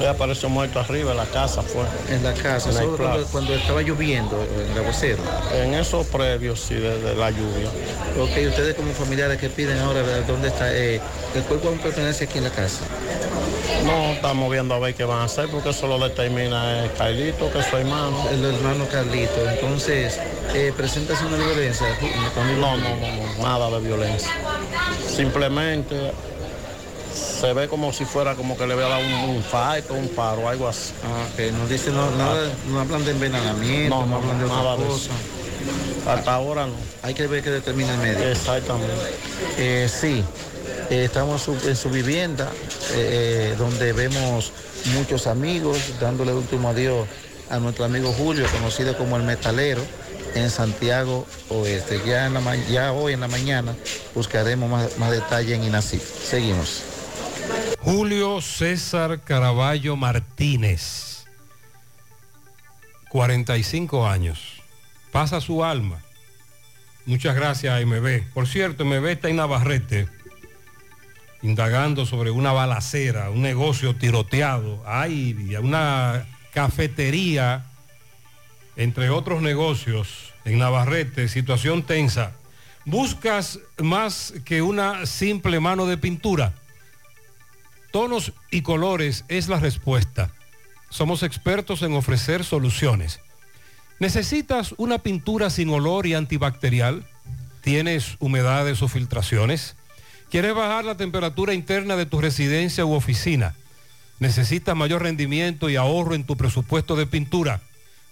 él 0.00 0.06
apareció 0.06 0.48
muerto 0.48 0.80
arriba 0.80 1.12
en 1.12 1.16
la 1.16 1.26
casa, 1.26 1.62
fue. 1.62 1.84
En 2.14 2.22
la 2.22 2.32
casa, 2.34 2.70
En 2.82 2.90
cuando, 3.30 3.54
estaba 3.54 3.82
lloviendo, 3.82 4.36
en 4.42 4.72
el 4.72 4.78
aguacero. 4.78 5.22
En 5.54 5.74
esos 5.74 6.06
previos, 6.06 6.60
sí, 6.60 6.74
de, 6.74 7.00
de 7.00 7.14
la 7.14 7.30
lluvia. 7.30 7.68
Ok, 8.18 8.48
ustedes 8.48 8.74
como 8.74 8.92
familiares 8.92 9.38
que 9.38 9.48
piden 9.48 9.78
ahora. 9.78 10.02
¿dónde 10.26 10.48
está? 10.48 10.74
Eh, 10.74 11.00
¿El 11.34 11.42
cuerpo 11.42 11.68
aún 11.68 11.78
pertenece 11.78 12.24
aquí 12.24 12.38
en 12.38 12.44
la 12.44 12.50
casa? 12.50 12.84
No 13.84 14.12
estamos 14.12 14.50
viendo 14.50 14.74
a 14.74 14.78
ver 14.78 14.94
qué 14.94 15.04
van 15.04 15.18
a 15.18 15.24
hacer 15.24 15.48
porque 15.48 15.70
eso 15.70 15.86
lo 15.86 15.98
determina 15.98 16.84
el 16.84 16.92
Carlito, 16.92 17.50
que 17.52 17.58
es 17.58 17.66
su 17.66 17.76
hermano. 17.76 18.28
El 18.30 18.44
hermano 18.44 18.86
Carlito. 18.90 19.48
Entonces, 19.50 20.18
eh, 20.54 20.72
¿presentas 20.76 21.20
una 21.22 21.36
violencia? 21.36 21.86
No, 22.58 22.76
no, 22.76 22.96
no, 22.96 22.96
no, 22.96 23.42
nada 23.42 23.70
de 23.70 23.86
violencia. 23.86 24.30
Simplemente 25.06 26.12
se 27.14 27.52
ve 27.52 27.68
como 27.68 27.92
si 27.92 28.04
fuera 28.04 28.34
como 28.34 28.56
que 28.56 28.66
le 28.66 28.74
había 28.74 28.88
dado 28.88 29.04
un, 29.04 29.36
un 29.36 29.42
fight 29.42 29.90
o 29.90 29.94
un 29.94 30.08
paro, 30.08 30.48
algo 30.48 30.68
así. 30.68 30.92
Ah, 31.04 31.26
ok, 31.32 31.52
no 31.52 31.66
dicen 31.68 31.94
no, 31.94 32.10
nada, 32.12 32.50
no 32.68 32.80
hablan 32.80 33.04
de 33.04 33.12
envenenamiento, 33.12 33.94
no, 33.94 34.06
No, 34.06 34.06
no, 34.06 34.16
hablan 34.16 34.38
de 34.38 34.44
otra 34.46 34.76
de 34.76 34.86
cosa. 34.86 35.10
Hasta 36.06 36.34
ahora 36.34 36.66
no. 36.66 36.74
Hay 37.02 37.14
que 37.14 37.26
ver 37.26 37.42
qué 37.42 37.50
determina 37.50 37.94
el 37.94 38.00
médico. 38.00 38.24
Exactamente. 38.24 38.94
Eh, 39.58 39.88
sí, 39.88 40.24
eh, 40.90 41.04
estamos 41.04 41.46
en 41.48 41.60
su, 41.60 41.68
en 41.68 41.76
su 41.76 41.90
vivienda, 41.90 42.50
eh, 42.92 43.54
donde 43.58 43.92
vemos 43.92 44.52
muchos 44.94 45.26
amigos, 45.26 45.78
dándole 46.00 46.32
último 46.32 46.68
adiós 46.68 47.06
a 47.50 47.58
nuestro 47.58 47.84
amigo 47.84 48.12
Julio, 48.12 48.46
conocido 48.52 48.96
como 48.96 49.16
el 49.16 49.22
metalero, 49.22 49.82
en 50.34 50.50
Santiago 50.50 51.26
Oeste. 51.48 52.00
Ya, 52.04 52.26
en 52.26 52.34
la 52.34 52.56
ya 52.56 52.92
hoy 52.92 53.12
en 53.12 53.20
la 53.20 53.28
mañana 53.28 53.74
buscaremos 54.14 54.68
más, 54.68 54.98
más 54.98 55.10
detalle 55.10 55.54
en 55.54 55.64
INACIF. 55.64 56.02
Seguimos. 56.28 56.93
Julio 57.84 58.40
César 58.40 59.20
Caraballo 59.20 59.94
Martínez, 59.94 61.26
45 63.10 64.08
años. 64.08 64.62
Pasa 65.12 65.38
su 65.42 65.62
alma. 65.62 66.00
Muchas 67.04 67.36
gracias, 67.36 67.84
MB. 67.84 68.32
Por 68.32 68.48
cierto, 68.48 68.86
MB 68.86 69.04
está 69.08 69.28
en 69.28 69.36
Navarrete, 69.36 70.08
indagando 71.42 72.06
sobre 72.06 72.30
una 72.30 72.52
balacera, 72.52 73.28
un 73.28 73.42
negocio 73.42 73.94
tiroteado. 73.94 74.82
Hay 74.86 75.54
una 75.60 76.26
cafetería, 76.54 77.66
entre 78.76 79.10
otros 79.10 79.42
negocios, 79.42 80.32
en 80.46 80.58
Navarrete, 80.58 81.28
situación 81.28 81.82
tensa. 81.82 82.32
¿Buscas 82.86 83.58
más 83.76 84.32
que 84.46 84.62
una 84.62 85.04
simple 85.04 85.60
mano 85.60 85.84
de 85.84 85.98
pintura? 85.98 86.54
Tonos 87.94 88.32
y 88.50 88.62
colores 88.62 89.24
es 89.28 89.46
la 89.46 89.60
respuesta. 89.60 90.32
Somos 90.90 91.22
expertos 91.22 91.80
en 91.82 91.92
ofrecer 91.94 92.42
soluciones. 92.42 93.20
¿Necesitas 94.00 94.74
una 94.78 94.98
pintura 94.98 95.48
sin 95.48 95.70
olor 95.70 96.04
y 96.08 96.14
antibacterial? 96.14 97.06
¿Tienes 97.60 98.16
humedades 98.18 98.82
o 98.82 98.88
filtraciones? 98.88 99.76
¿Quieres 100.28 100.56
bajar 100.56 100.84
la 100.84 100.96
temperatura 100.96 101.54
interna 101.54 101.94
de 101.94 102.04
tu 102.04 102.20
residencia 102.20 102.84
u 102.84 102.94
oficina? 102.94 103.54
¿Necesitas 104.18 104.74
mayor 104.74 105.04
rendimiento 105.04 105.70
y 105.70 105.76
ahorro 105.76 106.16
en 106.16 106.24
tu 106.24 106.36
presupuesto 106.36 106.96
de 106.96 107.06
pintura? 107.06 107.60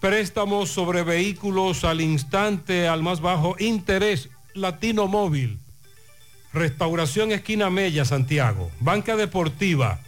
Préstamos 0.00 0.70
sobre 0.70 1.02
vehículos 1.02 1.84
al 1.84 2.00
instante, 2.00 2.88
al 2.88 3.02
más 3.02 3.20
bajo 3.20 3.56
interés, 3.58 4.30
Latino 4.54 5.06
Móvil. 5.06 5.58
Restauración 6.52 7.32
Esquina 7.32 7.68
Mella, 7.70 8.04
Santiago. 8.04 8.70
Banca 8.80 9.16
Deportiva 9.16 10.00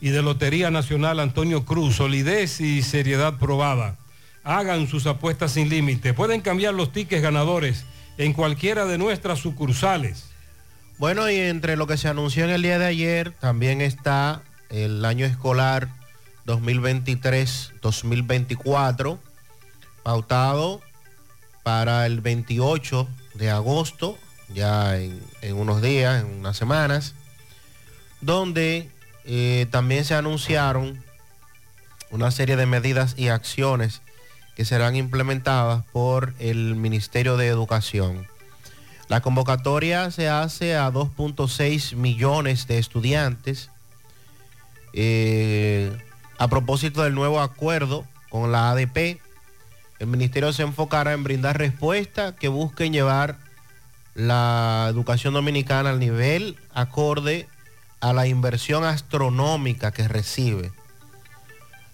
y 0.00 0.10
de 0.10 0.20
Lotería 0.20 0.70
Nacional 0.72 1.20
Antonio 1.20 1.64
Cruz, 1.64 1.94
solidez 1.96 2.60
y 2.60 2.82
seriedad 2.82 3.38
probada. 3.38 3.96
Hagan 4.42 4.88
sus 4.88 5.06
apuestas 5.06 5.52
sin 5.52 5.68
límite. 5.68 6.12
Pueden 6.12 6.40
cambiar 6.40 6.74
los 6.74 6.92
tickets 6.92 7.22
ganadores 7.22 7.84
en 8.18 8.32
cualquiera 8.32 8.84
de 8.84 8.98
nuestras 8.98 9.38
sucursales. 9.38 10.31
Bueno, 11.02 11.28
y 11.28 11.36
entre 11.36 11.76
lo 11.76 11.88
que 11.88 11.96
se 11.96 12.06
anunció 12.06 12.44
en 12.44 12.50
el 12.50 12.62
día 12.62 12.78
de 12.78 12.86
ayer, 12.86 13.32
también 13.40 13.80
está 13.80 14.42
el 14.70 15.04
año 15.04 15.26
escolar 15.26 15.88
2023-2024, 16.46 19.18
pautado 20.04 20.80
para 21.64 22.06
el 22.06 22.20
28 22.20 23.08
de 23.34 23.50
agosto, 23.50 24.16
ya 24.54 24.96
en, 24.96 25.20
unos 25.54 25.82
días, 25.82 26.22
en 26.22 26.38
unas 26.38 26.56
semanas, 26.56 27.14
donde 28.20 28.88
eh, 29.24 29.66
también 29.72 30.04
se 30.04 30.14
anunciaron 30.14 31.02
una 32.12 32.30
serie 32.30 32.54
de 32.54 32.66
medidas 32.66 33.16
y 33.18 33.26
acciones 33.26 34.02
que 34.54 34.64
serán 34.64 34.94
implementadas 34.94 35.84
por 35.86 36.32
el 36.38 36.76
Ministerio 36.76 37.36
de 37.36 37.48
Educación. 37.48 38.30
La 39.12 39.20
convocatoria 39.20 40.10
se 40.10 40.30
hace 40.30 40.74
a 40.74 40.90
2.6 40.90 41.96
millones 41.96 42.66
de 42.66 42.78
estudiantes 42.78 43.68
eh, 44.94 45.94
a 46.38 46.48
propósito 46.48 47.02
del 47.02 47.14
nuevo 47.14 47.42
acuerdo 47.42 48.06
con 48.30 48.52
la 48.52 48.70
ADP. 48.70 49.20
El 49.98 50.06
ministerio 50.06 50.50
se 50.54 50.62
enfocará 50.62 51.12
en 51.12 51.24
brindar 51.24 51.58
respuestas 51.58 52.32
que 52.32 52.48
busquen 52.48 52.94
llevar 52.94 53.36
la 54.14 54.86
educación 54.88 55.34
dominicana 55.34 55.90
al 55.90 55.98
nivel 55.98 56.56
acorde 56.72 57.46
a 58.00 58.14
la 58.14 58.26
inversión 58.26 58.82
astronómica 58.82 59.92
que 59.92 60.08
recibe. 60.08 60.72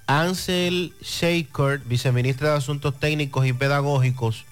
Ansel 0.06 0.94
Shaker, 1.02 1.80
viceministra 1.80 2.50
de 2.50 2.58
Asuntos 2.58 2.96
Técnicos 3.00 3.44
y 3.44 3.52
Pedagógicos, 3.52 4.44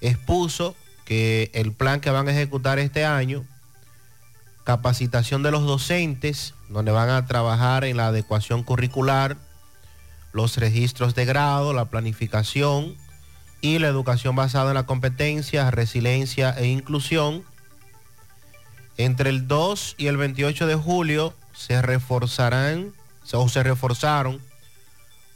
expuso 0.00 0.74
que 1.06 1.50
el 1.54 1.72
plan 1.72 2.00
que 2.00 2.10
van 2.10 2.28
a 2.28 2.32
ejecutar 2.32 2.78
este 2.78 3.06
año, 3.06 3.44
capacitación 4.64 5.42
de 5.42 5.52
los 5.52 5.64
docentes, 5.64 6.52
donde 6.68 6.90
van 6.90 7.08
a 7.08 7.24
trabajar 7.26 7.84
en 7.84 7.96
la 7.96 8.08
adecuación 8.08 8.62
curricular, 8.62 9.38
los 10.32 10.58
registros 10.58 11.14
de 11.14 11.24
grado, 11.24 11.72
la 11.72 11.86
planificación 11.86 12.94
y 13.62 13.78
la 13.78 13.88
educación 13.88 14.36
basada 14.36 14.72
en 14.72 14.74
la 14.74 14.84
competencia, 14.84 15.70
resiliencia 15.70 16.50
e 16.50 16.66
inclusión, 16.66 17.44
entre 18.98 19.30
el 19.30 19.46
2 19.46 19.94
y 19.98 20.08
el 20.08 20.16
28 20.16 20.66
de 20.66 20.74
julio 20.74 21.34
se 21.54 21.80
reforzarán 21.80 22.92
o 23.32 23.48
se 23.48 23.62
reforzaron 23.62 24.40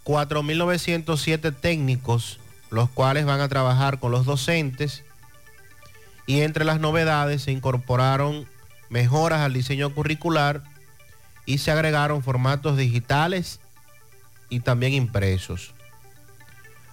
4.907 0.04 1.54
técnicos, 1.54 2.40
los 2.70 2.88
cuales 2.90 3.26
van 3.26 3.40
a 3.40 3.48
trabajar 3.48 3.98
con 3.98 4.12
los 4.12 4.24
docentes. 4.24 5.04
Y 6.30 6.42
entre 6.42 6.64
las 6.64 6.78
novedades 6.78 7.42
se 7.42 7.50
incorporaron 7.50 8.46
mejoras 8.88 9.40
al 9.40 9.52
diseño 9.52 9.92
curricular 9.92 10.62
y 11.44 11.58
se 11.58 11.72
agregaron 11.72 12.22
formatos 12.22 12.76
digitales 12.76 13.58
y 14.48 14.60
también 14.60 14.92
impresos. 14.92 15.74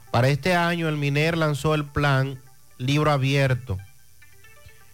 Para 0.09 0.29
este 0.29 0.55
año 0.55 0.89
el 0.89 0.97
MINER 0.97 1.37
lanzó 1.37 1.75
el 1.75 1.85
plan 1.85 2.39
Libro 2.79 3.11
Abierto, 3.11 3.77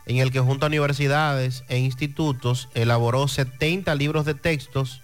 en 0.08 0.18
el 0.18 0.30
que 0.30 0.42
junto 0.42 0.66
a 0.66 0.68
universidades 0.68 1.64
e 1.70 1.78
institutos 1.78 2.68
elaboró 2.74 3.30
70 3.30 3.96
libros 3.96 4.26
de 4.26 4.34
textos 4.34 5.02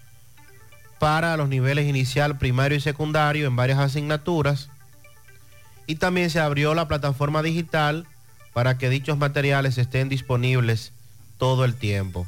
para 0.99 1.37
los 1.37 1.47
niveles 1.47 1.87
inicial, 1.87 2.37
primario 2.37 2.77
y 2.77 2.81
secundario 2.81 3.47
en 3.47 3.55
varias 3.55 3.79
asignaturas. 3.79 4.69
Y 5.87 5.95
también 5.95 6.29
se 6.29 6.41
abrió 6.41 6.73
la 6.73 6.89
plataforma 6.89 7.41
digital 7.41 8.05
para 8.59 8.77
que 8.77 8.89
dichos 8.89 9.17
materiales 9.17 9.77
estén 9.77 10.09
disponibles 10.09 10.91
todo 11.37 11.63
el 11.63 11.75
tiempo. 11.75 12.27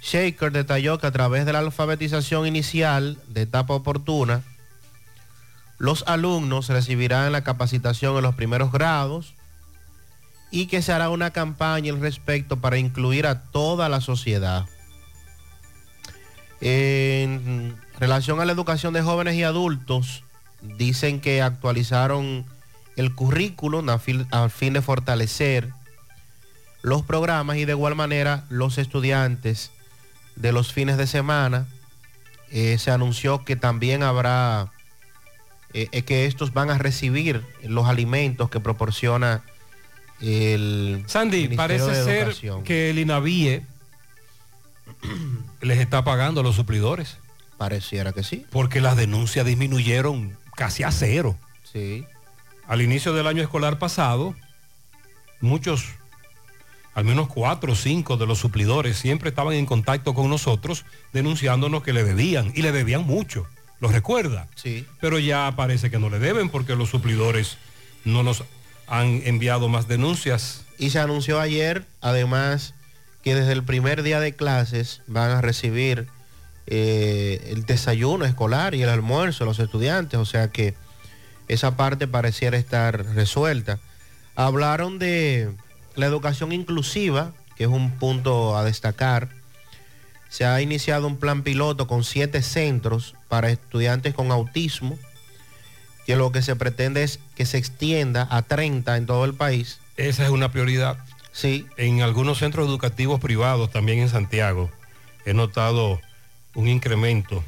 Shaker 0.00 0.52
detalló 0.52 1.00
que 1.00 1.08
a 1.08 1.10
través 1.10 1.44
de 1.46 1.52
la 1.52 1.58
alfabetización 1.58 2.46
inicial 2.46 3.18
de 3.26 3.42
etapa 3.42 3.74
oportuna, 3.74 4.44
los 5.78 6.04
alumnos 6.06 6.68
recibirán 6.68 7.32
la 7.32 7.42
capacitación 7.42 8.16
en 8.18 8.22
los 8.22 8.36
primeros 8.36 8.70
grados, 8.70 9.34
y 10.52 10.66
que 10.66 10.80
se 10.80 10.92
hará 10.92 11.10
una 11.10 11.32
campaña 11.32 11.92
al 11.92 12.00
respecto 12.00 12.60
para 12.60 12.78
incluir 12.78 13.26
a 13.26 13.42
toda 13.50 13.88
la 13.88 14.00
sociedad. 14.00 14.66
En 16.60 17.76
relación 17.98 18.38
a 18.38 18.44
la 18.44 18.52
educación 18.52 18.92
de 18.92 19.02
jóvenes 19.02 19.34
y 19.34 19.42
adultos, 19.42 20.22
dicen 20.62 21.20
que 21.20 21.42
actualizaron 21.42 22.46
el 22.98 23.14
currículum 23.14 23.88
a 23.90 23.98
fin, 23.98 24.26
a 24.30 24.48
fin 24.48 24.72
de 24.74 24.82
fortalecer 24.82 25.70
los 26.82 27.02
programas 27.02 27.56
y 27.56 27.64
de 27.64 27.72
igual 27.72 27.94
manera 27.94 28.44
los 28.50 28.76
estudiantes 28.78 29.70
de 30.36 30.52
los 30.52 30.72
fines 30.72 30.96
de 30.98 31.06
semana. 31.06 31.66
eh, 32.50 32.78
se 32.78 32.90
anunció 32.90 33.44
que 33.44 33.56
también 33.56 34.02
habrá, 34.02 34.72
eh, 35.74 35.88
eh, 35.92 36.02
que 36.02 36.24
estos 36.26 36.54
van 36.54 36.70
a 36.70 36.78
recibir 36.78 37.44
los 37.62 37.86
alimentos 37.86 38.48
que 38.48 38.58
proporciona 38.58 39.42
el 40.20 41.04
Sandy, 41.06 41.48
Ministerio 41.48 41.56
parece 41.56 41.90
de 41.90 42.04
ser 42.04 42.22
Educación. 42.28 42.64
que 42.64 42.88
el 42.90 42.98
INAVIE 42.98 43.66
les 45.60 45.78
está 45.78 46.04
pagando 46.04 46.40
a 46.40 46.44
los 46.44 46.56
suplidores. 46.56 47.18
Pareciera 47.58 48.12
que 48.12 48.22
sí. 48.22 48.46
Porque 48.50 48.80
las 48.80 48.96
denuncias 48.96 49.44
disminuyeron 49.44 50.36
casi 50.56 50.84
a 50.84 50.90
cero. 50.92 51.36
Sí. 51.70 52.06
Al 52.68 52.82
inicio 52.82 53.14
del 53.14 53.26
año 53.26 53.42
escolar 53.42 53.78
pasado, 53.78 54.36
muchos, 55.40 55.86
al 56.92 57.04
menos 57.04 57.28
cuatro 57.28 57.72
o 57.72 57.74
cinco 57.74 58.18
de 58.18 58.26
los 58.26 58.38
suplidores 58.38 58.98
siempre 58.98 59.30
estaban 59.30 59.54
en 59.54 59.64
contacto 59.64 60.12
con 60.12 60.28
nosotros 60.28 60.84
denunciándonos 61.14 61.82
que 61.82 61.94
le 61.94 62.04
debían 62.04 62.52
y 62.54 62.60
le 62.60 62.70
debían 62.70 63.04
mucho. 63.04 63.46
¿Lo 63.80 63.88
recuerda? 63.88 64.48
Sí. 64.54 64.86
Pero 65.00 65.18
ya 65.18 65.50
parece 65.56 65.90
que 65.90 65.98
no 65.98 66.10
le 66.10 66.18
deben 66.18 66.50
porque 66.50 66.76
los 66.76 66.90
suplidores 66.90 67.56
no 68.04 68.22
nos 68.22 68.44
han 68.86 69.22
enviado 69.24 69.70
más 69.70 69.88
denuncias. 69.88 70.66
Y 70.78 70.90
se 70.90 70.98
anunció 70.98 71.40
ayer, 71.40 71.86
además, 72.02 72.74
que 73.24 73.34
desde 73.34 73.52
el 73.52 73.64
primer 73.64 74.02
día 74.02 74.20
de 74.20 74.34
clases 74.34 75.00
van 75.06 75.30
a 75.30 75.40
recibir 75.40 76.06
eh, 76.66 77.48
el 77.50 77.64
desayuno 77.64 78.26
escolar 78.26 78.74
y 78.74 78.82
el 78.82 78.90
almuerzo 78.90 79.46
los 79.46 79.58
estudiantes, 79.58 80.20
o 80.20 80.26
sea 80.26 80.48
que 80.48 80.74
esa 81.48 81.76
parte 81.76 82.06
pareciera 82.06 82.56
estar 82.56 83.04
resuelta. 83.14 83.78
Hablaron 84.36 84.98
de 84.98 85.50
la 85.96 86.06
educación 86.06 86.52
inclusiva, 86.52 87.32
que 87.56 87.64
es 87.64 87.70
un 87.70 87.90
punto 87.92 88.56
a 88.56 88.64
destacar. 88.64 89.28
Se 90.28 90.44
ha 90.44 90.60
iniciado 90.60 91.06
un 91.06 91.16
plan 91.16 91.42
piloto 91.42 91.86
con 91.86 92.04
siete 92.04 92.42
centros 92.42 93.14
para 93.28 93.50
estudiantes 93.50 94.14
con 94.14 94.30
autismo, 94.30 94.98
que 96.06 96.16
lo 96.16 96.32
que 96.32 96.42
se 96.42 96.56
pretende 96.56 97.02
es 97.02 97.18
que 97.34 97.46
se 97.46 97.58
extienda 97.58 98.28
a 98.30 98.42
30 98.42 98.96
en 98.96 99.06
todo 99.06 99.24
el 99.24 99.34
país. 99.34 99.80
Esa 99.96 100.24
es 100.24 100.30
una 100.30 100.52
prioridad. 100.52 100.98
Sí. 101.32 101.66
En 101.76 102.02
algunos 102.02 102.38
centros 102.38 102.66
educativos 102.66 103.20
privados, 103.20 103.70
también 103.70 103.98
en 103.98 104.08
Santiago, 104.08 104.70
he 105.24 105.34
notado 105.34 106.00
un 106.54 106.68
incremento 106.68 107.44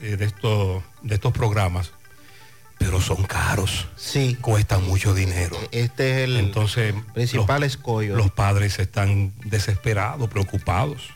eh, 0.00 0.16
de, 0.16 0.24
estos, 0.24 0.82
de 1.02 1.14
estos 1.14 1.32
programas, 1.32 1.92
pero 2.78 3.00
son 3.00 3.24
caros. 3.24 3.86
Sí. 3.96 4.36
Cuestan 4.40 4.84
mucho 4.86 5.14
dinero. 5.14 5.56
Este 5.72 6.10
es 6.24 6.28
el 6.28 6.36
Entonces, 6.36 6.94
principal 7.14 7.60
los, 7.62 7.70
escollo. 7.72 8.16
Los 8.16 8.30
padres 8.30 8.78
están 8.78 9.32
desesperados, 9.44 10.28
preocupados. 10.28 11.10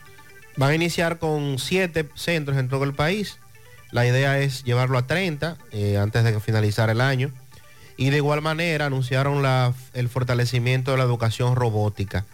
Van 0.57 0.69
a 0.71 0.75
iniciar 0.75 1.17
con 1.19 1.57
siete 1.59 2.07
centros 2.15 2.57
en 2.57 2.69
todo 2.69 2.83
el 2.83 2.93
país. 2.93 3.37
La 3.91 4.05
idea 4.05 4.39
es 4.39 4.63
llevarlo 4.63 4.97
a 4.97 5.07
30 5.07 5.57
eh, 5.71 5.97
antes 5.97 6.23
de 6.23 6.39
finalizar 6.39 6.89
el 6.89 7.01
año. 7.01 7.31
Y 7.95 8.09
de 8.09 8.17
igual 8.17 8.41
manera 8.41 8.87
anunciaron 8.87 9.41
la- 9.43 9.73
el 9.93 10.09
fortalecimiento 10.09 10.91
de 10.91 10.97
la 10.97 11.03
educación 11.03 11.55
robótica, 11.55 12.25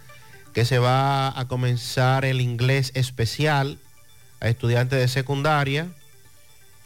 que 0.54 0.64
se 0.66 0.80
va 0.80 1.38
a 1.38 1.48
comenzar 1.48 2.24
el 2.26 2.40
inglés 2.42 2.92
especial 2.96 3.78
a 4.40 4.48
estudiantes 4.48 5.00
de 5.00 5.08
secundaria. 5.10 5.88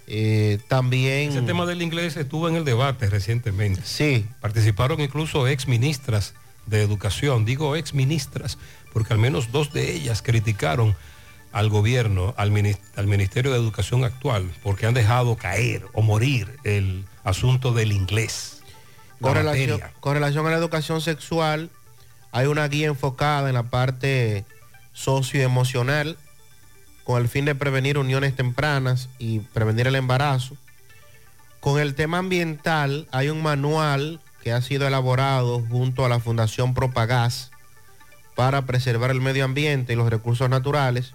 Eh, 0.08 0.60
también... 0.68 1.30
Ese 1.30 1.42
tema 1.42 1.66
del 1.66 1.82
inglés 1.82 2.18
estuvo 2.18 2.50
en 2.50 2.56
el 2.56 2.66
debate 2.66 3.10
recientemente. 3.10 3.82
Sí. 3.84 4.26
Participaron 4.42 5.00
incluso 5.00 5.48
ex 5.48 5.68
ministras 5.68 6.34
de 6.66 6.82
educación. 6.82 7.46
Digo 7.46 7.76
ex 7.76 7.94
ministras 7.94 8.58
porque 8.94 9.14
al 9.14 9.20
menos 9.20 9.52
dos 9.52 9.74
de 9.74 9.92
ellas 9.94 10.22
criticaron 10.22 10.96
al 11.52 11.70
gobierno, 11.70 12.34
al, 12.38 12.52
al 12.96 13.08
Ministerio 13.08 13.52
de 13.52 13.58
Educación 13.58 14.04
actual, 14.04 14.50
porque 14.64 14.86
han 14.86 14.94
dejado 14.94 15.36
caer 15.36 15.86
o 15.94 16.02
morir 16.02 16.58
el 16.64 17.06
asunto 17.24 17.74
del 17.74 17.92
inglés. 17.92 18.62
Con 19.22 19.36
relación, 19.36 19.82
con 20.00 20.16
relación 20.16 20.46
a 20.48 20.52
la 20.52 20.58
educación 20.58 21.00
sexual, 21.00 21.70
hay 22.32 22.48
una 22.48 22.68
guía 22.68 22.88
enfocada 22.88 23.50
en 23.50 23.56
la 23.56 23.64
parte 23.64 24.46
socioemocional 24.94 26.18
con 27.04 27.22
el 27.22 27.28
fin 27.28 27.46
de 27.46 27.56
prevenir 27.56 27.98
uniones 27.98 28.36
tempranas 28.36 29.10
y 29.20 29.40
prevenir 29.40 29.88
el 29.88 29.96
embarazo. 29.96 30.56
Con 31.60 31.80
el 31.80 31.96
tema 31.96 32.18
ambiental, 32.18 33.08
hay 33.12 33.30
un 33.30 33.42
manual 33.42 34.20
que 34.44 34.52
ha 34.52 34.62
sido 34.62 34.88
elaborado 34.88 35.62
junto 35.70 36.06
a 36.06 36.10
la 36.10 36.20
Fundación 36.20 36.74
Propagás 36.74 37.52
para 38.36 38.66
preservar 38.66 39.12
el 39.12 39.22
medio 39.22 39.46
ambiente 39.46 39.94
y 39.94 39.96
los 39.96 40.10
recursos 40.10 40.50
naturales. 40.50 41.14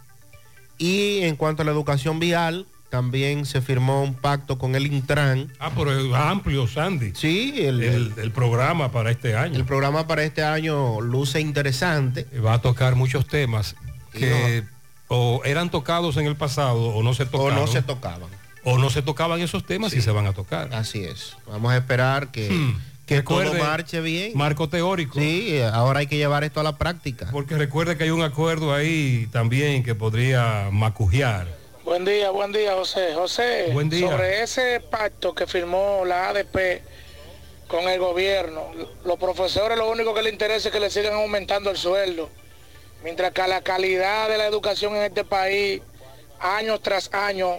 Y 0.78 1.20
en 1.22 1.36
cuanto 1.36 1.62
a 1.62 1.64
la 1.64 1.72
educación 1.72 2.20
vial, 2.20 2.66
también 2.88 3.44
se 3.44 3.60
firmó 3.60 4.02
un 4.02 4.14
pacto 4.14 4.58
con 4.58 4.74
el 4.74 4.86
Intran. 4.86 5.52
Ah, 5.58 5.70
pero 5.76 5.92
es 5.92 6.14
amplio, 6.14 6.66
Sandy. 6.66 7.12
Sí, 7.14 7.54
el, 7.58 7.82
el, 7.82 8.14
el 8.16 8.30
programa 8.30 8.90
para 8.90 9.10
este 9.10 9.36
año. 9.36 9.56
El 9.56 9.64
programa 9.64 10.06
para 10.06 10.22
este 10.24 10.42
año 10.42 11.00
luce 11.00 11.40
interesante. 11.40 12.26
Va 12.44 12.54
a 12.54 12.62
tocar 12.62 12.94
muchos 12.94 13.26
temas 13.26 13.76
que 14.12 14.64
o 15.08 15.42
eran 15.44 15.70
tocados 15.70 16.16
en 16.16 16.26
el 16.26 16.36
pasado 16.36 16.80
o 16.94 17.02
no 17.02 17.14
se 17.14 17.26
tocaban. 17.26 17.54
no 17.56 17.66
se 17.66 17.82
tocaban. 17.82 18.28
O 18.64 18.76
no 18.78 18.90
se 18.90 19.02
tocaban 19.02 19.40
esos 19.40 19.64
temas 19.64 19.94
y 19.94 20.02
se 20.02 20.10
van 20.10 20.26
a 20.26 20.32
tocar. 20.32 20.74
Así 20.74 21.04
es. 21.04 21.36
Vamos 21.46 21.72
a 21.72 21.76
esperar 21.76 22.30
que, 22.30 22.74
que 23.06 23.22
todo 23.22 23.54
marche 23.54 24.00
bien. 24.00 24.32
Marco 24.34 24.68
teórico. 24.68 25.18
Sí, 25.18 25.60
ahora 25.72 26.00
hay 26.00 26.06
que 26.06 26.16
llevar 26.16 26.44
esto 26.44 26.60
a 26.60 26.62
la 26.62 26.76
práctica. 26.76 27.28
Porque 27.32 27.56
recuerde 27.56 27.96
que 27.96 28.04
hay 28.04 28.10
un 28.10 28.22
acuerdo 28.22 28.74
ahí 28.74 29.28
también 29.32 29.82
que 29.84 29.94
podría 29.94 30.68
macujear. 30.70 31.46
Buen 31.84 32.04
día, 32.04 32.30
buen 32.30 32.52
día, 32.52 32.74
José. 32.74 33.14
José, 33.14 33.70
Buen 33.72 33.88
día. 33.88 34.10
sobre 34.10 34.42
ese 34.42 34.80
pacto 34.90 35.34
que 35.34 35.46
firmó 35.46 36.02
la 36.04 36.28
ADP 36.28 36.82
con 37.66 37.88
el 37.88 37.98
gobierno, 37.98 38.62
los 39.06 39.18
profesores 39.18 39.78
lo 39.78 39.90
único 39.90 40.12
que 40.12 40.20
les 40.22 40.32
interesa 40.32 40.68
es 40.68 40.72
que 40.74 40.80
le 40.80 40.90
sigan 40.90 41.14
aumentando 41.14 41.70
el 41.70 41.76
sueldo, 41.78 42.28
mientras 43.02 43.32
que 43.32 43.46
la 43.46 43.60
calidad 43.60 44.28
de 44.28 44.38
la 44.38 44.46
educación 44.46 44.96
en 44.96 45.02
este 45.02 45.24
país, 45.24 45.82
año 46.40 46.78
tras 46.78 47.12
año, 47.12 47.56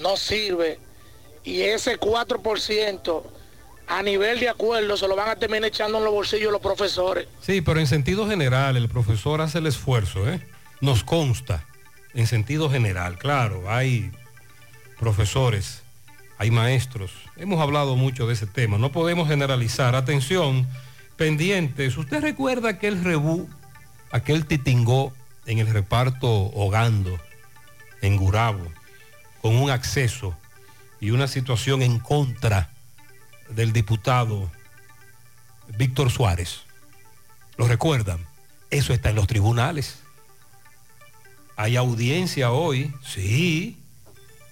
no 0.00 0.16
sirve. 0.16 0.78
Y 1.44 1.62
ese 1.62 1.98
4% 1.98 3.22
a 3.88 4.02
nivel 4.02 4.38
de 4.38 4.48
acuerdo 4.48 4.96
se 4.96 5.08
lo 5.08 5.16
van 5.16 5.30
a 5.30 5.36
terminar 5.36 5.68
echando 5.68 5.98
en 5.98 6.04
los 6.04 6.12
bolsillos 6.12 6.52
los 6.52 6.60
profesores. 6.60 7.26
Sí, 7.40 7.62
pero 7.62 7.80
en 7.80 7.86
sentido 7.86 8.28
general 8.28 8.76
el 8.76 8.88
profesor 8.88 9.40
hace 9.40 9.58
el 9.58 9.66
esfuerzo, 9.66 10.28
¿eh? 10.28 10.46
Nos 10.80 11.02
consta, 11.02 11.66
en 12.14 12.26
sentido 12.26 12.70
general, 12.70 13.18
claro, 13.18 13.64
hay 13.68 14.12
profesores, 14.98 15.82
hay 16.36 16.50
maestros, 16.50 17.12
hemos 17.36 17.60
hablado 17.60 17.96
mucho 17.96 18.26
de 18.26 18.34
ese 18.34 18.46
tema, 18.46 18.78
no 18.78 18.92
podemos 18.92 19.26
generalizar. 19.26 19.94
Atención, 19.94 20.68
pendientes, 21.16 21.96
¿usted 21.96 22.20
recuerda 22.20 22.68
aquel 22.68 23.02
rebú, 23.02 23.48
aquel 24.10 24.46
titingó 24.46 25.12
en 25.46 25.58
el 25.58 25.68
reparto 25.68 26.28
Hogando, 26.28 27.18
en 28.02 28.16
Gurabo, 28.16 28.66
con 29.40 29.56
un 29.56 29.70
acceso 29.70 30.36
y 31.00 31.10
una 31.10 31.28
situación 31.28 31.82
en 31.82 31.98
contra 31.98 32.70
del 33.50 33.72
diputado 33.72 34.50
Víctor 35.76 36.10
Suárez? 36.10 36.60
¿Lo 37.56 37.66
recuerdan? 37.66 38.24
Eso 38.70 38.92
está 38.92 39.10
en 39.10 39.16
los 39.16 39.26
tribunales. 39.26 39.98
Hay 41.56 41.76
audiencia 41.76 42.52
hoy, 42.52 42.92
sí. 43.04 43.76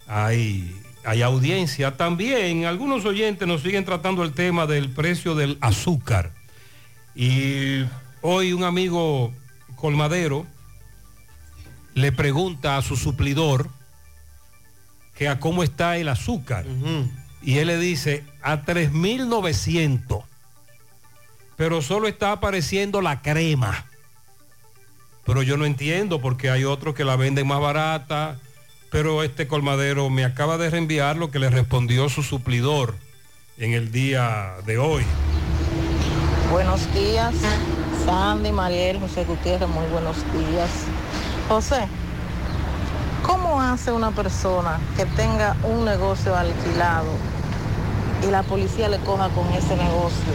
Hay, 0.09 0.74
hay 1.05 1.23
audiencia. 1.23 1.97
También 1.97 2.65
algunos 2.65 3.05
oyentes 3.05 3.47
nos 3.47 3.62
siguen 3.62 3.85
tratando 3.85 4.24
el 4.24 4.33
tema 4.33 4.66
del 4.66 4.91
precio 4.91 5.35
del 5.35 5.59
azúcar. 5.61 6.33
Y 7.15 7.85
hoy 8.23 8.53
un 8.53 8.65
amigo 8.65 9.33
colmadero 9.87 10.45
le 11.95 12.11
pregunta 12.11 12.77
a 12.77 12.83
su 12.83 12.97
suplidor 12.97 13.71
que 15.15 15.29
a 15.29 15.39
cómo 15.39 15.63
está 15.63 15.97
el 15.97 16.09
azúcar. 16.09 16.67
Y 17.41 17.59
él 17.59 17.69
le 17.69 17.79
dice 17.79 18.25
a 18.43 18.65
3.900 18.65 20.25
pero 21.55 21.83
solo 21.83 22.09
está 22.09 22.33
apareciendo 22.33 23.01
la 23.01 23.23
crema. 23.23 23.87
Pero 25.25 25.43
yo 25.43 25.57
no 25.57 25.65
entiendo 25.65 26.21
porque 26.21 26.51
hay 26.51 26.65
otros 26.65 26.97
que 26.97 27.05
la 27.05 27.15
venden 27.15 27.47
más 27.47 27.61
barata, 27.61 28.39
pero 28.91 29.23
este 29.23 29.47
colmadero 29.47 30.11
me 30.11 30.25
acaba 30.25 30.59
de 30.59 30.69
reenviar 30.69 31.17
lo 31.17 31.31
que 31.31 31.39
le 31.39 31.49
respondió 31.49 32.09
su 32.09 32.25
suplidor 32.25 32.97
en 33.57 33.73
el 33.73 33.93
día 33.93 34.57
de 34.67 34.79
hoy. 34.79 35.05
Buenos 36.51 36.93
días. 36.93 37.35
Sandy, 38.07 38.53
Mariel, 38.53 39.01
José 39.01 39.24
Gutiérrez, 39.24 39.69
muy 39.69 39.85
buenos 39.87 40.16
días. 40.33 40.70
José, 41.49 41.89
¿cómo 43.27 43.61
hace 43.61 43.91
una 43.91 44.12
persona 44.12 44.78
que 44.97 45.07
tenga 45.07 45.57
un 45.65 45.85
negocio 45.85 46.37
alquilado 46.37 47.11
y 48.23 48.31
la 48.31 48.45
policía 48.45 48.89
le 48.89 48.99
coja 49.01 49.28
con 49.31 49.53
ese 49.55 49.74
negocio? 49.77 50.33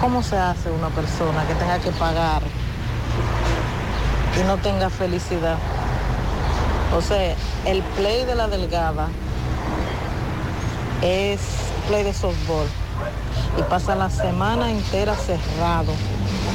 ¿Cómo 0.00 0.22
se 0.22 0.38
hace 0.38 0.70
una 0.70 0.90
persona 0.90 1.44
que 1.48 1.54
tenga 1.56 1.80
que 1.80 1.90
pagar 1.90 2.42
y 4.40 4.46
no 4.46 4.58
tenga 4.58 4.90
felicidad? 4.90 5.58
Sea, 7.00 7.34
el 7.66 7.82
play 7.96 8.24
de 8.26 8.36
la 8.36 8.46
delgada 8.46 9.08
es 11.02 11.40
play 11.88 12.04
de 12.04 12.14
softball 12.14 12.68
y 13.58 13.62
pasa 13.62 13.94
la 13.94 14.10
semana 14.10 14.70
entera 14.70 15.14
cerrado. 15.14 15.92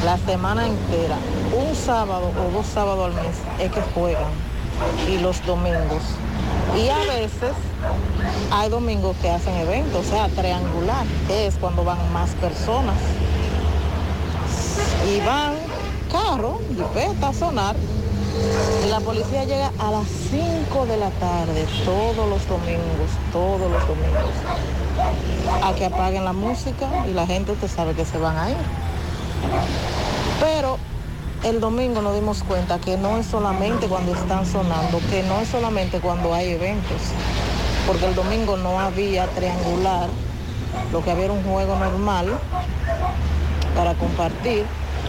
La 0.05 0.17
semana 0.17 0.67
entera, 0.67 1.17
un 1.55 1.75
sábado 1.75 2.31
o 2.37 2.51
dos 2.51 2.65
sábados 2.65 3.07
al 3.07 3.13
mes 3.13 3.37
es 3.59 3.71
que 3.71 3.81
juegan 3.93 4.31
y 5.09 5.17
los 5.19 5.43
domingos. 5.45 6.03
Y 6.77 6.89
a 6.89 6.99
veces 6.99 7.53
hay 8.51 8.69
domingos 8.69 9.15
que 9.21 9.29
hacen 9.29 9.55
eventos, 9.55 10.05
o 10.05 10.09
sea, 10.09 10.27
triangular, 10.29 11.05
que 11.27 11.47
es 11.47 11.55
cuando 11.55 11.83
van 11.83 11.97
más 12.13 12.29
personas. 12.31 12.95
Y 15.09 15.19
van 15.25 15.55
carro, 16.11 16.59
jipeta 16.69 17.33
sonar. 17.33 17.75
Y 18.85 18.89
la 18.89 18.99
policía 18.99 19.45
llega 19.45 19.71
a 19.79 19.91
las 19.91 20.07
5 20.29 20.85
de 20.85 20.97
la 20.97 21.09
tarde, 21.11 21.65
todos 21.85 22.29
los 22.29 22.47
domingos, 22.47 23.09
todos 23.31 23.71
los 23.71 23.87
domingos, 23.87 24.31
a 25.63 25.73
que 25.73 25.85
apaguen 25.85 26.25
la 26.25 26.33
música 26.33 26.87
y 27.09 27.13
la 27.13 27.25
gente 27.25 27.51
usted 27.51 27.67
sabe 27.67 27.93
que 27.93 28.05
se 28.05 28.17
van 28.17 28.37
a 28.37 28.49
ir. 28.49 28.57
Pero 30.39 30.77
el 31.43 31.59
domingo 31.59 32.01
nos 32.01 32.15
dimos 32.15 32.43
cuenta 32.43 32.79
que 32.79 32.97
no 32.97 33.17
es 33.17 33.27
solamente 33.27 33.87
cuando 33.87 34.13
están 34.13 34.45
sonando, 34.45 34.99
que 35.09 35.23
no 35.23 35.39
es 35.39 35.47
solamente 35.49 35.99
cuando 35.99 36.33
hay 36.33 36.51
eventos, 36.51 37.01
porque 37.85 38.05
el 38.05 38.15
domingo 38.15 38.57
no 38.57 38.79
había 38.79 39.27
triangular, 39.27 40.09
lo 40.91 41.03
que 41.03 41.11
había 41.11 41.25
era 41.25 41.33
un 41.33 41.43
juego 41.43 41.75
normal 41.75 42.37
para 43.75 43.93
compartir 43.93 44.65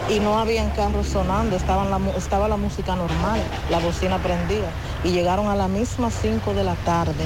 y 0.09 0.19
no 0.19 0.39
habían 0.39 0.69
carros 0.71 1.07
sonando, 1.07 1.55
estaban 1.55 1.91
la 1.91 1.99
estaba 2.17 2.47
la 2.47 2.57
música 2.57 2.95
normal, 2.95 3.39
la 3.69 3.79
bocina 3.79 4.17
prendida 4.17 4.69
y 5.03 5.11
llegaron 5.11 5.49
a 5.49 5.55
las 5.55 5.69
mismas 5.69 6.13
5 6.21 6.53
de 6.53 6.63
la 6.63 6.75
tarde, 6.75 7.25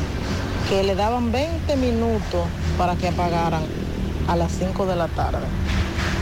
que 0.70 0.84
le 0.84 0.96
daban 0.96 1.32
20 1.32 1.76
minutos 1.78 2.42
para 2.78 2.96
que 2.96 3.08
apagaran 3.10 3.64
a 4.28 4.36
las 4.36 4.52
5 4.54 4.86
de 4.86 4.96
la 4.96 5.08
tarde. 5.10 5.46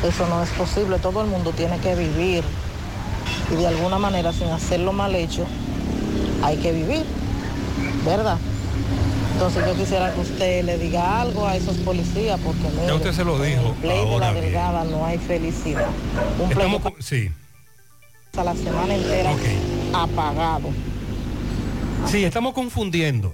Eso 0.03 0.27
no 0.27 0.41
es 0.41 0.49
posible, 0.51 0.97
todo 0.99 1.21
el 1.21 1.27
mundo 1.27 1.51
tiene 1.51 1.77
que 1.79 1.95
vivir 1.95 2.43
y 3.51 3.55
de 3.55 3.67
alguna 3.67 3.99
manera 3.99 4.33
sin 4.33 4.47
hacerlo 4.47 4.93
mal 4.93 5.13
hecho 5.15 5.45
hay 6.43 6.57
que 6.57 6.71
vivir, 6.71 7.05
¿verdad? 8.05 8.37
Entonces 9.33 9.63
yo 9.65 9.75
quisiera 9.75 10.13
que 10.13 10.21
usted 10.21 10.63
le 10.65 10.77
diga 10.77 11.21
algo 11.21 11.47
a 11.47 11.55
esos 11.55 11.77
policías 11.77 12.39
porque 12.43 12.61
Ya 12.75 12.81
mire, 12.81 12.93
usted 12.93 13.13
se 13.13 13.23
lo 13.23 13.39
dijo. 13.39 13.61
en 13.61 13.67
el 13.67 13.73
play 13.73 14.09
de 14.09 14.19
la 14.19 14.33
delgada 14.33 14.83
no 14.85 15.05
hay 15.05 15.17
felicidad. 15.17 15.87
Un 16.39 16.49
play 16.49 16.67
Estamos 16.73 16.93
sí. 16.99 17.31
pasa 18.31 18.43
la 18.43 18.55
semana 18.55 18.95
entera 18.95 19.31
apagado. 19.93 20.69
Sí, 22.07 22.23
estamos 22.23 22.53
confundiendo 22.53 23.33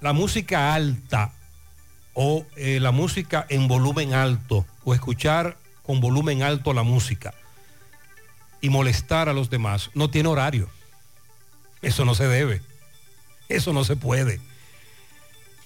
la 0.00 0.12
música 0.12 0.74
alta 0.74 1.32
o 2.14 2.44
eh, 2.56 2.80
la 2.80 2.90
música 2.90 3.46
en 3.48 3.68
volumen 3.68 4.14
alto 4.14 4.66
o 4.84 4.94
escuchar 4.94 5.56
con 5.82 6.00
volumen 6.00 6.42
alto 6.42 6.72
la 6.72 6.82
música 6.82 7.34
y 8.60 8.68
molestar 8.68 9.28
a 9.28 9.32
los 9.32 9.50
demás. 9.50 9.90
No 9.94 10.10
tiene 10.10 10.28
horario. 10.28 10.68
Eso 11.82 12.04
no 12.04 12.14
se 12.14 12.28
debe. 12.28 12.62
Eso 13.48 13.72
no 13.72 13.84
se 13.84 13.96
puede. 13.96 14.40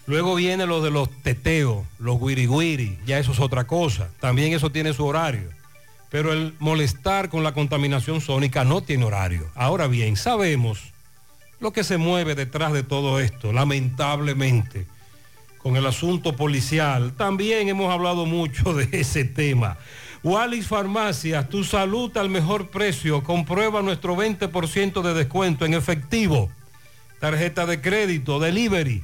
Luego 0.06 0.34
viene 0.34 0.66
lo 0.66 0.82
de 0.82 0.90
los 0.90 1.10
teteos, 1.22 1.84
los 1.98 2.20
guiriguiri, 2.20 2.98
ya 3.06 3.18
eso 3.18 3.32
es 3.32 3.40
otra 3.40 3.66
cosa. 3.66 4.10
También 4.20 4.52
eso 4.52 4.70
tiene 4.70 4.92
su 4.92 5.04
horario. 5.04 5.48
Pero 6.10 6.32
el 6.32 6.54
molestar 6.58 7.30
con 7.30 7.42
la 7.42 7.52
contaminación 7.52 8.20
sónica 8.20 8.64
no 8.64 8.82
tiene 8.82 9.04
horario. 9.04 9.50
Ahora 9.54 9.86
bien, 9.86 10.16
sabemos 10.16 10.93
lo 11.64 11.72
que 11.72 11.82
se 11.82 11.96
mueve 11.96 12.34
detrás 12.34 12.74
de 12.74 12.82
todo 12.82 13.18
esto, 13.18 13.50
lamentablemente, 13.50 14.86
con 15.56 15.76
el 15.76 15.86
asunto 15.86 16.36
policial. 16.36 17.14
También 17.16 17.70
hemos 17.70 17.90
hablado 17.90 18.26
mucho 18.26 18.74
de 18.74 18.86
ese 18.92 19.24
tema. 19.24 19.78
Wallis 20.22 20.66
Farmacias, 20.66 21.48
tu 21.48 21.64
salud 21.64 22.14
al 22.18 22.28
mejor 22.28 22.68
precio. 22.68 23.24
Comprueba 23.24 23.80
nuestro 23.80 24.14
20% 24.14 25.00
de 25.00 25.14
descuento 25.14 25.64
en 25.64 25.72
efectivo. 25.72 26.50
Tarjeta 27.18 27.64
de 27.64 27.80
crédito, 27.80 28.40
delivery. 28.40 29.02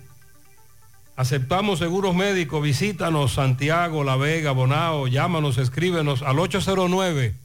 Aceptamos 1.17 1.79
seguros 1.79 2.15
médicos. 2.15 2.63
Visítanos 2.63 3.33
Santiago, 3.33 4.05
La 4.05 4.17
Vega, 4.17 4.53
Bonao. 4.53 5.07
Llámanos, 5.07 5.57
escríbenos 5.57 6.21
al 6.21 6.39
809 6.39 7.37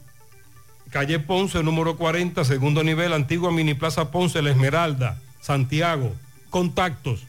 Calle 0.90 1.20
Ponce, 1.20 1.62
número 1.64 1.98
40, 1.98 2.46
segundo 2.46 2.84
nivel, 2.84 3.14
antigua 3.14 3.52
Mini 3.52 3.74
Plaza 3.74 4.12
Ponce, 4.12 4.42
La 4.42 4.52
Esmeralda, 4.52 5.20
Santiago. 5.42 6.14
Contactos. 6.50 7.26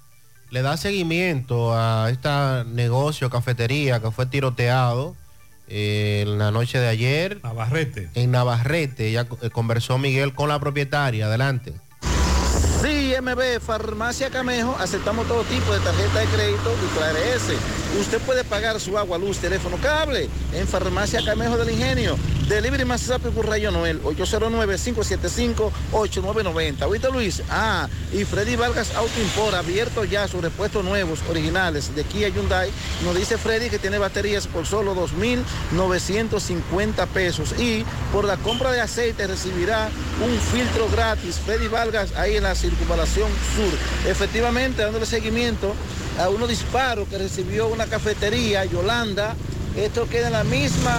Le 0.50 0.62
da 0.62 0.76
seguimiento 0.76 1.74
a 1.74 2.08
este 2.10 2.28
negocio, 2.72 3.28
cafetería 3.28 4.00
que 4.00 4.10
fue 4.10 4.24
tiroteado 4.26 5.14
eh, 5.68 6.24
en 6.26 6.38
la 6.38 6.50
noche 6.50 6.78
de 6.78 6.88
ayer. 6.88 7.40
Navarrete. 7.42 8.08
En 8.14 8.30
Navarrete. 8.30 9.12
Ya 9.12 9.26
eh, 9.42 9.50
conversó 9.50 9.98
Miguel 9.98 10.34
con 10.34 10.48
la 10.48 10.58
propietaria. 10.58 11.26
Adelante. 11.26 11.74
Sí, 12.82 13.07
MB, 13.20 13.60
Farmacia 13.60 14.30
Camejo, 14.30 14.76
aceptamos 14.78 15.26
todo 15.26 15.42
tipo 15.44 15.72
de 15.72 15.80
tarjeta 15.80 16.20
de 16.20 16.26
crédito 16.26 16.72
y 16.72 17.02
ARS. 17.02 17.42
Usted 18.00 18.20
puede 18.20 18.44
pagar 18.44 18.78
su 18.78 18.96
agua, 18.96 19.18
luz, 19.18 19.38
teléfono, 19.38 19.76
cable 19.78 20.28
en 20.52 20.68
Farmacia 20.68 21.24
Camejo 21.24 21.56
del 21.56 21.70
Ingenio. 21.70 22.16
Delivery 22.48 22.84
más 22.84 23.08
por 23.34 23.46
Rayo 23.46 23.70
Noel, 23.70 24.02
809-575-8990. 24.04 26.82
Ahorita 26.82 27.08
Luis, 27.10 27.42
ah, 27.50 27.88
y 28.12 28.24
Freddy 28.24 28.56
Vargas 28.56 28.94
Auto 28.94 29.20
Import, 29.20 29.54
abierto 29.54 30.02
ya 30.04 30.26
sus 30.28 30.40
repuestos 30.40 30.82
nuevos, 30.82 31.18
originales, 31.28 31.94
de 31.94 32.04
Kia 32.04 32.28
Hyundai. 32.28 32.70
Nos 33.04 33.14
dice 33.16 33.36
Freddy 33.36 33.68
que 33.68 33.78
tiene 33.78 33.98
baterías 33.98 34.46
por 34.46 34.64
solo 34.64 34.94
2.950 34.94 37.06
pesos. 37.08 37.54
Y 37.58 37.84
por 38.12 38.24
la 38.24 38.38
compra 38.38 38.72
de 38.72 38.80
aceite 38.80 39.26
recibirá 39.26 39.90
un 40.24 40.38
filtro 40.38 40.88
gratis. 40.90 41.38
Freddy 41.44 41.68
Vargas, 41.68 42.16
ahí 42.16 42.36
en 42.36 42.44
la 42.44 42.54
circunvalación 42.54 43.07
sur. 43.14 44.10
Efectivamente, 44.10 44.82
dándole 44.82 45.06
seguimiento 45.06 45.74
a 46.20 46.28
unos 46.28 46.48
disparos 46.48 47.08
que 47.08 47.18
recibió 47.18 47.68
una 47.68 47.86
cafetería, 47.86 48.64
Yolanda. 48.64 49.34
Esto 49.76 50.08
queda 50.08 50.26
en 50.28 50.32
la 50.32 50.44
misma 50.44 50.98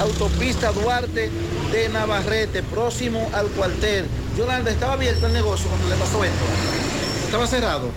autopista 0.00 0.72
Duarte 0.72 1.30
de 1.72 1.88
Navarrete, 1.90 2.62
próximo 2.62 3.28
al 3.34 3.46
cuartel. 3.48 4.06
Yolanda, 4.36 4.70
¿estaba 4.70 4.94
abierto 4.94 5.26
el 5.26 5.32
negocio 5.32 5.66
cuando 5.68 5.88
le 5.88 5.96
pasó 5.96 6.24
esto? 6.24 6.44
¿Estaba 7.26 7.46
cerrado? 7.46 7.90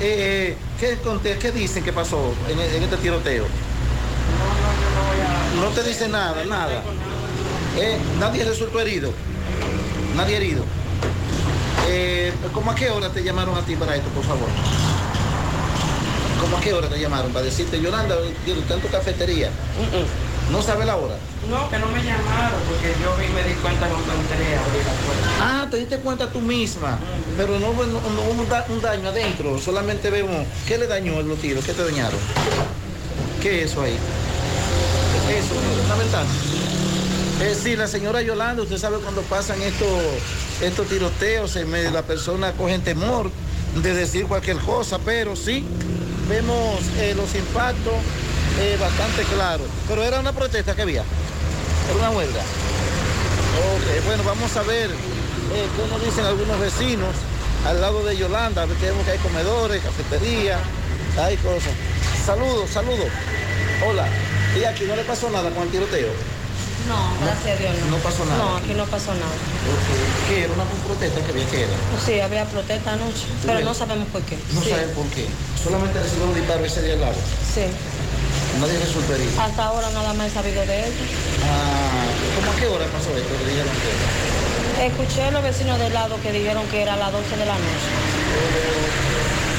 Eh, 0.00 0.56
¿qué, 0.78 0.96
conté- 1.02 1.38
qué 1.38 1.50
dicen 1.50 1.82
que 1.82 1.92
pasó 1.92 2.32
en, 2.48 2.58
en 2.60 2.82
este 2.84 2.96
tiroteo? 2.98 3.46
No 5.60 5.68
te 5.70 5.82
dice 5.82 6.08
nada, 6.08 6.44
nada. 6.44 6.82
Eh, 7.76 7.98
nadie 8.20 8.44
resultó 8.44 8.80
herido. 8.80 9.12
Nadie 10.16 10.36
herido. 10.36 10.62
Eh, 11.90 12.32
¿Cómo 12.52 12.70
a 12.70 12.74
qué 12.74 12.90
hora 12.90 13.08
te 13.08 13.22
llamaron 13.22 13.56
a 13.56 13.62
ti 13.62 13.74
para 13.76 13.96
esto, 13.96 14.08
por 14.10 14.24
favor? 14.24 14.48
¿Cómo 16.40 16.56
a 16.56 16.60
qué 16.60 16.72
hora 16.72 16.88
te 16.88 17.00
llamaron? 17.00 17.32
Para 17.32 17.44
decirte, 17.46 17.80
Yolanda, 17.80 18.14
estar 18.46 18.76
en 18.76 18.82
tu 18.82 18.88
cafetería. 18.88 19.50
¿No 20.52 20.62
sabe 20.62 20.84
la 20.86 20.96
hora? 20.96 21.14
No, 21.50 21.68
que 21.70 21.78
no 21.78 21.86
me 21.86 22.02
llamaron 22.02 22.60
porque 22.68 22.94
yo 23.02 23.14
vi 23.16 23.32
me 23.34 23.42
di 23.42 23.54
cuenta 23.60 23.86
cuando 23.86 24.12
entré 24.14 24.54
a 24.56 24.60
abrir 24.64 24.82
la 24.84 24.92
puerta. 24.92 25.28
Ah, 25.40 25.66
te 25.70 25.76
diste 25.78 25.98
cuenta 25.98 26.26
tú 26.30 26.40
misma, 26.40 26.98
pero 27.36 27.58
no, 27.58 27.72
no, 27.72 27.84
no 27.86 28.22
hubo 28.22 28.42
un, 28.42 28.48
da- 28.48 28.66
un 28.68 28.80
daño 28.80 29.08
adentro, 29.08 29.58
solamente 29.58 30.08
vemos, 30.10 30.46
¿qué 30.66 30.78
le 30.78 30.86
dañó 30.86 31.20
los 31.22 31.38
tiros? 31.38 31.64
¿Qué 31.64 31.72
te 31.74 31.84
dañaron? 31.84 32.18
¿Qué 33.42 33.62
es 33.64 33.70
eso 33.72 33.82
ahí? 33.82 33.96
¿Qué 35.28 35.38
es 35.38 35.44
eso? 35.44 35.54
¿Una 35.84 35.94
ventana? 35.96 36.28
Eh, 37.40 37.54
sí, 37.54 37.76
la 37.76 37.86
señora 37.86 38.20
Yolanda, 38.20 38.62
usted 38.62 38.78
sabe 38.78 38.98
cuando 38.98 39.22
pasan 39.22 39.62
estos, 39.62 39.88
estos 40.60 40.88
tiroteos, 40.88 41.54
la 41.92 42.02
persona 42.02 42.52
coge 42.52 42.80
temor 42.80 43.30
de 43.76 43.94
decir 43.94 44.26
cualquier 44.26 44.58
cosa, 44.58 44.98
pero 44.98 45.36
sí, 45.36 45.64
vemos 46.28 46.80
eh, 46.98 47.14
los 47.14 47.32
impactos 47.36 47.94
eh, 48.60 48.76
bastante 48.80 49.22
claros. 49.22 49.68
Pero 49.86 50.02
era 50.02 50.18
una 50.18 50.32
protesta 50.32 50.74
que 50.74 50.82
había, 50.82 51.04
era 51.88 51.98
una 51.98 52.10
huelga. 52.10 52.40
Ok, 52.40 54.04
bueno, 54.06 54.24
vamos 54.24 54.56
a 54.56 54.62
ver 54.62 54.90
eh, 54.90 55.66
qué 55.76 55.88
nos 55.90 56.04
dicen 56.04 56.24
algunos 56.24 56.58
vecinos 56.58 57.14
al 57.66 57.80
lado 57.80 58.04
de 58.04 58.16
Yolanda. 58.16 58.66
Vemos 58.66 59.04
que 59.04 59.12
hay 59.12 59.18
comedores, 59.18 59.80
cafetería, 59.82 60.58
hay 61.20 61.36
cosas. 61.36 61.72
Saludos, 62.26 62.68
saludos. 62.70 63.08
Hola. 63.86 64.08
¿Y 64.58 64.64
aquí 64.64 64.84
no 64.84 64.96
le 64.96 65.04
pasó 65.04 65.30
nada 65.30 65.50
con 65.50 65.64
el 65.64 65.68
tiroteo? 65.68 66.37
No, 66.88 66.96
gracias 67.20 67.52
a 67.54 67.60
Dios 67.60 67.72
no. 67.84 67.96
No 67.96 67.98
pasó 68.02 68.24
nada. 68.24 68.38
No, 68.38 68.56
aquí 68.56 68.72
no 68.74 68.84
pasó 68.86 69.12
nada. 69.14 69.36
Ok. 69.68 69.88
¿Qué 70.28 70.44
era? 70.44 70.52
¿Una 70.54 70.64
protesta 70.86 71.20
que 71.20 71.30
había 71.32 71.46
que 71.46 71.62
era? 71.64 71.76
Sí, 72.04 72.20
había 72.20 72.44
protesta 72.46 72.92
anoche, 72.94 73.26
pero 73.44 73.60
no 73.60 73.74
sabemos 73.74 74.08
por 74.08 74.22
qué. 74.22 74.38
No 74.54 74.62
Sí. 74.62 74.70
saben 74.70 74.90
por 74.96 75.06
qué. 75.12 75.26
Solamente 75.62 76.00
recibió 76.00 76.24
un 76.26 76.34
disparo 76.34 76.64
ese 76.64 76.82
día 76.82 76.94
al 76.94 77.00
lado. 77.02 77.20
Sí. 77.54 77.66
Nadie 78.60 78.78
resultó 78.78 79.14
herido. 79.14 79.30
Hasta 79.40 79.64
ahora 79.64 79.90
nada 79.90 80.12
más 80.14 80.28
he 80.28 80.30
sabido 80.34 80.64
de 80.66 80.84
él. 80.84 80.92
Ah, 81.44 82.08
¿cómo 82.34 82.50
a 82.52 82.56
qué 82.56 82.66
hora 82.66 82.86
pasó 82.86 83.10
esto? 83.16 83.32
Le 83.44 83.50
dijeron 83.52 83.72
que- 83.84 84.86
Escuché 84.86 85.22
a 85.24 85.30
los 85.32 85.42
vecinos 85.42 85.78
del 85.78 85.92
lado 85.92 86.16
que 86.22 86.32
dijeron 86.32 86.64
que 86.68 86.82
era 86.82 86.94
a 86.94 86.96
las 86.96 87.12
12 87.12 87.36
de 87.36 87.44
la 87.46 87.54
noche. 87.54 87.88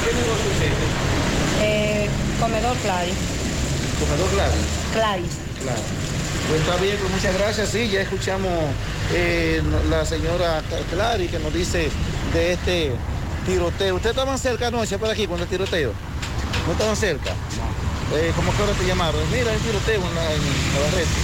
¿Qué 0.04 0.12
negocio 0.16 0.50
es 0.56 0.62
este? 0.64 0.86
Eh, 1.62 2.10
comedor 2.40 2.76
Claris. 2.78 3.16
¿Comedor 4.00 4.32
Gladys? 4.32 4.66
Claris. 4.94 5.32
Claro. 5.62 5.82
Pues 6.50 6.62
está 6.62 6.78
bien, 6.78 6.98
pues 7.00 7.12
muchas 7.12 7.38
gracias. 7.38 7.70
Sí, 7.70 7.90
ya 7.90 8.02
escuchamos 8.02 8.52
eh, 9.14 9.62
la 9.88 10.04
señora 10.04 10.64
Clary 10.92 11.28
que 11.28 11.38
nos 11.38 11.54
dice 11.54 11.92
de 12.34 12.54
este 12.54 12.92
tiroteo. 13.46 13.98
¿Ustedes 13.98 14.16
estaban 14.16 14.40
cerca 14.40 14.68
anoche 14.68 14.98
por 14.98 15.12
aquí 15.12 15.28
cuando 15.28 15.44
el 15.44 15.50
tiroteo? 15.50 15.94
¿No 16.66 16.72
estaban 16.72 16.96
cerca? 16.96 17.30
Eh, 18.16 18.34
¿Cómo 18.36 18.52
que 18.56 18.64
hora 18.64 18.74
te 18.74 18.84
llamaron? 18.88 19.22
Mira, 19.32 19.52
hay 19.52 19.58
un 19.58 19.62
tiroteo 19.62 20.02
en, 20.02 20.16
la, 20.16 20.34
en 20.34 20.42
Navarrete. 20.74 21.22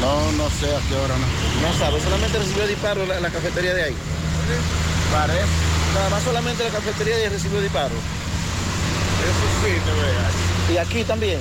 No, 0.00 0.32
no 0.32 0.50
sé 0.50 0.66
a 0.74 0.80
qué 0.88 0.96
hora 0.96 1.14
no. 1.16 1.68
No 1.68 1.78
sabe, 1.78 2.00
solamente 2.00 2.36
recibió 2.36 2.66
disparo 2.66 3.02
en 3.04 3.08
la, 3.10 3.20
la 3.20 3.30
cafetería 3.30 3.74
de 3.74 3.82
ahí. 3.84 3.94
Parece. 5.12 5.46
Nada 5.94 6.10
más 6.10 6.22
solamente 6.24 6.64
la 6.64 6.70
cafetería 6.70 7.16
de 7.16 7.22
ahí 7.26 7.28
recibió 7.28 7.60
disparo. 7.60 7.94
Eso 9.22 9.46
sí, 9.62 9.70
te 9.70 9.92
veas. 10.02 10.74
Y 10.74 10.78
aquí 10.78 11.04
también. 11.04 11.38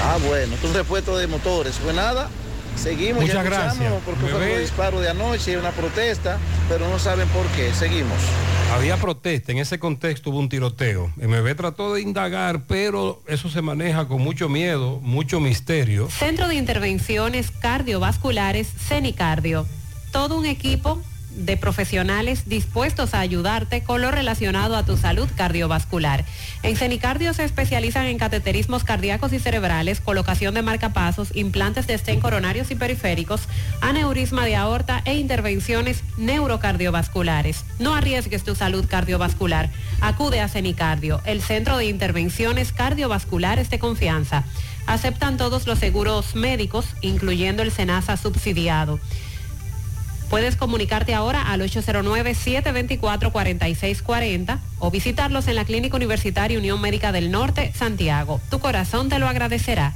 Ah, 0.00 0.18
bueno, 0.26 0.54
un 0.62 0.74
repuesto 0.74 1.16
de 1.16 1.26
motores. 1.26 1.78
Pues 1.82 1.94
nada, 1.94 2.28
seguimos. 2.76 3.22
Muchas 3.22 3.36
ya 3.36 3.42
gracias. 3.42 3.92
Porque 4.04 4.26
fue 4.26 4.54
un 4.54 4.60
disparo 4.60 5.00
de 5.00 5.10
anoche, 5.10 5.56
una 5.56 5.70
protesta, 5.70 6.38
pero 6.68 6.88
no 6.88 6.98
saben 6.98 7.28
por 7.28 7.46
qué. 7.48 7.72
Seguimos. 7.74 8.18
Había 8.72 8.96
protesta, 8.96 9.52
en 9.52 9.58
ese 9.58 9.78
contexto 9.78 10.30
hubo 10.30 10.38
un 10.38 10.48
tiroteo. 10.48 11.12
MB 11.16 11.54
trató 11.56 11.92
de 11.92 12.00
indagar, 12.00 12.62
pero 12.66 13.22
eso 13.26 13.50
se 13.50 13.60
maneja 13.60 14.08
con 14.08 14.22
mucho 14.22 14.48
miedo, 14.48 14.98
mucho 15.02 15.40
misterio. 15.40 16.08
Centro 16.08 16.48
de 16.48 16.54
Intervenciones 16.54 17.50
Cardiovasculares 17.50 18.68
CENICardio. 18.68 19.66
Todo 20.10 20.38
un 20.38 20.46
equipo 20.46 21.02
de 21.44 21.56
profesionales 21.56 22.48
dispuestos 22.48 23.14
a 23.14 23.20
ayudarte 23.20 23.82
con 23.82 24.00
lo 24.00 24.10
relacionado 24.10 24.76
a 24.76 24.84
tu 24.84 24.96
salud 24.96 25.28
cardiovascular. 25.36 26.24
En 26.62 26.76
CENICardio 26.76 27.34
se 27.34 27.44
especializan 27.44 28.06
en 28.06 28.18
cateterismos 28.18 28.84
cardíacos 28.84 29.32
y 29.32 29.38
cerebrales, 29.38 30.00
colocación 30.00 30.54
de 30.54 30.62
marcapasos, 30.62 31.34
implantes 31.34 31.86
de 31.86 31.94
estén 31.94 32.20
coronarios 32.20 32.70
y 32.70 32.74
periféricos, 32.74 33.42
aneurisma 33.80 34.44
de 34.44 34.56
aorta 34.56 35.02
e 35.04 35.14
intervenciones 35.14 36.02
neurocardiovasculares. 36.16 37.64
No 37.78 37.94
arriesgues 37.94 38.44
tu 38.44 38.54
salud 38.54 38.86
cardiovascular. 38.88 39.70
Acude 40.00 40.40
a 40.40 40.48
CENICardio, 40.48 41.20
el 41.24 41.42
centro 41.42 41.76
de 41.76 41.86
intervenciones 41.86 42.72
cardiovasculares 42.72 43.70
de 43.70 43.78
confianza. 43.78 44.44
Aceptan 44.86 45.36
todos 45.36 45.66
los 45.66 45.78
seguros 45.78 46.34
médicos, 46.34 46.86
incluyendo 47.02 47.62
el 47.62 47.70
SENASA 47.70 48.16
subsidiado. 48.16 48.98
Puedes 50.32 50.56
comunicarte 50.56 51.12
ahora 51.12 51.42
al 51.42 51.60
809-724-4640 51.60 54.58
o 54.78 54.90
visitarlos 54.90 55.46
en 55.46 55.56
la 55.56 55.66
Clínica 55.66 55.94
Universitaria 55.94 56.56
Unión 56.56 56.80
Médica 56.80 57.12
del 57.12 57.30
Norte, 57.30 57.70
Santiago. 57.74 58.40
Tu 58.48 58.58
corazón 58.58 59.10
te 59.10 59.18
lo 59.18 59.28
agradecerá. 59.28 59.92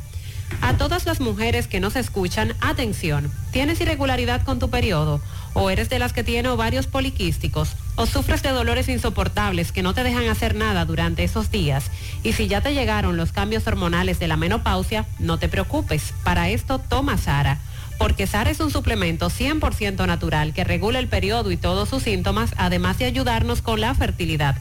A 0.61 0.77
todas 0.77 1.07
las 1.07 1.21
mujeres 1.21 1.69
que 1.69 1.81
nos 1.81 1.97
escuchan, 1.97 2.53
atención. 2.61 3.33
¿Tienes 3.51 3.81
irregularidad 3.81 4.43
con 4.43 4.59
tu 4.59 4.69
periodo? 4.69 5.23
¿O 5.55 5.71
eres 5.71 5.89
de 5.89 5.99
las 5.99 6.13
que 6.13 6.23
tiene 6.23 6.51
ovarios 6.51 6.87
poliquísticos? 6.87 7.75
¿O 7.95 8.05
sufres 8.05 8.43
de 8.43 8.51
dolores 8.51 8.91
insoportables 8.91 9.73
que 9.73 9.83
no 9.83 9.95
te 9.95 10.03
dejan 10.03 10.29
hacer 10.29 10.55
nada 10.55 10.85
durante 10.85 11.25
esos 11.25 11.51
días? 11.51 11.91
Y 12.23 12.35
si 12.35 12.47
ya 12.47 12.61
te 12.61 12.75
llegaron 12.75 13.17
los 13.17 13.33
cambios 13.33 13.67
hormonales 13.67 14.19
de 14.19 14.29
la 14.29 14.37
menopausia, 14.37 15.07
no 15.19 15.39
te 15.39 15.49
preocupes. 15.49 16.13
Para 16.25 16.51
esto, 16.51 16.79
toma 16.79 17.17
Sara 17.17 17.59
porque 17.98 18.27
SARA 18.27 18.51
es 18.51 18.60
un 18.60 18.70
suplemento 18.70 19.31
100% 19.31 20.06
natural 20.06 20.52
que 20.52 20.64
regula 20.64 20.98
el 20.98 21.09
periodo 21.09 21.51
y 21.51 21.56
todos 21.56 21.89
sus 21.89 22.02
síntomas, 22.02 22.52
además 22.56 22.98
de 22.98 23.06
ayudarnos 23.06 23.62
con 23.62 23.81
la 23.81 23.94
fertilidad. 23.94 24.56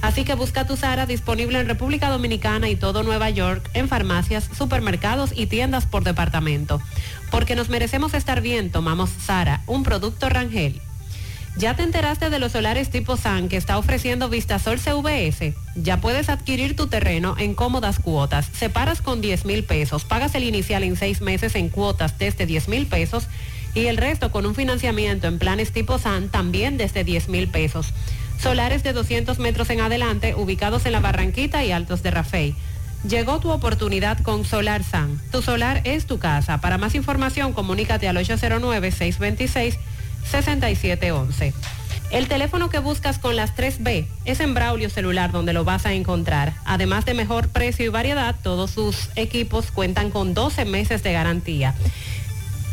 Así 0.00 0.24
que 0.24 0.34
busca 0.34 0.66
tu 0.66 0.76
SARA 0.76 1.06
disponible 1.06 1.58
en 1.58 1.66
República 1.66 2.08
Dominicana 2.08 2.68
y 2.68 2.76
todo 2.76 3.02
Nueva 3.02 3.30
York, 3.30 3.68
en 3.74 3.88
farmacias, 3.88 4.48
supermercados 4.56 5.32
y 5.34 5.46
tiendas 5.46 5.86
por 5.86 6.04
departamento. 6.04 6.80
Porque 7.30 7.56
nos 7.56 7.68
merecemos 7.68 8.14
estar 8.14 8.40
bien, 8.40 8.70
tomamos 8.70 9.10
SARA, 9.10 9.62
un 9.66 9.82
producto 9.82 10.28
Rangel. 10.28 10.80
¿Ya 11.58 11.74
te 11.74 11.82
enteraste 11.82 12.30
de 12.30 12.38
los 12.38 12.52
solares 12.52 12.88
tipo 12.88 13.16
SAN 13.16 13.48
que 13.48 13.56
está 13.56 13.78
ofreciendo 13.78 14.28
Vistasol 14.28 14.78
CVS? 14.78 15.54
Ya 15.74 16.00
puedes 16.00 16.28
adquirir 16.28 16.76
tu 16.76 16.86
terreno 16.86 17.34
en 17.36 17.56
cómodas 17.56 17.98
cuotas. 17.98 18.48
Separas 18.52 19.02
con 19.02 19.20
10 19.20 19.44
mil 19.44 19.64
pesos, 19.64 20.04
pagas 20.04 20.36
el 20.36 20.44
inicial 20.44 20.84
en 20.84 20.94
seis 20.94 21.20
meses 21.20 21.56
en 21.56 21.68
cuotas 21.68 22.16
desde 22.16 22.46
10 22.46 22.68
mil 22.68 22.86
pesos 22.86 23.26
y 23.74 23.86
el 23.86 23.96
resto 23.96 24.30
con 24.30 24.46
un 24.46 24.54
financiamiento 24.54 25.26
en 25.26 25.40
planes 25.40 25.72
tipo 25.72 25.98
SAN 25.98 26.28
también 26.28 26.76
desde 26.76 27.02
10 27.02 27.28
mil 27.28 27.48
pesos. 27.48 27.92
Solares 28.40 28.84
de 28.84 28.92
200 28.92 29.40
metros 29.40 29.68
en 29.70 29.80
adelante 29.80 30.36
ubicados 30.36 30.86
en 30.86 30.92
la 30.92 31.00
Barranquita 31.00 31.64
y 31.64 31.72
Altos 31.72 32.04
de 32.04 32.12
Rafey. 32.12 32.54
Llegó 33.08 33.40
tu 33.40 33.50
oportunidad 33.50 34.22
con 34.22 34.44
Solar 34.44 34.84
San. 34.84 35.20
Tu 35.32 35.42
solar 35.42 35.80
es 35.82 36.06
tu 36.06 36.20
casa. 36.20 36.60
Para 36.60 36.78
más 36.78 36.94
información, 36.94 37.52
comunícate 37.52 38.06
al 38.06 38.16
809-626-6711. 40.32 41.52
El 42.10 42.26
teléfono 42.26 42.70
que 42.70 42.78
buscas 42.78 43.18
con 43.18 43.36
las 43.36 43.54
3B 43.54 44.06
es 44.24 44.40
en 44.40 44.54
Braulio 44.54 44.88
Celular 44.88 45.30
donde 45.30 45.52
lo 45.52 45.64
vas 45.64 45.84
a 45.84 45.92
encontrar. 45.92 46.54
Además 46.64 47.04
de 47.04 47.12
mejor 47.12 47.48
precio 47.48 47.84
y 47.84 47.88
variedad, 47.88 48.34
todos 48.42 48.70
sus 48.70 49.10
equipos 49.14 49.70
cuentan 49.70 50.10
con 50.10 50.32
12 50.32 50.64
meses 50.64 51.02
de 51.02 51.12
garantía. 51.12 51.74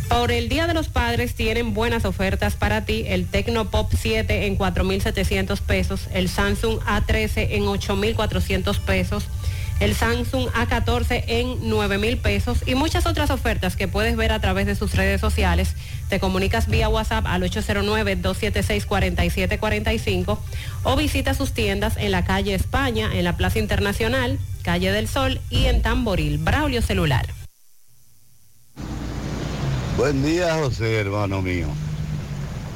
Por 0.08 0.32
el 0.32 0.48
Día 0.48 0.68
de 0.68 0.74
los 0.74 0.88
Padres 0.88 1.36
tienen 1.36 1.74
buenas 1.74 2.06
ofertas 2.06 2.56
para 2.56 2.86
ti. 2.86 3.04
El 3.08 3.26
Tecno 3.26 3.70
Pop 3.70 3.92
7 3.94 4.46
en 4.46 4.58
4.700 4.58 5.60
pesos, 5.60 6.08
el 6.14 6.30
Samsung 6.30 6.80
A13 6.82 7.48
en 7.52 7.64
8.400 7.64 8.80
pesos, 8.80 9.26
el 9.80 9.96
Samsung 9.96 10.50
A14 10.50 11.24
en 11.28 11.62
9.000 11.62 12.22
pesos 12.22 12.60
y 12.66 12.76
muchas 12.76 13.06
otras 13.06 13.30
ofertas 13.30 13.76
que 13.76 13.88
puedes 13.88 14.16
ver 14.16 14.32
a 14.32 14.40
través 14.40 14.66
de 14.66 14.76
sus 14.76 14.96
redes 14.96 15.22
sociales. 15.22 15.76
Te 16.10 16.20
comunicas 16.20 16.68
vía 16.68 16.90
WhatsApp 16.90 17.26
al 17.28 17.44
809-276-4745 17.44 20.38
o 20.84 20.96
visita 20.96 21.34
sus 21.34 21.54
tiendas 21.54 21.98
en 21.98 22.12
la 22.12 22.24
calle 22.24 22.54
España, 22.54 23.10
en 23.14 23.24
la 23.24 23.38
Plaza 23.38 23.60
Internacional, 23.60 24.40
Calle 24.64 24.92
del 24.92 25.08
Sol 25.08 25.40
y 25.50 25.66
en 25.66 25.82
Tamboril. 25.82 26.38
Braulio 26.38 26.82
Celular. 26.82 27.26
Buen 29.98 30.24
día, 30.24 30.56
José, 30.56 31.00
hermano 31.00 31.42
mío. 31.42 31.68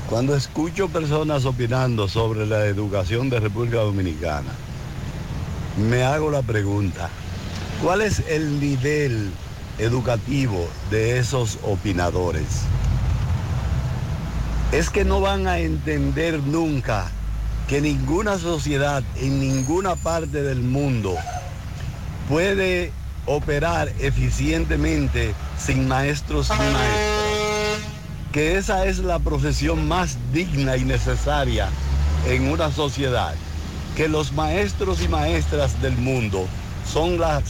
Cuando 0.09 0.35
escucho 0.35 0.89
personas 0.89 1.45
opinando 1.45 2.07
sobre 2.07 2.45
la 2.45 2.65
educación 2.65 3.29
de 3.29 3.39
República 3.39 3.77
Dominicana, 3.77 4.51
me 5.79 6.03
hago 6.03 6.29
la 6.29 6.41
pregunta, 6.41 7.09
¿cuál 7.81 8.01
es 8.01 8.19
el 8.27 8.59
nivel 8.59 9.31
educativo 9.77 10.67
de 10.91 11.19
esos 11.19 11.57
opinadores? 11.63 12.63
Es 14.71 14.89
que 14.89 15.05
no 15.05 15.21
van 15.21 15.47
a 15.47 15.59
entender 15.59 16.39
nunca 16.43 17.09
que 17.67 17.81
ninguna 17.81 18.37
sociedad 18.37 19.03
en 19.15 19.39
ninguna 19.39 19.95
parte 19.95 20.43
del 20.43 20.61
mundo 20.61 21.15
puede 22.27 22.91
operar 23.25 23.91
eficientemente 23.99 25.33
sin 25.57 25.87
maestros 25.87 26.49
y 26.49 26.53
maestras. 26.53 27.09
Que 28.31 28.57
esa 28.57 28.85
es 28.85 28.99
la 28.99 29.19
profesión 29.19 29.87
más 29.87 30.17
digna 30.31 30.77
y 30.77 30.85
necesaria 30.85 31.69
en 32.27 32.51
una 32.51 32.71
sociedad. 32.71 33.33
Que 33.99 34.07
los 34.07 34.31
maestros 34.31 35.01
y 35.01 35.09
maestras 35.09 35.81
del 35.81 35.97
mundo 35.97 36.47
son 36.89 37.19
las, 37.19 37.43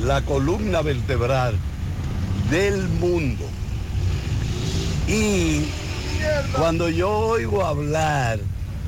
la 0.00 0.22
columna 0.22 0.80
vertebral 0.80 1.56
del 2.48 2.88
mundo. 2.88 3.44
Y 5.08 5.64
cuando 6.56 6.88
yo 6.90 7.10
oigo 7.10 7.66
hablar 7.66 8.38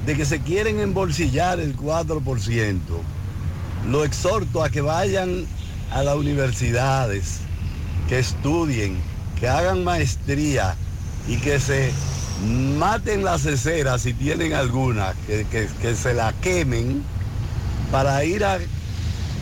de 0.06 0.16
que 0.16 0.24
se 0.24 0.38
quieren 0.42 0.78
embolsillar 0.78 1.58
el 1.58 1.76
4%, 1.76 2.78
lo 3.88 4.04
exhorto 4.04 4.62
a 4.62 4.70
que 4.70 4.80
vayan 4.80 5.44
a 5.90 6.04
las 6.04 6.14
universidades, 6.14 7.40
que 8.08 8.20
estudien, 8.20 8.96
que 9.40 9.48
hagan 9.48 9.82
maestría 9.82 10.76
y 11.26 11.38
que 11.38 11.58
se 11.58 11.90
maten 12.78 13.24
las 13.24 13.42
ceceras 13.42 14.02
si 14.02 14.14
tienen 14.14 14.52
alguna, 14.54 15.14
que, 15.26 15.44
que- 15.50 15.68
que 15.80 15.94
se 15.94 16.14
la 16.14 16.32
quemen 16.34 17.02
para 17.90 18.24
ir 18.24 18.44
a 18.44 18.58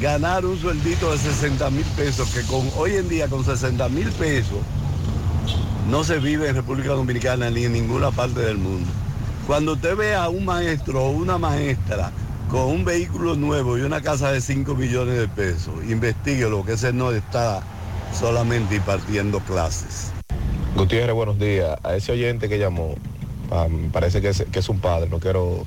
ganar 0.01 0.45
un 0.47 0.59
sueldito 0.61 1.11
de 1.13 1.19
60 1.19 1.71
mil 1.71 1.85
pesos, 1.97 2.29
que 2.31 2.43
con, 2.43 2.69
hoy 2.77 2.97
en 2.97 3.09
día 3.09 3.29
con 3.29 3.45
60 3.45 3.89
mil 3.89 4.09
pesos 4.13 4.59
no 5.91 6.05
se 6.05 6.19
vive 6.19 6.49
en 6.49 6.55
República 6.57 6.91
Dominicana 6.91 7.49
ni 7.51 7.65
en 7.65 7.73
ninguna 7.73 8.11
parte 8.11 8.41
del 8.41 8.59
mundo. 8.59 8.91
Cuando 9.47 9.75
usted 9.75 9.97
ve 9.97 10.15
a 10.15 10.29
un 10.29 10.45
maestro 10.45 11.05
o 11.05 11.11
una 11.11 11.39
maestra 11.39 12.11
con 12.51 12.63
un 12.67 12.85
vehículo 12.85 13.37
nuevo 13.37 13.79
y 13.79 13.83
una 13.83 14.01
casa 14.01 14.33
de 14.33 14.41
5 14.41 14.75
millones 14.75 15.17
de 15.19 15.29
pesos, 15.29 15.75
investigue 15.89 16.49
lo 16.49 16.65
que 16.65 16.73
ese 16.73 16.93
no 16.93 17.13
está 17.13 17.63
solamente 18.19 18.77
impartiendo 18.77 19.41
clases. 19.41 20.13
Gutiérrez, 20.77 21.15
buenos 21.15 21.39
días. 21.39 21.79
A 21.83 21.97
ese 21.97 22.13
oyente 22.13 22.51
que 22.51 22.59
llamó, 22.59 22.97
me 23.71 23.89
parece 23.89 24.21
que 24.21 24.29
es, 24.29 24.69
un 24.69 24.79
padre, 24.79 25.09
no 25.09 25.21
quiero 25.21 25.65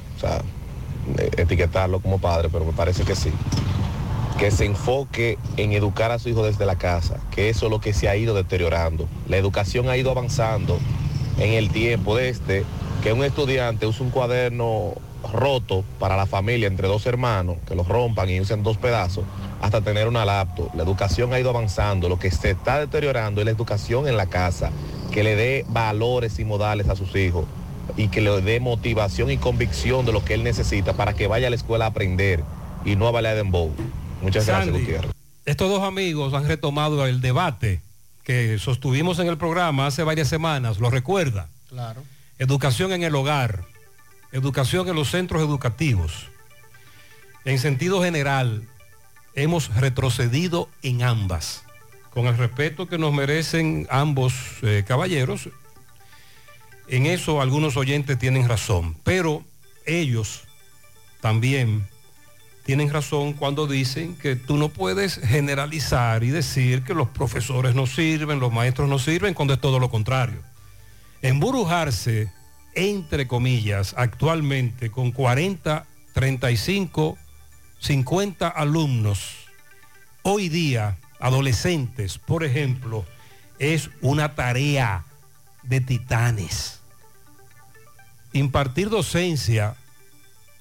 eh, 1.17 1.31
etiquetarlo 1.37 1.99
como 1.99 2.19
padre, 2.19 2.49
pero 2.51 2.63
me 2.63 2.73
parece 2.73 3.03
que 3.03 3.15
sí. 3.15 3.31
Que 4.37 4.51
se 4.51 4.65
enfoque 4.65 5.39
en 5.57 5.73
educar 5.73 6.11
a 6.11 6.19
su 6.19 6.29
hijo 6.29 6.45
desde 6.45 6.67
la 6.67 6.75
casa, 6.77 7.19
que 7.31 7.49
eso 7.49 7.65
es 7.65 7.71
lo 7.71 7.81
que 7.81 7.91
se 7.91 8.07
ha 8.07 8.15
ido 8.15 8.35
deteriorando. 8.35 9.07
La 9.27 9.37
educación 9.37 9.89
ha 9.89 9.97
ido 9.97 10.11
avanzando 10.11 10.77
en 11.39 11.53
el 11.53 11.71
tiempo 11.71 12.15
desde 12.15 12.63
que 13.01 13.11
un 13.11 13.23
estudiante 13.23 13.87
usa 13.87 14.05
un 14.05 14.11
cuaderno 14.11 14.93
roto 15.33 15.83
para 15.97 16.17
la 16.17 16.27
familia 16.27 16.67
entre 16.67 16.87
dos 16.87 17.07
hermanos, 17.07 17.57
que 17.67 17.73
los 17.73 17.87
rompan 17.87 18.29
y 18.29 18.39
usen 18.39 18.61
dos 18.61 18.77
pedazos, 18.77 19.25
hasta 19.59 19.81
tener 19.81 20.07
una 20.07 20.23
laptop. 20.23 20.73
La 20.75 20.83
educación 20.83 21.33
ha 21.33 21.39
ido 21.39 21.49
avanzando. 21.49 22.09
Lo 22.09 22.19
que 22.19 22.31
se 22.31 22.51
está 22.51 22.79
deteriorando 22.79 23.41
es 23.41 23.45
la 23.45 23.51
educación 23.51 24.07
en 24.07 24.15
la 24.15 24.27
casa, 24.27 24.71
que 25.09 25.23
le 25.23 25.35
dé 25.35 25.65
valores 25.69 26.39
y 26.39 26.45
modales 26.45 26.89
a 26.89 26.95
sus 26.95 27.15
hijos 27.15 27.45
y 27.97 28.09
que 28.09 28.21
le 28.21 28.41
dé 28.41 28.59
motivación 28.59 29.31
y 29.31 29.37
convicción 29.37 30.05
de 30.05 30.11
lo 30.11 30.23
que 30.23 30.35
él 30.35 30.43
necesita 30.43 30.93
para 30.93 31.13
que 31.13 31.27
vaya 31.27 31.47
a 31.47 31.49
la 31.49 31.55
escuela 31.55 31.85
a 31.85 31.89
aprender 31.89 32.43
y 32.85 32.95
no 32.95 33.07
a 33.07 33.11
bailar 33.11 33.33
de 33.33 33.43
dembow. 33.43 33.73
Muchas 34.21 34.45
gracias, 34.45 34.73
Gutiérrez. 34.73 35.11
Estos 35.45 35.69
dos 35.69 35.83
amigos 35.83 36.33
han 36.33 36.47
retomado 36.47 37.05
el 37.05 37.21
debate 37.21 37.81
que 38.23 38.59
sostuvimos 38.59 39.17
en 39.19 39.27
el 39.27 39.37
programa 39.37 39.87
hace 39.87 40.03
varias 40.03 40.27
semanas, 40.27 40.79
¿lo 40.79 40.89
recuerda? 40.89 41.49
Claro. 41.67 42.03
Educación 42.37 42.91
en 42.91 43.03
el 43.03 43.15
hogar, 43.15 43.63
educación 44.31 44.87
en 44.87 44.95
los 44.95 45.09
centros 45.09 45.41
educativos. 45.41 46.27
En 47.45 47.57
sentido 47.57 48.03
general, 48.03 48.67
hemos 49.33 49.75
retrocedido 49.75 50.69
en 50.83 51.01
ambas. 51.01 51.63
Con 52.11 52.25
el 52.27 52.37
respeto 52.37 52.87
que 52.87 52.97
nos 52.97 53.13
merecen 53.13 53.87
ambos 53.89 54.33
eh, 54.61 54.83
caballeros, 54.87 55.49
en 56.87 57.05
eso 57.05 57.41
algunos 57.41 57.77
oyentes 57.77 58.17
tienen 58.17 58.47
razón, 58.47 58.95
pero 59.03 59.43
ellos 59.85 60.43
también 61.21 61.87
tienen 62.69 62.91
razón 62.91 63.33
cuando 63.33 63.67
dicen 63.67 64.15
que 64.15 64.35
tú 64.35 64.57
no 64.57 64.69
puedes 64.69 65.17
generalizar 65.17 66.23
y 66.23 66.29
decir 66.29 66.83
que 66.83 66.93
los 66.93 67.07
profesores 67.09 67.73
no 67.73 67.87
sirven, 67.87 68.39
los 68.39 68.53
maestros 68.53 68.87
no 68.87 68.99
sirven, 68.99 69.33
cuando 69.33 69.55
es 69.55 69.61
todo 69.61 69.79
lo 69.79 69.89
contrario. 69.89 70.41
Embrujarse, 71.21 72.31
entre 72.75 73.27
comillas, 73.27 73.95
actualmente 73.97 74.91
con 74.91 75.11
40, 75.11 75.85
35, 76.13 77.17
50 77.79 78.47
alumnos, 78.47 79.35
hoy 80.21 80.49
día, 80.49 80.97
adolescentes, 81.19 82.17
por 82.17 82.43
ejemplo, 82.43 83.05
es 83.59 83.89
una 84.01 84.35
tarea 84.35 85.05
de 85.63 85.81
titanes. 85.81 86.79
Impartir 88.33 88.89
docencia 88.89 89.75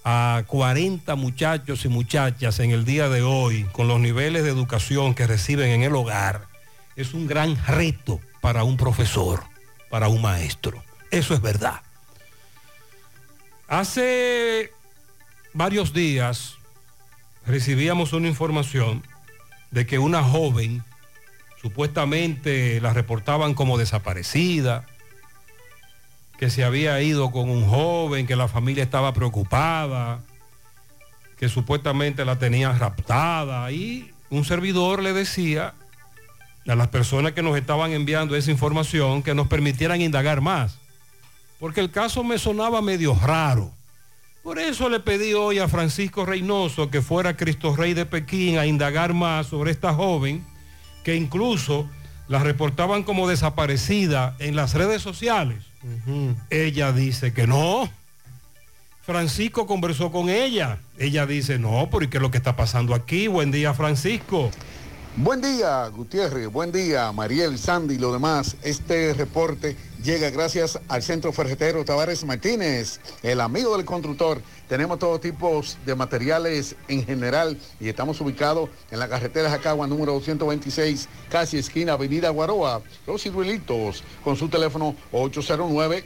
a 0.04 0.42
40 0.46 1.14
muchachos 1.16 1.84
y 1.84 1.88
muchachas 1.88 2.60
en 2.60 2.70
el 2.70 2.84
día 2.84 3.08
de 3.08 3.22
hoy, 3.22 3.64
con 3.72 3.88
los 3.88 4.00
niveles 4.00 4.42
de 4.42 4.50
educación 4.50 5.14
que 5.14 5.26
reciben 5.26 5.70
en 5.70 5.82
el 5.82 5.94
hogar, 5.94 6.46
es 6.96 7.14
un 7.14 7.26
gran 7.26 7.56
reto 7.66 8.20
para 8.40 8.64
un 8.64 8.76
profesor, 8.76 9.44
para 9.90 10.08
un 10.08 10.22
maestro. 10.22 10.82
Eso 11.10 11.34
es 11.34 11.40
verdad. 11.40 11.82
Hace 13.68 14.72
varios 15.52 15.92
días 15.92 16.54
recibíamos 17.46 18.12
una 18.12 18.28
información 18.28 19.02
de 19.70 19.86
que 19.86 19.98
una 19.98 20.22
joven, 20.22 20.84
supuestamente 21.60 22.80
la 22.80 22.92
reportaban 22.92 23.54
como 23.54 23.78
desaparecida, 23.78 24.86
que 26.38 26.50
se 26.50 26.64
había 26.64 27.00
ido 27.02 27.32
con 27.32 27.50
un 27.50 27.66
joven, 27.68 28.26
que 28.26 28.36
la 28.36 28.48
familia 28.48 28.84
estaba 28.84 29.12
preocupada, 29.12 30.20
que 31.36 31.48
supuestamente 31.48 32.24
la 32.24 32.38
tenían 32.38 32.78
raptada 32.78 33.70
y 33.72 34.12
un 34.30 34.44
servidor 34.44 35.02
le 35.02 35.12
decía 35.12 35.74
a 36.66 36.74
las 36.74 36.88
personas 36.88 37.32
que 37.32 37.42
nos 37.42 37.56
estaban 37.56 37.92
enviando 37.92 38.36
esa 38.36 38.50
información 38.50 39.22
que 39.22 39.34
nos 39.34 39.48
permitieran 39.48 40.00
indagar 40.00 40.40
más. 40.40 40.78
porque 41.58 41.80
el 41.80 41.90
caso 41.90 42.22
me 42.22 42.38
sonaba 42.38 42.80
medio 42.82 43.18
raro. 43.20 43.72
Por 44.42 44.58
eso 44.58 44.88
le 44.88 45.00
pedí 45.00 45.34
hoy 45.34 45.58
a 45.58 45.68
Francisco 45.68 46.24
Reynoso 46.24 46.90
que 46.90 47.02
fuera 47.02 47.36
Cristo 47.36 47.74
Rey 47.76 47.94
de 47.94 48.06
Pekín 48.06 48.58
a 48.58 48.66
indagar 48.66 49.12
más 49.12 49.48
sobre 49.48 49.70
esta 49.70 49.92
joven, 49.92 50.44
que 51.04 51.16
incluso 51.16 51.88
la 52.28 52.42
reportaban 52.42 53.02
como 53.02 53.28
desaparecida 53.28 54.36
en 54.38 54.56
las 54.56 54.74
redes 54.74 55.02
sociales. 55.02 55.64
Ella 56.50 56.92
dice 56.92 57.32
que 57.32 57.46
no. 57.46 57.90
Francisco 59.02 59.66
conversó 59.66 60.12
con 60.12 60.28
ella. 60.28 60.78
Ella 60.98 61.24
dice, 61.24 61.58
no, 61.58 61.88
porque 61.90 62.10
¿qué 62.10 62.18
es 62.18 62.22
lo 62.22 62.30
que 62.30 62.36
está 62.36 62.56
pasando 62.56 62.94
aquí? 62.94 63.26
Buen 63.26 63.50
día, 63.50 63.72
Francisco. 63.72 64.50
Buen 65.20 65.40
día, 65.40 65.88
Gutiérrez. 65.88 66.46
Buen 66.46 66.70
día, 66.70 67.10
Mariel, 67.10 67.58
Sandy 67.58 67.96
y 67.96 67.98
lo 67.98 68.12
demás. 68.12 68.56
Este 68.62 69.12
reporte 69.14 69.76
llega 70.04 70.30
gracias 70.30 70.78
al 70.86 71.02
Centro 71.02 71.32
Ferretero 71.32 71.84
Tavares 71.84 72.24
Martínez, 72.24 73.00
el 73.24 73.40
amigo 73.40 73.76
del 73.76 73.84
constructor. 73.84 74.40
Tenemos 74.68 75.00
todo 75.00 75.18
tipo 75.18 75.60
de 75.84 75.94
materiales 75.96 76.76
en 76.86 77.04
general 77.04 77.58
y 77.80 77.88
estamos 77.88 78.20
ubicados 78.20 78.70
en 78.92 79.00
la 79.00 79.08
carretera 79.08 79.50
Jacagua 79.50 79.88
número 79.88 80.12
226, 80.12 81.08
casi 81.28 81.58
esquina 81.58 81.94
Avenida 81.94 82.30
Guaroa. 82.30 82.80
Los 83.04 83.24
ciruelitos 83.24 84.04
con 84.22 84.36
su 84.36 84.48
teléfono 84.48 84.94
809 85.10 86.04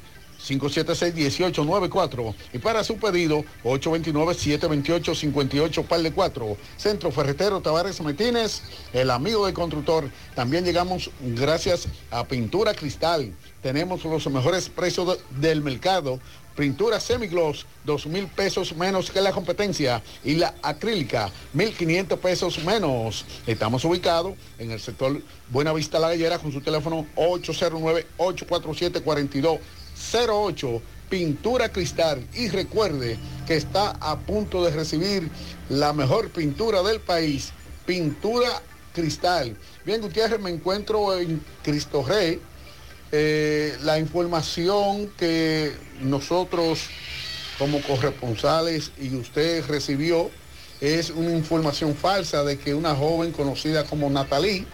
576-1894 0.48 2.34
y 2.52 2.58
para 2.58 2.84
su 2.84 2.96
pedido 2.96 3.44
829-728-58 3.64 5.84
par 5.86 6.02
de 6.02 6.12
4 6.12 6.56
Centro 6.76 7.10
Ferretero 7.10 7.60
Tavares 7.60 8.00
Martínez 8.00 8.62
el 8.92 9.10
amigo 9.10 9.46
del 9.46 9.54
constructor. 9.54 10.08
También 10.34 10.64
llegamos 10.64 11.10
gracias 11.20 11.88
a 12.10 12.24
Pintura 12.26 12.74
Cristal. 12.74 13.32
Tenemos 13.62 14.04
los 14.04 14.26
mejores 14.28 14.68
precios 14.68 15.06
de- 15.06 15.18
del 15.48 15.62
mercado. 15.62 16.20
Pintura 16.56 17.00
semigloss, 17.00 17.64
2 17.84 18.06
mil 18.06 18.26
pesos 18.26 18.76
menos 18.76 19.10
que 19.10 19.22
la 19.22 19.32
competencia. 19.32 20.02
Y 20.22 20.34
la 20.34 20.54
acrílica, 20.62 21.30
1.500 21.54 22.18
pesos 22.18 22.62
menos. 22.62 23.24
Estamos 23.46 23.82
ubicados 23.86 24.34
en 24.58 24.70
el 24.70 24.78
sector 24.78 25.18
Buenavista 25.48 25.98
La 25.98 26.08
Gallera 26.08 26.38
con 26.38 26.52
su 26.52 26.60
teléfono 26.60 27.06
809-847-4208. 30.10 30.82
Pintura 31.12 31.68
Cristal. 31.70 32.26
Y 32.32 32.48
recuerde 32.48 33.18
que 33.46 33.54
está 33.56 33.90
a 34.00 34.18
punto 34.18 34.64
de 34.64 34.70
recibir 34.70 35.28
la 35.68 35.92
mejor 35.92 36.30
pintura 36.30 36.82
del 36.82 37.00
país. 37.00 37.52
Pintura 37.84 38.48
Cristal. 38.94 39.54
Bien, 39.84 40.00
Gutiérrez, 40.00 40.40
me 40.40 40.48
encuentro 40.48 41.18
en 41.18 41.44
Cristo 41.62 42.02
Rey. 42.02 42.40
Eh, 43.10 43.76
la 43.82 43.98
información 43.98 45.12
que 45.18 45.72
nosotros 46.00 46.86
como 47.58 47.82
corresponsales 47.82 48.90
y 48.98 49.14
usted 49.14 49.66
recibió 49.66 50.30
es 50.80 51.10
una 51.10 51.32
información 51.32 51.94
falsa 51.94 52.42
de 52.42 52.58
que 52.58 52.74
una 52.74 52.94
joven 52.94 53.32
conocida 53.32 53.84
como 53.84 54.08
Natalí 54.08 54.66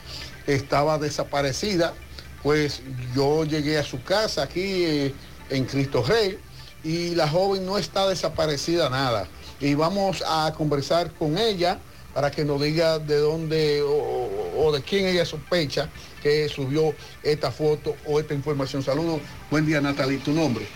estaba 0.46 0.98
desaparecida. 0.98 1.94
Pues 2.42 2.82
yo 3.14 3.44
llegué 3.44 3.78
a 3.78 3.82
su 3.82 4.02
casa 4.02 4.44
aquí 4.44 4.84
eh, 4.84 5.14
en 5.50 5.64
Cristo 5.64 6.04
Rey 6.06 6.38
y 6.84 7.14
la 7.14 7.28
joven 7.28 7.66
no 7.66 7.78
está 7.78 8.08
desaparecida 8.08 8.88
nada. 8.88 9.26
Y 9.60 9.74
vamos 9.74 10.22
a 10.26 10.52
conversar 10.56 11.12
con 11.12 11.36
ella 11.36 11.78
para 12.14 12.30
que 12.30 12.44
nos 12.44 12.60
diga 12.60 12.98
de 12.98 13.16
dónde 13.18 13.82
o, 13.82 14.72
de 14.72 14.82
quién 14.82 15.06
ella 15.06 15.24
sospecha 15.24 15.88
que 16.22 16.48
subió 16.48 16.94
esta 17.22 17.50
foto 17.50 17.94
o 18.06 18.18
esta 18.18 18.34
información. 18.34 18.82
Saludos. 18.82 19.20
Buen 19.50 19.66
día, 19.66 19.80
Natalie. 19.80 20.18
¿Tu 20.18 20.32
nombre? 20.32 20.66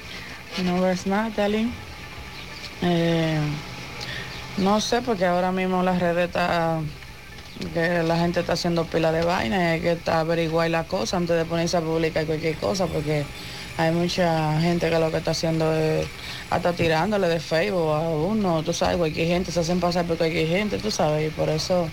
Mi 0.59 0.65
nombre 0.65 0.93
es 0.93 1.07
Natalie. 1.07 1.69
Eh, 2.83 3.41
no 4.59 4.81
sé, 4.81 5.03
porque 5.03 5.25
ahora 5.25 5.53
mismo 5.53 5.83
las 5.83 6.01
redes 6.01 6.29
está, 6.29 6.81
que 7.67 8.03
la 8.03 8.19
gente 8.19 8.41
está 8.41 8.55
haciendo 8.55 8.85
pila 8.85 9.13
de 9.13 9.23
vaina 9.23 9.57
y 9.57 9.67
hay 9.67 9.81
que 9.81 9.99
averiguar 10.11 10.71
la 10.71 10.85
cosa 10.85 11.17
antes 11.17 11.37
de 11.37 11.45
ponerse 11.45 11.77
a 11.77 11.81
publicar 11.81 12.27
cualquier 12.27 12.57
cosa, 12.57 12.87
porque 12.87 13.25
hay 13.79 13.93
mucha 13.93 14.61
gente 14.61 14.91
que 14.91 14.99
lo 14.99 15.11
que 15.11 15.19
está 15.19 15.31
haciendo 15.31 15.73
es 15.73 16.07
hasta 16.51 16.73
tirándole 16.73 17.29
de 17.29 17.41
Facebook 17.41 17.95
a 17.95 18.01
uno, 18.11 18.63
tú 18.63 18.73
sabes, 18.73 18.97
cualquier 18.97 19.29
gente 19.29 19.51
se 19.53 19.61
hacen 19.61 19.81
pasar 19.81 20.05
por 20.05 20.19
cualquier 20.19 20.49
gente, 20.49 20.79
tú 20.79 20.91
sabes, 20.91 21.29
y 21.29 21.31
por 21.31 21.49
eso 21.49 21.89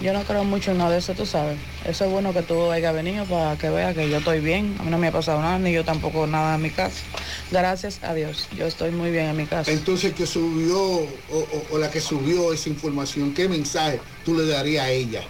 yo 0.00 0.12
no 0.12 0.22
creo 0.24 0.44
mucho 0.44 0.72
en 0.72 0.78
nada 0.78 0.90
de 0.90 0.98
eso, 0.98 1.14
tú 1.14 1.24
sabes. 1.26 1.56
Eso 1.86 2.04
es 2.04 2.10
bueno 2.10 2.32
que 2.32 2.42
tú 2.42 2.70
hayas 2.70 2.94
venido 2.94 3.24
para 3.24 3.56
que 3.56 3.70
veas 3.70 3.94
que 3.94 4.08
yo 4.10 4.18
estoy 4.18 4.40
bien. 4.40 4.76
A 4.80 4.82
mí 4.84 4.90
no 4.90 4.98
me 4.98 5.08
ha 5.08 5.12
pasado 5.12 5.40
nada, 5.40 5.58
ni 5.58 5.72
yo 5.72 5.84
tampoco 5.84 6.26
nada 6.26 6.56
en 6.56 6.62
mi 6.62 6.70
casa. 6.70 7.02
Gracias 7.50 8.00
a 8.02 8.12
Dios, 8.14 8.48
yo 8.56 8.66
estoy 8.66 8.90
muy 8.90 9.10
bien 9.10 9.26
en 9.26 9.36
mi 9.36 9.46
casa. 9.46 9.70
Entonces, 9.70 10.12
que 10.14 10.26
subió 10.26 10.80
o, 10.80 11.08
o- 11.32 11.62
o 11.72 11.78
la 11.78 11.90
que 11.90 12.00
subió 12.00 12.52
esa 12.52 12.68
información, 12.68 13.32
¿qué 13.34 13.48
mensaje 13.48 14.00
tú 14.24 14.36
le 14.36 14.46
darías 14.46 14.84
a 14.86 14.90
ella? 14.90 15.22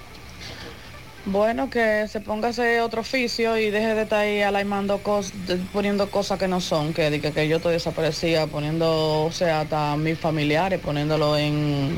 Bueno, 1.27 1.70
que 1.70 2.07
se 2.07 2.20
ponga 2.20 2.49
hacer 2.49 2.81
otro 2.82 3.01
oficio 3.01 3.57
y 3.57 3.70
deje 3.70 3.95
de 3.95 4.03
estar 4.03 4.19
ahí 4.20 4.43
alarmando 4.43 4.99
cosas, 4.99 5.32
poniendo 5.73 6.11
cosas 6.11 6.39
que 6.39 6.49
no 6.49 6.61
son, 6.61 6.93
que, 6.93 7.19
que, 7.20 7.32
que 7.32 7.49
yo 7.49 7.57
estoy 7.57 7.73
desaparecida, 7.73 8.47
poniendo, 8.47 9.24
o 9.24 9.32
sea, 9.32 9.62
hasta 9.62 9.97
mis 9.97 10.19
familiares, 10.19 10.81
poniéndolo 10.81 11.39
en 11.39 11.97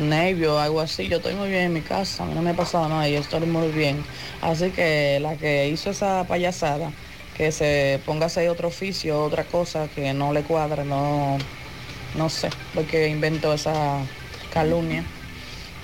nervio, 0.00 0.58
algo 0.58 0.80
así. 0.80 1.08
Yo 1.08 1.18
estoy 1.18 1.34
muy 1.34 1.48
bien 1.48 1.62
en 1.64 1.72
mi 1.72 1.80
casa, 1.82 2.22
a 2.22 2.26
mí 2.26 2.34
no 2.34 2.42
me 2.42 2.50
ha 2.50 2.56
pasado 2.56 2.88
nada 2.88 3.08
y 3.08 3.14
estoy 3.16 3.40
muy 3.46 3.68
bien. 3.68 4.04
Así 4.40 4.70
que 4.70 5.18
la 5.20 5.36
que 5.36 5.68
hizo 5.68 5.90
esa 5.90 6.24
payasada, 6.26 6.90
que 7.36 7.52
se 7.52 8.00
ponga 8.06 8.24
a 8.24 8.26
hacer 8.26 8.48
otro 8.48 8.68
oficio, 8.68 9.22
otra 9.24 9.44
cosa 9.44 9.88
que 9.94 10.12
no 10.12 10.32
le 10.32 10.42
cuadra, 10.42 10.84
no, 10.84 11.38
no 12.16 12.28
sé, 12.28 12.50
porque 12.74 13.08
inventó 13.08 13.52
esa 13.52 13.98
calumnia. 14.52 15.04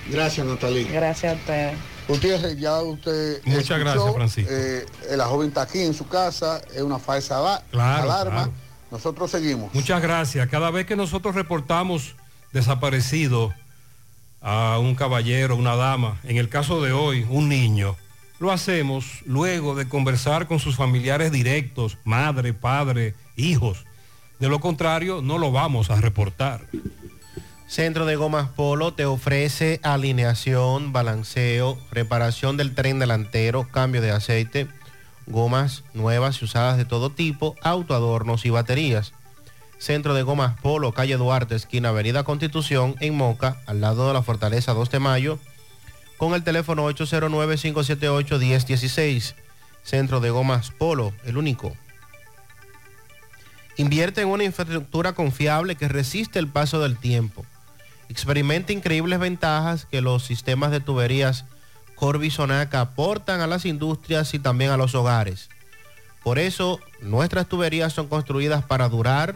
Gracias, 0.09 0.45
Natalie. 0.45 0.85
Gracias 0.85 1.33
a 1.33 1.35
ustedes. 1.35 1.77
Gutiérrez, 2.07 2.57
ya 2.57 2.81
usted 2.81 3.39
Muchas 3.45 3.59
escuchó, 3.69 3.79
gracias, 3.79 4.13
Francisco. 4.15 4.51
eh, 4.51 4.85
la 5.15 5.25
joven 5.25 5.49
está 5.49 5.61
aquí 5.61 5.79
en 5.81 5.93
su 5.93 6.07
casa, 6.07 6.59
es 6.75 6.81
una 6.81 6.97
falsa 6.97 7.61
Claro, 7.69 8.03
alarma. 8.11 8.31
claro. 8.45 8.51
Nosotros 8.89 9.29
seguimos. 9.29 9.71
Muchas 9.75 10.01
gracias. 10.01 10.49
Cada 10.49 10.71
vez 10.71 10.87
que 10.87 10.95
nosotros 10.95 11.35
reportamos 11.35 12.15
desaparecido 12.51 13.53
a 14.41 14.79
un 14.79 14.95
caballero, 14.95 15.55
una 15.55 15.75
dama, 15.75 16.19
en 16.23 16.37
el 16.37 16.49
caso 16.49 16.81
de 16.81 16.91
hoy, 16.91 17.25
un 17.29 17.49
niño, 17.49 17.95
lo 18.39 18.51
hacemos 18.51 19.21
luego 19.25 19.75
de 19.75 19.89
conversar 19.89 20.47
con 20.47 20.59
sus 20.59 20.75
familiares 20.75 21.31
directos, 21.31 21.97
madre, 22.05 22.53
padre, 22.53 23.15
hijos. 23.35 23.85
De 24.39 24.47
lo 24.47 24.59
contrario, 24.59 25.21
no 25.21 25.37
lo 25.37 25.51
vamos 25.51 25.89
a 25.89 25.99
reportar. 25.99 26.61
Centro 27.67 28.05
de 28.05 28.15
Gomas 28.15 28.49
Polo 28.49 28.93
te 28.93 29.05
ofrece 29.05 29.79
alineación, 29.83 30.93
balanceo, 30.93 31.77
reparación 31.91 32.57
del 32.57 32.73
tren 32.73 32.97
delantero, 32.97 33.67
cambio 33.69 34.01
de 34.01 34.11
aceite, 34.11 34.67
gomas 35.27 35.83
nuevas 35.93 36.41
y 36.41 36.45
usadas 36.45 36.77
de 36.77 36.85
todo 36.85 37.11
tipo, 37.11 37.55
autoadornos 37.61 38.45
y 38.45 38.49
baterías. 38.49 39.13
Centro 39.79 40.13
de 40.13 40.21
Gomas 40.23 40.59
Polo, 40.59 40.91
calle 40.91 41.15
Duarte, 41.15 41.55
esquina 41.55 41.87
Avenida 41.89 42.23
Constitución, 42.23 42.95
en 42.99 43.15
Moca, 43.15 43.61
al 43.65 43.81
lado 43.81 44.07
de 44.07 44.13
la 44.13 44.21
Fortaleza 44.21 44.73
2 44.73 44.91
de 44.91 44.99
Mayo, 44.99 45.39
con 46.17 46.33
el 46.33 46.43
teléfono 46.43 46.87
809-578-1016. 46.91 49.35
Centro 49.81 50.19
de 50.19 50.29
Gomas 50.29 50.71
Polo, 50.71 51.13
el 51.23 51.37
único. 51.37 51.73
Invierte 53.77 54.21
en 54.21 54.27
una 54.27 54.43
infraestructura 54.43 55.13
confiable 55.13 55.75
que 55.75 55.87
resiste 55.87 56.37
el 56.37 56.49
paso 56.49 56.81
del 56.81 56.97
tiempo. 56.97 57.45
Experimenta 58.09 58.73
increíbles 58.73 59.19
ventajas 59.19 59.85
que 59.85 60.01
los 60.01 60.25
sistemas 60.25 60.71
de 60.71 60.81
tuberías 60.81 61.45
Corby 61.95 62.31
Sonaca 62.31 62.81
aportan 62.81 63.39
a 63.39 63.47
las 63.47 63.65
industrias 63.65 64.33
y 64.33 64.39
también 64.39 64.71
a 64.71 64.77
los 64.77 64.95
hogares. 64.95 65.49
Por 66.23 66.39
eso, 66.39 66.79
nuestras 67.01 67.47
tuberías 67.47 67.93
son 67.93 68.07
construidas 68.07 68.65
para 68.65 68.89
durar, 68.89 69.35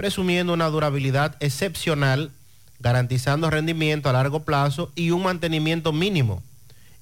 presumiendo 0.00 0.54
una 0.54 0.70
durabilidad 0.70 1.36
excepcional, 1.40 2.30
garantizando 2.78 3.50
rendimiento 3.50 4.08
a 4.08 4.14
largo 4.14 4.44
plazo 4.44 4.90
y 4.94 5.10
un 5.10 5.24
mantenimiento 5.24 5.92
mínimo. 5.92 6.42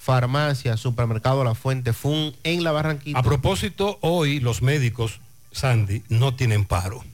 Farmacia, 0.00 0.78
Supermercado 0.78 1.44
La 1.44 1.54
Fuente 1.54 1.92
Fun 1.92 2.34
en 2.42 2.64
La 2.64 2.72
Barranquita. 2.72 3.18
A 3.18 3.22
propósito, 3.22 3.98
hoy 4.00 4.40
los 4.40 4.62
médicos, 4.62 5.20
Sandy, 5.52 6.02
no 6.08 6.34
tienen 6.34 6.64
paro. 6.64 7.04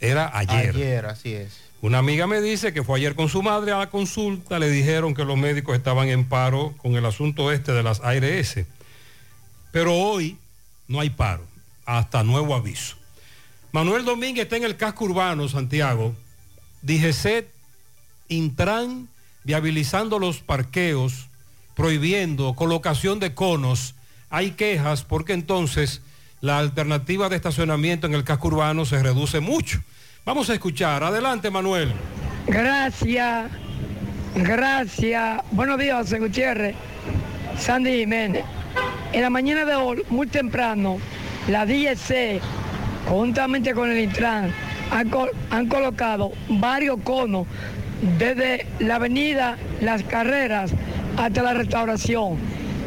Era 0.00 0.36
ayer. 0.36 0.74
Ayer, 0.74 1.06
así 1.06 1.32
es. 1.32 1.60
Una 1.80 1.98
amiga 1.98 2.26
me 2.26 2.40
dice 2.40 2.72
que 2.72 2.82
fue 2.82 2.98
ayer 2.98 3.14
con 3.14 3.28
su 3.28 3.40
madre 3.44 3.70
a 3.70 3.78
la 3.78 3.88
consulta, 3.88 4.58
le 4.58 4.68
dijeron 4.68 5.14
que 5.14 5.24
los 5.24 5.38
médicos 5.38 5.76
estaban 5.76 6.08
en 6.08 6.28
paro 6.28 6.74
con 6.76 6.96
el 6.96 7.06
asunto 7.06 7.52
este 7.52 7.70
de 7.70 7.84
las 7.84 8.00
ARS. 8.00 8.66
Pero 9.70 9.94
hoy 9.94 10.38
no 10.88 10.98
hay 10.98 11.10
paro, 11.10 11.46
hasta 11.86 12.24
nuevo 12.24 12.56
aviso. 12.56 12.96
Manuel 13.70 14.04
Domínguez 14.04 14.44
está 14.44 14.56
en 14.56 14.64
el 14.64 14.76
casco 14.76 15.04
urbano, 15.04 15.48
Santiago. 15.48 16.16
DGCET, 16.82 17.48
Intran, 18.26 19.08
viabilizando 19.44 20.18
los 20.18 20.40
parqueos, 20.40 21.29
prohibiendo 21.84 22.52
colocación 22.52 23.20
de 23.20 23.32
conos. 23.32 23.94
Hay 24.28 24.50
quejas 24.50 25.02
porque 25.02 25.32
entonces 25.32 26.02
la 26.42 26.58
alternativa 26.58 27.30
de 27.30 27.36
estacionamiento 27.36 28.06
en 28.06 28.12
el 28.12 28.22
casco 28.22 28.48
urbano 28.48 28.84
se 28.84 29.02
reduce 29.02 29.40
mucho. 29.40 29.80
Vamos 30.26 30.50
a 30.50 30.54
escuchar. 30.54 31.02
Adelante, 31.02 31.50
Manuel. 31.50 31.90
Gracias, 32.46 33.50
gracias. 34.36 35.40
Buenos 35.52 35.78
días, 35.78 35.96
José 36.02 36.18
Gutiérrez, 36.18 36.76
Sandy 37.58 38.00
Jiménez. 38.00 38.44
En 39.14 39.22
la 39.22 39.30
mañana 39.30 39.64
de 39.64 39.74
hoy, 39.74 40.02
muy 40.10 40.26
temprano, 40.26 40.98
la 41.48 41.64
DGC, 41.64 42.42
conjuntamente 43.08 43.72
con 43.72 43.90
el 43.90 44.00
Intran, 44.00 44.52
han, 44.90 45.08
col- 45.08 45.30
han 45.50 45.66
colocado 45.66 46.30
varios 46.50 46.98
conos 47.04 47.46
desde 48.18 48.66
la 48.80 48.96
avenida 48.96 49.56
Las 49.80 50.02
Carreras 50.02 50.72
hasta 51.16 51.42
la 51.42 51.54
restauración. 51.54 52.36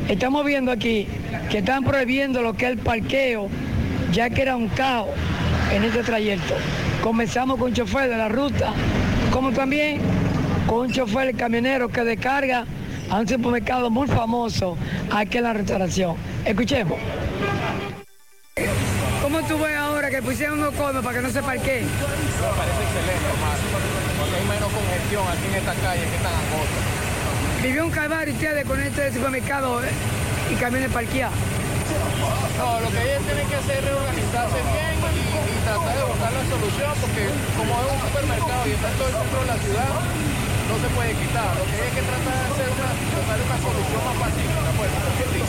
Estamos 0.08 0.46
viendo 0.46 0.72
aquí 0.72 1.08
que 1.50 1.60
están 1.60 1.84
prohibiendo 1.84 2.42
lo 2.42 2.54
que 2.54 2.66
es 2.66 2.72
el 2.72 2.78
parqueo, 2.78 3.48
ya 4.12 4.30
que 4.30 4.42
era 4.42 4.56
un 4.56 4.68
caos 4.70 5.10
en 5.74 5.84
este 5.84 6.04
trayecto. 6.04 6.56
Comenzamos 7.02 7.58
con 7.58 7.74
chofer 7.74 8.10
de 8.10 8.18
la 8.18 8.30
ruta, 8.30 8.74
como 9.32 9.52
también 9.52 10.02
con 10.68 10.88
un 10.88 10.92
chofer 10.92 11.36
camionero 11.36 11.90
que 11.90 12.04
descarga 12.04 12.66
a 13.10 13.20
un 13.20 13.28
supermercado 13.28 13.90
muy 13.90 14.08
famoso 14.08 14.78
aquí 15.12 15.38
en 15.38 15.44
la 15.44 15.54
restauración. 15.54 16.16
Escuchemos. 16.46 16.98
¿Cómo 19.22 19.42
tú 19.48 19.58
ves 19.58 19.76
ahora 19.76 20.10
que 20.10 20.22
pusieron 20.22 20.60
unos 20.60 20.74
conos 20.76 21.04
para 21.04 21.18
que 21.18 21.24
no 21.24 21.30
se 21.30 21.42
parqueen? 21.42 21.86
Me 21.86 22.58
parece 22.58 22.84
excelente, 22.84 23.28
Omar, 23.38 23.58
porque 24.20 24.36
hay 24.36 24.48
menos 24.48 24.72
congestión 24.72 25.24
aquí 25.28 25.48
en 25.48 25.56
esta 25.56 25.74
calle 25.76 26.02
que 26.02 26.16
están 26.16 26.34
angosta. 26.34 26.93
Vivió 27.64 27.86
un 27.86 27.92
calvario 27.96 28.34
ustedes 28.34 28.66
con 28.68 28.76
este 28.76 29.08
supermercado 29.14 29.82
eh, 29.82 29.88
y 30.52 30.56
camiones 30.56 30.92
parqueados. 30.92 31.32
No, 32.60 32.76
lo 32.84 32.92
que 32.92 33.00
ellos 33.00 33.24
tienen 33.24 33.48
que 33.48 33.56
hacer 33.56 33.80
es 33.80 33.86
reorganizarse 33.88 34.60
bien 34.68 35.00
y, 35.00 35.24
y 35.32 35.60
tratar 35.64 35.96
de 35.96 36.04
buscar 36.04 36.32
la 36.36 36.44
solución, 36.44 36.92
porque 37.00 37.24
como 37.56 37.72
es 37.80 37.88
un 37.88 38.00
supermercado 38.04 38.68
y 38.68 38.72
está 38.76 38.90
todo 39.00 39.08
el 39.08 39.16
centro 39.16 39.40
de 39.40 39.48
la 39.48 39.58
ciudad, 39.64 39.96
no 39.96 40.76
se 40.76 40.90
puede 40.92 41.12
quitar. 41.16 41.56
Lo 41.56 41.64
que 41.64 41.76
hay 41.80 41.88
es 41.88 41.94
que 41.96 42.04
tratar 42.04 42.36
de 42.36 42.46
hacer 42.52 42.68
una, 42.68 42.90
buscar 43.16 43.40
una 43.48 43.58
solución 43.64 44.02
más 44.12 44.18
pacífica. 44.28 44.60
Pues, 44.76 44.92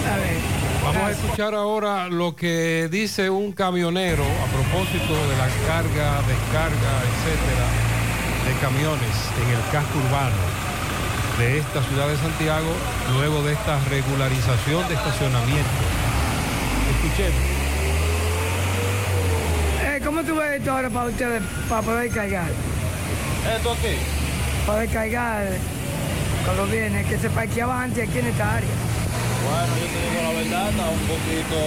A 0.07 0.17
ver. 0.23 0.39
Vamos 0.87 1.03
a 1.03 1.11
escuchar 1.11 1.53
ahora 1.59 2.07
lo 2.07 2.37
que 2.39 2.87
dice 2.95 3.27
un 3.27 3.51
camionero 3.51 4.23
a 4.23 4.47
propósito 4.55 5.19
de 5.19 5.35
la 5.35 5.51
carga, 5.67 6.23
descarga, 6.31 6.93
etcétera, 7.11 7.67
de 8.47 8.53
camiones 8.63 9.17
en 9.35 9.49
el 9.51 9.63
casco 9.75 9.99
urbano 9.99 10.74
de 11.39 11.59
esta 11.59 11.83
ciudad 11.83 12.09
de 12.09 12.17
Santiago 12.17 12.71
luego 13.15 13.43
de 13.43 13.55
esta 13.55 13.79
regularización 13.91 14.87
de 14.89 14.95
estacionamiento. 14.95 15.71
Escuchemos. 16.95 17.43
Eh, 19.83 20.01
¿Cómo 20.05 20.23
tú 20.23 20.37
ves 20.37 20.59
esto 20.59 20.73
ahora 20.73 20.91
para 20.91 21.07
ustedes, 21.07 21.43
para 21.69 21.83
poder 21.83 22.11
cargar? 22.11 22.49
¿Esto 23.57 23.73
aquí? 23.73 23.97
Para 24.67 24.81
descargar 24.81 25.49
cuando 26.45 26.67
viene, 26.67 27.05
que 27.05 27.19
se 27.19 27.31
parqueaba 27.31 27.83
antes 27.83 28.09
aquí 28.09 28.19
en 28.19 28.27
esta 28.27 28.57
área. 28.57 28.69
Bueno, 29.45 29.75
yo 29.81 29.87
te 29.87 29.99
digo 30.11 30.23
la 30.23 30.33
verdad, 30.41 30.71
está 30.71 30.89
un 30.89 30.99
poquito, 31.01 31.59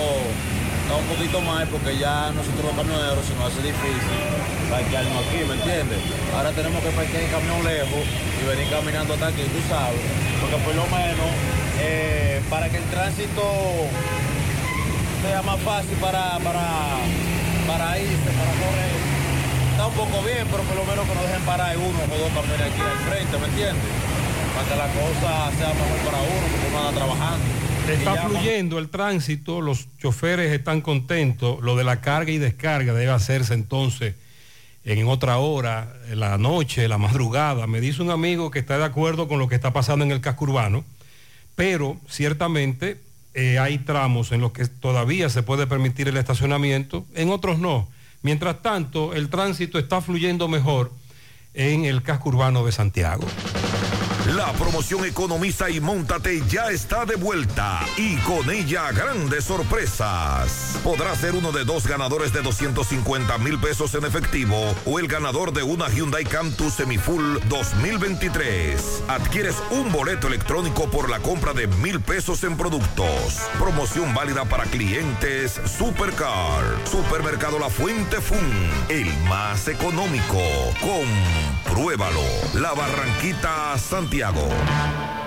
está 0.88 0.95
un 0.95 1.11
poquito 1.11 1.41
mal 1.41 1.68
porque 1.68 1.99
ya 1.99 2.31
nosotros 2.31 2.64
los 2.64 2.76
camioneros 2.80 3.19
se 3.27 3.35
nos 3.35 3.51
hace 3.51 3.59
difícil 3.59 4.23
parquearnos 4.72 5.19
aquí, 5.19 5.43
¿me 5.43 5.55
entiendes? 5.59 5.99
Ahora 6.31 6.55
tenemos 6.55 6.80
que 6.80 6.91
parquear 6.95 7.23
el 7.27 7.31
camión 7.31 7.59
lejos 7.59 8.07
y 8.07 8.41
venir 8.47 8.72
caminando 8.72 9.14
hasta 9.14 9.27
aquí, 9.27 9.43
tú 9.51 9.59
sabes, 9.68 9.99
porque 10.39 10.55
por 10.64 10.73
lo 10.80 10.88
menos 10.88 11.27
eh, 11.84 12.39
para 12.49 12.72
que 12.72 12.77
el 12.80 12.88
tránsito 12.88 13.43
sea 15.27 15.41
más 15.43 15.59
fácil 15.59 15.97
para, 15.99 16.39
para, 16.39 16.64
para 17.68 17.99
irse, 17.99 18.31
para 18.31 18.51
correr, 18.55 18.95
está 19.76 19.91
un 19.91 19.97
poco 19.99 20.23
bien, 20.23 20.47
pero 20.47 20.64
por 20.64 20.76
lo 20.80 20.85
menos 20.88 21.03
que 21.03 21.15
nos 21.19 21.23
dejen 21.27 21.43
parar 21.43 21.76
uno 21.76 21.99
o 21.99 22.15
dos 22.15 22.31
camiones 22.31 22.64
aquí 22.64 22.80
al 22.80 22.99
frente, 23.11 23.35
¿me 23.35 23.47
entiendes? 23.51 23.91
Para 24.55 24.64
que 24.72 24.76
la 24.80 24.88
cosa 24.95 25.51
sea 25.51 25.68
mejor 25.76 25.99
para 26.07 26.19
uno, 26.23 26.45
porque 26.47 26.68
uno 26.72 26.80
anda 26.80 26.95
trabajando. 26.95 27.66
Está 27.89 28.27
fluyendo 28.27 28.80
el 28.80 28.89
tránsito, 28.89 29.61
los 29.61 29.88
choferes 29.97 30.51
están 30.51 30.81
contentos, 30.81 31.61
lo 31.61 31.76
de 31.77 31.85
la 31.85 32.01
carga 32.01 32.31
y 32.31 32.38
descarga 32.38 32.93
debe 32.93 33.11
hacerse 33.11 33.53
entonces 33.53 34.15
en 34.84 35.07
otra 35.07 35.38
hora, 35.38 35.93
en 36.09 36.19
la 36.19 36.38
noche, 36.38 36.88
la 36.88 36.97
madrugada. 36.97 37.65
Me 37.65 37.81
dice 37.81 38.01
un 38.01 38.09
amigo 38.09 38.51
que 38.51 38.59
está 38.59 38.77
de 38.77 38.85
acuerdo 38.85 39.27
con 39.27 39.39
lo 39.39 39.47
que 39.47 39.55
está 39.55 39.72
pasando 39.72 40.03
en 40.03 40.11
el 40.11 40.22
casco 40.22 40.45
urbano, 40.45 40.84
pero 41.55 41.97
ciertamente 42.09 42.97
eh, 43.34 43.57
hay 43.57 43.77
tramos 43.80 44.31
en 44.31 44.41
los 44.41 44.51
que 44.51 44.65
todavía 44.65 45.30
se 45.30 45.43
puede 45.43 45.65
permitir 45.65 46.07
el 46.07 46.18
estacionamiento, 46.18 47.05
en 47.15 47.30
otros 47.30 47.59
no. 47.59 47.88
Mientras 48.22 48.61
tanto, 48.61 49.14
el 49.14 49.30
tránsito 49.30 49.80
está 49.80 50.01
fluyendo 50.01 50.47
mejor 50.47 50.91
en 51.53 51.85
el 51.85 52.03
casco 52.03 52.30
urbano 52.30 52.65
de 52.65 52.72
Santiago. 52.72 53.27
La 54.36 54.52
promoción 54.54 55.06
Economiza 55.06 55.70
y 55.70 55.80
Móntate 55.80 56.44
ya 56.49 56.70
está 56.70 57.06
de 57.06 57.16
vuelta 57.16 57.80
y 57.95 58.18
con 58.18 58.49
ella 58.52 58.91
grandes 58.91 59.45
sorpresas. 59.45 60.78
Podrás 60.84 61.20
ser 61.20 61.34
uno 61.34 61.54
de 61.54 61.64
dos 61.64 61.88
ganadores 61.88 62.34
de 62.34 62.41
250 62.41 63.38
mil 63.38 63.58
pesos 63.58 63.94
en 63.95 64.04
efectivo 64.04 64.76
o 64.86 64.99
el 64.99 65.08
ganador 65.08 65.54
de 65.54 65.64
una 65.64 65.88
Hyundai 65.88 66.26
Cantus 66.26 66.74
Semifull 66.74 67.40
2023. 67.48 69.04
Adquieres 69.08 69.56
un 69.72 69.94
boleto 69.94 70.28
electrónico 70.28 70.91
por 70.91 71.10
la 71.10 71.20
compra 71.20 71.54
de 71.54 71.68
mil 71.68 72.02
pesos 72.02 72.44
en 72.44 72.58
productos. 72.58 73.08
Promoción 73.58 74.14
válida 74.14 74.44
para 74.44 74.66
clientes 74.66 75.62
Supercar. 75.78 76.66
Supermercado 76.84 77.60
La 77.60 77.70
Fuente 77.70 78.20
Fun. 78.20 78.38
El 78.90 79.08
más 79.30 79.70
económico. 79.70 80.41
Compruébalo. 80.82 82.20
La 82.56 82.74
Barranquita 82.74 83.78
Santiago. 83.78 84.16
Santiago. 84.18 85.27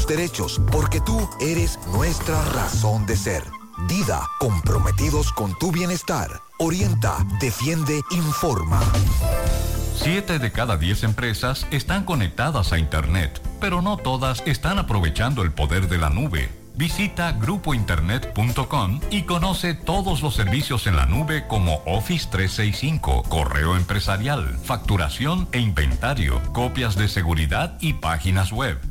derechos, 0.07 0.61
porque 0.71 1.01
tú 1.01 1.29
eres 1.39 1.79
nuestra 1.93 2.41
razón 2.53 3.05
de 3.05 3.15
ser. 3.15 3.43
Dida, 3.87 4.27
comprometidos 4.39 5.31
con 5.31 5.57
tu 5.57 5.71
bienestar. 5.71 6.41
Orienta, 6.59 7.25
defiende, 7.39 8.01
informa. 8.11 8.79
Siete 9.95 10.39
de 10.39 10.51
cada 10.51 10.77
diez 10.77 11.03
empresas 11.03 11.67
están 11.71 12.05
conectadas 12.05 12.73
a 12.73 12.79
Internet, 12.79 13.41
pero 13.59 13.81
no 13.81 13.97
todas 13.97 14.41
están 14.45 14.79
aprovechando 14.79 15.43
el 15.43 15.51
poder 15.51 15.87
de 15.89 15.97
la 15.97 16.09
nube. 16.09 16.49
Visita 16.75 17.33
grupointernet.com 17.33 19.01
y 19.11 19.23
conoce 19.23 19.73
todos 19.73 20.21
los 20.23 20.35
servicios 20.35 20.87
en 20.87 20.95
la 20.95 21.05
nube 21.05 21.45
como 21.47 21.83
Office 21.85 22.27
365, 22.31 23.23
correo 23.29 23.75
empresarial, 23.75 24.57
facturación 24.63 25.47
e 25.51 25.59
inventario, 25.59 26.41
copias 26.53 26.95
de 26.95 27.07
seguridad 27.07 27.77
y 27.81 27.93
páginas 27.93 28.51
web. 28.51 28.90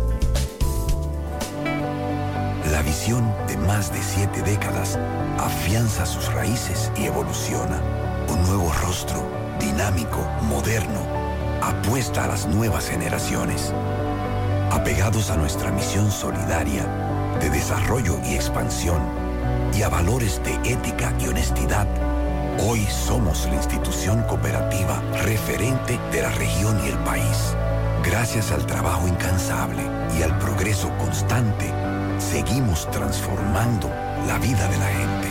La 2.71 2.81
visión 2.83 3.35
de 3.47 3.57
más 3.57 3.91
de 3.91 4.01
siete 4.01 4.41
décadas 4.43 4.97
afianza 5.37 6.05
sus 6.05 6.31
raíces 6.31 6.89
y 6.95 7.03
evoluciona. 7.03 7.81
Un 8.29 8.41
nuevo 8.43 8.71
rostro, 8.81 9.21
dinámico, 9.59 10.25
moderno, 10.43 11.01
apuesta 11.61 12.23
a 12.23 12.27
las 12.27 12.47
nuevas 12.47 12.87
generaciones. 12.87 13.73
Apegados 14.71 15.31
a 15.31 15.35
nuestra 15.35 15.69
misión 15.69 16.09
solidaria 16.09 16.85
de 17.41 17.49
desarrollo 17.49 18.17
y 18.25 18.35
expansión 18.35 19.01
y 19.73 19.81
a 19.81 19.89
valores 19.89 20.41
de 20.41 20.53
ética 20.71 21.13
y 21.19 21.27
honestidad, 21.27 21.87
hoy 22.65 22.85
somos 22.85 23.47
la 23.47 23.55
institución 23.55 24.23
cooperativa 24.23 25.01
referente 25.23 25.99
de 26.13 26.21
la 26.21 26.29
región 26.29 26.79
y 26.85 26.87
el 26.87 26.97
país. 26.99 27.53
Gracias 28.01 28.53
al 28.53 28.65
trabajo 28.65 29.09
incansable 29.09 29.83
y 30.17 30.23
al 30.23 30.37
progreso 30.39 30.89
constante, 30.97 31.69
seguimos 32.21 32.89
transformando 32.91 33.89
la 34.27 34.37
vida 34.37 34.67
de 34.67 34.77
la 34.77 34.87
gente. 34.87 35.27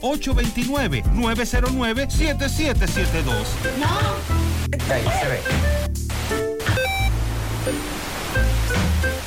829-909-7772. 1.14 3.46
No. 3.80 3.88
Ahí 4.92 5.04
se 5.04 5.28
ve. 5.30 5.40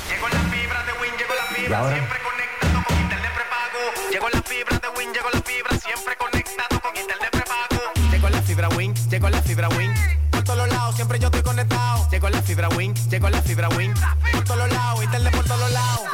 Llegó 0.09 0.29
la 0.29 0.41
fibra 0.51 0.83
de 0.85 0.93
Win, 1.01 1.13
llegó 1.17 1.35
la 1.35 1.45
fibra, 1.55 1.89
siempre 1.93 2.19
conectado 2.23 2.85
con 2.87 2.97
internet 3.01 3.33
prepago. 3.35 3.81
Llegó 4.11 4.29
la 4.29 4.43
fibra 4.43 4.79
de 4.79 4.89
Win, 4.99 5.13
llegó 5.13 5.31
la 5.31 5.41
fibra, 5.43 5.79
siempre 5.79 6.17
conectado 6.17 6.81
con 6.81 6.97
internet 6.97 7.31
prepago. 7.31 7.93
Llegó 8.11 8.29
la 8.29 8.43
fibra 8.43 8.69
Win, 8.71 8.95
llegó 9.09 9.31
la 9.31 9.43
fibra 9.43 9.69
Win. 9.69 9.93
Por 10.31 10.43
todos 10.45 10.69
lados, 10.69 10.95
siempre 10.97 11.19
yo 11.19 11.27
estoy 11.27 11.43
conectado. 11.43 12.09
Llegó 12.11 12.29
la 12.31 12.43
fibra 12.43 12.69
Win, 12.71 12.95
llegó 13.11 13.31
la 13.31 13.43
fibra 13.43 13.69
Win. 13.71 13.95
Por 14.33 14.45
todos 14.45 14.69
lados, 14.69 15.05
internet 15.05 15.35
por. 15.35 15.46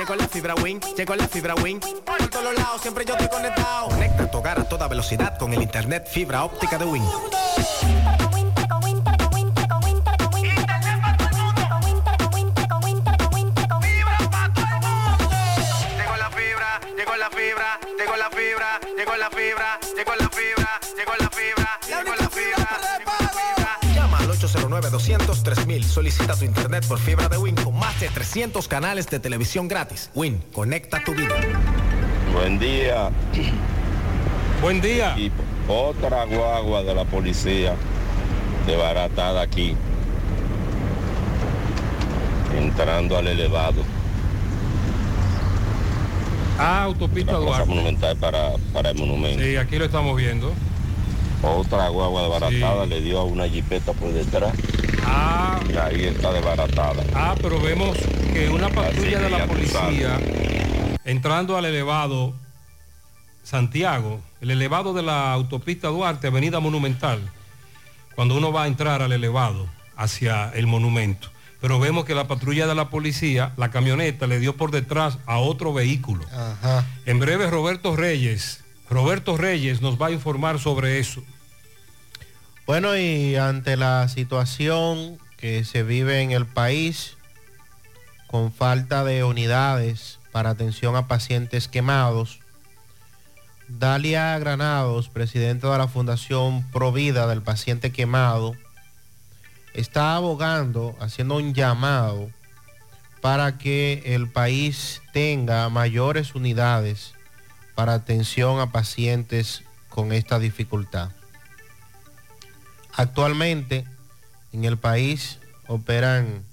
Llegó 0.03 0.17
la 0.17 0.27
fibra 0.27 0.55
Win, 0.57 0.81
llegó 0.97 1.15
la 1.15 1.29
fibra 1.29 1.55
Win. 1.63 1.79
Por 1.79 2.29
todos 2.29 2.45
los 2.47 2.55
lados, 2.57 2.83
siempre 2.83 3.05
yo 3.05 3.15
estoy 3.15 3.29
conectado. 3.29 3.89
Conecta 3.89 4.29
tu 4.29 4.39
hogar 4.39 4.59
a 4.59 4.65
toda 4.65 4.89
velocidad 4.89 5.39
con 5.39 5.53
el 5.53 5.63
internet 5.63 6.09
fibra 6.11 6.43
óptica 6.43 6.77
de 6.77 6.87
Win. 6.87 7.05
Llegó 15.97 16.17
la 16.17 16.31
fibra, 16.31 16.81
llegó 16.97 17.17
la 17.17 17.31
fibra, 17.31 17.79
llegó 18.97 19.17
la 19.17 19.31
fibra, 19.31 19.79
llegó 19.97 20.15
la 20.17 20.29
fibra. 20.31 20.62
809-200-3000. 24.81 25.83
Solicita 25.83 26.35
tu 26.37 26.45
internet 26.45 26.87
por 26.87 26.99
fibra 26.99 27.29
de 27.29 27.37
Win 27.37 27.55
con 27.57 27.79
más 27.79 27.99
de 28.01 28.09
300 28.09 28.67
canales 28.69 29.07
de 29.09 29.21
televisión 29.21 29.69
gratis. 29.69 30.11
Win, 30.15 30.43
conecta 30.53 31.03
tu 31.05 31.13
vida. 31.13 31.35
Buen 32.33 32.59
día. 32.59 33.11
Buen 34.63 34.81
día. 34.81 35.15
Y 35.19 35.31
otra 35.69 36.25
guagua 36.25 36.83
de 36.83 36.95
la 36.95 37.05
policía 37.05 37.75
desbaratada 38.67 39.43
aquí. 39.43 39.75
Entrando 42.57 43.17
al 43.17 43.27
elevado. 43.27 43.83
Ah, 46.59 46.83
autopista 46.85 47.33
Duarte. 47.33 47.69
monumental 47.69 48.17
para, 48.17 48.53
para 48.73 48.91
el 48.91 48.99
monumento. 48.99 49.43
Sí, 49.43 49.57
aquí 49.57 49.79
lo 49.79 49.87
estamos 49.87 50.17
viendo. 50.17 50.53
Otra 51.43 51.89
guagua 51.89 52.23
desbaratada 52.23 52.85
Sí. 52.85 52.91
le 52.91 53.01
dio 53.01 53.19
a 53.21 53.25
una 53.25 53.49
jipeta 53.49 53.93
por 53.93 54.13
detrás. 54.13 54.53
Ah. 55.05 55.61
Y 55.69 55.77
ahí 55.77 56.05
está 56.05 56.33
desbaratada. 56.33 57.03
Ah, 57.15 57.35
pero 57.41 57.61
vemos 57.61 57.97
que 58.33 58.49
una 58.49 58.69
patrulla 58.69 59.19
Así 59.19 59.25
de 59.25 59.31
la 59.31 59.47
policía 59.47 60.21
entrando 61.05 61.57
al 61.57 61.65
elevado 61.65 62.35
Santiago, 63.43 64.21
el 64.41 64.51
elevado 64.53 64.95
de 64.95 65.03
la 65.03 65.33
autopista 65.33 65.89
Duarte, 65.89 66.29
Avenida 66.29 66.61
Monumental, 66.61 67.21
cuando 68.15 68.37
uno 68.37 68.53
va 68.53 68.65
a 68.65 68.67
entrar 68.69 69.03
al 69.03 69.13
elevado 69.13 69.67
hacia 69.97 70.51
el 70.51 70.67
monumento. 70.67 71.29
Pero 71.61 71.79
vemos 71.79 72.05
que 72.05 72.15
la 72.15 72.27
patrulla 72.29 72.67
de 72.67 72.75
la 72.75 72.89
policía, 72.91 73.53
la 73.57 73.71
camioneta, 73.71 74.27
le 74.27 74.39
dio 74.41 74.57
por 74.57 74.71
detrás 74.71 75.19
a 75.27 75.39
otro 75.39 75.73
vehículo. 75.73 76.25
En 77.07 77.19
breve 77.19 77.49
Roberto 77.51 77.97
Reyes, 77.97 78.65
Roberto 78.91 79.37
Reyes 79.37 79.81
nos 79.81 80.01
va 80.01 80.09
a 80.09 80.11
informar 80.11 80.59
sobre 80.59 80.99
eso. 80.99 81.23
Bueno, 82.65 82.97
y 82.97 83.35
ante 83.35 83.77
la 83.77 84.09
situación 84.09 85.19
que 85.37 85.65
se 85.65 85.83
vive 85.83 86.21
en 86.21 86.31
el 86.31 86.47
país, 86.47 87.17
con 88.29 88.53
falta 88.53 89.03
de 89.03 89.25
unidades 89.25 90.21
para 90.31 90.51
atención 90.51 90.95
a 90.95 91.09
pacientes 91.09 91.67
quemados, 91.67 92.39
Dalia 93.67 94.39
Granados, 94.39 95.09
presidenta 95.09 95.73
de 95.73 95.79
la 95.79 95.89
Fundación 95.89 96.63
Provida 96.71 97.27
del 97.27 97.43
Paciente 97.43 97.91
Quemado, 97.91 98.55
está 99.75 100.15
abogando, 100.15 100.95
haciendo 101.01 101.37
un 101.37 101.55
llamado 101.55 102.31
para 103.21 103.59
que 103.59 104.03
el 104.05 104.31
país 104.31 105.03
tenga 105.13 105.69
mayores 105.69 106.35
unidades 106.37 107.15
para 107.75 107.95
atención 107.95 108.61
a 108.61 108.71
pacientes 108.71 109.65
con 109.89 110.13
esta 110.13 110.39
dificultad. 110.39 111.11
Actualmente 112.95 113.87
en 114.53 114.65
el 114.65 114.77
país 114.77 115.39
operan 115.67 116.45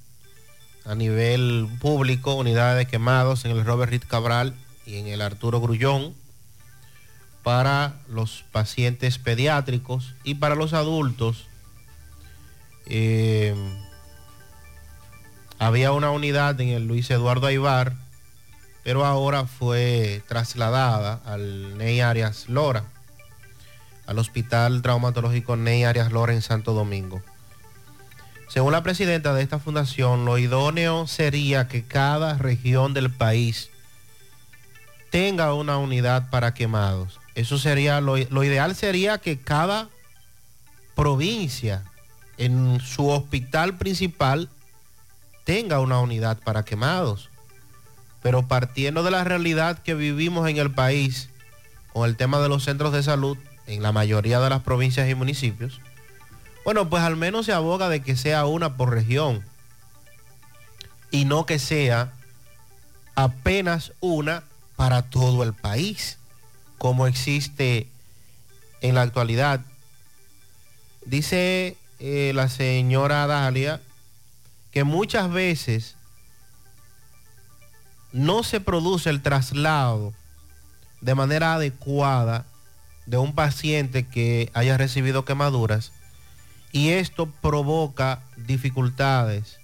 a 0.86 0.96
nivel 0.96 1.68
público 1.82 2.36
unidades 2.36 2.78
de 2.78 2.90
quemados 2.90 3.46
en 3.46 3.52
el 3.52 3.66
Robert 3.66 3.92
Reed 3.92 4.04
Cabral 4.08 4.56
y 4.86 4.98
en 4.98 5.08
el 5.08 5.22
Arturo 5.22 5.60
Grullón 5.60 6.16
para 7.44 7.96
los 8.08 8.44
pacientes 8.52 9.18
pediátricos 9.18 10.14
y 10.24 10.36
para 10.36 10.56
los 10.56 10.74
adultos. 10.74 11.48
eh, 12.86 13.54
había 15.60 15.92
una 15.92 16.12
unidad 16.12 16.60
en 16.62 16.70
el 16.70 16.88
Luis 16.88 17.12
Eduardo 17.12 17.48
Aibar, 17.48 17.94
pero 18.84 19.06
ahora 19.06 19.46
fue 19.46 20.24
trasladada 20.30 21.22
al 21.26 21.78
Ney 21.78 22.00
Arias 22.00 22.48
Lora 22.48 22.86
al 24.10 24.18
Hospital 24.18 24.82
Traumatológico 24.82 25.56
Ney 25.56 25.84
Arias 25.84 26.12
Lora 26.12 26.34
en 26.34 26.42
Santo 26.42 26.74
Domingo. 26.74 27.22
Según 28.48 28.72
la 28.72 28.82
presidenta 28.82 29.36
de 29.36 29.44
esta 29.44 29.60
fundación, 29.60 30.26
lo 30.26 30.40
idóneo 30.40 31.06
sería 31.06 31.68
que 31.68 31.84
cada 31.84 32.36
región 32.40 32.96
del 32.96 33.12
país 33.12 33.70
tenga 35.12 35.54
una 35.54 35.78
unidad 35.78 36.32
para 36.32 36.56
quemados. 36.56 37.20
Eso 37.36 37.60
sería, 37.60 38.02
lo, 38.02 38.18
lo 38.18 38.44
ideal 38.44 38.76
sería 38.76 39.20
que 39.20 39.38
cada 39.40 39.90
provincia 40.96 41.84
en 42.38 42.80
su 42.80 43.10
hospital 43.10 43.78
principal 43.78 44.50
tenga 45.44 45.82
una 45.82 46.00
unidad 46.00 46.40
para 46.40 46.66
quemados. 46.66 47.30
Pero 48.24 48.48
partiendo 48.48 49.04
de 49.04 49.12
la 49.12 49.24
realidad 49.24 49.78
que 49.78 49.94
vivimos 49.94 50.50
en 50.50 50.58
el 50.58 50.72
país 50.72 51.30
con 51.94 52.10
el 52.10 52.16
tema 52.16 52.40
de 52.40 52.50
los 52.50 52.64
centros 52.64 52.92
de 52.92 53.04
salud, 53.04 53.38
en 53.70 53.84
la 53.84 53.92
mayoría 53.92 54.40
de 54.40 54.50
las 54.50 54.62
provincias 54.62 55.08
y 55.08 55.16
municipios, 55.16 55.80
bueno, 56.66 56.90
pues 56.90 57.04
al 57.04 57.16
menos 57.16 57.46
se 57.46 57.54
aboga 57.54 57.88
de 57.88 58.02
que 58.02 58.16
sea 58.16 58.46
una 58.46 58.76
por 58.76 58.90
región 58.90 59.46
y 61.12 61.26
no 61.26 61.46
que 61.46 61.60
sea 61.60 62.12
apenas 63.16 63.94
una 64.00 64.44
para 64.76 65.04
todo 65.04 65.44
el 65.44 65.54
país, 65.54 66.18
como 66.78 67.06
existe 67.06 67.88
en 68.82 68.96
la 68.96 69.04
actualidad. 69.04 69.62
Dice 71.06 71.78
eh, 72.00 72.32
la 72.34 72.50
señora 72.50 73.28
Dalia 73.28 73.82
que 74.72 74.84
muchas 74.84 75.32
veces 75.32 75.96
no 78.12 78.44
se 78.44 78.60
produce 78.60 79.10
el 79.10 79.22
traslado 79.22 80.14
de 81.02 81.16
manera 81.16 81.56
adecuada 81.56 82.46
de 83.10 83.18
un 83.18 83.34
paciente 83.34 84.06
que 84.06 84.52
haya 84.54 84.78
recibido 84.78 85.26
quemaduras 85.26 85.92
y 86.72 86.90
esto 86.90 87.26
provoca 87.42 88.22
dificultades, 88.38 89.58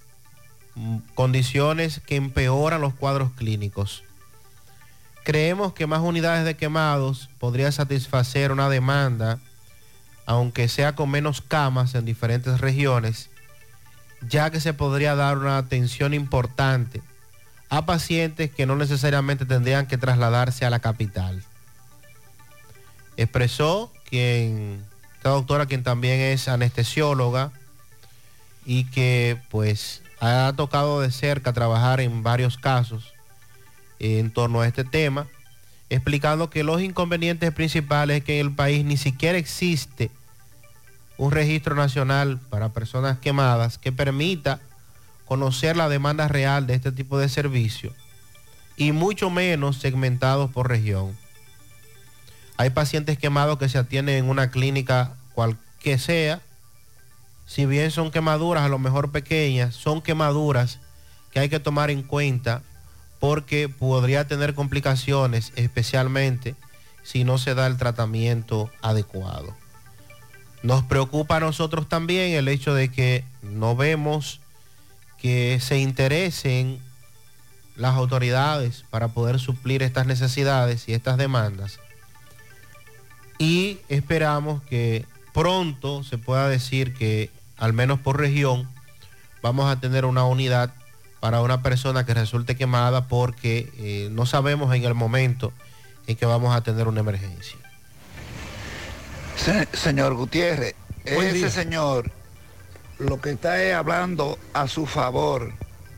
mm, 0.73 0.97
condiciones 1.13 1.99
que 1.99 2.15
empeoran 2.15 2.81
los 2.81 2.95
cuadros 2.95 3.31
clínicos. 3.33 4.03
Creemos 5.23 5.73
que 5.73 5.85
más 5.85 6.01
unidades 6.01 6.43
de 6.43 6.55
quemados 6.55 7.29
podría 7.37 7.71
satisfacer 7.71 8.51
una 8.51 8.67
demanda, 8.67 9.37
aunque 10.25 10.67
sea 10.67 10.95
con 10.95 11.11
menos 11.11 11.41
camas 11.41 11.93
en 11.93 12.05
diferentes 12.05 12.59
regiones, 12.59 13.29
ya 14.27 14.49
que 14.49 14.59
se 14.59 14.73
podría 14.73 15.13
dar 15.13 15.37
una 15.37 15.59
atención 15.59 16.15
importante 16.15 17.03
a 17.69 17.85
pacientes 17.85 18.49
que 18.49 18.65
no 18.65 18.75
necesariamente 18.75 19.45
tendrían 19.45 19.85
que 19.85 19.99
trasladarse 19.99 20.65
a 20.65 20.71
la 20.71 20.79
capital 20.79 21.43
expresó 23.17 23.91
quien, 24.09 24.83
esta 25.15 25.29
doctora 25.29 25.65
quien 25.65 25.83
también 25.83 26.19
es 26.19 26.47
anestesióloga 26.47 27.51
y 28.65 28.85
que 28.85 29.37
pues 29.49 30.01
ha 30.19 30.53
tocado 30.55 31.01
de 31.01 31.11
cerca 31.11 31.53
trabajar 31.53 32.01
en 32.01 32.23
varios 32.23 32.57
casos 32.57 33.13
en 33.99 34.31
torno 34.31 34.61
a 34.61 34.67
este 34.67 34.83
tema, 34.83 35.27
explicando 35.89 36.49
que 36.49 36.63
los 36.63 36.81
inconvenientes 36.81 37.51
principales 37.53 38.17
es 38.17 38.23
que 38.23 38.39
en 38.39 38.47
el 38.47 38.53
país 38.53 38.83
ni 38.83 38.97
siquiera 38.97 39.37
existe 39.37 40.11
un 41.17 41.31
registro 41.31 41.75
nacional 41.75 42.39
para 42.49 42.69
personas 42.69 43.19
quemadas 43.19 43.77
que 43.77 43.91
permita 43.91 44.59
conocer 45.25 45.77
la 45.77 45.89
demanda 45.89 46.27
real 46.27 46.67
de 46.67 46.75
este 46.75 46.91
tipo 46.91 47.17
de 47.17 47.29
servicio 47.29 47.93
y 48.77 48.91
mucho 48.91 49.29
menos 49.29 49.77
segmentados 49.77 50.51
por 50.51 50.69
región. 50.69 51.17
Hay 52.57 52.69
pacientes 52.69 53.17
quemados 53.17 53.57
que 53.57 53.69
se 53.69 53.77
atienden 53.77 54.15
en 54.15 54.29
una 54.29 54.49
clínica 54.49 55.13
cual 55.33 55.57
que 55.79 55.97
sea. 55.97 56.41
Si 57.45 57.65
bien 57.65 57.91
son 57.91 58.11
quemaduras 58.11 58.63
a 58.63 58.69
lo 58.69 58.79
mejor 58.79 59.11
pequeñas, 59.11 59.75
son 59.75 60.01
quemaduras 60.01 60.79
que 61.31 61.39
hay 61.39 61.49
que 61.49 61.59
tomar 61.59 61.91
en 61.91 62.01
cuenta 62.01 62.63
porque 63.19 63.69
podría 63.69 64.27
tener 64.27 64.55
complicaciones, 64.55 65.51
especialmente 65.55 66.55
si 67.03 67.23
no 67.23 67.37
se 67.37 67.53
da 67.53 67.67
el 67.67 67.77
tratamiento 67.77 68.71
adecuado. 68.81 69.55
Nos 70.63 70.83
preocupa 70.83 71.37
a 71.37 71.41
nosotros 71.41 71.87
también 71.87 72.33
el 72.33 72.47
hecho 72.47 72.73
de 72.73 72.89
que 72.89 73.23
no 73.43 73.75
vemos 73.75 74.39
que 75.19 75.59
se 75.61 75.77
interesen 75.77 76.79
las 77.75 77.95
autoridades 77.95 78.85
para 78.89 79.09
poder 79.09 79.39
suplir 79.39 79.83
estas 79.83 80.07
necesidades 80.07 80.87
y 80.87 80.93
estas 80.93 81.17
demandas 81.17 81.79
y 83.37 83.79
esperamos 83.89 84.61
que 84.63 85.05
pronto 85.33 86.03
se 86.03 86.17
pueda 86.17 86.47
decir 86.47 86.93
que 86.93 87.29
al 87.57 87.73
menos 87.73 87.99
por 87.99 88.19
región 88.19 88.69
vamos 89.41 89.69
a 89.71 89.79
tener 89.79 90.05
una 90.05 90.23
unidad 90.25 90.73
para 91.19 91.41
una 91.41 91.61
persona 91.61 92.05
que 92.05 92.13
resulte 92.13 92.55
quemada 92.55 93.07
porque 93.07 93.71
eh, 93.77 94.09
no 94.11 94.25
sabemos 94.25 94.73
en 94.75 94.83
el 94.85 94.93
momento 94.93 95.51
en 96.07 96.15
que 96.15 96.25
vamos 96.25 96.55
a 96.55 96.61
tener 96.61 96.87
una 96.87 96.99
emergencia. 97.01 97.57
Se- 99.35 99.67
señor 99.73 100.13
Gutiérrez, 100.15 100.75
Buen 101.13 101.27
ese 101.27 101.37
día. 101.37 101.49
señor 101.49 102.11
lo 102.99 103.19
que 103.19 103.31
está 103.31 103.61
es 103.61 103.73
hablando 103.75 104.39
a 104.53 104.67
su 104.69 104.85
favor, 104.85 105.51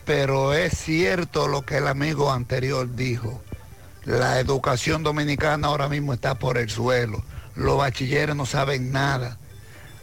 pero 0.06 0.54
es 0.54 0.76
cierto 0.78 1.48
lo 1.48 1.62
que 1.64 1.78
el 1.78 1.88
amigo 1.88 2.32
anterior 2.32 2.96
dijo. 2.96 3.44
La 4.08 4.40
educación 4.40 5.04
dominicana 5.04 5.68
ahora 5.68 5.90
mismo 5.90 6.14
está 6.14 6.36
por 6.36 6.58
el 6.58 6.70
suelo. 6.70 7.22
Los 7.58 7.78
bachilleres 7.78 8.38
no 8.38 8.46
saben 8.46 8.94
nada. 8.94 9.38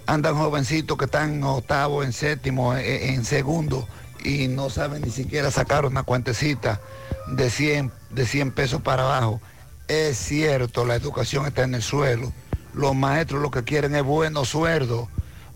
Andan 0.04 0.36
jovencitos 0.36 0.98
que 0.98 1.06
están 1.06 1.36
en 1.36 1.44
octavo, 1.44 2.02
en 2.02 2.12
séptimo, 2.12 2.76
en, 2.76 2.84
en 2.84 3.24
segundo 3.24 3.88
y 4.22 4.48
no 4.48 4.68
saben 4.68 5.00
ni 5.00 5.10
siquiera 5.10 5.50
sacar 5.50 5.86
una 5.86 6.02
cuentecita 6.02 6.82
de 7.28 7.48
100, 7.48 7.90
de 8.10 8.26
100 8.26 8.50
pesos 8.50 8.82
para 8.82 9.04
abajo. 9.04 9.40
Es 9.88 10.18
cierto, 10.18 10.84
la 10.84 10.96
educación 10.96 11.46
está 11.46 11.62
en 11.62 11.74
el 11.74 11.82
suelo. 11.82 12.30
Los 12.74 12.94
maestros 12.94 13.40
lo 13.40 13.50
que 13.50 13.64
quieren 13.64 13.94
es 13.94 14.02
buenos 14.02 14.50
sueldos. 14.50 15.08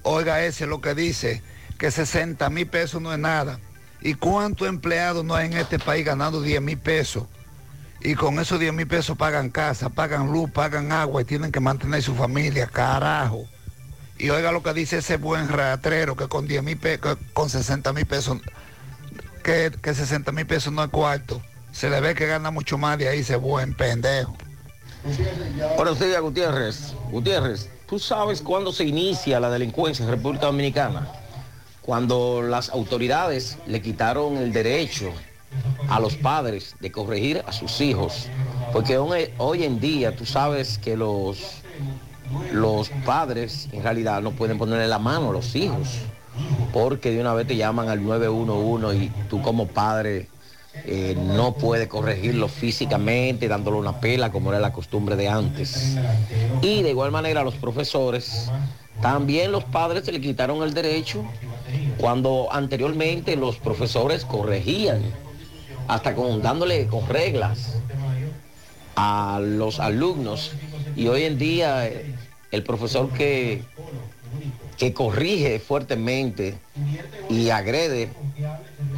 Oiga 0.04 0.42
ese 0.42 0.66
lo 0.66 0.80
que 0.80 0.94
dice, 0.94 1.42
que 1.78 1.90
60 1.90 2.48
mil 2.48 2.66
pesos 2.66 3.02
no 3.02 3.12
es 3.12 3.18
nada. 3.18 3.60
¿Y 4.00 4.14
cuántos 4.14 4.68
empleados 4.68 5.22
no 5.22 5.34
hay 5.34 5.48
en 5.48 5.58
este 5.58 5.78
país 5.78 6.06
ganando 6.06 6.40
10 6.40 6.62
mil 6.62 6.78
pesos? 6.78 7.24
Y 8.00 8.14
con 8.14 8.38
esos 8.38 8.60
10 8.60 8.72
mil 8.72 8.86
pesos 8.86 9.16
pagan 9.16 9.50
casa, 9.50 9.88
pagan 9.88 10.30
luz, 10.32 10.50
pagan 10.50 10.92
agua 10.92 11.22
y 11.22 11.24
tienen 11.24 11.50
que 11.50 11.60
mantener 11.60 12.02
su 12.02 12.14
familia, 12.14 12.66
carajo. 12.66 13.46
Y 14.18 14.30
oiga 14.30 14.52
lo 14.52 14.62
que 14.62 14.72
dice 14.72 14.98
ese 14.98 15.16
buen 15.16 15.48
ratrero 15.48 16.16
que 16.16 16.28
con 16.28 16.46
10 16.46 16.62
mil 16.62 16.76
pesos, 16.76 17.18
con 17.32 17.50
60 17.50 17.92
mil 17.92 18.06
pesos, 18.06 18.38
que, 19.42 19.72
que 19.82 19.94
60 19.94 20.30
mil 20.32 20.46
pesos 20.46 20.72
no 20.72 20.84
es 20.84 20.90
cuarto. 20.90 21.42
Se 21.72 21.90
le 21.90 22.00
ve 22.00 22.14
que 22.14 22.26
gana 22.26 22.50
mucho 22.50 22.78
más 22.78 22.98
de 22.98 23.08
ahí 23.08 23.20
ese 23.20 23.36
buen 23.36 23.74
pendejo. 23.74 24.36
Buenos 25.76 26.00
días, 26.00 26.20
Gutiérrez. 26.20 26.94
Gutiérrez, 27.10 27.68
¿tú 27.86 27.98
sabes 27.98 28.42
cuándo 28.42 28.72
se 28.72 28.84
inicia 28.84 29.40
la 29.40 29.50
delincuencia 29.50 30.04
en 30.04 30.10
República 30.10 30.46
Dominicana? 30.46 31.08
Cuando 31.82 32.42
las 32.42 32.68
autoridades 32.70 33.58
le 33.66 33.80
quitaron 33.80 34.36
el 34.36 34.52
derecho 34.52 35.12
a 35.88 36.00
los 36.00 36.16
padres 36.16 36.76
de 36.80 36.92
corregir 36.92 37.42
a 37.46 37.52
sus 37.52 37.80
hijos. 37.80 38.28
Porque 38.72 38.98
hoy, 38.98 39.64
en 39.64 39.80
día 39.80 40.14
tú 40.14 40.26
sabes 40.26 40.78
que 40.78 40.96
los, 40.96 41.62
los 42.52 42.90
padres 43.04 43.68
en 43.72 43.82
realidad 43.82 44.20
no 44.22 44.32
pueden 44.32 44.58
ponerle 44.58 44.88
la 44.88 44.98
mano 44.98 45.30
a 45.30 45.32
los 45.32 45.54
hijos. 45.56 45.98
Porque 46.72 47.10
de 47.10 47.20
una 47.20 47.34
vez 47.34 47.46
te 47.46 47.56
llaman 47.56 47.88
al 47.88 48.04
911 48.04 48.96
y 48.96 49.08
tú 49.28 49.42
como 49.42 49.66
padre 49.66 50.28
eh, 50.84 51.16
no 51.18 51.54
puede 51.54 51.88
corregirlo 51.88 52.48
físicamente, 52.48 53.48
dándole 53.48 53.78
una 53.78 54.00
pela 54.00 54.30
como 54.30 54.50
era 54.50 54.60
la 54.60 54.72
costumbre 54.72 55.16
de 55.16 55.28
antes. 55.28 55.96
Y 56.62 56.82
de 56.82 56.90
igual 56.90 57.10
manera 57.10 57.42
los 57.42 57.54
profesores, 57.54 58.50
también 59.00 59.52
los 59.52 59.64
padres 59.64 60.04
se 60.04 60.12
le 60.12 60.20
quitaron 60.20 60.62
el 60.62 60.74
derecho 60.74 61.24
cuando 61.98 62.48
anteriormente 62.52 63.36
los 63.36 63.56
profesores 63.56 64.24
corregían, 64.24 65.02
hasta 65.88 66.14
con, 66.14 66.40
dándole 66.42 66.86
con 66.86 67.08
reglas 67.08 67.74
a 68.94 69.40
los 69.42 69.80
alumnos. 69.80 70.52
Y 70.94 71.08
hoy 71.08 71.24
en 71.24 71.38
día 71.38 71.86
eh, 71.86 72.14
el 72.52 72.62
profesor 72.62 73.10
que, 73.10 73.62
que 74.76 74.92
corrige 74.92 75.58
fuertemente 75.58 76.58
y 77.28 77.50
agrede 77.50 78.10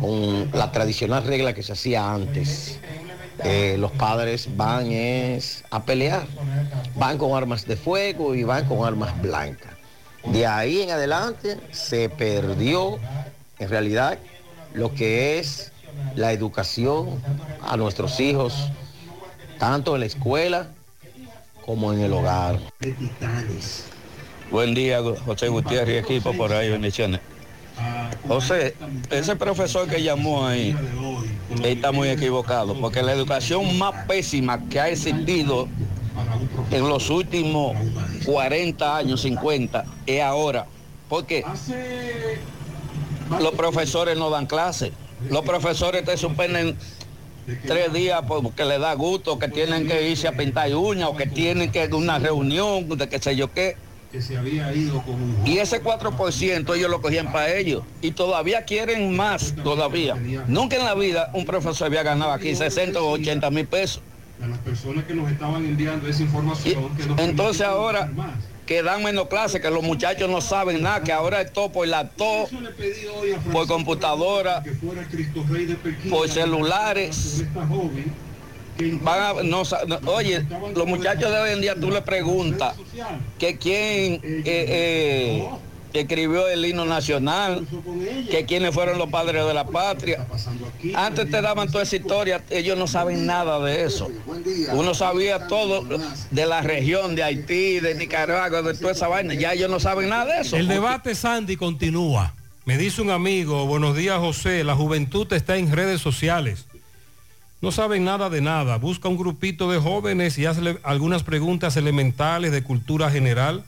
con 0.00 0.50
la 0.52 0.72
tradicional 0.72 1.24
regla 1.24 1.54
que 1.54 1.62
se 1.62 1.72
hacía 1.72 2.12
antes. 2.12 2.78
Eh, 3.44 3.76
los 3.78 3.92
padres 3.92 4.48
van 4.54 4.90
es 4.90 5.64
a 5.70 5.82
pelear, 5.84 6.26
van 6.96 7.16
con 7.16 7.34
armas 7.34 7.66
de 7.66 7.76
fuego 7.76 8.34
y 8.34 8.42
van 8.42 8.66
con 8.66 8.86
armas 8.86 9.18
blancas. 9.22 9.72
De 10.26 10.46
ahí 10.46 10.82
en 10.82 10.90
adelante 10.90 11.56
se 11.70 12.10
perdió 12.10 12.98
en 13.58 13.68
realidad 13.70 14.18
lo 14.74 14.94
que 14.94 15.38
es 15.38 15.69
la 16.16 16.32
educación 16.32 17.20
a 17.62 17.76
nuestros 17.76 18.20
hijos, 18.20 18.68
tanto 19.58 19.94
en 19.94 20.00
la 20.00 20.06
escuela 20.06 20.68
como 21.64 21.92
en 21.92 22.00
el 22.00 22.12
hogar. 22.12 22.58
Buen 24.50 24.74
día, 24.74 25.00
José 25.24 25.48
Gutiérrez 25.48 25.94
y 25.94 25.98
equipo 25.98 26.32
por 26.32 26.52
ahí, 26.52 26.70
bendiciones. 26.70 27.20
José, 28.26 28.76
ese 29.10 29.36
profesor 29.36 29.88
que 29.88 30.02
llamó 30.02 30.46
ahí 30.46 30.76
está 31.64 31.92
muy 31.92 32.08
equivocado, 32.08 32.78
porque 32.80 33.02
la 33.02 33.12
educación 33.12 33.78
más 33.78 34.06
pésima 34.06 34.68
que 34.68 34.80
ha 34.80 34.88
existido 34.88 35.68
en 36.70 36.88
los 36.88 37.10
últimos 37.10 37.76
40 38.24 38.96
años, 38.96 39.22
50, 39.22 39.84
es 40.06 40.22
ahora. 40.22 40.66
Porque 41.08 41.44
los 43.40 43.52
profesores 43.52 44.16
no 44.16 44.30
dan 44.30 44.46
clase. 44.46 44.92
Los 45.28 45.42
profesores 45.44 46.04
te 46.04 46.16
suspenden 46.16 46.76
tres 47.66 47.92
días 47.92 48.22
porque 48.26 48.64
le 48.64 48.78
da 48.78 48.94
gusto, 48.94 49.38
que 49.38 49.48
tienen 49.48 49.86
que 49.86 50.08
irse 50.08 50.28
a 50.28 50.32
pintar 50.32 50.74
uñas 50.74 51.08
o 51.08 51.16
que 51.16 51.26
tienen 51.26 51.70
que 51.70 51.84
ir 51.84 51.92
a 51.92 51.96
una 51.96 52.18
reunión 52.18 52.88
de 52.88 53.08
qué 53.08 53.18
sé 53.18 53.36
yo 53.36 53.52
qué. 53.52 53.76
que 54.12 54.20
se 54.20 54.36
había 54.36 54.72
ido 54.74 55.02
con 55.02 55.14
un... 55.14 55.46
Y 55.46 55.58
ese 55.58 55.82
4% 55.82 56.76
ellos 56.76 56.90
lo 56.90 57.00
cogían 57.00 57.30
para 57.30 57.54
ellos. 57.54 57.84
Y 58.02 58.10
todavía 58.12 58.64
quieren 58.64 59.14
más, 59.14 59.54
todavía. 59.62 60.16
Nunca 60.48 60.76
en 60.76 60.84
la 60.84 60.94
vida 60.94 61.30
un 61.32 61.44
profesor 61.44 61.86
había 61.86 62.02
ganado 62.02 62.32
aquí 62.32 62.54
60 62.54 63.00
o 63.00 63.10
80 63.12 63.50
mil 63.50 63.66
pesos. 63.66 64.02
a 64.42 64.46
las 64.46 64.58
personas 64.58 65.04
que 65.04 65.14
nos 65.14 65.30
estaban 65.30 65.64
enviando 65.64 66.08
esa 66.08 66.22
información. 66.22 66.88
Entonces 67.18 67.66
ahora 67.66 68.10
que 68.70 68.84
dan 68.84 69.02
menos 69.02 69.26
clases, 69.26 69.60
que 69.60 69.68
los 69.68 69.82
muchachos 69.82 70.30
no 70.30 70.40
saben 70.40 70.80
nada, 70.80 71.02
que 71.02 71.10
ahora 71.10 71.40
es 71.40 71.52
todo 71.52 71.72
por 71.72 71.88
laptop, 71.88 72.48
por 73.52 73.66
computadora, 73.66 74.62
por 76.08 76.28
celulares. 76.28 77.42
Van 79.02 79.18
a- 79.38 79.42
no 79.42 79.62
no, 79.88 80.12
oye, 80.12 80.46
los 80.76 80.86
muchachos 80.86 81.32
de 81.32 81.38
hoy 81.40 81.50
en 81.50 81.60
día 81.62 81.74
tú 81.74 81.90
le 81.90 82.00
preguntas 82.00 82.76
que 83.40 83.58
quién 83.58 84.20
eh, 84.22 84.42
eh, 84.46 85.48
escribió 85.92 86.46
el 86.48 86.64
himno 86.64 86.84
nacional, 86.84 87.66
que 88.30 88.44
quiénes 88.46 88.72
fueron 88.72 88.98
los 88.98 89.10
padres 89.10 89.44
de 89.44 89.54
la 89.54 89.66
patria. 89.66 90.26
Antes 90.94 91.30
te 91.30 91.40
daban 91.42 91.70
toda 91.70 91.82
esa 91.82 91.96
historia, 91.96 92.42
ellos 92.50 92.78
no 92.78 92.86
saben 92.86 93.26
nada 93.26 93.58
de 93.60 93.84
eso. 93.84 94.08
Uno 94.72 94.94
sabía 94.94 95.48
todo 95.48 95.84
de 96.30 96.46
la 96.46 96.60
región 96.60 97.14
de 97.14 97.22
Haití, 97.22 97.80
de 97.80 97.94
Nicaragua, 97.94 98.62
de 98.62 98.74
toda 98.74 98.92
esa 98.92 99.08
vaina. 99.08 99.34
Ya 99.34 99.52
ellos 99.52 99.70
no 99.70 99.80
saben 99.80 100.08
nada 100.08 100.36
de 100.36 100.40
eso. 100.42 100.56
El 100.56 100.68
debate, 100.68 101.14
Sandy, 101.14 101.56
continúa. 101.56 102.34
Me 102.64 102.78
dice 102.78 103.02
un 103.02 103.10
amigo, 103.10 103.66
buenos 103.66 103.96
días 103.96 104.18
José, 104.18 104.62
la 104.64 104.76
juventud 104.76 105.26
está 105.32 105.56
en 105.56 105.72
redes 105.72 106.00
sociales. 106.00 106.66
No 107.62 107.72
saben 107.72 108.04
nada 108.04 108.30
de 108.30 108.40
nada. 108.40 108.76
Busca 108.76 109.08
un 109.08 109.18
grupito 109.18 109.70
de 109.70 109.78
jóvenes 109.78 110.38
y 110.38 110.46
hazle 110.46 110.78
algunas 110.82 111.22
preguntas 111.22 111.76
elementales 111.76 112.52
de 112.52 112.62
cultura 112.62 113.10
general 113.10 113.64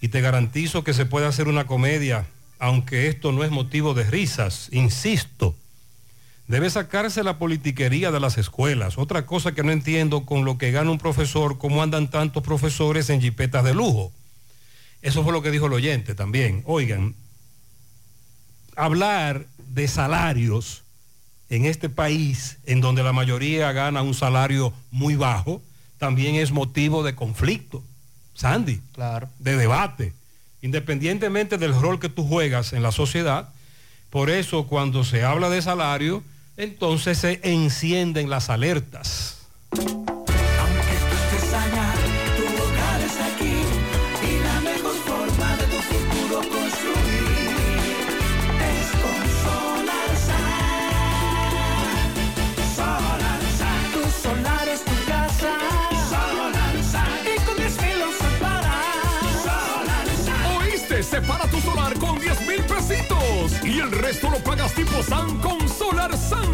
y 0.00 0.08
te 0.08 0.20
garantizo 0.20 0.84
que 0.84 0.94
se 0.94 1.06
puede 1.06 1.26
hacer 1.26 1.48
una 1.48 1.66
comedia, 1.66 2.26
aunque 2.58 3.08
esto 3.08 3.32
no 3.32 3.44
es 3.44 3.50
motivo 3.50 3.94
de 3.94 4.04
risas, 4.04 4.68
insisto. 4.72 5.54
Debe 6.46 6.70
sacarse 6.70 7.22
la 7.22 7.38
politiquería 7.38 8.10
de 8.10 8.20
las 8.20 8.38
escuelas. 8.38 8.96
Otra 8.96 9.26
cosa 9.26 9.52
que 9.52 9.62
no 9.62 9.70
entiendo 9.70 10.24
con 10.24 10.44
lo 10.44 10.56
que 10.56 10.70
gana 10.70 10.90
un 10.90 10.98
profesor, 10.98 11.58
cómo 11.58 11.82
andan 11.82 12.08
tantos 12.08 12.42
profesores 12.42 13.10
en 13.10 13.20
jipetas 13.20 13.64
de 13.64 13.74
lujo. 13.74 14.12
Eso 15.02 15.22
fue 15.22 15.32
lo 15.32 15.42
que 15.42 15.50
dijo 15.50 15.66
el 15.66 15.74
oyente 15.74 16.14
también. 16.14 16.62
Oigan, 16.64 17.14
hablar 18.76 19.46
de 19.58 19.88
salarios 19.88 20.84
en 21.50 21.66
este 21.66 21.88
país, 21.88 22.58
en 22.64 22.80
donde 22.80 23.02
la 23.02 23.12
mayoría 23.12 23.72
gana 23.72 24.02
un 24.02 24.14
salario 24.14 24.72
muy 24.90 25.16
bajo, 25.16 25.62
también 25.98 26.36
es 26.36 26.50
motivo 26.52 27.02
de 27.02 27.14
conflicto. 27.14 27.82
Sandy, 28.38 28.80
Claro. 28.94 29.28
de 29.40 29.56
debate, 29.56 30.12
independientemente 30.62 31.58
del 31.58 31.74
rol 31.74 31.98
que 31.98 32.08
tú 32.08 32.24
juegas 32.24 32.72
en 32.72 32.84
la 32.84 32.92
sociedad. 32.92 33.48
Por 34.10 34.30
eso 34.30 34.68
cuando 34.68 35.02
se 35.02 35.24
habla 35.24 35.50
de 35.50 35.60
salario, 35.60 36.22
entonces 36.56 37.18
se 37.18 37.40
encienden 37.42 38.30
las 38.30 38.48
alertas. 38.48 39.38
El 63.88 63.98
resto 63.98 64.30
lo 64.30 64.38
pagas 64.38 64.72
tipo 64.74 65.02
SAN 65.02 65.38
con 65.38 65.68
Solar 65.68 66.16
SAN. 66.16 66.52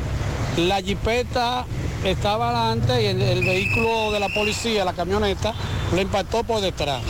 la 0.57 0.81
jipeta 0.81 1.67
estaba 2.05 2.49
adelante 2.51 3.03
y 3.03 3.07
el, 3.07 3.45
vehículo 3.45 4.11
de 4.13 4.21
la 4.21 4.29
policía, 4.29 4.85
la 4.85 4.93
camioneta, 4.93 5.55
lo 5.93 6.01
impactó 6.01 6.45
por 6.45 6.61
detrás. 6.61 7.03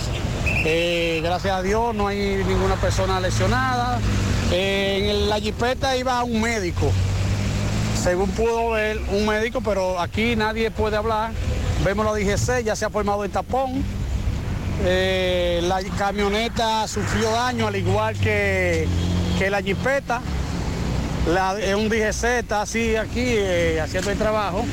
Eh, 0.65 1.21
gracias 1.23 1.55
a 1.55 1.63
Dios 1.63 1.95
no 1.95 2.09
hay 2.09 2.43
ninguna 2.47 2.77
persona 2.77 3.21
lesionada. 3.21 3.99
Eh, 4.53 5.11
en 5.11 5.29
la 5.29 5.39
jipeta 5.39 5.97
iba 5.97 6.23
un 6.25 6.41
médico, 6.41 6.91
según 8.03 8.31
pudo 8.31 8.71
ver 8.71 9.01
un 9.13 9.27
médico, 9.27 9.61
pero 9.61 10.01
aquí 10.01 10.35
nadie 10.37 10.71
puede 10.71 10.97
hablar. 10.97 11.31
Vemos 11.85 12.05
la 12.05 12.13
DGC, 12.13 12.65
ya 12.65 12.77
se 12.77 12.85
ha 12.85 12.91
formado 12.91 13.25
el 13.25 13.31
tapón. 13.31 13.83
Eh, 14.85 15.61
la 15.63 15.81
camioneta 15.97 16.89
sufrió 16.89 17.31
daño 17.31 17.69
al 17.69 17.77
igual 17.77 18.19
que, 18.19 18.89
que 19.39 19.51
la 19.51 19.63
jipeta. 19.63 20.21
La, 21.27 21.59
es 21.61 21.75
un 21.75 21.89
DGC, 21.89 22.39
está 22.39 22.63
así 22.63 22.97
aquí 22.97 23.25
eh, 23.25 23.81
haciendo 23.81 24.11
el 24.11 24.19
trabajo, 24.19 24.65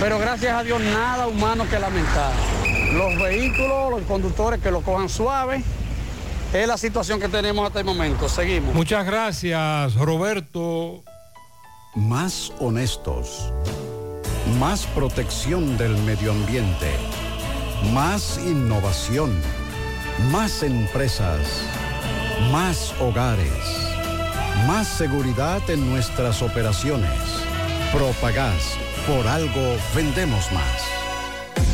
pero 0.00 0.18
gracias 0.18 0.54
a 0.54 0.62
Dios 0.62 0.80
nada 0.80 1.26
humano 1.26 1.66
que 1.68 1.78
lamentar. 1.78 2.32
Los 2.92 3.20
vehículos, 3.20 3.90
los 3.90 4.02
conductores 4.02 4.60
que 4.60 4.70
lo 4.70 4.82
cojan 4.82 5.08
suave, 5.08 5.62
es 6.52 6.66
la 6.66 6.78
situación 6.78 7.20
que 7.20 7.28
tenemos 7.28 7.66
hasta 7.66 7.80
el 7.80 7.84
momento. 7.84 8.28
Seguimos. 8.28 8.74
Muchas 8.74 9.04
gracias, 9.04 9.94
Roberto. 9.94 11.02
Más 11.94 12.52
honestos. 12.58 13.52
Más 14.58 14.86
protección 14.86 15.76
del 15.76 15.96
medio 15.98 16.32
ambiente. 16.32 16.90
Más 17.92 18.38
innovación. 18.38 19.32
Más 20.30 20.62
empresas. 20.62 21.40
Más 22.50 22.94
hogares. 23.00 23.87
Más 24.66 24.88
seguridad 24.88 25.60
en 25.70 25.88
nuestras 25.88 26.42
operaciones. 26.42 27.10
Propagás. 27.92 28.76
Por 29.06 29.26
algo 29.26 29.76
vendemos 29.94 30.50
más. 30.52 30.87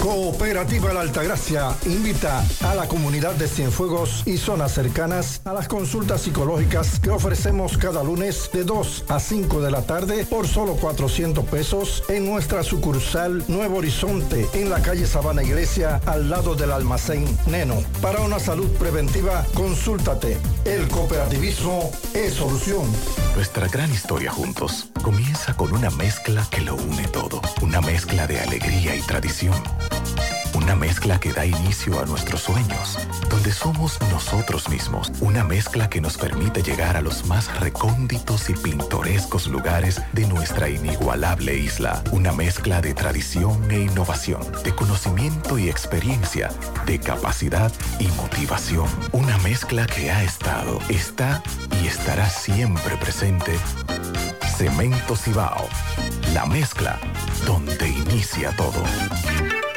Cooperativa 0.03 0.93
La 0.93 1.01
Altagracia 1.01 1.75
invita 1.87 2.45
a 2.63 2.75
la 2.75 2.87
comunidad 2.87 3.33
de 3.37 3.49
Cienfuegos 3.49 4.23
y 4.27 4.37
zonas 4.37 4.73
cercanas 4.73 5.41
a 5.45 5.55
las 5.55 5.67
consultas 5.67 6.21
psicológicas 6.21 7.01
que 7.01 7.11
ofrecemos 7.11 7.79
cada 7.79 8.05
lunes 8.05 8.51
de 8.53 8.65
2 8.65 9.05
a 9.09 9.19
5 9.19 9.63
de 9.63 9.71
la 9.71 9.83
tarde 9.83 10.27
por 10.27 10.47
solo 10.47 10.77
400 10.77 11.47
pesos 11.47 12.05
en 12.09 12.27
nuestra 12.27 12.63
sucursal 12.63 13.43
Nuevo 13.49 13.79
Horizonte 13.79 14.47
en 14.53 14.69
la 14.69 14.83
calle 14.83 15.07
Sabana 15.07 15.43
Iglesia 15.43 16.01
al 16.05 16.29
lado 16.29 16.55
del 16.55 16.73
almacén 16.73 17.25
Neno. 17.47 17.77
Para 18.03 18.21
una 18.21 18.39
salud 18.39 18.69
preventiva, 18.73 19.47
consúltate. 19.55 20.37
El 20.67 20.87
cooperativismo 20.89 21.91
es 22.13 22.35
solución. 22.35 22.85
Nuestra 23.35 23.69
gran 23.69 23.91
historia 23.91 24.31
juntos 24.31 24.91
comienza 25.03 25.57
con 25.57 25.73
una 25.73 25.91
mezcla 25.91 26.47
que 26.51 26.61
lo 26.61 26.75
une 26.75 27.09
todo. 27.09 27.41
Una 27.63 27.81
mezcla 27.81 28.27
de 28.27 28.41
alegría 28.41 28.95
y 28.95 29.01
tradición. 29.01 29.64
Una 30.55 30.77
mezcla 30.77 31.21
que 31.21 31.33
da 31.33 31.45
inicio 31.45 32.01
a 32.01 32.07
nuestros 32.07 32.43
sueños, 32.43 32.99
donde 33.29 33.53
somos 33.53 33.99
nosotros 34.11 34.69
mismos. 34.69 35.13
Una 35.21 35.45
mezcla 35.45 35.91
que 35.91 36.01
nos 36.01 36.17
permite 36.17 36.63
llegar 36.63 36.97
a 36.97 37.03
los 37.03 37.27
más 37.27 37.61
recónditos 37.61 38.49
y 38.49 38.55
pintorescos 38.55 39.47
lugares 39.47 40.01
de 40.13 40.27
nuestra 40.27 40.69
inigualable 40.69 41.57
isla. 41.57 42.03
Una 42.13 42.33
mezcla 42.33 42.81
de 42.81 42.95
tradición 42.95 43.71
e 43.71 43.81
innovación, 43.81 44.41
de 44.65 44.75
conocimiento 44.75 45.59
y 45.59 45.69
experiencia, 45.69 46.51
de 46.87 46.99
capacidad 46.99 47.71
y 47.99 48.07
motivación. 48.17 48.89
Una 49.13 49.37
mezcla 49.39 49.87
que 49.87 50.11
ha 50.11 50.25
estado, 50.25 50.79
está 50.89 51.43
y 51.83 51.89
estará 51.89 52.31
siempre 52.31 52.97
presente. 52.97 53.59
Cemento 54.57 55.15
Cibao. 55.15 55.69
La 56.33 56.47
mezcla 56.47 56.99
donde 57.45 57.89
inicia 57.89 58.55
todo. 58.57 58.83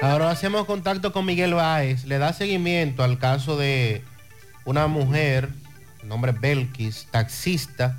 Ahora 0.01 0.29
hacemos 0.29 0.65
contacto 0.65 1.11
con 1.11 1.25
Miguel 1.25 1.55
Báez. 1.55 2.05
Le 2.05 2.19
da 2.19 2.31
seguimiento 2.31 3.03
al 3.03 3.17
caso 3.17 3.57
de 3.57 4.03
una 4.63 4.85
mujer, 4.85 5.49
nombre 6.03 6.33
Belkis, 6.33 7.07
taxista, 7.09 7.97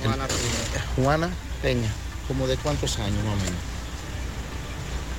Juana 0.02 0.24
El- 0.24 1.02
Juana 1.04 1.30
Peña, 1.62 1.88
como 2.28 2.46
de 2.46 2.56
cuántos 2.56 2.98
años 2.98 3.22
más 3.24 3.34
o 3.34 3.36
menos. 3.36 3.60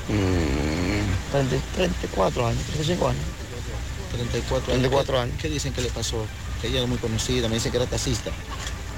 Mm, 0.09 1.31
30, 1.31 1.55
34 1.75 2.47
años, 2.47 2.63
35 2.63 3.07
años. 3.07 3.23
34 4.11 4.55
años. 4.73 4.81
34 4.81 5.19
años. 5.19 5.35
¿Qué 5.41 5.49
dicen 5.49 5.73
que 5.73 5.81
le 5.81 5.89
pasó? 5.89 6.25
Que 6.61 6.67
ella 6.67 6.81
es 6.83 6.88
muy 6.88 6.97
conocida, 6.97 7.47
me 7.47 7.55
dicen 7.55 7.72
que 7.72 7.77
era 7.77 7.85
taxista. 7.88 8.31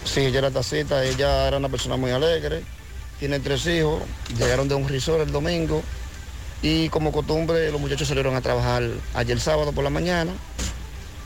Sí, 0.03 0.21
ella 0.21 0.39
era 0.39 0.51
tacita, 0.51 1.03
ella 1.03 1.47
era 1.47 1.57
una 1.57 1.69
persona 1.69 1.95
muy 1.97 2.11
alegre, 2.11 2.63
tiene 3.19 3.39
tres 3.39 3.65
hijos, 3.67 4.01
llegaron 4.37 4.67
de 4.67 4.75
un 4.75 4.87
resort 4.87 5.21
el 5.23 5.31
domingo 5.31 5.81
y 6.61 6.89
como 6.89 7.11
costumbre 7.11 7.71
los 7.71 7.81
muchachos 7.81 8.07
salieron 8.07 8.35
a 8.35 8.41
trabajar 8.41 8.83
ayer 9.15 9.39
sábado 9.39 9.71
por 9.71 9.83
la 9.83 9.89
mañana. 9.89 10.31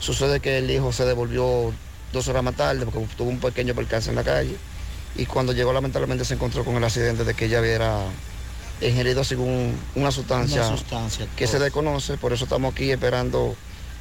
Sucede 0.00 0.40
que 0.40 0.58
el 0.58 0.70
hijo 0.70 0.92
se 0.92 1.04
devolvió 1.04 1.72
dos 2.12 2.28
horas 2.28 2.42
más 2.42 2.56
tarde 2.56 2.84
porque 2.84 3.06
tuvo 3.16 3.28
un 3.30 3.38
pequeño 3.38 3.74
percance 3.74 4.10
en 4.10 4.16
la 4.16 4.24
calle 4.24 4.56
y 5.16 5.26
cuando 5.26 5.52
llegó 5.52 5.72
lamentablemente 5.72 6.24
se 6.24 6.34
encontró 6.34 6.64
con 6.64 6.74
el 6.76 6.84
accidente 6.84 7.24
de 7.24 7.34
que 7.34 7.44
ella 7.46 7.60
hubiera 7.60 7.98
ingerido 8.80 9.22
según 9.24 9.74
una 9.94 10.10
sustancia, 10.10 10.66
Una 10.66 10.76
sustancia, 10.76 11.26
que 11.36 11.46
se 11.46 11.58
desconoce, 11.58 12.16
por 12.16 12.32
eso 12.32 12.44
estamos 12.44 12.72
aquí 12.72 12.90
esperando 12.90 13.54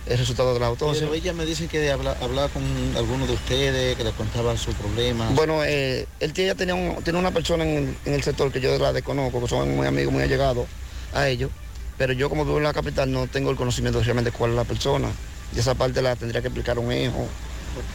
el 0.05 0.17
resultado 0.17 0.53
de 0.53 0.59
la 0.61 0.67
autopsia. 0.67 1.01
Pero 1.01 1.13
ella 1.13 1.33
me 1.33 1.45
dice 1.45 1.67
que 1.67 1.91
habla- 1.91 2.15
hablaba 2.21 2.47
con 2.47 2.63
alguno 2.95 3.27
de 3.27 3.33
ustedes, 3.33 3.97
que 3.97 4.03
le 4.05 4.11
contaba 4.11 4.55
su 4.57 4.71
problema. 4.73 5.29
Bueno, 5.31 5.63
eh, 5.65 6.07
él 6.21 6.33
ella 6.35 6.55
tenía, 6.55 6.73
un- 6.75 7.03
una 7.15 7.31
persona 7.31 7.63
en 7.65 7.77
el, 7.77 7.97
en 8.05 8.13
el 8.13 8.23
sector 8.23 8.51
que 8.51 8.61
yo 8.61 8.75
la 8.79 8.93
desconozco, 8.93 9.41
que 9.41 9.47
son 9.49 9.75
muy 9.75 9.85
amigos, 9.85 10.13
muy 10.13 10.23
allegados 10.23 10.65
a 11.13 11.27
ellos, 11.27 11.51
pero 11.97 12.13
yo 12.13 12.29
como 12.29 12.45
vivo 12.45 12.57
en 12.57 12.63
la 12.63 12.73
capital 12.73 13.11
no 13.11 13.27
tengo 13.27 13.51
el 13.51 13.57
conocimiento 13.57 13.99
de 13.99 14.05
realmente 14.05 14.31
cuál 14.31 14.51
es 14.51 14.55
la 14.55 14.63
persona. 14.63 15.09
Y 15.55 15.59
esa 15.59 15.75
parte 15.75 16.01
la 16.01 16.15
tendría 16.15 16.41
que 16.41 16.47
explicar 16.47 16.77
un 16.79 16.91
hijo, 16.91 17.25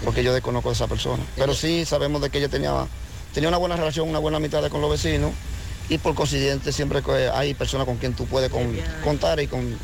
porque 0.04 0.22
yo 0.24 0.32
desconozco 0.34 0.70
a 0.70 0.72
esa 0.72 0.86
persona. 0.86 1.22
Pero 1.36 1.54
sí 1.54 1.84
sabemos 1.84 2.20
de 2.22 2.30
que 2.30 2.38
ella 2.38 2.48
tenía, 2.48 2.86
tenía 3.32 3.48
una 3.48 3.58
buena 3.58 3.76
relación, 3.76 4.08
una 4.08 4.18
buena 4.18 4.38
amistad 4.38 4.68
con 4.68 4.80
los 4.80 4.90
vecinos, 4.90 5.30
y 5.88 5.98
por 5.98 6.14
consiguiente 6.14 6.72
siempre 6.72 7.02
hay 7.34 7.54
personas 7.54 7.86
con 7.86 7.96
quien 7.98 8.14
tú 8.14 8.26
puedes 8.26 8.50
con- 8.50 8.76
contar 9.04 9.38
y 9.40 9.46
con... 9.46 9.78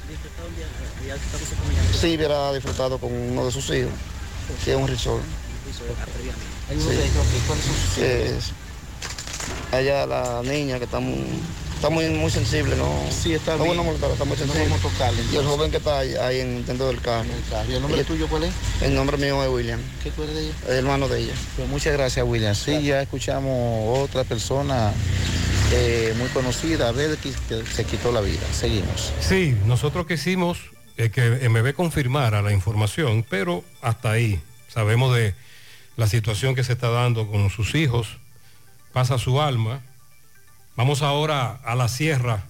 Sí, 2.00 2.16
hubiera 2.16 2.52
disfrutado 2.52 2.98
con 2.98 3.12
uno 3.12 3.44
de 3.44 3.52
sus 3.52 3.68
hijos, 3.70 3.92
que 4.64 4.72
es 4.72 4.76
un 4.76 4.88
resort. 4.88 5.22
Hay 6.70 6.76
uno 6.76 6.88
de 6.88 6.94
ellos 6.96 7.16
aquí, 7.16 7.42
¿cuáles 7.46 7.64
son 7.64 7.74
sus 7.74 7.94
que 7.94 8.36
es 8.36 8.52
ella 9.72 10.06
la 10.06 10.42
niña 10.42 10.78
que 10.78 10.84
está 10.84 11.00
muy, 11.00 11.24
está 11.80 11.88
muy, 11.88 12.10
muy 12.10 12.30
sensible, 12.30 12.76
¿no? 12.76 12.86
Sí, 13.10 13.32
está 13.32 13.56
no, 13.56 13.64
bien. 13.64 13.76
bueno, 13.78 13.92
está 13.94 14.24
muy 14.26 14.36
No 14.36 14.36
sensible. 14.36 14.64
vamos 14.68 14.78
a 14.80 14.82
tocarle, 14.90 15.22
Y 15.32 15.36
el 15.36 15.46
joven 15.46 15.70
que 15.70 15.78
está 15.78 16.00
ahí, 16.00 16.14
ahí 16.14 16.40
en, 16.40 16.66
dentro 16.66 16.88
del 16.88 17.00
carro. 17.00 17.24
¿Y 17.70 17.72
el 17.72 17.80
nombre 17.80 18.04
tuyo 18.04 18.28
cuál 18.28 18.44
es? 18.44 18.52
El 18.82 18.94
nombre 18.94 19.16
mío 19.16 19.42
es 19.42 19.48
William, 19.50 19.80
¿Qué 20.02 20.10
tú 20.10 20.22
eres 20.24 20.34
de 20.34 20.42
ella? 20.42 20.54
el 20.68 20.74
hermano 20.76 21.08
de 21.08 21.20
ella. 21.20 21.32
Pues 21.56 21.66
muchas 21.70 21.94
gracias, 21.94 22.26
William. 22.26 22.54
Sí, 22.54 22.82
ya 22.82 23.00
escuchamos 23.00 23.98
otra 23.98 24.24
persona 24.24 24.92
eh, 25.72 26.14
muy 26.18 26.28
conocida, 26.28 26.88
a 26.88 26.92
ver, 26.92 27.16
que 27.16 27.30
que 27.48 27.64
se 27.64 27.84
quitó 27.84 28.12
la 28.12 28.20
vida. 28.20 28.42
Seguimos. 28.52 29.12
Sí, 29.20 29.56
nosotros 29.64 30.06
quisimos 30.06 30.58
eh, 30.98 31.10
que 31.10 31.48
MB 31.48 31.72
confirmara 31.72 32.42
la 32.42 32.52
información, 32.52 33.24
pero 33.26 33.64
hasta 33.80 34.10
ahí. 34.10 34.38
Sabemos 34.68 35.16
de 35.16 35.34
la 35.96 36.06
situación 36.06 36.54
que 36.54 36.62
se 36.62 36.74
está 36.74 36.90
dando 36.90 37.26
con 37.26 37.48
sus 37.48 37.74
hijos, 37.74 38.18
pasa 38.92 39.16
su 39.16 39.40
alma. 39.40 39.80
Vamos 40.80 41.02
ahora 41.02 41.60
a 41.62 41.74
la 41.74 41.88
sierra. 41.88 42.42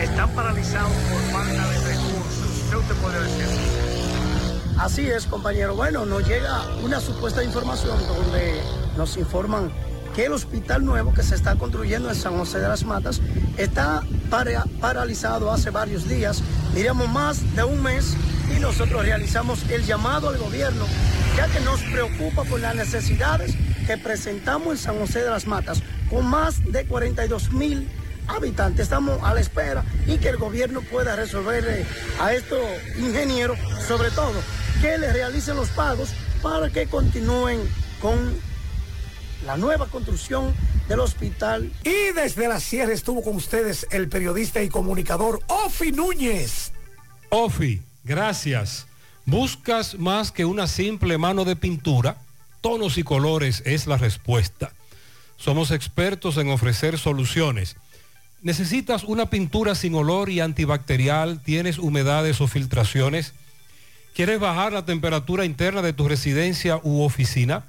están 0.00 0.30
paralizados 0.34 0.90
por 0.92 1.20
falta 1.32 1.68
de 1.70 1.78
recursos. 1.78 2.64
¿Qué 2.70 2.76
usted 2.76 2.94
puede 2.96 3.20
decir? 3.22 3.46
Así 4.78 5.06
es, 5.08 5.26
compañero. 5.26 5.74
Bueno, 5.76 6.04
nos 6.06 6.26
llega 6.26 6.62
una 6.82 7.00
supuesta 7.00 7.42
información 7.44 7.96
donde 8.08 8.60
nos 8.96 9.16
informan 9.16 9.70
que 10.14 10.26
el 10.26 10.32
hospital 10.32 10.84
nuevo 10.84 11.14
que 11.14 11.22
se 11.22 11.34
está 11.34 11.54
construyendo 11.56 12.08
en 12.10 12.14
San 12.14 12.36
José 12.36 12.58
de 12.58 12.68
las 12.68 12.84
Matas 12.84 13.20
está 13.56 14.02
para- 14.28 14.64
paralizado 14.80 15.50
hace 15.50 15.70
varios 15.70 16.08
días, 16.08 16.42
diríamos 16.74 17.08
más 17.08 17.54
de 17.56 17.64
un 17.64 17.82
mes, 17.82 18.14
y 18.54 18.60
nosotros 18.60 19.02
realizamos 19.04 19.60
el 19.70 19.84
llamado 19.86 20.28
al 20.28 20.36
gobierno, 20.36 20.84
ya 21.36 21.46
que 21.48 21.60
nos 21.60 21.80
preocupa 21.82 22.44
por 22.44 22.60
las 22.60 22.74
necesidades 22.74 23.54
que 23.86 23.96
presentamos 23.96 24.72
en 24.72 24.78
San 24.78 24.98
José 24.98 25.20
de 25.22 25.30
las 25.30 25.46
Matas, 25.46 25.82
con 26.10 26.26
más 26.26 26.62
de 26.70 26.84
42 26.84 27.52
mil 27.52 27.88
habitantes. 28.32 28.84
Estamos 28.84 29.22
a 29.22 29.34
la 29.34 29.40
espera 29.40 29.84
y 30.06 30.18
que 30.18 30.28
el 30.28 30.36
gobierno 30.36 30.80
pueda 30.82 31.16
resolver 31.16 31.86
a 32.20 32.32
estos 32.32 32.60
ingenieros, 32.98 33.58
sobre 33.86 34.10
todo, 34.10 34.34
que 34.80 34.98
les 34.98 35.12
realicen 35.12 35.56
los 35.56 35.68
pagos 35.70 36.10
para 36.42 36.70
que 36.70 36.86
continúen 36.86 37.60
con 38.00 38.18
la 39.46 39.56
nueva 39.56 39.86
construcción 39.86 40.54
del 40.88 41.00
hospital. 41.00 41.72
Y 41.84 42.12
desde 42.14 42.48
la 42.48 42.60
sierra 42.60 42.92
estuvo 42.92 43.22
con 43.22 43.36
ustedes 43.36 43.86
el 43.90 44.08
periodista 44.08 44.62
y 44.62 44.68
comunicador 44.68 45.40
Ofi 45.46 45.92
Núñez. 45.92 46.72
Ofi, 47.30 47.82
gracias. 48.04 48.86
¿Buscas 49.24 49.94
más 49.98 50.32
que 50.32 50.44
una 50.44 50.66
simple 50.66 51.16
mano 51.16 51.44
de 51.44 51.56
pintura? 51.56 52.16
Tonos 52.60 52.98
y 52.98 53.02
colores 53.04 53.62
es 53.64 53.86
la 53.86 53.96
respuesta. 53.96 54.72
Somos 55.36 55.70
expertos 55.70 56.36
en 56.36 56.50
ofrecer 56.50 56.98
soluciones. 56.98 57.76
¿Necesitas 58.42 59.04
una 59.04 59.30
pintura 59.30 59.76
sin 59.76 59.94
olor 59.94 60.28
y 60.28 60.40
antibacterial? 60.40 61.40
¿Tienes 61.40 61.78
humedades 61.78 62.40
o 62.40 62.48
filtraciones? 62.48 63.34
¿Quieres 64.16 64.40
bajar 64.40 64.72
la 64.72 64.84
temperatura 64.84 65.44
interna 65.44 65.80
de 65.80 65.92
tu 65.92 66.08
residencia 66.08 66.80
u 66.82 67.02
oficina? 67.02 67.64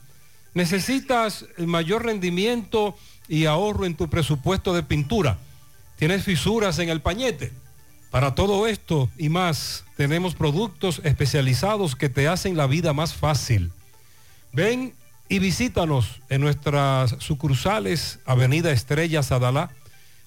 ¿Necesitas 0.55 1.45
mayor 1.57 2.05
rendimiento 2.05 2.97
y 3.27 3.45
ahorro 3.45 3.85
en 3.85 3.95
tu 3.95 4.09
presupuesto 4.09 4.73
de 4.73 4.81
pintura? 4.81 5.37
¿Tienes 5.97 6.23
fisuras 6.23 6.79
en 6.79 6.89
el 6.89 7.01
pañete? 7.01 7.51
Para 8.09 8.33
todo 8.33 8.65
esto 8.65 9.11
y 9.15 9.29
más, 9.29 9.85
tenemos 9.95 10.33
productos 10.33 11.01
especializados 11.03 11.95
que 11.95 12.09
te 12.09 12.27
hacen 12.27 12.57
la 12.57 12.65
vida 12.65 12.93
más 12.93 13.13
fácil. 13.13 13.71
Ven 14.51 14.93
y 15.29 15.37
visítanos 15.37 16.19
en 16.29 16.41
nuestras 16.41 17.15
sucursales 17.19 18.19
Avenida 18.25 18.71
Estrella 18.71 19.21
Sadalá 19.21 19.69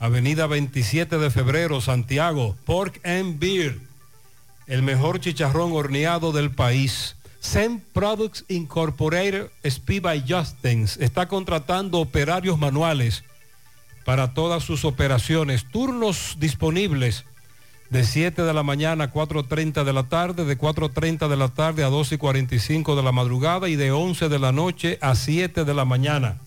Avenida 0.00 0.48
27 0.48 1.16
de 1.16 1.30
Febrero, 1.30 1.80
Santiago. 1.80 2.56
Pork 2.64 3.00
and 3.04 3.38
Beer, 3.38 3.78
el 4.66 4.82
mejor 4.82 5.20
chicharrón 5.20 5.70
horneado 5.70 6.32
del 6.32 6.50
país. 6.50 7.14
Zen 7.40 7.84
Products 7.92 8.44
Incorporated, 8.48 9.46
Speed 9.62 10.02
by 10.02 10.24
Justins, 10.28 10.96
está 10.96 11.28
contratando 11.28 12.00
operarios 12.00 12.58
manuales 12.58 13.22
para 14.04 14.34
todas 14.34 14.64
sus 14.64 14.84
operaciones. 14.84 15.66
Turnos 15.70 16.34
disponibles 16.40 17.24
de 17.90 18.04
7 18.04 18.42
de 18.42 18.54
la 18.54 18.62
mañana 18.62 19.04
a 19.04 19.12
4.30 19.12 19.84
de 19.84 19.92
la 19.92 20.04
tarde, 20.04 20.44
de 20.44 20.58
4.30 20.58 21.28
de 21.28 21.36
la 21.36 21.48
tarde 21.48 21.84
a 21.84 21.90
2.45 21.90 22.96
de 22.96 23.02
la 23.02 23.12
madrugada 23.12 23.68
y 23.68 23.76
de 23.76 23.92
11 23.92 24.28
de 24.28 24.38
la 24.38 24.52
noche 24.52 24.98
a 25.00 25.14
7 25.14 25.64
de 25.64 25.74
la 25.74 25.84
mañana. 25.84 26.38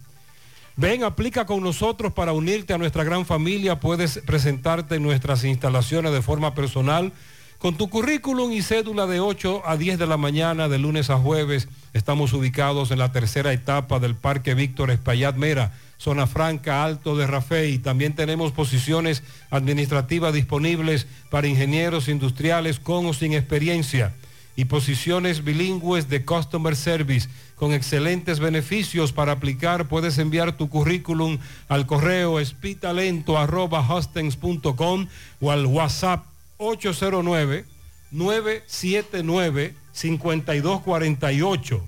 Ven, 0.76 1.04
aplica 1.04 1.46
con 1.46 1.64
nosotros 1.64 2.14
para 2.14 2.34
unirte 2.34 2.74
a 2.74 2.78
nuestra 2.78 3.04
gran 3.04 3.26
familia. 3.26 3.80
Puedes 3.80 4.20
presentarte 4.20 4.96
en 4.96 5.04
nuestras 5.04 5.44
instalaciones 5.44 6.12
de 6.12 6.22
forma 6.22 6.54
personal 6.54 7.12
con 7.58 7.76
tu 7.76 7.90
currículum 7.90 8.52
y 8.52 8.62
cédula 8.62 9.08
de 9.08 9.20
8 9.20 9.64
a 9.66 9.78
10 9.78 9.98
de 9.98 10.06
la 10.06 10.18
mañana, 10.18 10.68
de 10.68 10.78
lunes 10.78 11.10
a 11.10 11.18
jueves. 11.18 11.68
Estamos 11.94 12.34
ubicados 12.34 12.92
en 12.92 13.00
la 13.00 13.12
tercera 13.12 13.54
etapa 13.54 14.00
del 14.00 14.16
Parque 14.16 14.54
Víctor 14.54 14.92
Espaillat 14.92 15.36
Mera 15.36 15.72
Zona 15.98 16.28
Franca, 16.28 16.84
Alto 16.84 17.16
de 17.18 17.26
Rafey. 17.28 17.78
También 17.80 18.14
tenemos 18.14 18.52
posiciones 18.52 19.24
administrativas 19.50 20.34
disponibles 20.34 21.08
para 21.30 21.48
ingenieros 21.48 22.08
industriales 22.08 22.80
con 22.80 23.08
o 23.08 23.14
sin 23.14 23.34
experiencia 23.34 24.14
y 24.56 24.66
posiciones 24.66 25.44
bilingües 25.44 26.10
de 26.10 26.26
Customer 26.26 26.76
Service 26.76 27.30
con 27.56 27.74
excelentes 27.74 28.40
beneficios 28.40 29.14
para 29.14 29.34
aplicar. 29.34 29.88
Puedes 29.88 30.18
enviar 30.18 30.58
tu 30.58 30.68
currículum 30.70 31.38
al 31.68 31.86
correo 31.86 32.40
espitalento.com 32.40 35.08
o 35.42 35.52
al 35.52 35.66
WhatsApp 35.66 36.26
809 36.58 37.66
979 38.12 39.76
5248. 39.92 41.86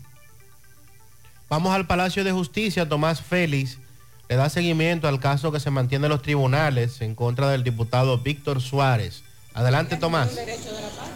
Vamos 1.50 1.74
al 1.74 1.88
Palacio 1.88 2.24
de 2.24 2.32
Justicia, 2.32 2.88
Tomás 2.88 3.22
Félix 3.22 3.80
le 4.30 4.36
da 4.36 4.48
seguimiento 4.48 5.08
al 5.08 5.20
caso 5.20 5.52
que 5.52 5.60
se 5.60 5.72
mantiene 5.72 6.06
en 6.06 6.12
los 6.12 6.22
tribunales 6.22 7.02
en 7.02 7.16
contra 7.16 7.50
del 7.50 7.64
diputado 7.64 8.20
Víctor 8.20 8.62
Suárez. 8.62 9.24
Adelante, 9.54 9.98
Tomás. 9.98 10.30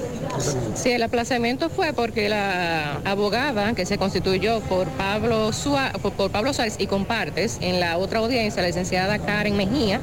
Sí, 0.74 0.90
el 0.90 1.02
aplazamiento 1.02 1.70
fue 1.70 1.94
porque 1.94 2.28
la 2.28 3.00
abogada 3.06 3.72
que 3.72 3.86
se 3.86 3.96
constituyó 3.96 4.60
por 4.60 4.88
Pablo, 4.88 5.54
Suárez, 5.54 5.98
por 6.02 6.30
Pablo 6.30 6.52
Suárez 6.52 6.74
y 6.78 6.86
compartes 6.86 7.56
en 7.62 7.80
la 7.80 7.96
otra 7.96 8.18
audiencia, 8.18 8.60
la 8.60 8.68
licenciada 8.68 9.18
Karen 9.18 9.56
Mejía, 9.56 10.02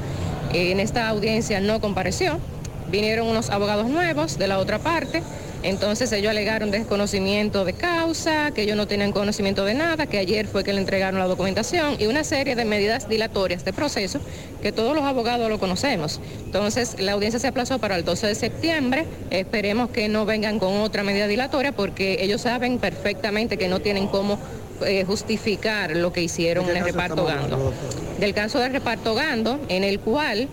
en 0.52 0.80
esta 0.80 1.08
audiencia 1.08 1.60
no 1.60 1.80
compareció 1.80 2.40
vinieron 2.90 3.26
unos 3.26 3.50
abogados 3.50 3.88
nuevos 3.88 4.38
de 4.38 4.48
la 4.48 4.58
otra 4.58 4.78
parte, 4.78 5.22
entonces 5.62 6.10
ellos 6.12 6.30
alegaron 6.30 6.70
desconocimiento 6.70 7.66
de 7.66 7.74
causa, 7.74 8.50
que 8.52 8.62
ellos 8.62 8.76
no 8.76 8.86
tenían 8.86 9.12
conocimiento 9.12 9.64
de 9.66 9.74
nada, 9.74 10.06
que 10.06 10.18
ayer 10.18 10.46
fue 10.46 10.64
que 10.64 10.72
le 10.72 10.80
entregaron 10.80 11.20
la 11.20 11.26
documentación 11.26 11.96
y 11.98 12.06
una 12.06 12.24
serie 12.24 12.56
de 12.56 12.64
medidas 12.64 13.08
dilatorias 13.08 13.64
de 13.64 13.74
proceso 13.74 14.20
que 14.62 14.72
todos 14.72 14.94
los 14.94 15.04
abogados 15.04 15.50
lo 15.50 15.58
conocemos. 15.58 16.20
Entonces 16.46 16.98
la 16.98 17.12
audiencia 17.12 17.38
se 17.38 17.46
aplazó 17.46 17.78
para 17.78 17.96
el 17.96 18.04
12 18.04 18.28
de 18.28 18.34
septiembre, 18.34 19.06
esperemos 19.30 19.90
que 19.90 20.08
no 20.08 20.24
vengan 20.24 20.58
con 20.58 20.78
otra 20.78 21.02
medida 21.02 21.26
dilatoria 21.26 21.72
porque 21.72 22.18
ellos 22.20 22.40
saben 22.40 22.78
perfectamente 22.78 23.58
que 23.58 23.68
no 23.68 23.80
tienen 23.80 24.06
cómo 24.06 24.38
eh, 24.86 25.04
justificar 25.04 25.94
lo 25.94 26.10
que 26.10 26.22
hicieron 26.22 26.70
en 26.70 26.78
el 26.78 26.84
reparto 26.84 27.26
Gando. 27.26 27.74
Del 28.18 28.32
caso 28.32 28.60
del 28.60 28.72
reparto 28.72 29.14
Gando, 29.14 29.60
en 29.68 29.84
el 29.84 30.00
cual 30.00 30.48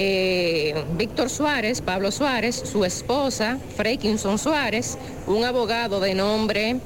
eh, 0.00 0.84
Víctor 0.96 1.28
Suárez, 1.28 1.82
Pablo 1.82 2.12
Suárez, 2.12 2.54
su 2.54 2.84
esposa, 2.84 3.58
Freikinson 3.76 4.38
Suárez, 4.38 4.96
un 5.26 5.44
abogado 5.44 5.98
de 5.98 6.14
nombre, 6.14 6.76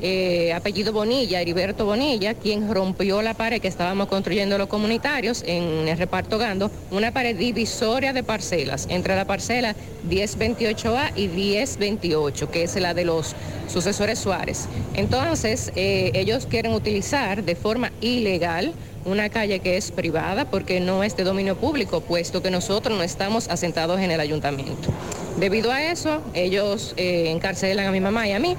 eh, 0.00 0.50
apellido 0.54 0.94
Bonilla, 0.94 1.42
Heriberto 1.42 1.84
Bonilla, 1.84 2.32
quien 2.32 2.72
rompió 2.72 3.20
la 3.20 3.34
pared 3.34 3.60
que 3.60 3.68
estábamos 3.68 4.08
construyendo 4.08 4.56
los 4.56 4.68
comunitarios 4.68 5.44
en 5.46 5.88
el 5.88 5.98
reparto 5.98 6.38
Gando, 6.38 6.70
una 6.90 7.12
pared 7.12 7.36
divisoria 7.36 8.14
de 8.14 8.22
parcelas, 8.22 8.86
entre 8.88 9.14
la 9.14 9.26
parcela 9.26 9.76
1028A 10.08 11.12
y 11.16 11.28
1028, 11.28 12.50
que 12.50 12.62
es 12.62 12.76
la 12.76 12.94
de 12.94 13.04
los 13.04 13.34
sucesores 13.68 14.18
Suárez. 14.18 14.68
Entonces, 14.94 15.70
eh, 15.76 16.12
ellos 16.14 16.46
quieren 16.46 16.72
utilizar 16.72 17.44
de 17.44 17.56
forma 17.56 17.92
ilegal 18.00 18.72
una 19.04 19.28
calle 19.28 19.60
que 19.60 19.76
es 19.76 19.90
privada 19.90 20.46
porque 20.50 20.80
no 20.80 21.04
es 21.04 21.16
de 21.16 21.24
dominio 21.24 21.56
público, 21.56 22.00
puesto 22.00 22.42
que 22.42 22.50
nosotros 22.50 22.96
no 22.96 23.04
estamos 23.04 23.48
asentados 23.48 24.00
en 24.00 24.10
el 24.10 24.20
ayuntamiento. 24.20 24.90
Debido 25.38 25.72
a 25.72 25.82
eso, 25.82 26.22
ellos 26.34 26.94
eh, 26.96 27.30
encarcelan 27.30 27.86
a 27.86 27.90
mi 27.90 28.00
mamá 28.00 28.26
y 28.28 28.32
a 28.32 28.38
mí 28.38 28.56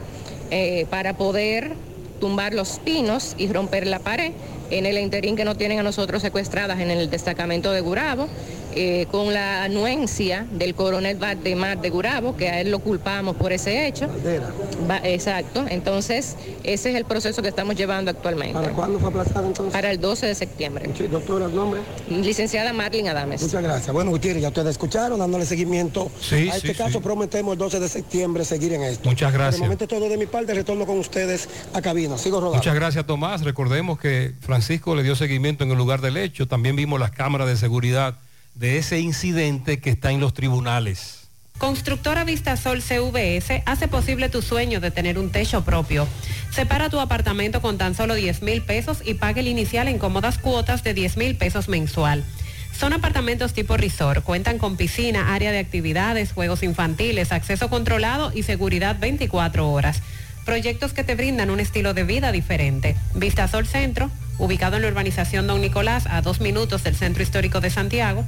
eh, 0.52 0.86
para 0.90 1.18
poder 1.18 1.74
tumbar 2.20 2.54
los 2.54 2.80
pinos 2.80 3.36
y 3.38 3.52
romper 3.52 3.88
la 3.88 4.00
pared 4.00 4.32
en 4.72 4.86
el 4.86 4.98
interín 4.98 5.36
que 5.36 5.46
nos 5.46 5.58
tienen 5.58 5.80
a 5.80 5.84
nosotros 5.84 6.22
secuestradas 6.22 6.80
en 6.80 6.90
el 6.92 7.10
destacamento 7.10 7.72
de 7.72 7.82
Gurabo, 7.82 8.28
eh, 8.76 9.08
con 9.12 9.34
la 9.34 9.64
anuencia 9.64 10.46
del 10.52 10.76
coronel 10.76 11.18
Valdemar 11.18 11.80
de 11.82 11.90
Gurabo, 11.90 12.36
que 12.36 12.50
a 12.50 12.62
él 12.62 12.72
lo 12.72 12.80
culpamos 12.80 13.36
por 13.36 13.52
ese 13.54 13.88
hecho. 13.88 14.08
Va- 14.90 15.02
exacto, 15.04 15.66
entonces 15.70 16.36
ese 16.64 16.90
es 16.92 16.96
el 16.96 17.06
proceso 17.06 17.42
que 17.42 17.50
estamos 17.50 17.76
llevando 17.76 18.12
actualmente. 18.12 18.54
¿Para 18.54 18.72
cuándo 18.74 19.00
fue 19.00 19.10
aplazado 19.10 19.48
entonces? 19.48 19.74
Para 19.74 19.92
el 19.92 20.00
12 20.00 20.28
de 20.28 20.36
septiembre. 20.36 20.90
doctora, 21.10 21.46
el 21.46 21.56
nombre. 21.56 21.82
Licenciada 22.10 22.74
Marlene 22.74 23.10
Adames. 23.10 23.42
Muchas 23.42 23.64
gracias. 23.64 23.94
Bueno, 23.94 24.12
Gutiérrez, 24.12 24.42
ya 24.42 24.50
ustedes 24.50 24.70
escucharon, 24.72 25.20
dándole 25.20 25.46
seguimiento 25.46 26.12
Sí, 26.20 26.50
a 26.50 26.56
este 26.58 26.70
sí, 26.70 26.76
caso. 26.76 27.00
sí. 27.00 27.04
Prometemos 27.04 27.54
el 27.54 27.58
12 27.60 27.80
de 27.80 27.88
septiembre 27.90 28.46
seguir 28.46 28.74
en 28.74 28.84
esto. 28.84 29.08
Muchas 29.10 29.32
Por 29.32 29.40
gracias. 29.40 29.56
el 29.56 29.62
momento 29.62 29.88
todo 29.88 30.10
de 30.10 30.18
mi 30.18 30.26
parte, 30.26 30.54
retorno 30.54 30.86
con 30.86 31.00
ustedes 31.00 31.48
a 31.74 31.82
cabina. 31.82 32.18
Sigo 32.18 32.38
rodando. 32.40 32.58
Muchas 32.58 32.76
gracias 32.76 33.06
Tomás. 33.06 33.42
Recordemos 33.44 34.00
que 34.00 34.34
Francisco 34.42 34.96
le 34.96 35.04
dio 35.04 35.16
seguimiento 35.16 35.64
en 35.64 35.72
el 35.72 35.78
lugar 35.78 36.02
del 36.02 36.18
hecho. 36.18 36.48
También 36.48 36.76
vimos 36.76 37.00
las 37.00 37.12
cámaras 37.12 37.48
de 37.48 37.56
seguridad 37.58 38.18
de 38.56 38.78
ese 38.78 39.00
incidente 39.00 39.80
que 39.80 39.92
está 39.92 40.12
en 40.12 40.20
los 40.20 40.34
tribunales. 40.34 41.22
Constructora 41.58 42.26
Vistasol 42.26 42.82
CVS 42.82 43.64
hace 43.66 43.88
posible 43.88 44.28
tu 44.28 44.42
sueño 44.42 44.82
de 44.82 44.92
tener 44.92 45.18
un 45.18 45.30
techo 45.30 45.64
propio. 45.64 46.06
Separa 46.52 46.90
tu 46.90 47.00
apartamento 47.00 47.62
con 47.62 47.78
tan 47.78 47.96
solo 47.96 48.14
10 48.16 48.42
mil 48.42 48.62
pesos 48.62 49.02
y 49.06 49.14
pague 49.14 49.40
el 49.40 49.48
inicial 49.48 49.88
en 49.88 49.98
cómodas 49.98 50.38
cuotas 50.38 50.84
de 50.84 50.94
10 50.94 51.18
mil 51.18 51.36
pesos 51.38 51.70
mensual. 51.70 52.24
Son 52.78 52.92
apartamentos 52.92 53.54
tipo 53.54 53.78
resort, 53.78 54.22
cuentan 54.24 54.58
con 54.58 54.76
piscina, 54.76 55.34
área 55.34 55.54
de 55.54 55.60
actividades, 55.60 56.34
juegos 56.34 56.62
infantiles, 56.62 57.32
acceso 57.32 57.70
controlado 57.70 58.34
y 58.36 58.44
seguridad 58.44 58.98
24 59.00 59.72
horas. 59.72 60.02
Proyectos 60.44 60.92
que 60.92 61.06
te 61.06 61.16
brindan 61.16 61.50
un 61.50 61.62
estilo 61.62 61.94
de 61.94 62.04
vida 62.04 62.34
diferente. 62.34 62.98
Vistasol 63.14 63.66
Centro, 63.66 64.12
ubicado 64.38 64.76
en 64.76 64.84
la 64.84 64.90
urbanización 64.90 65.48
Don 65.48 65.62
Nicolás, 65.62 66.06
a 66.08 66.22
dos 66.22 66.42
minutos 66.42 66.84
del 66.84 66.96
Centro 66.96 67.24
Histórico 67.24 67.62
de 67.62 67.70
Santiago. 67.70 68.26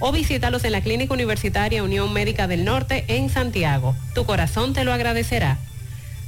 o 0.01 0.11
visítalos 0.11 0.65
en 0.65 0.73
la 0.73 0.81
Clínica 0.81 1.15
Universitaria 1.15 1.85
Unión 1.85 2.12
Médica 2.12 2.49
del 2.49 2.65
Norte 2.65 3.05
en 3.07 3.31
Santiago. 3.31 3.95
Tu 4.15 4.25
corazón 4.25 4.73
te 4.73 4.85
lo 4.85 4.93
agradecerá. 4.93 5.59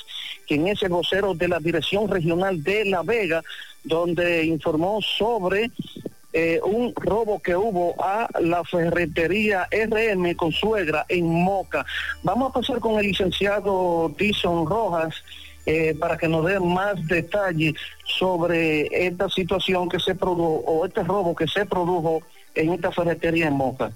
quien 0.47 0.69
es 0.69 0.81
el 0.81 0.87
vocero 0.87 1.33
de 1.33 1.49
la 1.49 1.59
Dirección 1.59 2.07
Regional 2.07 2.63
de 2.63 2.85
La 2.85 3.01
Vega, 3.01 3.43
donde 3.83 4.45
informó 4.45 5.01
sobre 5.01 5.69
eh, 6.31 6.61
un 6.63 6.93
robo 6.95 7.41
que 7.41 7.57
hubo 7.57 7.93
a 8.01 8.29
la 8.39 8.63
ferretería 8.63 9.67
RM 9.69 10.33
con 10.37 10.53
suegra 10.53 11.05
en 11.09 11.25
Moca. 11.25 11.85
Vamos 12.23 12.51
a 12.51 12.53
pasar 12.53 12.79
con 12.79 12.97
el 12.99 13.07
licenciado 13.07 14.15
Dison 14.17 14.65
Rojas 14.65 15.13
eh, 15.65 15.93
para 15.99 16.17
que 16.17 16.29
nos 16.29 16.45
dé 16.45 16.57
más 16.61 17.05
detalles 17.05 17.73
sobre 18.05 19.07
esta 19.07 19.27
situación 19.27 19.89
que 19.89 19.99
se 19.99 20.15
produjo 20.15 20.63
o 20.65 20.85
este 20.85 21.03
robo 21.03 21.35
que 21.35 21.49
se 21.49 21.65
produjo 21.65 22.21
en 22.55 22.73
esta 22.73 22.91
ferretería 22.91 23.47
en 23.47 23.53
Moca. 23.53 23.91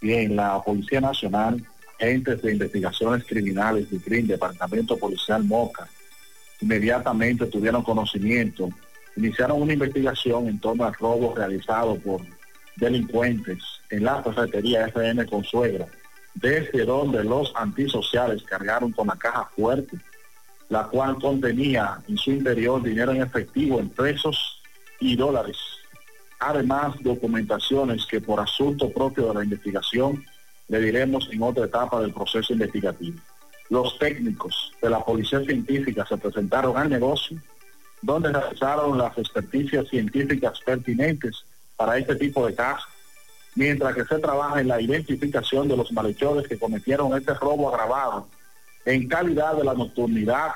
Bien, 0.00 0.36
la 0.36 0.62
Policía 0.62 1.00
Nacional, 1.00 1.64
agentes 1.98 2.42
de 2.42 2.52
investigaciones 2.52 3.24
criminales 3.24 3.90
de 3.90 3.98
CRIM, 4.00 4.26
Departamento 4.26 4.96
Policial 4.96 5.42
Moca, 5.44 5.88
inmediatamente 6.60 7.46
tuvieron 7.46 7.82
conocimiento, 7.82 8.68
iniciaron 9.16 9.62
una 9.62 9.72
investigación 9.72 10.48
en 10.48 10.58
torno 10.60 10.84
al 10.84 10.94
robo 10.94 11.34
realizado 11.34 11.96
por 11.96 12.20
delincuentes 12.76 13.58
en 13.90 14.04
la 14.04 14.22
ferretería 14.22 14.86
FM 14.86 15.26
Consuegra, 15.26 15.86
desde 16.34 16.84
donde 16.84 17.22
los 17.22 17.52
antisociales 17.54 18.42
cargaron 18.42 18.92
con 18.92 19.06
la 19.06 19.16
caja 19.16 19.48
fuerte, 19.54 19.96
la 20.68 20.84
cual 20.84 21.16
contenía 21.16 21.98
en 22.08 22.16
su 22.16 22.32
interior 22.32 22.82
dinero 22.82 23.12
en 23.12 23.22
efectivo 23.22 23.78
en 23.78 23.88
pesos 23.90 24.60
y 24.98 25.14
dólares. 25.14 25.56
Además, 26.40 26.96
documentaciones 27.00 28.06
que 28.06 28.20
por 28.20 28.40
asunto 28.40 28.90
propio 28.90 29.28
de 29.28 29.34
la 29.34 29.44
investigación 29.44 30.24
le 30.68 30.80
diremos 30.80 31.28
en 31.30 31.42
otra 31.42 31.66
etapa 31.66 32.00
del 32.00 32.12
proceso 32.12 32.52
investigativo. 32.52 33.18
Los 33.70 33.98
técnicos 33.98 34.72
de 34.82 34.90
la 34.90 35.04
Policía 35.04 35.40
Científica 35.40 36.04
se 36.06 36.16
presentaron 36.16 36.76
al 36.76 36.90
negocio, 36.90 37.38
donde 38.02 38.32
realizaron 38.32 38.98
las 38.98 39.16
experticias 39.16 39.88
científicas 39.88 40.60
pertinentes 40.64 41.44
para 41.76 41.96
este 41.98 42.16
tipo 42.16 42.46
de 42.46 42.54
casos, 42.54 42.88
mientras 43.54 43.94
que 43.94 44.04
se 44.04 44.18
trabaja 44.18 44.60
en 44.60 44.68
la 44.68 44.80
identificación 44.80 45.68
de 45.68 45.76
los 45.76 45.92
malhechores 45.92 46.46
que 46.46 46.58
cometieron 46.58 47.16
este 47.16 47.34
robo 47.34 47.70
agravado 47.70 48.28
en 48.84 49.08
calidad 49.08 49.56
de 49.56 49.64
la 49.64 49.74
nocturnidad, 49.74 50.52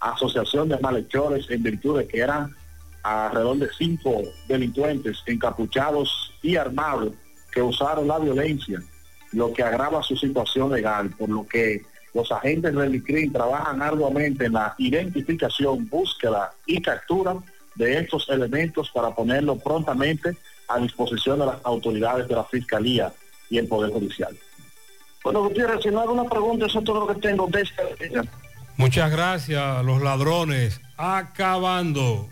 asociación 0.00 0.68
de 0.68 0.78
malhechores 0.78 1.48
en 1.50 1.62
virtud 1.62 1.98
de 1.98 2.06
que 2.06 2.20
eran 2.20 2.54
alrededor 3.02 3.58
de 3.58 3.68
cinco 3.76 4.22
delincuentes 4.48 5.22
encapuchados 5.26 6.32
y 6.42 6.56
armados 6.56 7.12
que 7.50 7.62
usaron 7.62 8.08
la 8.08 8.18
violencia, 8.18 8.80
lo 9.32 9.52
que 9.52 9.62
agrava 9.62 10.02
su 10.02 10.16
situación 10.16 10.72
legal, 10.72 11.10
por 11.10 11.28
lo 11.28 11.46
que 11.46 11.82
los 12.14 12.30
agentes 12.32 12.74
del 12.74 12.94
ICRIM 12.96 13.32
trabajan 13.32 13.80
arduamente 13.82 14.46
en 14.46 14.54
la 14.54 14.74
identificación, 14.78 15.88
búsqueda 15.88 16.52
y 16.66 16.80
captura 16.82 17.36
de 17.76 17.98
estos 17.98 18.28
elementos 18.28 18.90
para 18.90 19.14
ponerlo 19.14 19.56
prontamente 19.56 20.36
a 20.68 20.78
disposición 20.78 21.38
de 21.38 21.46
las 21.46 21.56
autoridades 21.64 22.28
de 22.28 22.34
la 22.34 22.44
Fiscalía 22.44 23.12
y 23.48 23.58
el 23.58 23.66
Poder 23.66 23.90
Judicial. 23.92 24.36
Bueno, 25.22 25.42
Gutiérrez, 25.42 25.82
si 25.82 25.90
no 25.90 26.00
hago 26.00 26.12
una 26.12 26.24
pregunta, 26.24 26.66
eso 26.66 26.78
es 26.78 26.84
todo 26.84 27.06
lo 27.06 27.14
que 27.14 27.20
tengo 27.20 27.46
de 27.48 27.62
esta. 27.62 27.82
Muchas 28.76 29.10
gracias, 29.10 29.84
los 29.84 30.00
ladrones. 30.02 30.80
Acabando. 30.96 32.28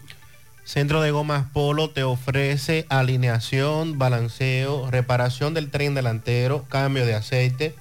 Centro 0.69 1.01
de 1.01 1.11
Gomas 1.13 1.47
Polo 1.51 1.89
te 1.89 2.03
ofrece 2.03 2.85
alineación, 2.91 3.99
balanceo, 3.99 4.91
reparación 4.91 5.55
del 5.55 5.71
tren 5.71 5.95
delantero, 5.95 6.67
cambio 6.69 7.07
de 7.07 7.15
aceite, 7.15 7.75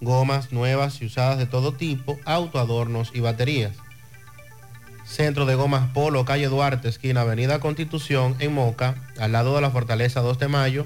gomas 0.00 0.50
nuevas 0.50 1.00
y 1.00 1.06
usadas 1.06 1.38
de 1.38 1.46
todo 1.46 1.70
tipo, 1.70 2.18
autoadornos 2.24 3.12
y 3.14 3.20
baterías. 3.20 3.76
Centro 5.04 5.46
de 5.46 5.54
Gomas 5.54 5.92
Polo, 5.92 6.24
calle 6.24 6.48
Duarte, 6.48 6.88
esquina 6.88 7.20
Avenida 7.20 7.60
Constitución, 7.60 8.34
en 8.40 8.54
Moca, 8.54 8.96
al 9.20 9.30
lado 9.30 9.54
de 9.54 9.60
la 9.60 9.70
Fortaleza 9.70 10.20
2 10.20 10.40
de 10.40 10.48
Mayo, 10.48 10.84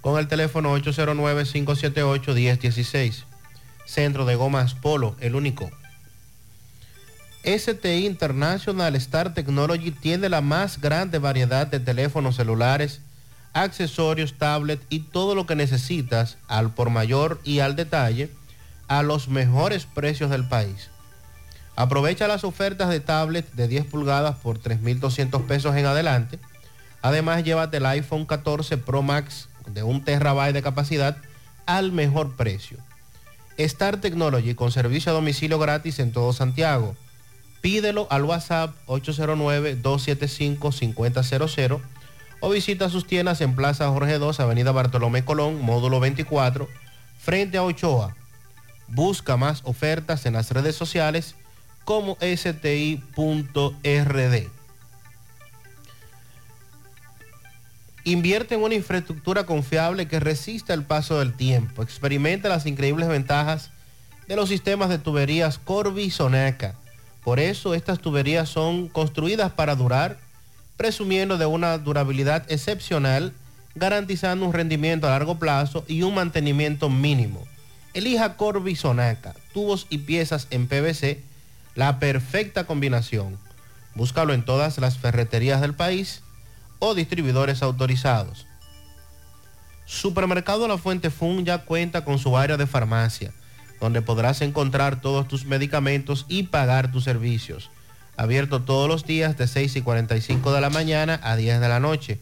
con 0.00 0.18
el 0.18 0.26
teléfono 0.26 0.76
809-578-1016. 0.76 3.26
Centro 3.86 4.24
de 4.24 4.34
Gomas 4.34 4.74
Polo, 4.74 5.14
el 5.20 5.36
único. 5.36 5.70
STI 7.44 8.06
International 8.06 8.96
Star 8.96 9.34
Technology 9.34 9.90
tiene 9.90 10.30
la 10.30 10.40
más 10.40 10.80
grande 10.80 11.18
variedad 11.18 11.66
de 11.66 11.78
teléfonos 11.78 12.36
celulares, 12.36 13.02
accesorios, 13.52 14.34
tablet 14.38 14.80
y 14.88 15.00
todo 15.00 15.34
lo 15.34 15.46
que 15.46 15.54
necesitas 15.54 16.38
al 16.48 16.72
por 16.72 16.88
mayor 16.88 17.40
y 17.44 17.58
al 17.58 17.76
detalle 17.76 18.30
a 18.88 19.02
los 19.02 19.28
mejores 19.28 19.84
precios 19.84 20.30
del 20.30 20.48
país. 20.48 20.90
Aprovecha 21.76 22.28
las 22.28 22.44
ofertas 22.44 22.88
de 22.88 23.00
tablet 23.00 23.50
de 23.52 23.68
10 23.68 23.86
pulgadas 23.86 24.36
por 24.36 24.58
3.200 24.58 25.46
pesos 25.46 25.76
en 25.76 25.84
adelante. 25.84 26.38
Además, 27.02 27.44
llévate 27.44 27.76
el 27.76 27.86
iPhone 27.86 28.24
14 28.24 28.78
Pro 28.78 29.02
Max 29.02 29.48
de 29.66 29.82
un 29.82 30.02
terabyte 30.02 30.54
de 30.54 30.62
capacidad 30.62 31.18
al 31.66 31.92
mejor 31.92 32.36
precio. 32.36 32.78
Star 33.58 34.00
Technology 34.00 34.54
con 34.54 34.72
servicio 34.72 35.12
a 35.12 35.14
domicilio 35.14 35.58
gratis 35.58 35.98
en 35.98 36.12
todo 36.12 36.32
Santiago. 36.32 36.96
Pídelo 37.64 38.06
al 38.10 38.24
WhatsApp 38.24 38.74
809-275-5000 38.88 41.80
o 42.40 42.50
visita 42.50 42.90
sus 42.90 43.06
tiendas 43.06 43.40
en 43.40 43.56
Plaza 43.56 43.88
Jorge 43.88 44.16
II, 44.16 44.32
Avenida 44.36 44.70
Bartolomé 44.70 45.24
Colón, 45.24 45.62
módulo 45.62 45.98
24, 45.98 46.68
frente 47.18 47.56
a 47.56 47.62
Ochoa. 47.62 48.14
Busca 48.88 49.38
más 49.38 49.62
ofertas 49.64 50.26
en 50.26 50.34
las 50.34 50.50
redes 50.50 50.76
sociales 50.76 51.36
como 51.86 52.18
sti.rd. 52.20 53.00
Invierte 58.04 58.56
en 58.56 58.62
una 58.62 58.74
infraestructura 58.74 59.46
confiable 59.46 60.06
que 60.06 60.20
resista 60.20 60.74
el 60.74 60.84
paso 60.84 61.18
del 61.18 61.32
tiempo. 61.32 61.82
Experimenta 61.82 62.50
las 62.50 62.66
increíbles 62.66 63.08
ventajas 63.08 63.70
de 64.28 64.36
los 64.36 64.50
sistemas 64.50 64.90
de 64.90 64.98
tuberías 64.98 65.56
Corby 65.56 66.10
Soneca. 66.10 66.74
Por 67.24 67.40
eso 67.40 67.74
estas 67.74 67.98
tuberías 67.98 68.48
son 68.50 68.88
construidas 68.88 69.50
para 69.50 69.74
durar, 69.74 70.18
presumiendo 70.76 71.38
de 71.38 71.46
una 71.46 71.78
durabilidad 71.78 72.44
excepcional, 72.48 73.32
garantizando 73.74 74.44
un 74.44 74.52
rendimiento 74.52 75.06
a 75.06 75.10
largo 75.10 75.38
plazo 75.38 75.84
y 75.88 76.02
un 76.02 76.14
mantenimiento 76.14 76.90
mínimo. 76.90 77.42
Elija 77.94 78.36
Corby 78.36 78.76
Sonaca, 78.76 79.34
tubos 79.52 79.86
y 79.88 79.98
piezas 79.98 80.48
en 80.50 80.66
PVC, 80.68 81.22
la 81.74 81.98
perfecta 81.98 82.66
combinación. 82.66 83.38
Búscalo 83.94 84.34
en 84.34 84.44
todas 84.44 84.78
las 84.78 84.98
ferreterías 84.98 85.60
del 85.60 85.74
país 85.74 86.22
o 86.78 86.94
distribuidores 86.94 87.62
autorizados. 87.62 88.46
Supermercado 89.86 90.66
La 90.68 90.78
Fuente 90.78 91.10
Fun 91.10 91.44
ya 91.44 91.58
cuenta 91.58 92.04
con 92.04 92.18
su 92.18 92.36
área 92.36 92.56
de 92.56 92.66
farmacia, 92.66 93.32
donde 93.84 94.00
podrás 94.00 94.40
encontrar 94.40 95.02
todos 95.02 95.28
tus 95.28 95.44
medicamentos 95.44 96.24
y 96.26 96.44
pagar 96.44 96.90
tus 96.90 97.04
servicios. 97.04 97.68
Abierto 98.16 98.62
todos 98.62 98.88
los 98.88 99.04
días 99.04 99.36
de 99.36 99.46
6 99.46 99.76
y 99.76 99.82
45 99.82 100.54
de 100.54 100.62
la 100.62 100.70
mañana 100.70 101.20
a 101.22 101.36
10 101.36 101.60
de 101.60 101.68
la 101.68 101.80
noche. 101.80 102.18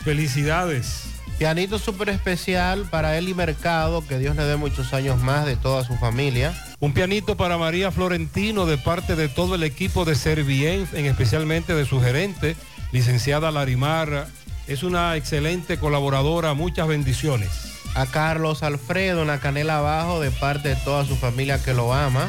felicidades. 0.04 1.09
Pianito 1.40 1.78
súper 1.78 2.10
especial 2.10 2.86
para 2.90 3.16
él 3.16 3.30
y 3.30 3.32
Mercado, 3.32 4.06
que 4.06 4.18
Dios 4.18 4.36
le 4.36 4.44
dé 4.44 4.56
muchos 4.56 4.92
años 4.92 5.22
más 5.22 5.46
de 5.46 5.56
toda 5.56 5.82
su 5.84 5.96
familia. 5.96 6.52
Un 6.80 6.92
pianito 6.92 7.34
para 7.34 7.56
María 7.56 7.90
Florentino 7.90 8.66
de 8.66 8.76
parte 8.76 9.16
de 9.16 9.28
todo 9.28 9.54
el 9.54 9.62
equipo 9.62 10.04
de 10.04 10.16
Servien, 10.16 10.86
en 10.92 11.06
especialmente 11.06 11.74
de 11.74 11.86
su 11.86 11.98
gerente, 11.98 12.56
licenciada 12.92 13.50
Larimar. 13.50 14.26
Es 14.66 14.82
una 14.82 15.16
excelente 15.16 15.78
colaboradora, 15.78 16.52
muchas 16.52 16.86
bendiciones. 16.86 17.48
A 17.94 18.04
Carlos 18.04 18.62
Alfredo 18.62 19.22
en 19.22 19.28
la 19.28 19.40
canela 19.40 19.78
abajo 19.78 20.20
de 20.20 20.30
parte 20.30 20.68
de 20.68 20.76
toda 20.76 21.06
su 21.06 21.16
familia 21.16 21.58
que 21.64 21.72
lo 21.72 21.94
ama. 21.94 22.28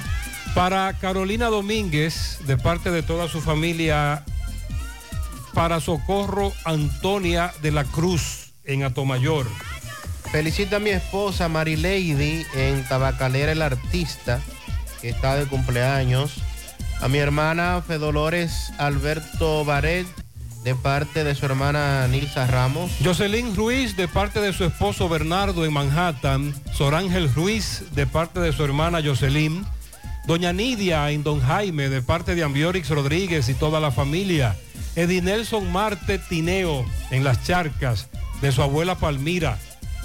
Para 0.56 0.94
Carolina 0.94 1.48
Domínguez, 1.48 2.38
de 2.48 2.56
parte 2.56 2.92
de 2.92 3.04
toda 3.04 3.28
su 3.28 3.42
familia, 3.42 4.24
para 5.54 5.82
Socorro 5.82 6.54
Antonia 6.64 7.52
de 7.62 7.72
la 7.72 7.84
Cruz 7.84 8.51
en 8.72 8.84
Atomayor. 8.84 9.48
Felicita 10.32 10.78
a 10.78 10.80
mi 10.80 10.92
esposa 10.92 11.50
Marilady 11.50 12.46
en 12.56 12.88
Tabacalera 12.88 13.52
el 13.52 13.62
Artista, 13.62 14.40
que 15.02 15.10
está 15.10 15.36
de 15.36 15.46
cumpleaños. 15.46 16.36
A 17.02 17.08
mi 17.08 17.18
hermana 17.18 17.84
Fedolores 17.86 18.72
Alberto 18.78 19.66
Baret, 19.66 20.08
de 20.64 20.76
parte 20.76 21.24
de 21.24 21.36
su 21.36 21.46
hermana 21.46 22.08
Nilsa 22.08 22.48
Ramos. 22.48 22.92
Jocelyn 23.04 23.56
Ruiz, 23.56 23.98
de 23.98 24.08
parte 24.08 24.40
de 24.40 24.54
su 24.54 24.64
esposo 24.64 25.10
Bernardo 25.10 25.66
en 25.66 25.74
Manhattan. 25.74 26.54
Sorángel 26.72 27.34
Ruiz, 27.34 27.84
de 27.94 28.06
parte 28.06 28.40
de 28.40 28.54
su 28.54 28.64
hermana 28.64 29.02
Jocelyn. 29.04 29.66
Doña 30.28 30.54
Nidia 30.54 31.10
en 31.10 31.24
Don 31.24 31.42
Jaime, 31.42 31.90
de 31.90 32.02
parte 32.02 32.36
de 32.36 32.44
Ambiorix 32.44 32.90
Rodríguez 32.90 33.50
y 33.50 33.56
toda 33.56 33.80
la 33.80 33.92
familia. 33.92 34.56
Edinelson 34.96 35.72
Marte 35.72 36.20
Tineo 36.20 36.86
en 37.10 37.24
Las 37.24 37.44
Charcas, 37.44 38.08
de 38.42 38.52
su 38.52 38.62
abuela 38.62 38.96
Palmira. 38.96 39.58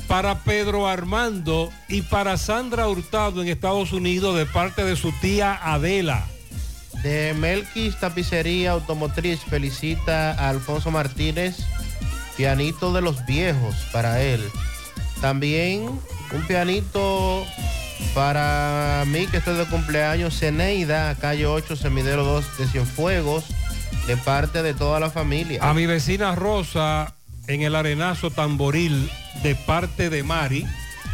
Para 0.09 0.45
Pedro 0.45 0.87
Armando 0.87 1.73
y 1.89 2.03
para 2.03 2.37
Sandra 2.37 2.87
Hurtado 2.87 3.43
en 3.43 3.49
Estados 3.49 3.93
Unidos, 3.93 4.37
de 4.37 4.47
parte 4.47 4.85
de 4.85 4.95
su 4.95 5.11
tía 5.13 5.59
Adela. 5.61 6.25
De 7.03 7.35
Melquis 7.35 7.99
Tapicería 7.99 8.71
Automotriz 8.73 9.41
felicita 9.41 10.33
a 10.33 10.49
Alfonso 10.49 10.91
Martínez, 10.91 11.57
pianito 12.37 12.93
de 12.93 13.01
los 13.01 13.27
viejos 13.27 13.75
para 13.93 14.23
él. 14.23 14.41
También 15.21 15.89
un 16.33 16.47
pianito 16.47 17.45
para 18.15 19.05
mí 19.07 19.27
que 19.27 19.39
estoy 19.39 19.57
de 19.57 19.67
cumpleaños, 19.67 20.39
Ceneida, 20.39 21.15
calle 21.17 21.47
8, 21.47 21.77
Semidero 21.77 22.25
2 22.25 22.59
de 22.59 22.67
Cienfuegos, 22.69 23.45
de 24.07 24.17
parte 24.17 24.63
de 24.63 24.75
toda 24.75 25.01
la 25.01 25.11
familia. 25.11 25.61
A 25.63 25.75
mi 25.75 25.87
vecina 25.87 26.35
Rosa 26.35 27.16
en 27.49 27.63
el 27.63 27.75
Arenazo 27.75 28.31
Tamboril, 28.31 29.11
de 29.43 29.55
parte 29.55 30.11
de 30.11 30.23
Mari. 30.23 30.67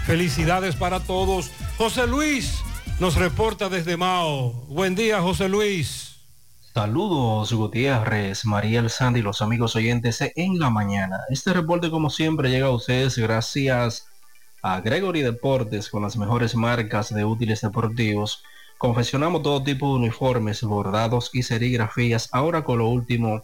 Felicidades 0.06 0.76
para 0.76 1.00
todos. 1.00 1.50
José 1.78 2.06
Luis 2.06 2.62
nos 2.98 3.16
reporta 3.16 3.68
desde 3.68 3.96
Mao. 3.96 4.52
Buen 4.68 4.94
día, 4.94 5.20
José 5.20 5.48
Luis. 5.48 6.16
Saludos 6.74 7.52
Gutiérrez, 7.52 8.46
Mariel 8.46 8.88
Sandy 8.88 9.20
y 9.20 9.22
los 9.22 9.42
amigos 9.42 9.76
oyentes 9.76 10.20
en 10.34 10.58
la 10.58 10.70
mañana. 10.70 11.20
Este 11.28 11.52
reporte 11.52 11.90
como 11.90 12.08
siempre 12.08 12.48
llega 12.48 12.68
a 12.68 12.70
ustedes 12.70 13.18
gracias 13.18 14.06
a 14.62 14.80
Gregory 14.80 15.20
Deportes 15.20 15.90
con 15.90 16.02
las 16.02 16.16
mejores 16.16 16.54
marcas 16.54 17.14
de 17.14 17.26
útiles 17.26 17.60
deportivos. 17.60 18.42
Confeccionamos 18.78 19.42
todo 19.42 19.62
tipo 19.62 19.88
de 19.88 20.00
uniformes, 20.00 20.62
bordados 20.62 21.30
y 21.34 21.42
serigrafías, 21.42 22.30
ahora 22.32 22.64
con 22.64 22.78
lo 22.78 22.88
último 22.88 23.42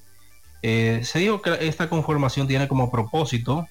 Eh, 0.61 1.01
se 1.03 1.19
dijo 1.19 1.41
que 1.41 1.57
esta 1.67 1.89
conformación 1.89 2.47
tiene 2.47 2.67
como 2.67 2.89
propósito 2.89 3.67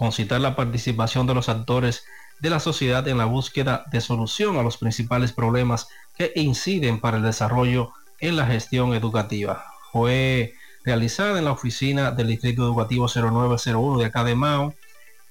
concitar 0.00 0.40
la 0.40 0.56
participación 0.56 1.26
de 1.26 1.34
los 1.34 1.50
actores 1.50 2.06
de 2.40 2.48
la 2.48 2.58
sociedad 2.58 3.06
en 3.06 3.18
la 3.18 3.26
búsqueda 3.26 3.84
de 3.92 4.00
solución 4.00 4.56
a 4.56 4.62
los 4.62 4.78
principales 4.78 5.30
problemas 5.30 5.88
que 6.16 6.32
inciden 6.36 7.00
para 7.00 7.18
el 7.18 7.22
desarrollo 7.22 7.92
en 8.18 8.36
la 8.36 8.46
gestión 8.46 8.94
educativa. 8.94 9.62
Fue 9.92 10.54
realizada 10.86 11.38
en 11.38 11.44
la 11.44 11.52
oficina 11.52 12.12
del 12.12 12.28
Distrito 12.28 12.62
Educativo 12.62 13.08
0901 13.08 13.98
de 13.98 14.06
acá 14.06 14.24
de 14.24 14.34
Mao 14.34 14.74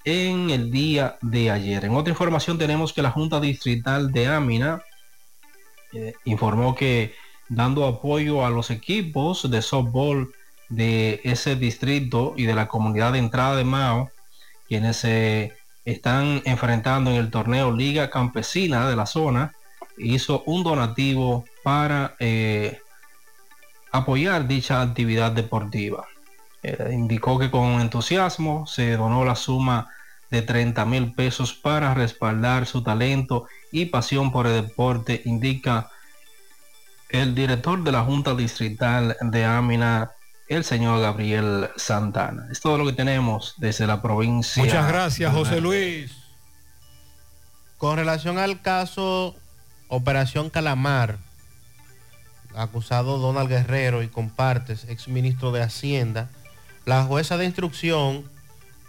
en 0.06 0.52
el 0.52 0.70
día 0.70 1.18
de 1.24 1.50
ayer. 1.50 1.86
En 1.86 1.96
otra 1.96 2.12
información 2.12 2.60
tenemos 2.60 2.94
que 2.94 3.02
la 3.02 3.10
Junta 3.10 3.40
Distrital 3.40 4.12
de 4.12 4.28
Amina 4.28 4.84
eh, 5.94 6.14
informó 6.26 6.76
que 6.76 7.16
dando 7.48 7.88
apoyo 7.88 8.46
a 8.46 8.52
los 8.52 8.70
equipos 8.70 9.50
de 9.50 9.64
softball 9.64 10.32
de 10.70 11.22
ese 11.24 11.56
distrito 11.56 12.36
y 12.38 12.44
de 12.44 12.54
la 12.54 12.68
comunidad 12.68 13.14
de 13.14 13.18
entrada 13.18 13.56
de 13.56 13.64
Mao, 13.64 14.12
quienes 14.70 14.98
se 14.98 15.58
están 15.84 16.44
enfrentando 16.46 17.10
en 17.10 17.18
el 17.18 17.32
torneo 17.32 17.76
Liga 17.76 18.10
Campesina 18.10 18.88
de 18.88 18.96
la 18.96 19.08
zona, 19.08 19.54
hizo 19.98 20.44
un 20.46 20.64
donativo 20.64 21.44
para 21.64 22.16
eh, 22.20 22.80
apoyar 23.92 24.48
dicha 24.48 24.82
actividad 24.82 25.32
deportiva. 25.32 26.06
Eh, 26.62 26.92
indicó 26.94 27.40
que 27.40 27.50
con 27.50 27.82
entusiasmo 27.82 28.68
se 28.68 28.96
donó 28.96 29.26
la 29.26 29.36
suma 29.36 29.90
de 30.30 30.44
30 30.44 30.86
mil 30.86 31.14
pesos 31.14 31.54
para 31.54 31.96
respaldar 31.96 32.68
su 32.68 32.84
talento 32.84 33.48
y 33.72 33.86
pasión 33.86 34.32
por 34.32 34.46
el 34.46 34.68
deporte, 34.68 35.24
indica 35.26 35.90
el 37.10 37.34
director 37.34 37.84
de 37.84 37.92
la 37.92 38.04
Junta 38.04 38.36
Distrital 38.36 39.18
de 39.20 39.46
Amina, 39.46 40.12
el 40.50 40.64
señor 40.64 41.00
Gabriel 41.00 41.70
Santana. 41.78 42.48
Es 42.52 42.60
todo 42.60 42.78
lo 42.78 42.86
que 42.86 42.94
tenemos 42.94 43.54
desde 43.58 43.86
la 43.86 44.02
provincia. 44.02 44.64
Muchas 44.64 44.88
gracias, 44.88 45.32
José 45.32 45.62
Luis. 45.62 46.12
Con 47.78 47.96
relación 47.96 48.40
al 48.40 48.62
caso 48.62 49.36
Operación 49.88 50.50
Calamar, 50.50 51.18
acusado 52.56 53.20
Donald 53.20 53.48
Guerrero 53.48 54.04
y 54.04 54.08
compartes, 54.08 54.86
ex 54.90 55.08
ministro 55.08 55.52
de 55.52 55.62
Hacienda, 55.62 56.30
la 56.86 57.04
jueza 57.04 57.38
de 57.38 57.46
instrucción 57.46 58.26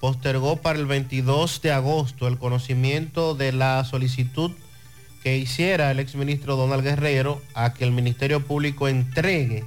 postergó 0.00 0.56
para 0.56 0.78
el 0.78 0.86
22 0.86 1.60
de 1.60 1.72
agosto 1.72 2.26
el 2.26 2.39
conocimiento 2.39 3.34
de 3.34 3.52
la 3.52 3.84
solicitud 3.84 4.50
que 5.22 5.36
hiciera 5.36 5.90
el 5.90 6.00
exministro 6.00 6.56
Donald 6.56 6.82
Guerrero 6.82 7.42
a 7.55 7.74
que 7.74 7.84
el 7.84 7.92
Ministerio 7.92 8.40
Público 8.40 8.89
entregue 8.89 9.66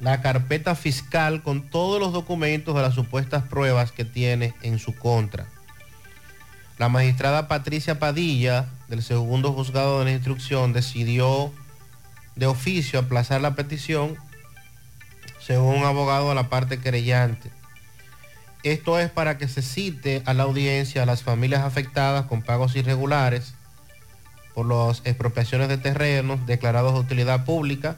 la 0.00 0.20
carpeta 0.20 0.74
fiscal 0.74 1.42
con 1.42 1.62
todos 1.62 2.00
los 2.00 2.12
documentos 2.12 2.74
de 2.74 2.82
las 2.82 2.94
supuestas 2.94 3.44
pruebas 3.44 3.92
que 3.92 4.04
tiene 4.04 4.54
en 4.62 4.78
su 4.78 4.94
contra. 4.94 5.46
La 6.78 6.88
magistrada 6.88 7.48
Patricia 7.48 7.98
Padilla, 7.98 8.66
del 8.88 9.02
segundo 9.02 9.52
juzgado 9.52 10.00
de 10.00 10.06
la 10.06 10.12
instrucción, 10.12 10.74
decidió 10.74 11.50
de 12.34 12.46
oficio 12.46 12.98
aplazar 12.98 13.40
la 13.40 13.54
petición 13.54 14.16
según 15.40 15.76
un 15.76 15.84
abogado 15.84 16.28
de 16.28 16.34
la 16.34 16.50
parte 16.50 16.78
querellante. 16.78 17.50
Esto 18.62 18.98
es 18.98 19.10
para 19.10 19.38
que 19.38 19.48
se 19.48 19.62
cite 19.62 20.22
a 20.26 20.34
la 20.34 20.42
audiencia 20.42 21.02
a 21.02 21.06
las 21.06 21.22
familias 21.22 21.62
afectadas 21.62 22.26
con 22.26 22.42
pagos 22.42 22.76
irregulares 22.76 23.54
por 24.54 24.66
las 24.66 25.02
expropiaciones 25.04 25.68
de 25.68 25.78
terrenos 25.78 26.44
declarados 26.46 26.94
de 26.94 27.00
utilidad 27.00 27.44
pública 27.44 27.96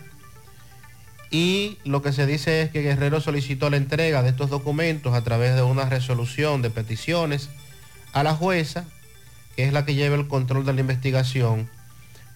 y 1.31 1.79
lo 1.85 2.01
que 2.03 2.13
se 2.13 2.27
dice 2.27 2.63
es 2.63 2.71
que 2.71 2.83
Guerrero 2.83 3.21
solicitó 3.21 3.69
la 3.69 3.77
entrega 3.77 4.23
de 4.23 4.31
estos 4.31 4.49
documentos 4.49 5.15
a 5.15 5.23
través 5.23 5.55
de 5.55 5.63
una 5.63 5.85
resolución 5.85 6.63
de 6.63 6.71
peticiones 6.71 7.51
a 8.13 8.23
la 8.23 8.35
jueza, 8.35 8.85
que 9.55 9.65
es 9.65 9.73
la 9.73 9.85
que 9.85 9.95
lleva 9.95 10.17
el 10.17 10.29
control 10.29 10.65
de 10.65 10.73
la 10.73 10.81
investigación, 10.81 11.69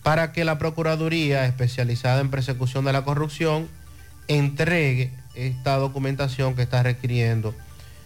para 0.03 0.33
que 0.33 0.45
la 0.45 0.59
Procuraduría 0.59 1.47
especializada 1.47 2.21
en 2.21 2.31
persecución 2.31 2.85
de 2.85 2.93
la 2.93 3.05
corrupción 3.05 3.69
entregue 4.29 5.13
esta 5.35 5.77
documentación 5.77 6.55
que 6.55 6.63
está 6.63 6.83
requiriendo 6.83 7.55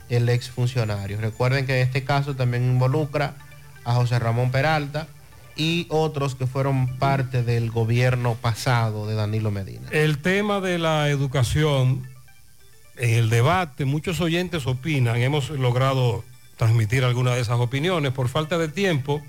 el 0.09 0.29
exfuncionario. 0.29 1.21
Recuerden 1.21 1.67
que 1.67 1.81
este 1.81 2.05
caso 2.05 2.37
también 2.37 2.65
involucra 2.65 3.35
a 3.85 3.95
José 3.95 4.19
Ramón 4.19 4.51
Peralta, 4.51 5.09
y 5.57 5.87
otros 5.89 6.35
que 6.35 6.47
fueron 6.47 6.99
parte 6.99 7.43
del 7.43 7.71
gobierno 7.71 8.35
pasado 8.35 9.07
de 9.07 9.15
Danilo 9.15 9.51
Medina. 9.51 9.89
El 9.91 10.19
tema 10.19 10.61
de 10.61 10.79
la 10.79 11.09
educación, 11.09 12.07
en 12.97 13.11
el 13.11 13.31
debate, 13.31 13.85
muchos 13.85 14.21
oyentes 14.21 14.67
opinan, 14.67 15.17
hemos 15.17 15.51
logrado 15.51 16.25
transmitir 16.57 17.05
algunas 17.05 17.35
de 17.35 17.41
esas 17.41 17.59
opiniones, 17.59 18.13
por 18.13 18.29
falta 18.29 18.59
de 18.59 18.69
tiempo, 18.69 19.23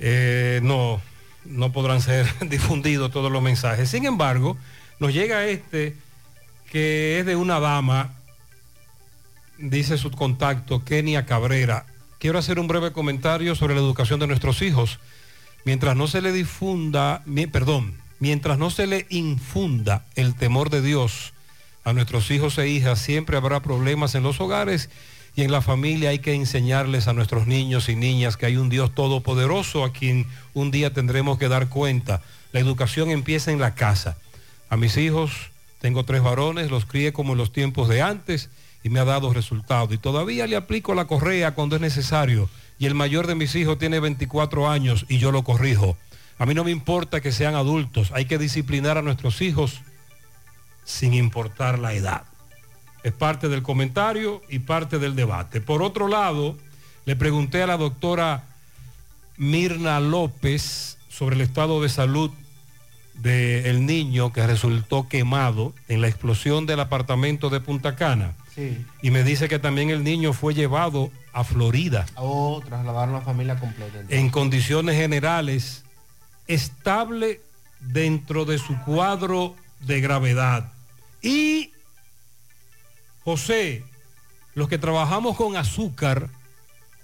eh, 0.00 0.60
no, 0.62 1.00
no 1.44 1.72
podrán 1.72 2.00
ser 2.00 2.26
difundidos 2.48 3.10
todos 3.12 3.30
los 3.30 3.42
mensajes. 3.42 3.88
Sin 3.88 4.04
embargo, 4.04 4.56
nos 4.98 5.12
llega 5.12 5.46
este 5.46 5.96
que 6.70 7.20
es 7.20 7.26
de 7.26 7.36
una 7.36 7.60
dama, 7.60 8.14
dice 9.58 9.98
su 9.98 10.10
contacto, 10.10 10.84
Kenia 10.84 11.26
Cabrera, 11.26 11.84
quiero 12.22 12.38
hacer 12.38 12.60
un 12.60 12.68
breve 12.68 12.92
comentario 12.92 13.56
sobre 13.56 13.74
la 13.74 13.80
educación 13.80 14.20
de 14.20 14.28
nuestros 14.28 14.62
hijos. 14.62 15.00
Mientras 15.64 15.96
no 15.96 16.06
se 16.06 16.22
le 16.22 16.30
difunda, 16.30 17.24
perdón, 17.50 17.94
mientras 18.20 18.58
no 18.58 18.70
se 18.70 18.86
le 18.86 19.06
infunda 19.10 20.06
el 20.14 20.36
temor 20.36 20.70
de 20.70 20.82
Dios 20.82 21.32
a 21.82 21.92
nuestros 21.92 22.30
hijos 22.30 22.56
e 22.58 22.68
hijas, 22.68 23.00
siempre 23.00 23.36
habrá 23.36 23.60
problemas 23.60 24.14
en 24.14 24.22
los 24.22 24.40
hogares 24.40 24.88
y 25.34 25.42
en 25.42 25.50
la 25.50 25.62
familia 25.62 26.10
hay 26.10 26.20
que 26.20 26.32
enseñarles 26.32 27.08
a 27.08 27.12
nuestros 27.12 27.48
niños 27.48 27.88
y 27.88 27.96
niñas 27.96 28.36
que 28.36 28.46
hay 28.46 28.56
un 28.56 28.68
Dios 28.68 28.94
todopoderoso 28.94 29.82
a 29.82 29.92
quien 29.92 30.28
un 30.54 30.70
día 30.70 30.92
tendremos 30.92 31.38
que 31.40 31.48
dar 31.48 31.70
cuenta. 31.70 32.22
La 32.52 32.60
educación 32.60 33.10
empieza 33.10 33.50
en 33.50 33.58
la 33.58 33.74
casa. 33.74 34.16
a 34.68 34.76
mis 34.76 34.96
hijos, 34.96 35.32
tengo 35.80 36.04
tres 36.04 36.22
varones, 36.22 36.70
los 36.70 36.84
crié 36.86 37.12
como 37.12 37.32
en 37.32 37.38
los 37.38 37.52
tiempos 37.52 37.88
de 37.88 38.00
antes 38.00 38.48
y 38.82 38.90
me 38.90 39.00
ha 39.00 39.04
dado 39.04 39.32
resultado. 39.32 39.92
Y 39.94 39.98
todavía 39.98 40.46
le 40.46 40.56
aplico 40.56 40.94
la 40.94 41.06
correa 41.06 41.54
cuando 41.54 41.76
es 41.76 41.82
necesario. 41.82 42.48
Y 42.78 42.86
el 42.86 42.94
mayor 42.94 43.26
de 43.26 43.34
mis 43.34 43.54
hijos 43.54 43.78
tiene 43.78 44.00
24 44.00 44.68
años 44.68 45.06
y 45.08 45.18
yo 45.18 45.32
lo 45.32 45.44
corrijo. 45.44 45.96
A 46.38 46.46
mí 46.46 46.54
no 46.54 46.64
me 46.64 46.70
importa 46.70 47.20
que 47.20 47.30
sean 47.30 47.54
adultos, 47.54 48.10
hay 48.12 48.24
que 48.24 48.38
disciplinar 48.38 48.98
a 48.98 49.02
nuestros 49.02 49.40
hijos 49.42 49.80
sin 50.84 51.14
importar 51.14 51.78
la 51.78 51.94
edad. 51.94 52.24
Es 53.04 53.12
parte 53.12 53.48
del 53.48 53.62
comentario 53.62 54.42
y 54.48 54.60
parte 54.60 54.98
del 54.98 55.14
debate. 55.14 55.60
Por 55.60 55.82
otro 55.82 56.08
lado, 56.08 56.56
le 57.04 57.16
pregunté 57.16 57.62
a 57.62 57.66
la 57.66 57.76
doctora 57.76 58.44
Mirna 59.36 60.00
López 60.00 60.98
sobre 61.08 61.36
el 61.36 61.42
estado 61.42 61.82
de 61.82 61.88
salud 61.88 62.30
del 63.14 63.86
niño 63.86 64.32
que 64.32 64.46
resultó 64.46 65.08
quemado 65.08 65.74
en 65.88 66.00
la 66.00 66.08
explosión 66.08 66.66
del 66.66 66.80
apartamento 66.80 67.50
de 67.50 67.60
Punta 67.60 67.96
Cana. 67.96 68.34
Sí. 68.54 68.84
Y 69.00 69.10
me 69.10 69.24
dice 69.24 69.48
que 69.48 69.58
también 69.58 69.90
el 69.90 70.04
niño 70.04 70.32
fue 70.32 70.52
llevado 70.52 71.10
a 71.32 71.42
Florida 71.42 72.04
O 72.16 72.62
trasladaron 72.66 73.14
a 73.14 73.18
la 73.20 73.24
familia 73.24 73.58
completa. 73.58 74.00
en 74.08 74.28
condiciones 74.28 74.96
generales, 74.96 75.84
estable 76.46 77.40
dentro 77.80 78.44
de 78.44 78.58
su 78.58 78.78
cuadro 78.80 79.56
de 79.80 80.00
gravedad. 80.00 80.70
Y, 81.22 81.72
José, 83.24 83.84
los 84.54 84.68
que 84.68 84.78
trabajamos 84.78 85.36
con 85.36 85.56
azúcar, 85.56 86.28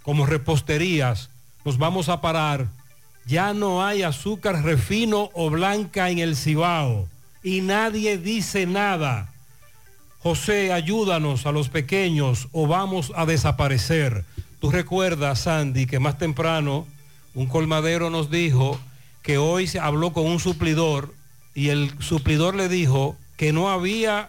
como 0.02 0.26
reposterías, 0.26 1.30
nos 1.64 1.78
vamos 1.78 2.08
a 2.08 2.20
parar. 2.20 2.68
Ya 3.26 3.52
no 3.52 3.84
hay 3.84 4.02
azúcar 4.02 4.62
refino 4.62 5.30
o 5.34 5.50
blanca 5.50 6.10
en 6.10 6.18
el 6.18 6.36
Cibao 6.36 7.08
y 7.42 7.60
nadie 7.60 8.18
dice 8.18 8.66
nada. 8.66 9.32
José, 10.32 10.74
ayúdanos 10.74 11.46
a 11.46 11.52
los 11.52 11.70
pequeños 11.70 12.48
o 12.52 12.66
vamos 12.66 13.12
a 13.16 13.24
desaparecer. 13.24 14.26
Tú 14.60 14.70
recuerdas, 14.70 15.38
Sandy, 15.40 15.86
que 15.86 16.00
más 16.00 16.18
temprano 16.18 16.86
un 17.32 17.46
colmadero 17.46 18.10
nos 18.10 18.30
dijo 18.30 18.78
que 19.22 19.38
hoy 19.38 19.66
se 19.66 19.80
habló 19.80 20.12
con 20.12 20.26
un 20.26 20.38
suplidor 20.38 21.14
y 21.54 21.70
el 21.70 21.94
suplidor 22.02 22.54
le 22.56 22.68
dijo 22.68 23.16
que 23.38 23.54
no 23.54 23.70
había 23.70 24.28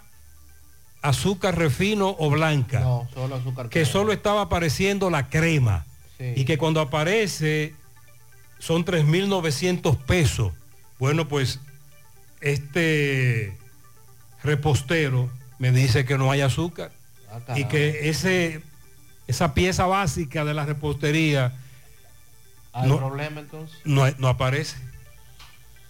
azúcar 1.02 1.58
refino 1.58 2.16
o 2.18 2.30
blanca, 2.30 2.80
No, 2.80 3.10
solo 3.14 3.36
azúcar. 3.36 3.68
que 3.68 3.84
solo 3.84 4.14
estaba 4.14 4.44
apareciendo 4.44 5.10
la 5.10 5.28
crema 5.28 5.86
Sí. 6.18 6.32
y 6.38 6.46
que 6.46 6.58
cuando 6.58 6.80
aparece 6.80 7.76
son 8.58 8.86
3.900 8.86 9.98
pesos. 9.98 10.54
Bueno, 10.98 11.28
pues 11.28 11.60
este 12.40 13.58
repostero 14.44 15.30
me 15.60 15.72
dice 15.72 16.06
que 16.06 16.18
no 16.18 16.32
hay 16.32 16.42
azúcar 16.42 16.92
Ah, 17.32 17.58
y 17.58 17.66
que 17.66 18.10
ese, 18.10 18.62
esa 19.28 19.54
pieza 19.54 19.86
básica 19.86 20.44
de 20.46 20.56
la 20.56 20.66
repostería 20.66 21.54
¿Hay 22.74 22.90
no- 22.90 22.98
problema 22.98 23.42
entonces? 23.42 23.78
no, 23.86 24.10
no 24.18 24.28
aparece. 24.30 24.78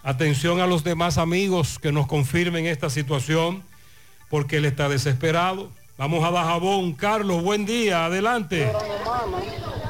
Atención 0.04 0.60
a 0.60 0.68
los 0.68 0.84
demás 0.84 1.18
amigos 1.18 1.80
que 1.80 1.92
nos 1.94 2.08
confirmen 2.08 2.66
esta 2.66 2.90
situación 2.90 3.64
porque 4.30 4.58
él 4.58 4.66
está 4.66 4.90
desesperado. 4.90 5.72
Vamos 5.98 6.24
a 6.26 6.32
Dajabón. 6.32 6.94
Carlos, 6.94 7.44
buen 7.44 7.66
día, 7.66 8.06
adelante. 8.06 8.72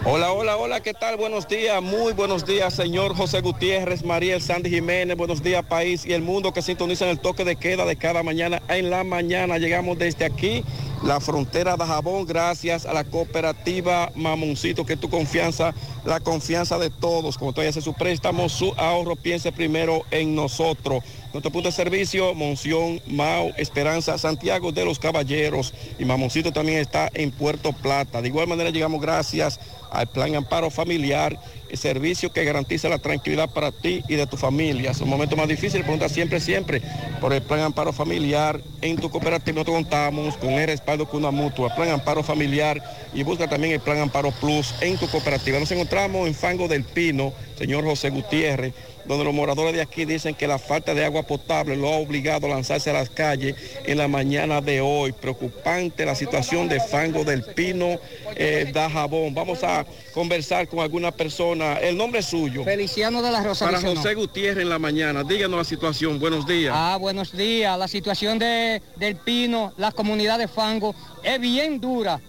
Hola, 0.05 0.31
hola, 0.31 0.55
hola, 0.55 0.79
¿qué 0.79 0.93
tal? 0.93 1.17
Buenos 1.17 1.49
días, 1.49 1.83
muy 1.83 2.13
buenos 2.13 2.45
días, 2.45 2.73
señor 2.73 3.17
José 3.17 3.41
Gutiérrez, 3.41 4.05
Mariel 4.05 4.41
Sandy 4.41 4.69
Jiménez, 4.69 5.17
buenos 5.17 5.43
días, 5.43 5.65
país 5.65 6.05
y 6.05 6.13
el 6.13 6.21
mundo 6.21 6.53
que 6.53 6.61
sintonizan 6.61 7.09
el 7.09 7.19
toque 7.19 7.43
de 7.43 7.57
queda 7.57 7.85
de 7.85 7.97
cada 7.97 8.23
mañana 8.23 8.61
en 8.69 8.89
la 8.89 9.03
mañana. 9.03 9.57
Llegamos 9.57 9.99
desde 9.99 10.23
aquí, 10.23 10.63
la 11.03 11.19
frontera 11.19 11.75
de 11.75 11.85
Jabón, 11.85 12.25
gracias 12.25 12.85
a 12.85 12.93
la 12.93 13.03
cooperativa 13.03 14.09
Mamoncito, 14.15 14.85
que 14.85 14.95
tu 14.95 15.09
confianza, 15.09 15.73
la 16.05 16.21
confianza 16.21 16.77
de 16.79 16.89
todos. 16.89 17.37
Como 17.37 17.51
todavía 17.51 17.71
hace 17.71 17.81
su 17.81 17.93
préstamo, 17.93 18.47
su 18.47 18.73
ahorro, 18.77 19.17
piense 19.17 19.51
primero 19.51 20.03
en 20.11 20.33
nosotros. 20.33 21.03
Nuestro 21.31 21.51
punto 21.51 21.69
de 21.69 21.73
servicio, 21.73 22.33
Monción, 22.33 22.99
Mau, 23.05 23.53
Esperanza, 23.55 24.17
Santiago 24.17 24.71
de 24.71 24.83
los 24.83 24.97
Caballeros 24.97 25.75
y 25.99 26.05
Mamoncito 26.05 26.51
también 26.51 26.79
está 26.79 27.07
en 27.13 27.29
Puerto 27.29 27.71
Plata. 27.71 28.19
De 28.21 28.29
igual 28.29 28.47
manera 28.47 28.71
llegamos 28.71 28.99
gracias 28.99 29.59
al 29.91 30.07
Plan 30.07 30.35
Amparo 30.35 30.69
Familiar, 30.71 31.39
el 31.69 31.77
servicio 31.77 32.31
que 32.31 32.43
garantiza 32.43 32.89
la 32.89 32.97
tranquilidad 32.97 33.49
para 33.49 33.71
ti 33.71 34.03
y 34.07 34.15
de 34.15 34.25
tu 34.25 34.37
familia. 34.37 34.91
Es 34.91 35.01
un 35.01 35.09
momento 35.09 35.35
más 35.35 35.47
difícil, 35.47 35.81
pregunta 35.81 36.09
siempre, 36.09 36.39
siempre 36.39 36.81
por 37.21 37.31
el 37.31 37.43
Plan 37.43 37.61
Amparo 37.61 37.93
Familiar. 37.93 38.59
En 38.81 38.97
tu 38.97 39.09
cooperativa 39.11 39.55
nosotros 39.55 39.75
contamos 39.75 40.35
con 40.37 40.49
el 40.51 40.67
respaldo 40.67 41.07
con 41.07 41.19
una 41.19 41.31
mutua, 41.31 41.75
Plan 41.75 41.89
Amparo 41.89 42.23
Familiar 42.23 42.81
y 43.13 43.21
busca 43.23 43.47
también 43.47 43.73
el 43.73 43.79
Plan 43.79 43.99
Amparo 43.99 44.31
Plus 44.31 44.73
en 44.81 44.97
tu 44.97 45.07
cooperativa. 45.07 45.59
Nos 45.59 45.71
encontramos 45.71 46.27
en 46.27 46.33
Fango 46.33 46.67
del 46.67 46.83
Pino, 46.83 47.33
señor 47.57 47.83
José 47.83 48.09
Gutiérrez, 48.09 48.73
donde 49.09 49.25
los 49.25 49.33
moradores 49.33 49.73
de 49.73 49.81
aquí 49.81 50.05
dicen 50.05 50.35
que 50.35 50.45
la 50.45 50.59
falta 50.59 50.93
de 50.93 51.03
agua 51.03 51.23
potable 51.23 51.75
lo 51.75 51.87
ha 51.87 51.97
obligado 51.97 52.45
a 52.45 52.51
lanzarse 52.51 52.91
a 52.91 52.93
las 52.93 53.09
calles 53.09 53.55
en 53.83 53.97
la 53.97 54.07
mañana 54.07 54.61
de 54.61 54.81
hoy. 54.81 55.13
Preocupante 55.13 56.05
la 56.05 56.13
situación 56.13 56.69
de 56.69 56.79
Fango 56.79 57.23
del 57.23 57.43
Pino, 57.43 57.99
eh, 58.35 58.69
Dajabón. 58.71 59.33
Vamos 59.33 59.63
a 59.63 59.83
conversar 60.13 60.67
con 60.67 60.81
alguna 60.81 61.11
persona. 61.11 61.79
El 61.79 61.97
nombre 61.97 62.19
es 62.19 62.27
suyo. 62.27 62.63
Feliciano 62.63 63.23
de 63.23 63.31
la 63.31 63.41
Rosa. 63.41 63.65
Para. 63.65 63.81
José 63.81 64.13
Gutiérrez 64.13 64.61
en 64.61 64.69
la 64.69 64.77
mañana. 64.77 65.23
Díganos 65.23 65.57
la 65.57 65.63
situación. 65.63 66.19
Buenos 66.19 66.45
días. 66.45 66.71
Ah, 66.77 66.97
buenos 66.99 67.35
días. 67.35 67.79
La 67.79 67.87
situación 67.87 68.37
de, 68.37 68.79
del 68.95 69.15
Pino, 69.15 69.73
la 69.77 69.91
comunidad 69.91 70.37
de 70.37 70.47
Fango, 70.47 70.93
es 71.23 71.41
bien 71.41 71.81
dura. 71.81 72.21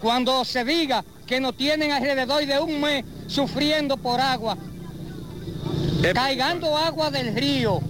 Cuando 0.00 0.46
se 0.46 0.64
diga 0.64 1.04
que 1.26 1.40
nos 1.40 1.54
tienen 1.58 1.92
alrededor 1.92 2.46
de 2.46 2.58
un 2.58 2.80
mes 2.80 3.04
sufriendo 3.26 3.98
por 3.98 4.18
agua, 4.18 4.56
caigando 6.14 6.76
agua 6.76 7.10
del 7.10 7.34
río, 7.34 7.80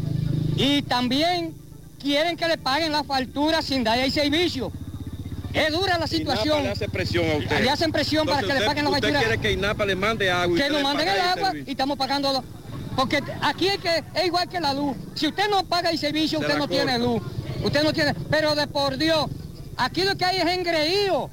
y 0.56 0.82
también 0.82 1.54
quieren 2.00 2.36
que 2.36 2.46
le 2.48 2.58
paguen 2.58 2.92
la 2.92 3.04
factura 3.04 3.62
sin 3.62 3.84
dar 3.84 3.98
el 3.98 4.12
servicio. 4.12 4.72
Es 5.52 5.70
dura 5.70 5.98
la 5.98 6.06
situación. 6.06 6.60
INAPA 6.60 6.62
le 6.62 6.70
hace 6.70 6.88
presión 6.88 7.30
a 7.30 7.34
usted. 7.36 7.62
Le 7.62 7.70
hacen 7.70 7.92
presión 7.92 8.26
para 8.26 8.40
que 8.40 8.54
le 8.54 8.64
paguen 8.64 8.84
la 8.84 8.90
usted 8.90 9.02
factura. 9.02 9.20
quiere 9.20 9.38
que 9.40 9.52
INAPA 9.52 9.84
le 9.84 9.96
mande 9.96 10.30
agua. 10.30 10.56
y 10.56 10.60
que 10.60 10.70
nos 10.70 10.82
manden 10.82 11.08
el 11.08 11.20
agua 11.20 11.46
servicio. 11.48 11.64
y 11.68 11.70
estamos 11.72 11.98
pagando 11.98 12.44
porque 12.96 13.22
aquí 13.40 13.68
es 13.68 13.78
que 13.78 14.04
es 14.14 14.26
igual 14.26 14.48
que 14.48 14.60
la 14.60 14.74
luz 14.74 14.96
si 15.14 15.26
usted 15.26 15.48
no 15.48 15.64
paga 15.64 15.90
el 15.90 15.98
servicio 15.98 16.38
Se 16.38 16.46
usted 16.46 16.58
no 16.58 16.68
tiene 16.68 16.98
luz 16.98 17.22
usted 17.64 17.82
no 17.82 17.92
tiene 17.92 18.14
pero 18.30 18.54
de 18.54 18.66
por 18.66 18.98
Dios 18.98 19.26
aquí 19.76 20.02
lo 20.02 20.16
que 20.16 20.24
hay 20.24 20.36
es 20.38 20.46
engreído 20.46 21.30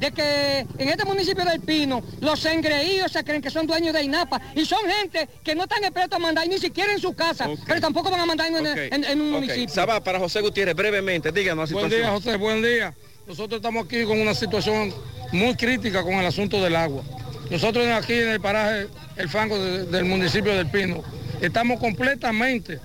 de 0.00 0.10
que 0.12 0.66
en 0.78 0.88
este 0.88 1.04
municipio 1.04 1.44
del 1.44 1.60
Pino 1.60 2.02
los 2.20 2.44
engreídos 2.44 3.12
se 3.12 3.24
creen 3.24 3.40
que 3.40 3.50
son 3.50 3.66
dueños 3.66 3.94
de 3.94 4.02
INAPA 4.02 4.40
y 4.54 4.64
son 4.64 4.80
gente 4.88 5.28
que 5.42 5.54
no 5.54 5.62
están 5.62 5.82
expertos 5.84 6.16
a 6.16 6.18
mandar 6.18 6.46
ni 6.48 6.58
siquiera 6.58 6.92
en 6.92 6.98
su 6.98 7.14
casa 7.14 7.48
pero 7.66 7.80
tampoco 7.80 8.10
van 8.10 8.20
a 8.20 8.26
mandar 8.26 8.48
en, 8.48 8.56
Ok, 8.56 8.76
en- 8.92 9.04
en 9.04 9.20
un 9.20 9.30
municipio 9.30 9.68
Saba, 9.74 10.02
para 10.02 10.18
José 10.18 10.40
Gutiérrez, 10.42 10.74
brevemente, 10.76 11.32
díganos 11.32 11.70
la 11.70 11.74
Buen 11.74 11.86
situación. 11.90 12.00
día, 12.00 12.10
José, 12.10 12.36
buen 12.36 12.62
día. 12.62 12.94
Nosotros 13.26 13.58
estamos 13.58 13.86
aquí 13.86 14.04
con 14.04 14.20
una 14.20 14.34
situación 14.34 14.92
muy 15.32 15.54
crítica 15.56 16.02
con 16.02 16.12
el 16.14 16.26
asunto 16.26 16.62
del 16.62 16.76
agua. 16.76 17.02
Nosotros 17.50 17.86
aquí 17.88 18.12
en 18.12 18.28
el 18.28 18.40
paraje 18.40 18.86
El 19.16 19.28
Fango 19.28 19.58
de- 19.58 19.84
del 19.86 20.04
municipio 20.04 20.54
del 20.54 20.66
Pino 20.70 21.02
estamos 21.40 21.80
completamente 21.80 22.78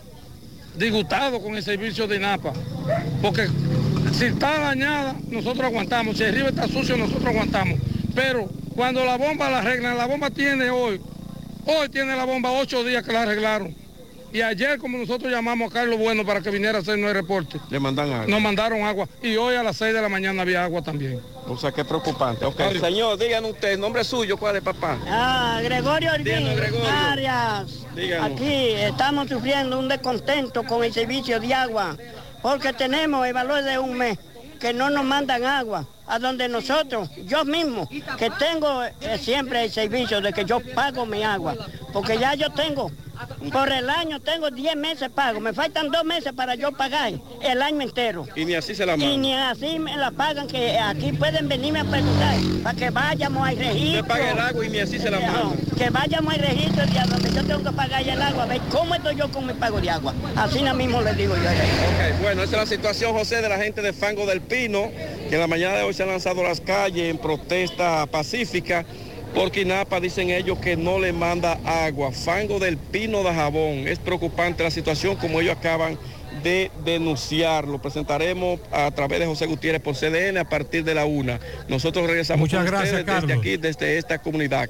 disgustados 0.77 1.41
con 1.41 1.55
el 1.55 1.63
servicio 1.63 2.07
de 2.07 2.15
INAPA, 2.15 2.53
porque 3.21 3.47
si 4.13 4.25
está 4.25 4.59
dañada, 4.59 5.15
nosotros 5.29 5.65
aguantamos, 5.65 6.17
si 6.17 6.23
el 6.23 6.35
río 6.35 6.47
está 6.47 6.67
sucio, 6.67 6.97
nosotros 6.97 7.25
aguantamos. 7.25 7.79
Pero 8.15 8.49
cuando 8.75 9.03
la 9.05 9.17
bomba 9.17 9.49
la 9.49 9.59
arreglan, 9.59 9.97
la 9.97 10.05
bomba 10.05 10.29
tiene 10.29 10.69
hoy, 10.69 10.99
hoy 11.65 11.89
tiene 11.89 12.15
la 12.15 12.25
bomba 12.25 12.51
ocho 12.51 12.83
días 12.83 13.03
que 13.03 13.13
la 13.13 13.23
arreglaron. 13.23 13.75
Y 14.33 14.41
ayer, 14.41 14.77
como 14.77 14.97
nosotros 14.97 15.29
llamamos 15.29 15.69
a 15.69 15.73
Carlos 15.73 15.99
Bueno 15.99 16.25
para 16.25 16.39
que 16.39 16.49
viniera 16.51 16.77
a 16.77 16.81
hacernos 16.81 17.09
el 17.09 17.15
reporte, 17.15 17.59
Le 17.69 17.81
mandan 17.81 18.13
agua. 18.13 18.27
nos 18.27 18.41
mandaron 18.41 18.81
agua 18.83 19.05
y 19.21 19.35
hoy 19.35 19.55
a 19.55 19.63
las 19.63 19.75
6 19.75 19.93
de 19.93 20.01
la 20.01 20.07
mañana 20.07 20.43
había 20.43 20.63
agua 20.63 20.81
también. 20.81 21.19
O 21.47 21.57
sea, 21.57 21.73
qué 21.73 21.83
preocupante. 21.83 22.45
Señor, 22.79 23.17
díganos 23.19 23.51
usted, 23.51 23.77
nombre 23.77 24.05
suyo, 24.05 24.37
¿cuál 24.37 24.55
es, 24.55 24.61
papá? 24.61 24.97
Ah, 25.05 25.59
Gregorio 25.61 26.13
Ortiz. 26.13 26.33
Arias. 26.89 27.65
Díganos. 27.93 28.31
Aquí 28.31 28.71
estamos 28.77 29.27
sufriendo 29.27 29.77
un 29.77 29.89
descontento 29.89 30.63
con 30.63 30.81
el 30.85 30.93
servicio 30.93 31.37
de 31.41 31.53
agua, 31.53 31.97
porque 32.41 32.73
tenemos 32.73 33.25
el 33.25 33.33
valor 33.33 33.63
de 33.63 33.79
un 33.79 33.97
mes 33.97 34.17
que 34.59 34.73
no 34.73 34.89
nos 34.89 35.03
mandan 35.03 35.43
agua. 35.43 35.87
A 36.07 36.19
donde 36.19 36.47
nosotros, 36.49 37.09
yo 37.25 37.45
mismo, 37.45 37.87
que 38.17 38.29
tengo 38.31 38.83
eh, 38.83 39.17
siempre 39.19 39.63
el 39.65 39.71
servicio 39.71 40.21
de 40.21 40.33
que 40.33 40.45
yo 40.45 40.59
pago 40.75 41.05
mi 41.05 41.23
agua, 41.23 41.55
porque 41.93 42.17
ya 42.17 42.33
yo 42.35 42.49
tengo, 42.51 42.91
por 43.53 43.71
el 43.71 43.87
año 43.89 44.19
tengo 44.19 44.49
10 44.49 44.75
meses 44.77 45.09
pago, 45.09 45.39
me 45.39 45.53
faltan 45.53 45.91
dos 45.91 46.03
meses 46.03 46.33
para 46.33 46.55
yo 46.55 46.71
pagar 46.71 47.13
el 47.41 47.61
año 47.61 47.81
entero. 47.81 48.25
Y 48.35 48.45
ni 48.45 48.55
así 48.55 48.73
se 48.73 48.83
la 48.85 48.95
Y 48.95 48.97
mandan. 48.97 49.21
ni 49.21 49.33
así 49.35 49.77
me 49.79 49.95
la 49.95 50.09
pagan, 50.11 50.47
que 50.47 50.77
aquí 50.79 51.11
pueden 51.13 51.47
venirme 51.47 51.81
a 51.81 51.85
preguntar, 51.85 52.35
para 52.63 52.75
que 52.77 52.89
vayamos 52.89 53.47
al 53.47 53.57
registro. 53.57 54.01
Usted 54.01 54.05
paga 54.05 54.31
el 54.31 54.39
agua 54.39 54.65
y 54.65 54.69
ni 54.69 54.79
así 54.79 54.97
se 54.99 55.11
la 55.11 55.19
Eh, 55.19 55.27
no, 55.31 55.53
que 55.77 55.89
vayamos 55.91 56.33
al 56.33 56.39
registro 56.39 56.85
de 56.85 56.99
a 56.99 57.05
donde 57.05 57.31
yo 57.31 57.43
tengo 57.45 57.63
que 57.63 57.71
pagar 57.75 58.01
el 58.07 58.21
agua, 58.21 58.43
a 58.43 58.47
ver 58.47 58.61
cómo 58.71 58.95
estoy 58.95 59.15
yo 59.15 59.31
con 59.31 59.45
mi 59.45 59.53
pago 59.53 59.79
de 59.79 59.89
agua. 59.91 60.13
Así 60.35 60.61
mismo 60.63 61.01
le 61.01 61.13
digo 61.13 61.35
yo. 61.35 61.41
Ok, 61.43 62.21
bueno, 62.21 62.41
esa 62.43 62.55
es 62.55 62.61
la 62.63 62.65
situación, 62.65 63.13
José, 63.13 63.41
de 63.41 63.49
la 63.49 63.57
gente 63.57 63.81
de 63.83 63.93
Fango 63.93 64.25
del 64.25 64.41
Pino, 64.41 64.89
que 65.29 65.35
en 65.35 65.39
la 65.39 65.47
mañana 65.47 65.75
de 65.77 65.83
hoy 65.83 65.93
se 65.93 66.00
han 66.01 66.09
lanzado 66.09 66.41
a 66.41 66.49
las 66.49 66.61
calles 66.61 67.09
en 67.09 67.17
protesta 67.17 68.05
pacífica, 68.07 68.85
porque 69.33 69.61
INAPA 69.61 69.99
dicen 69.99 70.29
ellos 70.29 70.57
que 70.59 70.75
no 70.75 70.99
le 70.99 71.13
manda 71.13 71.59
agua. 71.65 72.11
Fango 72.11 72.59
del 72.59 72.77
Pino 72.77 73.23
de 73.23 73.33
Jabón. 73.33 73.87
Es 73.87 73.99
preocupante 73.99 74.63
la 74.63 74.71
situación 74.71 75.15
como 75.15 75.39
ellos 75.39 75.55
acaban 75.57 75.97
de 76.43 76.71
denunciar. 76.83 77.67
Lo 77.67 77.81
presentaremos 77.81 78.59
a 78.71 78.91
través 78.91 79.19
de 79.19 79.25
José 79.25 79.45
Gutiérrez 79.45 79.81
por 79.81 79.95
CDN 79.95 80.37
a 80.37 80.49
partir 80.49 80.83
de 80.83 80.95
la 80.95 81.05
una. 81.05 81.39
Nosotros 81.67 82.07
regresamos 82.07 82.41
Muchas 82.41 82.59
con 82.59 82.71
gracias, 82.71 82.89
ustedes 82.89 83.05
desde 83.05 83.19
Carlos. 83.19 83.37
aquí, 83.39 83.57
desde 83.57 83.97
esta 83.97 84.19
comunidad. 84.19 84.69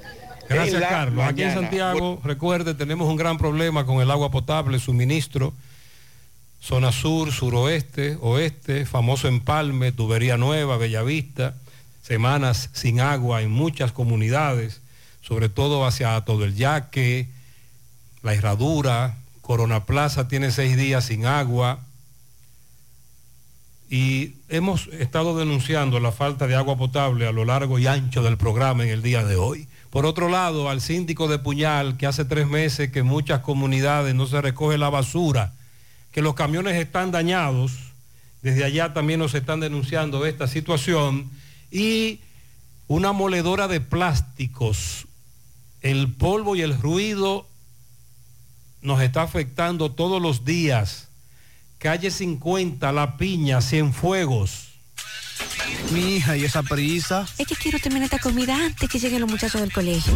Gracias, 0.49 0.81
Carlos. 0.81 1.25
Aquí 1.25 1.43
en. 1.43 1.53
Santiago, 1.53 2.19
recuerde, 2.23 2.73
tenemos 2.73 3.07
un 3.07 3.15
gran 3.15 3.37
problema 3.37 3.85
con 3.85 4.01
el 4.01 4.11
agua 4.11 4.31
potable, 4.31 4.79
suministro. 4.79 5.53
Zona 6.61 6.91
sur, 6.91 7.31
suroeste, 7.31 8.17
oeste, 8.21 8.85
famoso 8.85 9.27
empalme, 9.27 9.91
tubería 9.91 10.37
nueva, 10.37 10.77
Bellavista, 10.77 11.55
semanas 12.03 12.69
sin 12.73 12.99
agua 12.99 13.41
en 13.41 13.49
muchas 13.49 13.91
comunidades, 13.91 14.81
sobre 15.21 15.49
todo 15.49 15.85
hacia 15.85 16.21
todo 16.21 16.45
el 16.45 16.55
Yaque, 16.55 17.27
La 18.21 18.35
Herradura, 18.35 19.17
Corona 19.41 19.85
Plaza 19.85 20.27
tiene 20.27 20.51
seis 20.51 20.77
días 20.77 21.05
sin 21.05 21.25
agua. 21.25 21.79
Y 23.89 24.35
hemos 24.47 24.87
estado 24.87 25.35
denunciando 25.35 25.99
la 25.99 26.11
falta 26.11 26.45
de 26.45 26.55
agua 26.55 26.77
potable 26.77 27.27
a 27.27 27.31
lo 27.31 27.43
largo 27.43 27.79
y 27.79 27.87
ancho 27.87 28.21
del 28.21 28.37
programa 28.37 28.83
en 28.83 28.89
el 28.89 29.01
día 29.01 29.25
de 29.25 29.35
hoy. 29.35 29.67
Por 29.89 30.05
otro 30.05 30.29
lado, 30.29 30.69
al 30.69 30.79
síndico 30.79 31.27
de 31.27 31.39
Puñal, 31.39 31.97
que 31.97 32.05
hace 32.05 32.23
tres 32.23 32.47
meses 32.47 32.91
que 32.91 32.99
en 32.99 33.07
muchas 33.07 33.41
comunidades 33.41 34.13
no 34.13 34.27
se 34.27 34.39
recoge 34.41 34.77
la 34.77 34.89
basura, 34.89 35.53
que 36.11 36.21
los 36.21 36.35
camiones 36.35 36.75
están 36.75 37.11
dañados, 37.11 37.71
desde 38.41 38.63
allá 38.63 38.93
también 38.93 39.19
nos 39.19 39.33
están 39.33 39.59
denunciando 39.59 40.25
esta 40.25 40.47
situación, 40.47 41.29
y 41.71 42.19
una 42.87 43.13
moledora 43.13 43.67
de 43.67 43.79
plásticos, 43.79 45.07
el 45.81 46.11
polvo 46.11 46.55
y 46.55 46.61
el 46.61 46.79
ruido 46.79 47.47
nos 48.81 49.01
está 49.01 49.21
afectando 49.21 49.91
todos 49.91 50.21
los 50.21 50.43
días. 50.43 51.07
Calle 51.77 52.11
50, 52.11 52.91
La 52.91 53.17
Piña, 53.17 53.61
Cienfuegos. 53.61 54.69
Mi 55.91 56.15
hija, 56.15 56.37
¿y 56.37 56.45
esa 56.45 56.61
prisa? 56.63 57.27
Es 57.37 57.47
que 57.47 57.55
quiero 57.55 57.79
terminar 57.79 58.05
esta 58.05 58.19
comida 58.19 58.55
antes 58.55 58.89
que 58.89 58.99
lleguen 58.99 59.21
los 59.21 59.31
muchachos 59.31 59.61
del 59.61 59.73
colegio. 59.73 60.13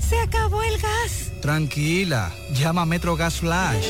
¡Se 0.00 0.18
acabó 0.20 0.62
el 0.62 0.78
gas! 0.78 1.32
Tranquila, 1.42 2.32
llama 2.52 2.82
a 2.82 2.86
Metro 2.86 3.16
Gas 3.16 3.40
Flash. 3.40 3.86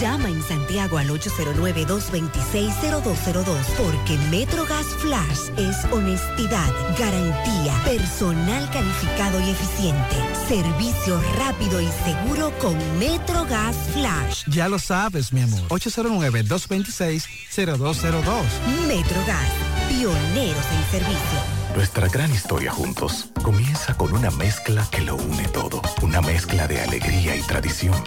Llama 0.00 0.28
en 0.28 0.40
Santiago 0.44 0.98
al 0.98 1.08
809-226-0202 1.08 3.64
porque 3.76 4.16
MetroGas 4.30 4.86
Flash 4.98 5.50
es 5.56 5.76
honestidad, 5.90 6.72
garantía, 6.96 7.74
personal 7.84 8.70
calificado 8.70 9.40
y 9.40 9.50
eficiente, 9.50 10.14
servicio 10.46 11.20
rápido 11.36 11.80
y 11.80 11.88
seguro 12.04 12.56
con 12.60 12.76
MetroGas 13.00 13.74
Flash. 13.92 14.44
Ya 14.46 14.68
lo 14.68 14.78
sabes, 14.78 15.32
mi 15.32 15.40
amor. 15.42 15.62
809-226-0202. 15.68 18.44
MetroGas, 18.86 19.50
pioneros 19.88 20.64
en 20.70 20.84
servicio. 20.92 21.40
Nuestra 21.74 22.06
gran 22.08 22.32
historia 22.32 22.70
juntos 22.70 23.30
comienza 23.42 23.96
con 23.96 24.12
una 24.12 24.30
mezcla 24.30 24.86
que 24.92 25.00
lo 25.00 25.16
une 25.16 25.48
todo. 25.48 25.82
Una 26.02 26.20
mezcla 26.20 26.68
de 26.68 26.82
alegría 26.82 27.34
y 27.34 27.42
tradición. 27.42 28.00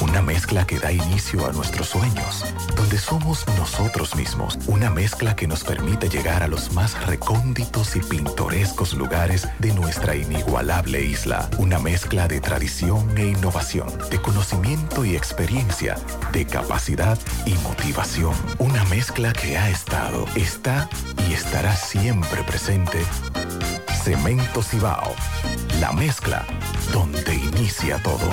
Una 0.00 0.22
mezcla 0.22 0.66
que 0.66 0.78
da 0.78 0.92
inicio 0.92 1.46
a 1.46 1.52
nuestros 1.52 1.88
sueños, 1.88 2.44
donde 2.76 2.98
somos 2.98 3.46
nosotros 3.58 4.14
mismos. 4.14 4.58
Una 4.66 4.90
mezcla 4.90 5.34
que 5.36 5.46
nos 5.46 5.64
permite 5.64 6.08
llegar 6.08 6.42
a 6.42 6.48
los 6.48 6.72
más 6.72 7.06
recónditos 7.06 7.96
y 7.96 8.00
pintorescos 8.00 8.94
lugares 8.94 9.48
de 9.58 9.72
nuestra 9.72 10.16
inigualable 10.16 11.02
isla. 11.02 11.48
Una 11.58 11.78
mezcla 11.78 12.28
de 12.28 12.40
tradición 12.40 13.16
e 13.16 13.28
innovación, 13.28 13.88
de 14.10 14.20
conocimiento 14.20 15.04
y 15.04 15.16
experiencia, 15.16 15.96
de 16.32 16.46
capacidad 16.46 17.18
y 17.46 17.54
motivación. 17.54 18.34
Una 18.58 18.84
mezcla 18.84 19.32
que 19.32 19.56
ha 19.56 19.70
estado, 19.70 20.26
está 20.34 20.88
y 21.28 21.32
estará 21.32 21.74
siempre 21.76 22.42
presente. 22.44 23.00
Cemento 24.02 24.62
Cibao. 24.62 25.14
La 25.80 25.92
mezcla 25.92 26.44
donde 26.92 27.34
inicia 27.34 27.98
todo. 28.02 28.30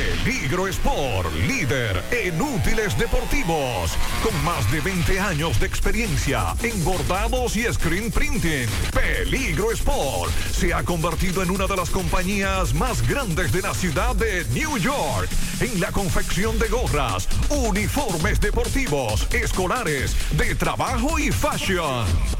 Peligro 0.00 0.66
Sport, 0.66 1.30
líder 1.46 2.02
en 2.10 2.40
útiles 2.40 2.96
deportivos, 2.96 3.92
con 4.22 4.44
más 4.44 4.70
de 4.72 4.80
20 4.80 5.20
años 5.20 5.60
de 5.60 5.66
experiencia 5.66 6.54
en 6.62 6.82
bordados 6.82 7.54
y 7.54 7.70
screen 7.70 8.10
printing. 8.10 8.66
Peligro 8.94 9.70
Sport 9.72 10.32
se 10.52 10.72
ha 10.72 10.82
convertido 10.84 11.42
en 11.42 11.50
una 11.50 11.66
de 11.66 11.76
las 11.76 11.90
compañías 11.90 12.72
más 12.72 13.06
grandes 13.06 13.52
de 13.52 13.60
la 13.60 13.74
ciudad 13.74 14.16
de 14.16 14.46
New 14.54 14.78
York 14.78 15.28
en 15.60 15.78
la 15.78 15.92
confección 15.92 16.58
de 16.58 16.68
gorras, 16.68 17.28
uniformes 17.50 18.40
deportivos, 18.40 19.28
escolares, 19.34 20.16
de 20.30 20.54
trabajo 20.54 21.18
y 21.18 21.30
fashion. 21.30 22.39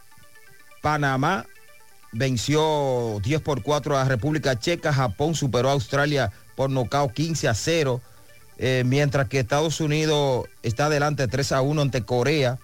Panamá 0.83 1.47
venció 2.13 3.21
10 3.23 3.41
por 3.41 3.63
4 3.63 3.97
a 3.99 4.05
República 4.05 4.59
Checa, 4.59 4.93
Japón 4.93 5.35
superó 5.35 5.71
a 5.71 5.73
Australia 5.73 6.33
por 6.55 6.71
nocaut 6.71 7.13
15 7.13 7.49
a 7.49 7.55
0, 7.55 8.01
eh, 8.59 8.83
mientras 8.87 9.29
que 9.29 9.41
Estados 9.41 9.81
Unidos 9.81 10.47
está 10.63 10.87
adelante 10.87 11.27
3 11.27 11.53
a 11.53 11.63
1 11.63 11.83
ante 11.83 12.03
Corea. 12.03 12.59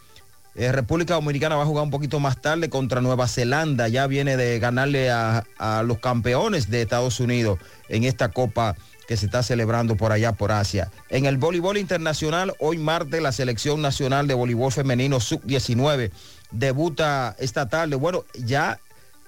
Eh, 0.55 0.73
República 0.73 1.15
Dominicana 1.15 1.57
va 1.57 1.63
a 1.63 1.67
jugar 1.67 1.85
un 1.85 1.91
poquito 1.91 2.21
más 2.21 2.41
tarde 2.41 2.69
contra 2.69 3.01
Nueva 3.01 3.29
Zelanda. 3.29 3.89
Ya 3.89 4.07
viene 4.07 4.37
de 4.37 4.59
ganarle 4.59 5.11
a, 5.11 5.45
a 5.59 5.83
los 5.83 5.99
campeones 5.99 6.71
de 6.71 6.83
Estados 6.83 7.21
Unidos 7.21 7.59
en 7.89 8.05
esta 8.05 8.29
Copa 8.31 8.77
que 9.11 9.17
se 9.17 9.27
está 9.27 9.43
celebrando 9.43 9.97
por 9.97 10.13
allá 10.13 10.31
por 10.35 10.53
Asia. 10.53 10.89
En 11.09 11.27
el 11.27 11.37
voleibol 11.37 11.77
internacional, 11.79 12.55
hoy 12.61 12.79
martes 12.79 13.21
la 13.21 13.33
selección 13.33 13.83
nacional 13.83 14.29
de 14.29 14.35
voleibol 14.35 14.71
femenino 14.71 15.19
sub-19 15.19 16.13
debuta 16.53 17.35
esta 17.41 17.69
tarde. 17.69 17.97
Bueno, 17.97 18.25
ya 18.39 18.79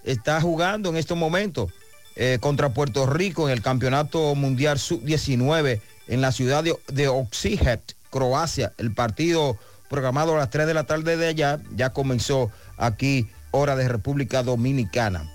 está 0.04 0.40
jugando 0.40 0.90
en 0.90 0.98
estos 0.98 1.18
momentos 1.18 1.72
eh, 2.14 2.38
contra 2.40 2.72
Puerto 2.72 3.06
Rico 3.06 3.48
en 3.48 3.54
el 3.54 3.60
Campeonato 3.60 4.36
Mundial 4.36 4.78
Sub-19 4.78 5.80
en 6.06 6.20
la 6.20 6.30
ciudad 6.30 6.62
de, 6.62 6.76
de 6.86 7.10
Croacia. 8.08 8.72
El 8.78 8.94
partido 8.94 9.58
programado 9.90 10.36
a 10.36 10.38
las 10.38 10.50
3 10.50 10.68
de 10.68 10.74
la 10.74 10.84
tarde 10.84 11.16
de 11.16 11.26
allá 11.26 11.58
ya 11.74 11.90
comenzó 11.90 12.52
aquí, 12.76 13.28
hora 13.50 13.74
de 13.74 13.88
República 13.88 14.44
Dominicana. 14.44 15.28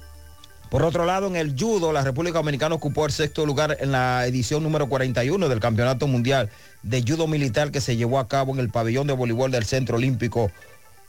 Por 0.69 0.83
otro 0.83 1.05
lado, 1.05 1.27
en 1.27 1.37
el 1.37 1.55
judo, 1.57 1.93
la 1.93 2.03
República 2.03 2.39
Dominicana 2.39 2.75
ocupó 2.75 3.05
el 3.05 3.11
sexto 3.13 3.45
lugar 3.45 3.77
en 3.79 3.91
la 3.93 4.25
edición 4.25 4.63
número 4.63 4.89
41 4.89 5.47
del 5.47 5.59
Campeonato 5.61 6.07
Mundial 6.07 6.49
de 6.83 7.03
Judo 7.07 7.25
Militar 7.25 7.71
que 7.71 7.79
se 7.79 7.95
llevó 7.95 8.19
a 8.19 8.27
cabo 8.27 8.53
en 8.53 8.59
el 8.59 8.69
pabellón 8.69 9.07
de 9.07 9.13
voleibol 9.13 9.49
del 9.49 9.63
Centro 9.63 9.95
Olímpico 9.95 10.51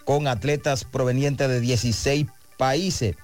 con 0.05 0.29
atletas 0.29 0.85
provenientes 0.85 1.49
de 1.49 1.61
16 1.61 2.27
países. 2.57 3.17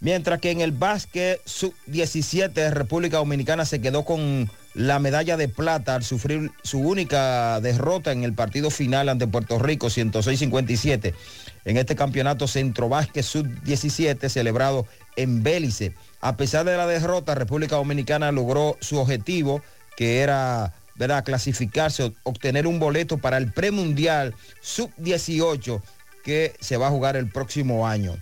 Mientras 0.00 0.40
que 0.40 0.50
en 0.50 0.60
el 0.60 0.72
básquet 0.72 1.40
sub-17, 1.44 2.70
República 2.70 3.18
Dominicana 3.18 3.64
se 3.64 3.80
quedó 3.80 4.04
con 4.04 4.50
la 4.74 4.98
medalla 4.98 5.36
de 5.36 5.48
plata 5.48 5.94
al 5.94 6.04
sufrir 6.04 6.52
su 6.62 6.78
única 6.78 7.60
derrota 7.60 8.12
en 8.12 8.24
el 8.24 8.34
partido 8.34 8.70
final 8.70 9.08
ante 9.08 9.26
Puerto 9.26 9.58
Rico, 9.58 9.88
106-57, 9.88 11.14
en 11.64 11.76
este 11.76 11.96
campeonato 11.96 12.48
Centro 12.48 12.88
Básquet 12.88 13.24
sub-17 13.24 14.28
celebrado 14.28 14.86
en 15.16 15.42
Bélice. 15.42 15.94
A 16.20 16.36
pesar 16.36 16.64
de 16.64 16.76
la 16.76 16.86
derrota, 16.86 17.34
República 17.34 17.76
Dominicana 17.76 18.32
logró 18.32 18.76
su 18.80 18.98
objetivo, 18.98 19.62
que 19.96 20.20
era 20.20 20.74
¿verdad? 20.96 21.24
clasificarse, 21.24 22.12
obtener 22.22 22.66
un 22.66 22.78
boleto 22.78 23.18
para 23.18 23.38
el 23.38 23.52
premundial 23.52 24.34
sub-18 24.60 25.80
que 26.24 26.54
se 26.60 26.76
va 26.76 26.88
a 26.88 26.90
jugar 26.90 27.16
el 27.16 27.30
próximo 27.30 27.86
año. 27.86 28.16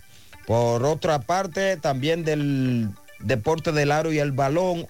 Por 0.47 0.83
otra 0.85 1.19
parte, 1.19 1.77
también 1.77 2.23
del 2.23 2.89
deporte 3.19 3.71
del 3.71 3.91
aro 3.91 4.11
y 4.11 4.19
el 4.19 4.31
balón, 4.31 4.87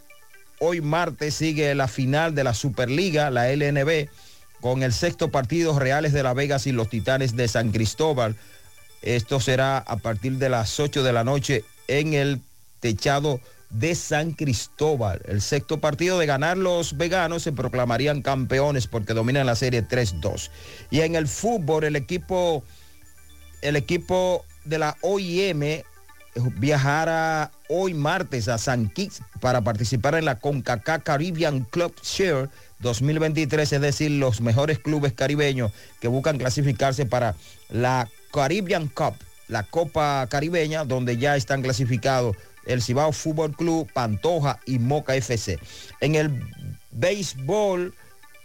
hoy 0.60 0.82
martes 0.82 1.34
sigue 1.34 1.74
la 1.76 1.88
final 1.88 2.36
de 2.36 2.44
la 2.44 2.54
Superliga, 2.54 3.30
la 3.30 3.52
LNB, 3.52 4.08
con 4.62 4.84
el 4.84 4.94
sexto 4.94 5.30
partido 5.30 5.78
Reales 5.78 6.14
de 6.14 6.24
la 6.24 6.34
Vegas 6.34 6.68
y 6.68 6.72
los 6.72 6.90
Titanes 6.90 7.36
de 7.36 7.48
San 7.48 7.72
Cristóbal. 7.72 8.36
Esto 9.02 9.40
será 9.40 9.78
a 9.78 9.98
partir 9.98 10.34
de 10.34 10.50
las 10.50 10.80
8 10.80 11.04
de 11.04 11.14
la 11.14 11.24
noche 11.24 11.64
en 11.88 12.14
el 12.14 12.42
techado 12.80 13.40
de 13.70 13.96
San 13.96 14.32
Cristóbal. 14.32 15.22
El 15.26 15.42
sexto 15.42 15.80
partido 15.80 16.20
de 16.20 16.26
ganar 16.26 16.58
los 16.58 16.98
veganos 16.98 17.44
se 17.44 17.52
proclamarían 17.52 18.22
campeones 18.22 18.88
porque 18.88 19.14
dominan 19.14 19.46
la 19.46 19.56
serie 19.56 19.88
3-2. 19.88 20.50
Y 20.90 21.02
en 21.02 21.16
el 21.16 21.28
fútbol, 21.28 21.84
el 21.84 21.96
equipo, 21.96 22.64
el 23.62 23.76
equipo 23.76 24.44
de 24.66 24.80
la 24.80 24.98
OIM 25.02 25.84
viajará 26.58 27.52
hoy 27.70 27.94
martes 27.94 28.48
a 28.48 28.58
San 28.58 28.90
Kitts 28.90 29.22
para 29.40 29.62
participar 29.62 30.16
en 30.16 30.26
la 30.26 30.40
CONCACAF 30.40 31.04
Caribbean 31.04 31.66
Club 31.66 31.94
Share 32.02 32.50
2023, 32.80 33.74
es 33.74 33.82
decir, 33.82 34.12
los 34.12 34.42
mejores 34.42 34.80
clubes 34.80 35.14
caribeños 35.14 35.72
que 36.00 36.08
buscan 36.08 36.38
clasificarse 36.38 37.06
para 37.06 37.36
la 37.70 38.10
Caribbean 38.32 38.88
Cup, 38.88 39.16
la 39.48 39.64
Copa 39.64 40.26
Caribeña, 40.30 40.86
donde 40.86 41.18
ya 41.18 41.36
están 41.36 41.62
clasificados 41.62 42.36
el 42.66 42.82
Cibao 42.82 43.12
Fútbol 43.12 43.56
Club, 43.56 43.92
Pantoja 43.92 44.60
y 44.66 44.80
Moca 44.80 45.16
FC. 45.16 45.60
En 46.02 46.16
el 46.16 46.32
béisbol 46.92 47.94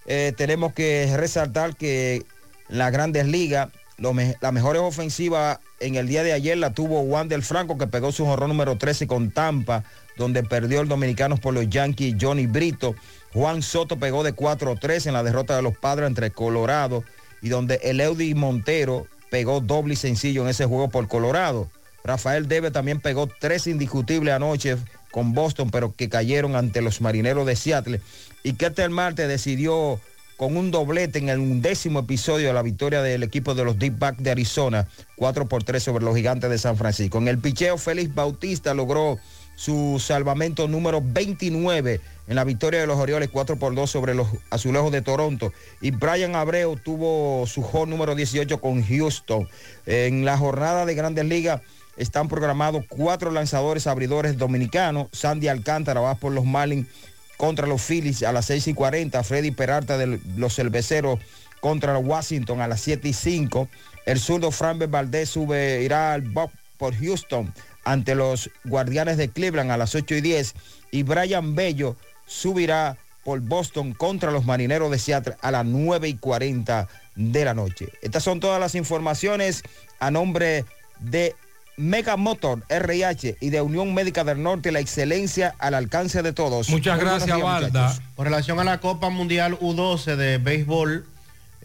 eh, 0.07 0.33
tenemos 0.37 0.73
que 0.73 1.13
resaltar 1.17 1.77
que 1.77 2.25
en 2.69 2.79
las 2.79 2.93
grandes 2.93 3.27
ligas, 3.27 3.69
me 3.99 4.37
la 4.41 4.51
mejor 4.51 4.77
ofensiva 4.79 5.61
en 5.79 5.95
el 5.95 6.09
día 6.09 6.23
de 6.23 6.33
ayer 6.33 6.57
la 6.59 6.73
tuvo 6.73 7.05
Juan 7.07 7.29
del 7.29 7.43
Franco, 7.43 7.79
que 7.79 7.87
pegó 7.87 8.11
su 8.11 8.25
jorrón 8.25 8.49
número 8.49 8.77
13 8.77 9.07
con 9.07 9.31
Tampa, 9.31 9.85
donde 10.17 10.43
perdió 10.43 10.81
el 10.81 10.89
dominicano 10.89 11.37
por 11.37 11.55
los 11.55 11.69
Yankees 11.69 12.17
Johnny 12.21 12.47
Brito. 12.47 12.95
Juan 13.35 13.63
Soto 13.63 13.99
pegó 13.99 14.23
de 14.23 14.35
4-3 14.35 15.09
en 15.09 15.13
la 15.13 15.25
derrota 15.25 15.57
de 15.57 15.63
los 15.63 15.77
padres 15.77 16.07
entre 16.07 16.31
Colorado 16.31 17.05
y 17.43 17.49
donde 17.49 17.75
Eleudi 17.83 18.35
Montero 18.35 19.07
pegó 19.29 19.61
doble 19.61 19.95
y 19.95 19.97
sencillo 19.97 20.43
en 20.43 20.49
ese 20.49 20.65
juego 20.67 20.89
por 20.89 21.09
Colorado. 21.09 21.69
Rafael 22.05 22.47
Debe 22.47 22.71
también 22.71 23.01
pegó 23.01 23.27
tres 23.27 23.67
indiscutibles 23.67 24.33
anoche 24.33 24.77
con 25.11 25.33
Boston, 25.33 25.71
pero 25.71 25.93
que 25.93 26.09
cayeron 26.09 26.55
ante 26.55 26.81
los 26.81 27.01
marineros 27.01 27.45
de 27.47 27.57
Seattle. 27.57 28.01
Y 28.45 28.53
Ketel 28.53 28.91
Marte 28.91 29.27
decidió 29.27 29.99
con 30.37 30.57
un 30.57 30.71
doblete 30.71 31.19
en 31.19 31.29
el 31.29 31.39
undécimo 31.39 32.01
episodio 32.01 32.49
de 32.49 32.53
la 32.53 32.63
victoria 32.63 33.03
del 33.03 33.23
equipo 33.23 33.55
de 33.55 33.65
los 33.65 33.79
Deep 33.79 33.99
Back 33.99 34.17
de 34.19 34.31
Arizona, 34.31 34.87
4 35.17 35.47
por 35.47 35.65
3 35.65 35.83
sobre 35.83 36.05
los 36.05 36.15
gigantes 36.15 36.51
de 36.51 36.59
San 36.59 36.77
Francisco. 36.77 37.19
En 37.19 37.29
el 37.29 37.39
picheo, 37.39 37.79
Félix 37.79 38.15
Bautista 38.15 38.75
logró 38.75 39.19
su 39.57 40.03
salvamento 40.05 40.69
número 40.69 41.01
29 41.03 42.01
en 42.27 42.37
la 42.37 42.45
victoria 42.45 42.81
de 42.81 42.87
los 42.87 42.99
Orioles 42.99 43.29
4 43.31 43.57
por 43.57 43.75
2 43.75 43.91
sobre 43.91 44.15
los 44.15 44.29
Azulejos 44.51 44.93
de 44.93 45.03
Toronto. 45.03 45.53
Y 45.81 45.91
Brian 45.91 46.35
Abreu 46.35 46.77
tuvo 46.77 47.47
su 47.47 47.63
home 47.63 47.91
número 47.91 48.15
18 48.15 48.61
con 48.61 48.83
Houston. 48.85 49.49
En 49.87 50.25
la 50.25 50.39
jornada 50.39 50.87
de 50.87 50.95
Grandes 50.95 51.25
Ligas 51.25 51.61
están 51.97 52.29
programados 52.29 52.85
cuatro 52.89 53.31
lanzadores 53.31 53.87
abridores 53.87 54.39
dominicanos. 54.39 55.09
Sandy 55.13 55.49
Alcántara 55.49 56.01
va 56.01 56.15
por 56.15 56.33
los 56.33 56.45
Marlins 56.45 56.89
contra 57.37 57.67
los 57.67 57.83
Phillies 57.83 58.23
a 58.23 58.33
las 58.33 58.47
6 58.47 58.69
y 58.69 58.75
40. 58.75 59.23
Freddy 59.23 59.51
Peralta 59.51 59.99
de 59.99 60.19
los 60.37 60.55
Cerveceros 60.57 61.21
contra 61.61 61.97
Washington 61.99 62.61
a 62.61 62.69
las 62.69 62.81
7 62.81 63.09
y 63.09 63.13
5. 63.13 63.69
El 64.07 64.19
zurdo 64.19 64.51
Franber 64.51 64.89
Valdés 64.89 65.31
sube, 65.31 65.83
irá 65.83 66.13
al 66.13 66.23
Bob 66.23 66.51
por 66.79 66.95
Houston 66.95 67.53
ante 67.85 68.15
los 68.15 68.51
Guardianes 68.65 69.17
de 69.17 69.29
Cleveland 69.29 69.71
a 69.71 69.77
las 69.77 69.95
8 69.95 70.15
y 70.17 70.21
10. 70.21 70.55
Y 70.91 71.03
Brian 71.03 71.55
Bello 71.55 71.97
subirá 72.27 72.97
por 73.25 73.41
Boston 73.41 73.93
contra 73.93 74.31
los 74.31 74.45
Marineros 74.45 74.91
de 74.91 74.99
Seattle 74.99 75.37
a 75.41 75.51
las 75.51 75.65
9 75.65 76.09
y 76.09 76.17
40 76.17 76.89
de 77.17 77.45
la 77.45 77.55
noche. 77.55 77.89
Estas 78.03 78.23
son 78.23 78.41
todas 78.41 78.61
las 78.61 78.75
informaciones 78.75 79.63
a 79.99 80.11
nombre 80.11 80.65
de 81.01 81.35
Mega 81.77 82.17
Motor 82.17 82.63
RH 82.69 83.37
y 83.41 83.51
de 83.51 83.61
Unión 83.61 83.95
Médica 83.95 84.23
del 84.25 84.43
Norte, 84.43 84.71
la 84.71 84.81
excelencia 84.81 85.55
al 85.59 85.75
alcance 85.75 86.23
de 86.23 86.33
todos. 86.33 86.69
Muchas 86.69 86.97
Muy 86.97 87.05
gracias, 87.05 87.37
días, 87.37 87.43
Valda. 87.43 87.83
muchachos. 87.83 88.03
Con 88.15 88.25
relación 88.27 88.61
a 88.61 88.65
la 88.65 88.79
Copa 88.79 89.11
Mundial 89.11 89.59
U12 89.59 90.17
de 90.17 90.39
béisbol, 90.39 91.07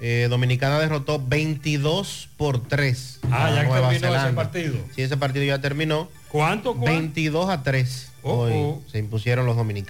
eh, 0.01 0.27
Dominicana 0.29 0.79
derrotó 0.79 1.21
22 1.25 2.29
por 2.37 2.61
3. 2.61 3.19
Ah, 3.31 3.51
ya 3.53 3.63
Nueva 3.63 3.89
terminó 3.89 4.15
ese 4.15 4.33
partido. 4.33 4.75
Sí, 4.95 5.01
ese 5.01 5.17
partido 5.17 5.45
ya 5.45 5.59
terminó. 5.59 6.07
¿Cuánto? 6.29 6.73
cuánto? 6.73 6.91
22 6.91 7.49
a 7.49 7.63
3. 7.63 8.11
Oh, 8.21 8.39
Hoy 8.39 8.51
oh. 8.55 8.81
se 8.91 8.99
impusieron 8.99 9.45
los 9.45 9.55
dominicanos. 9.55 9.87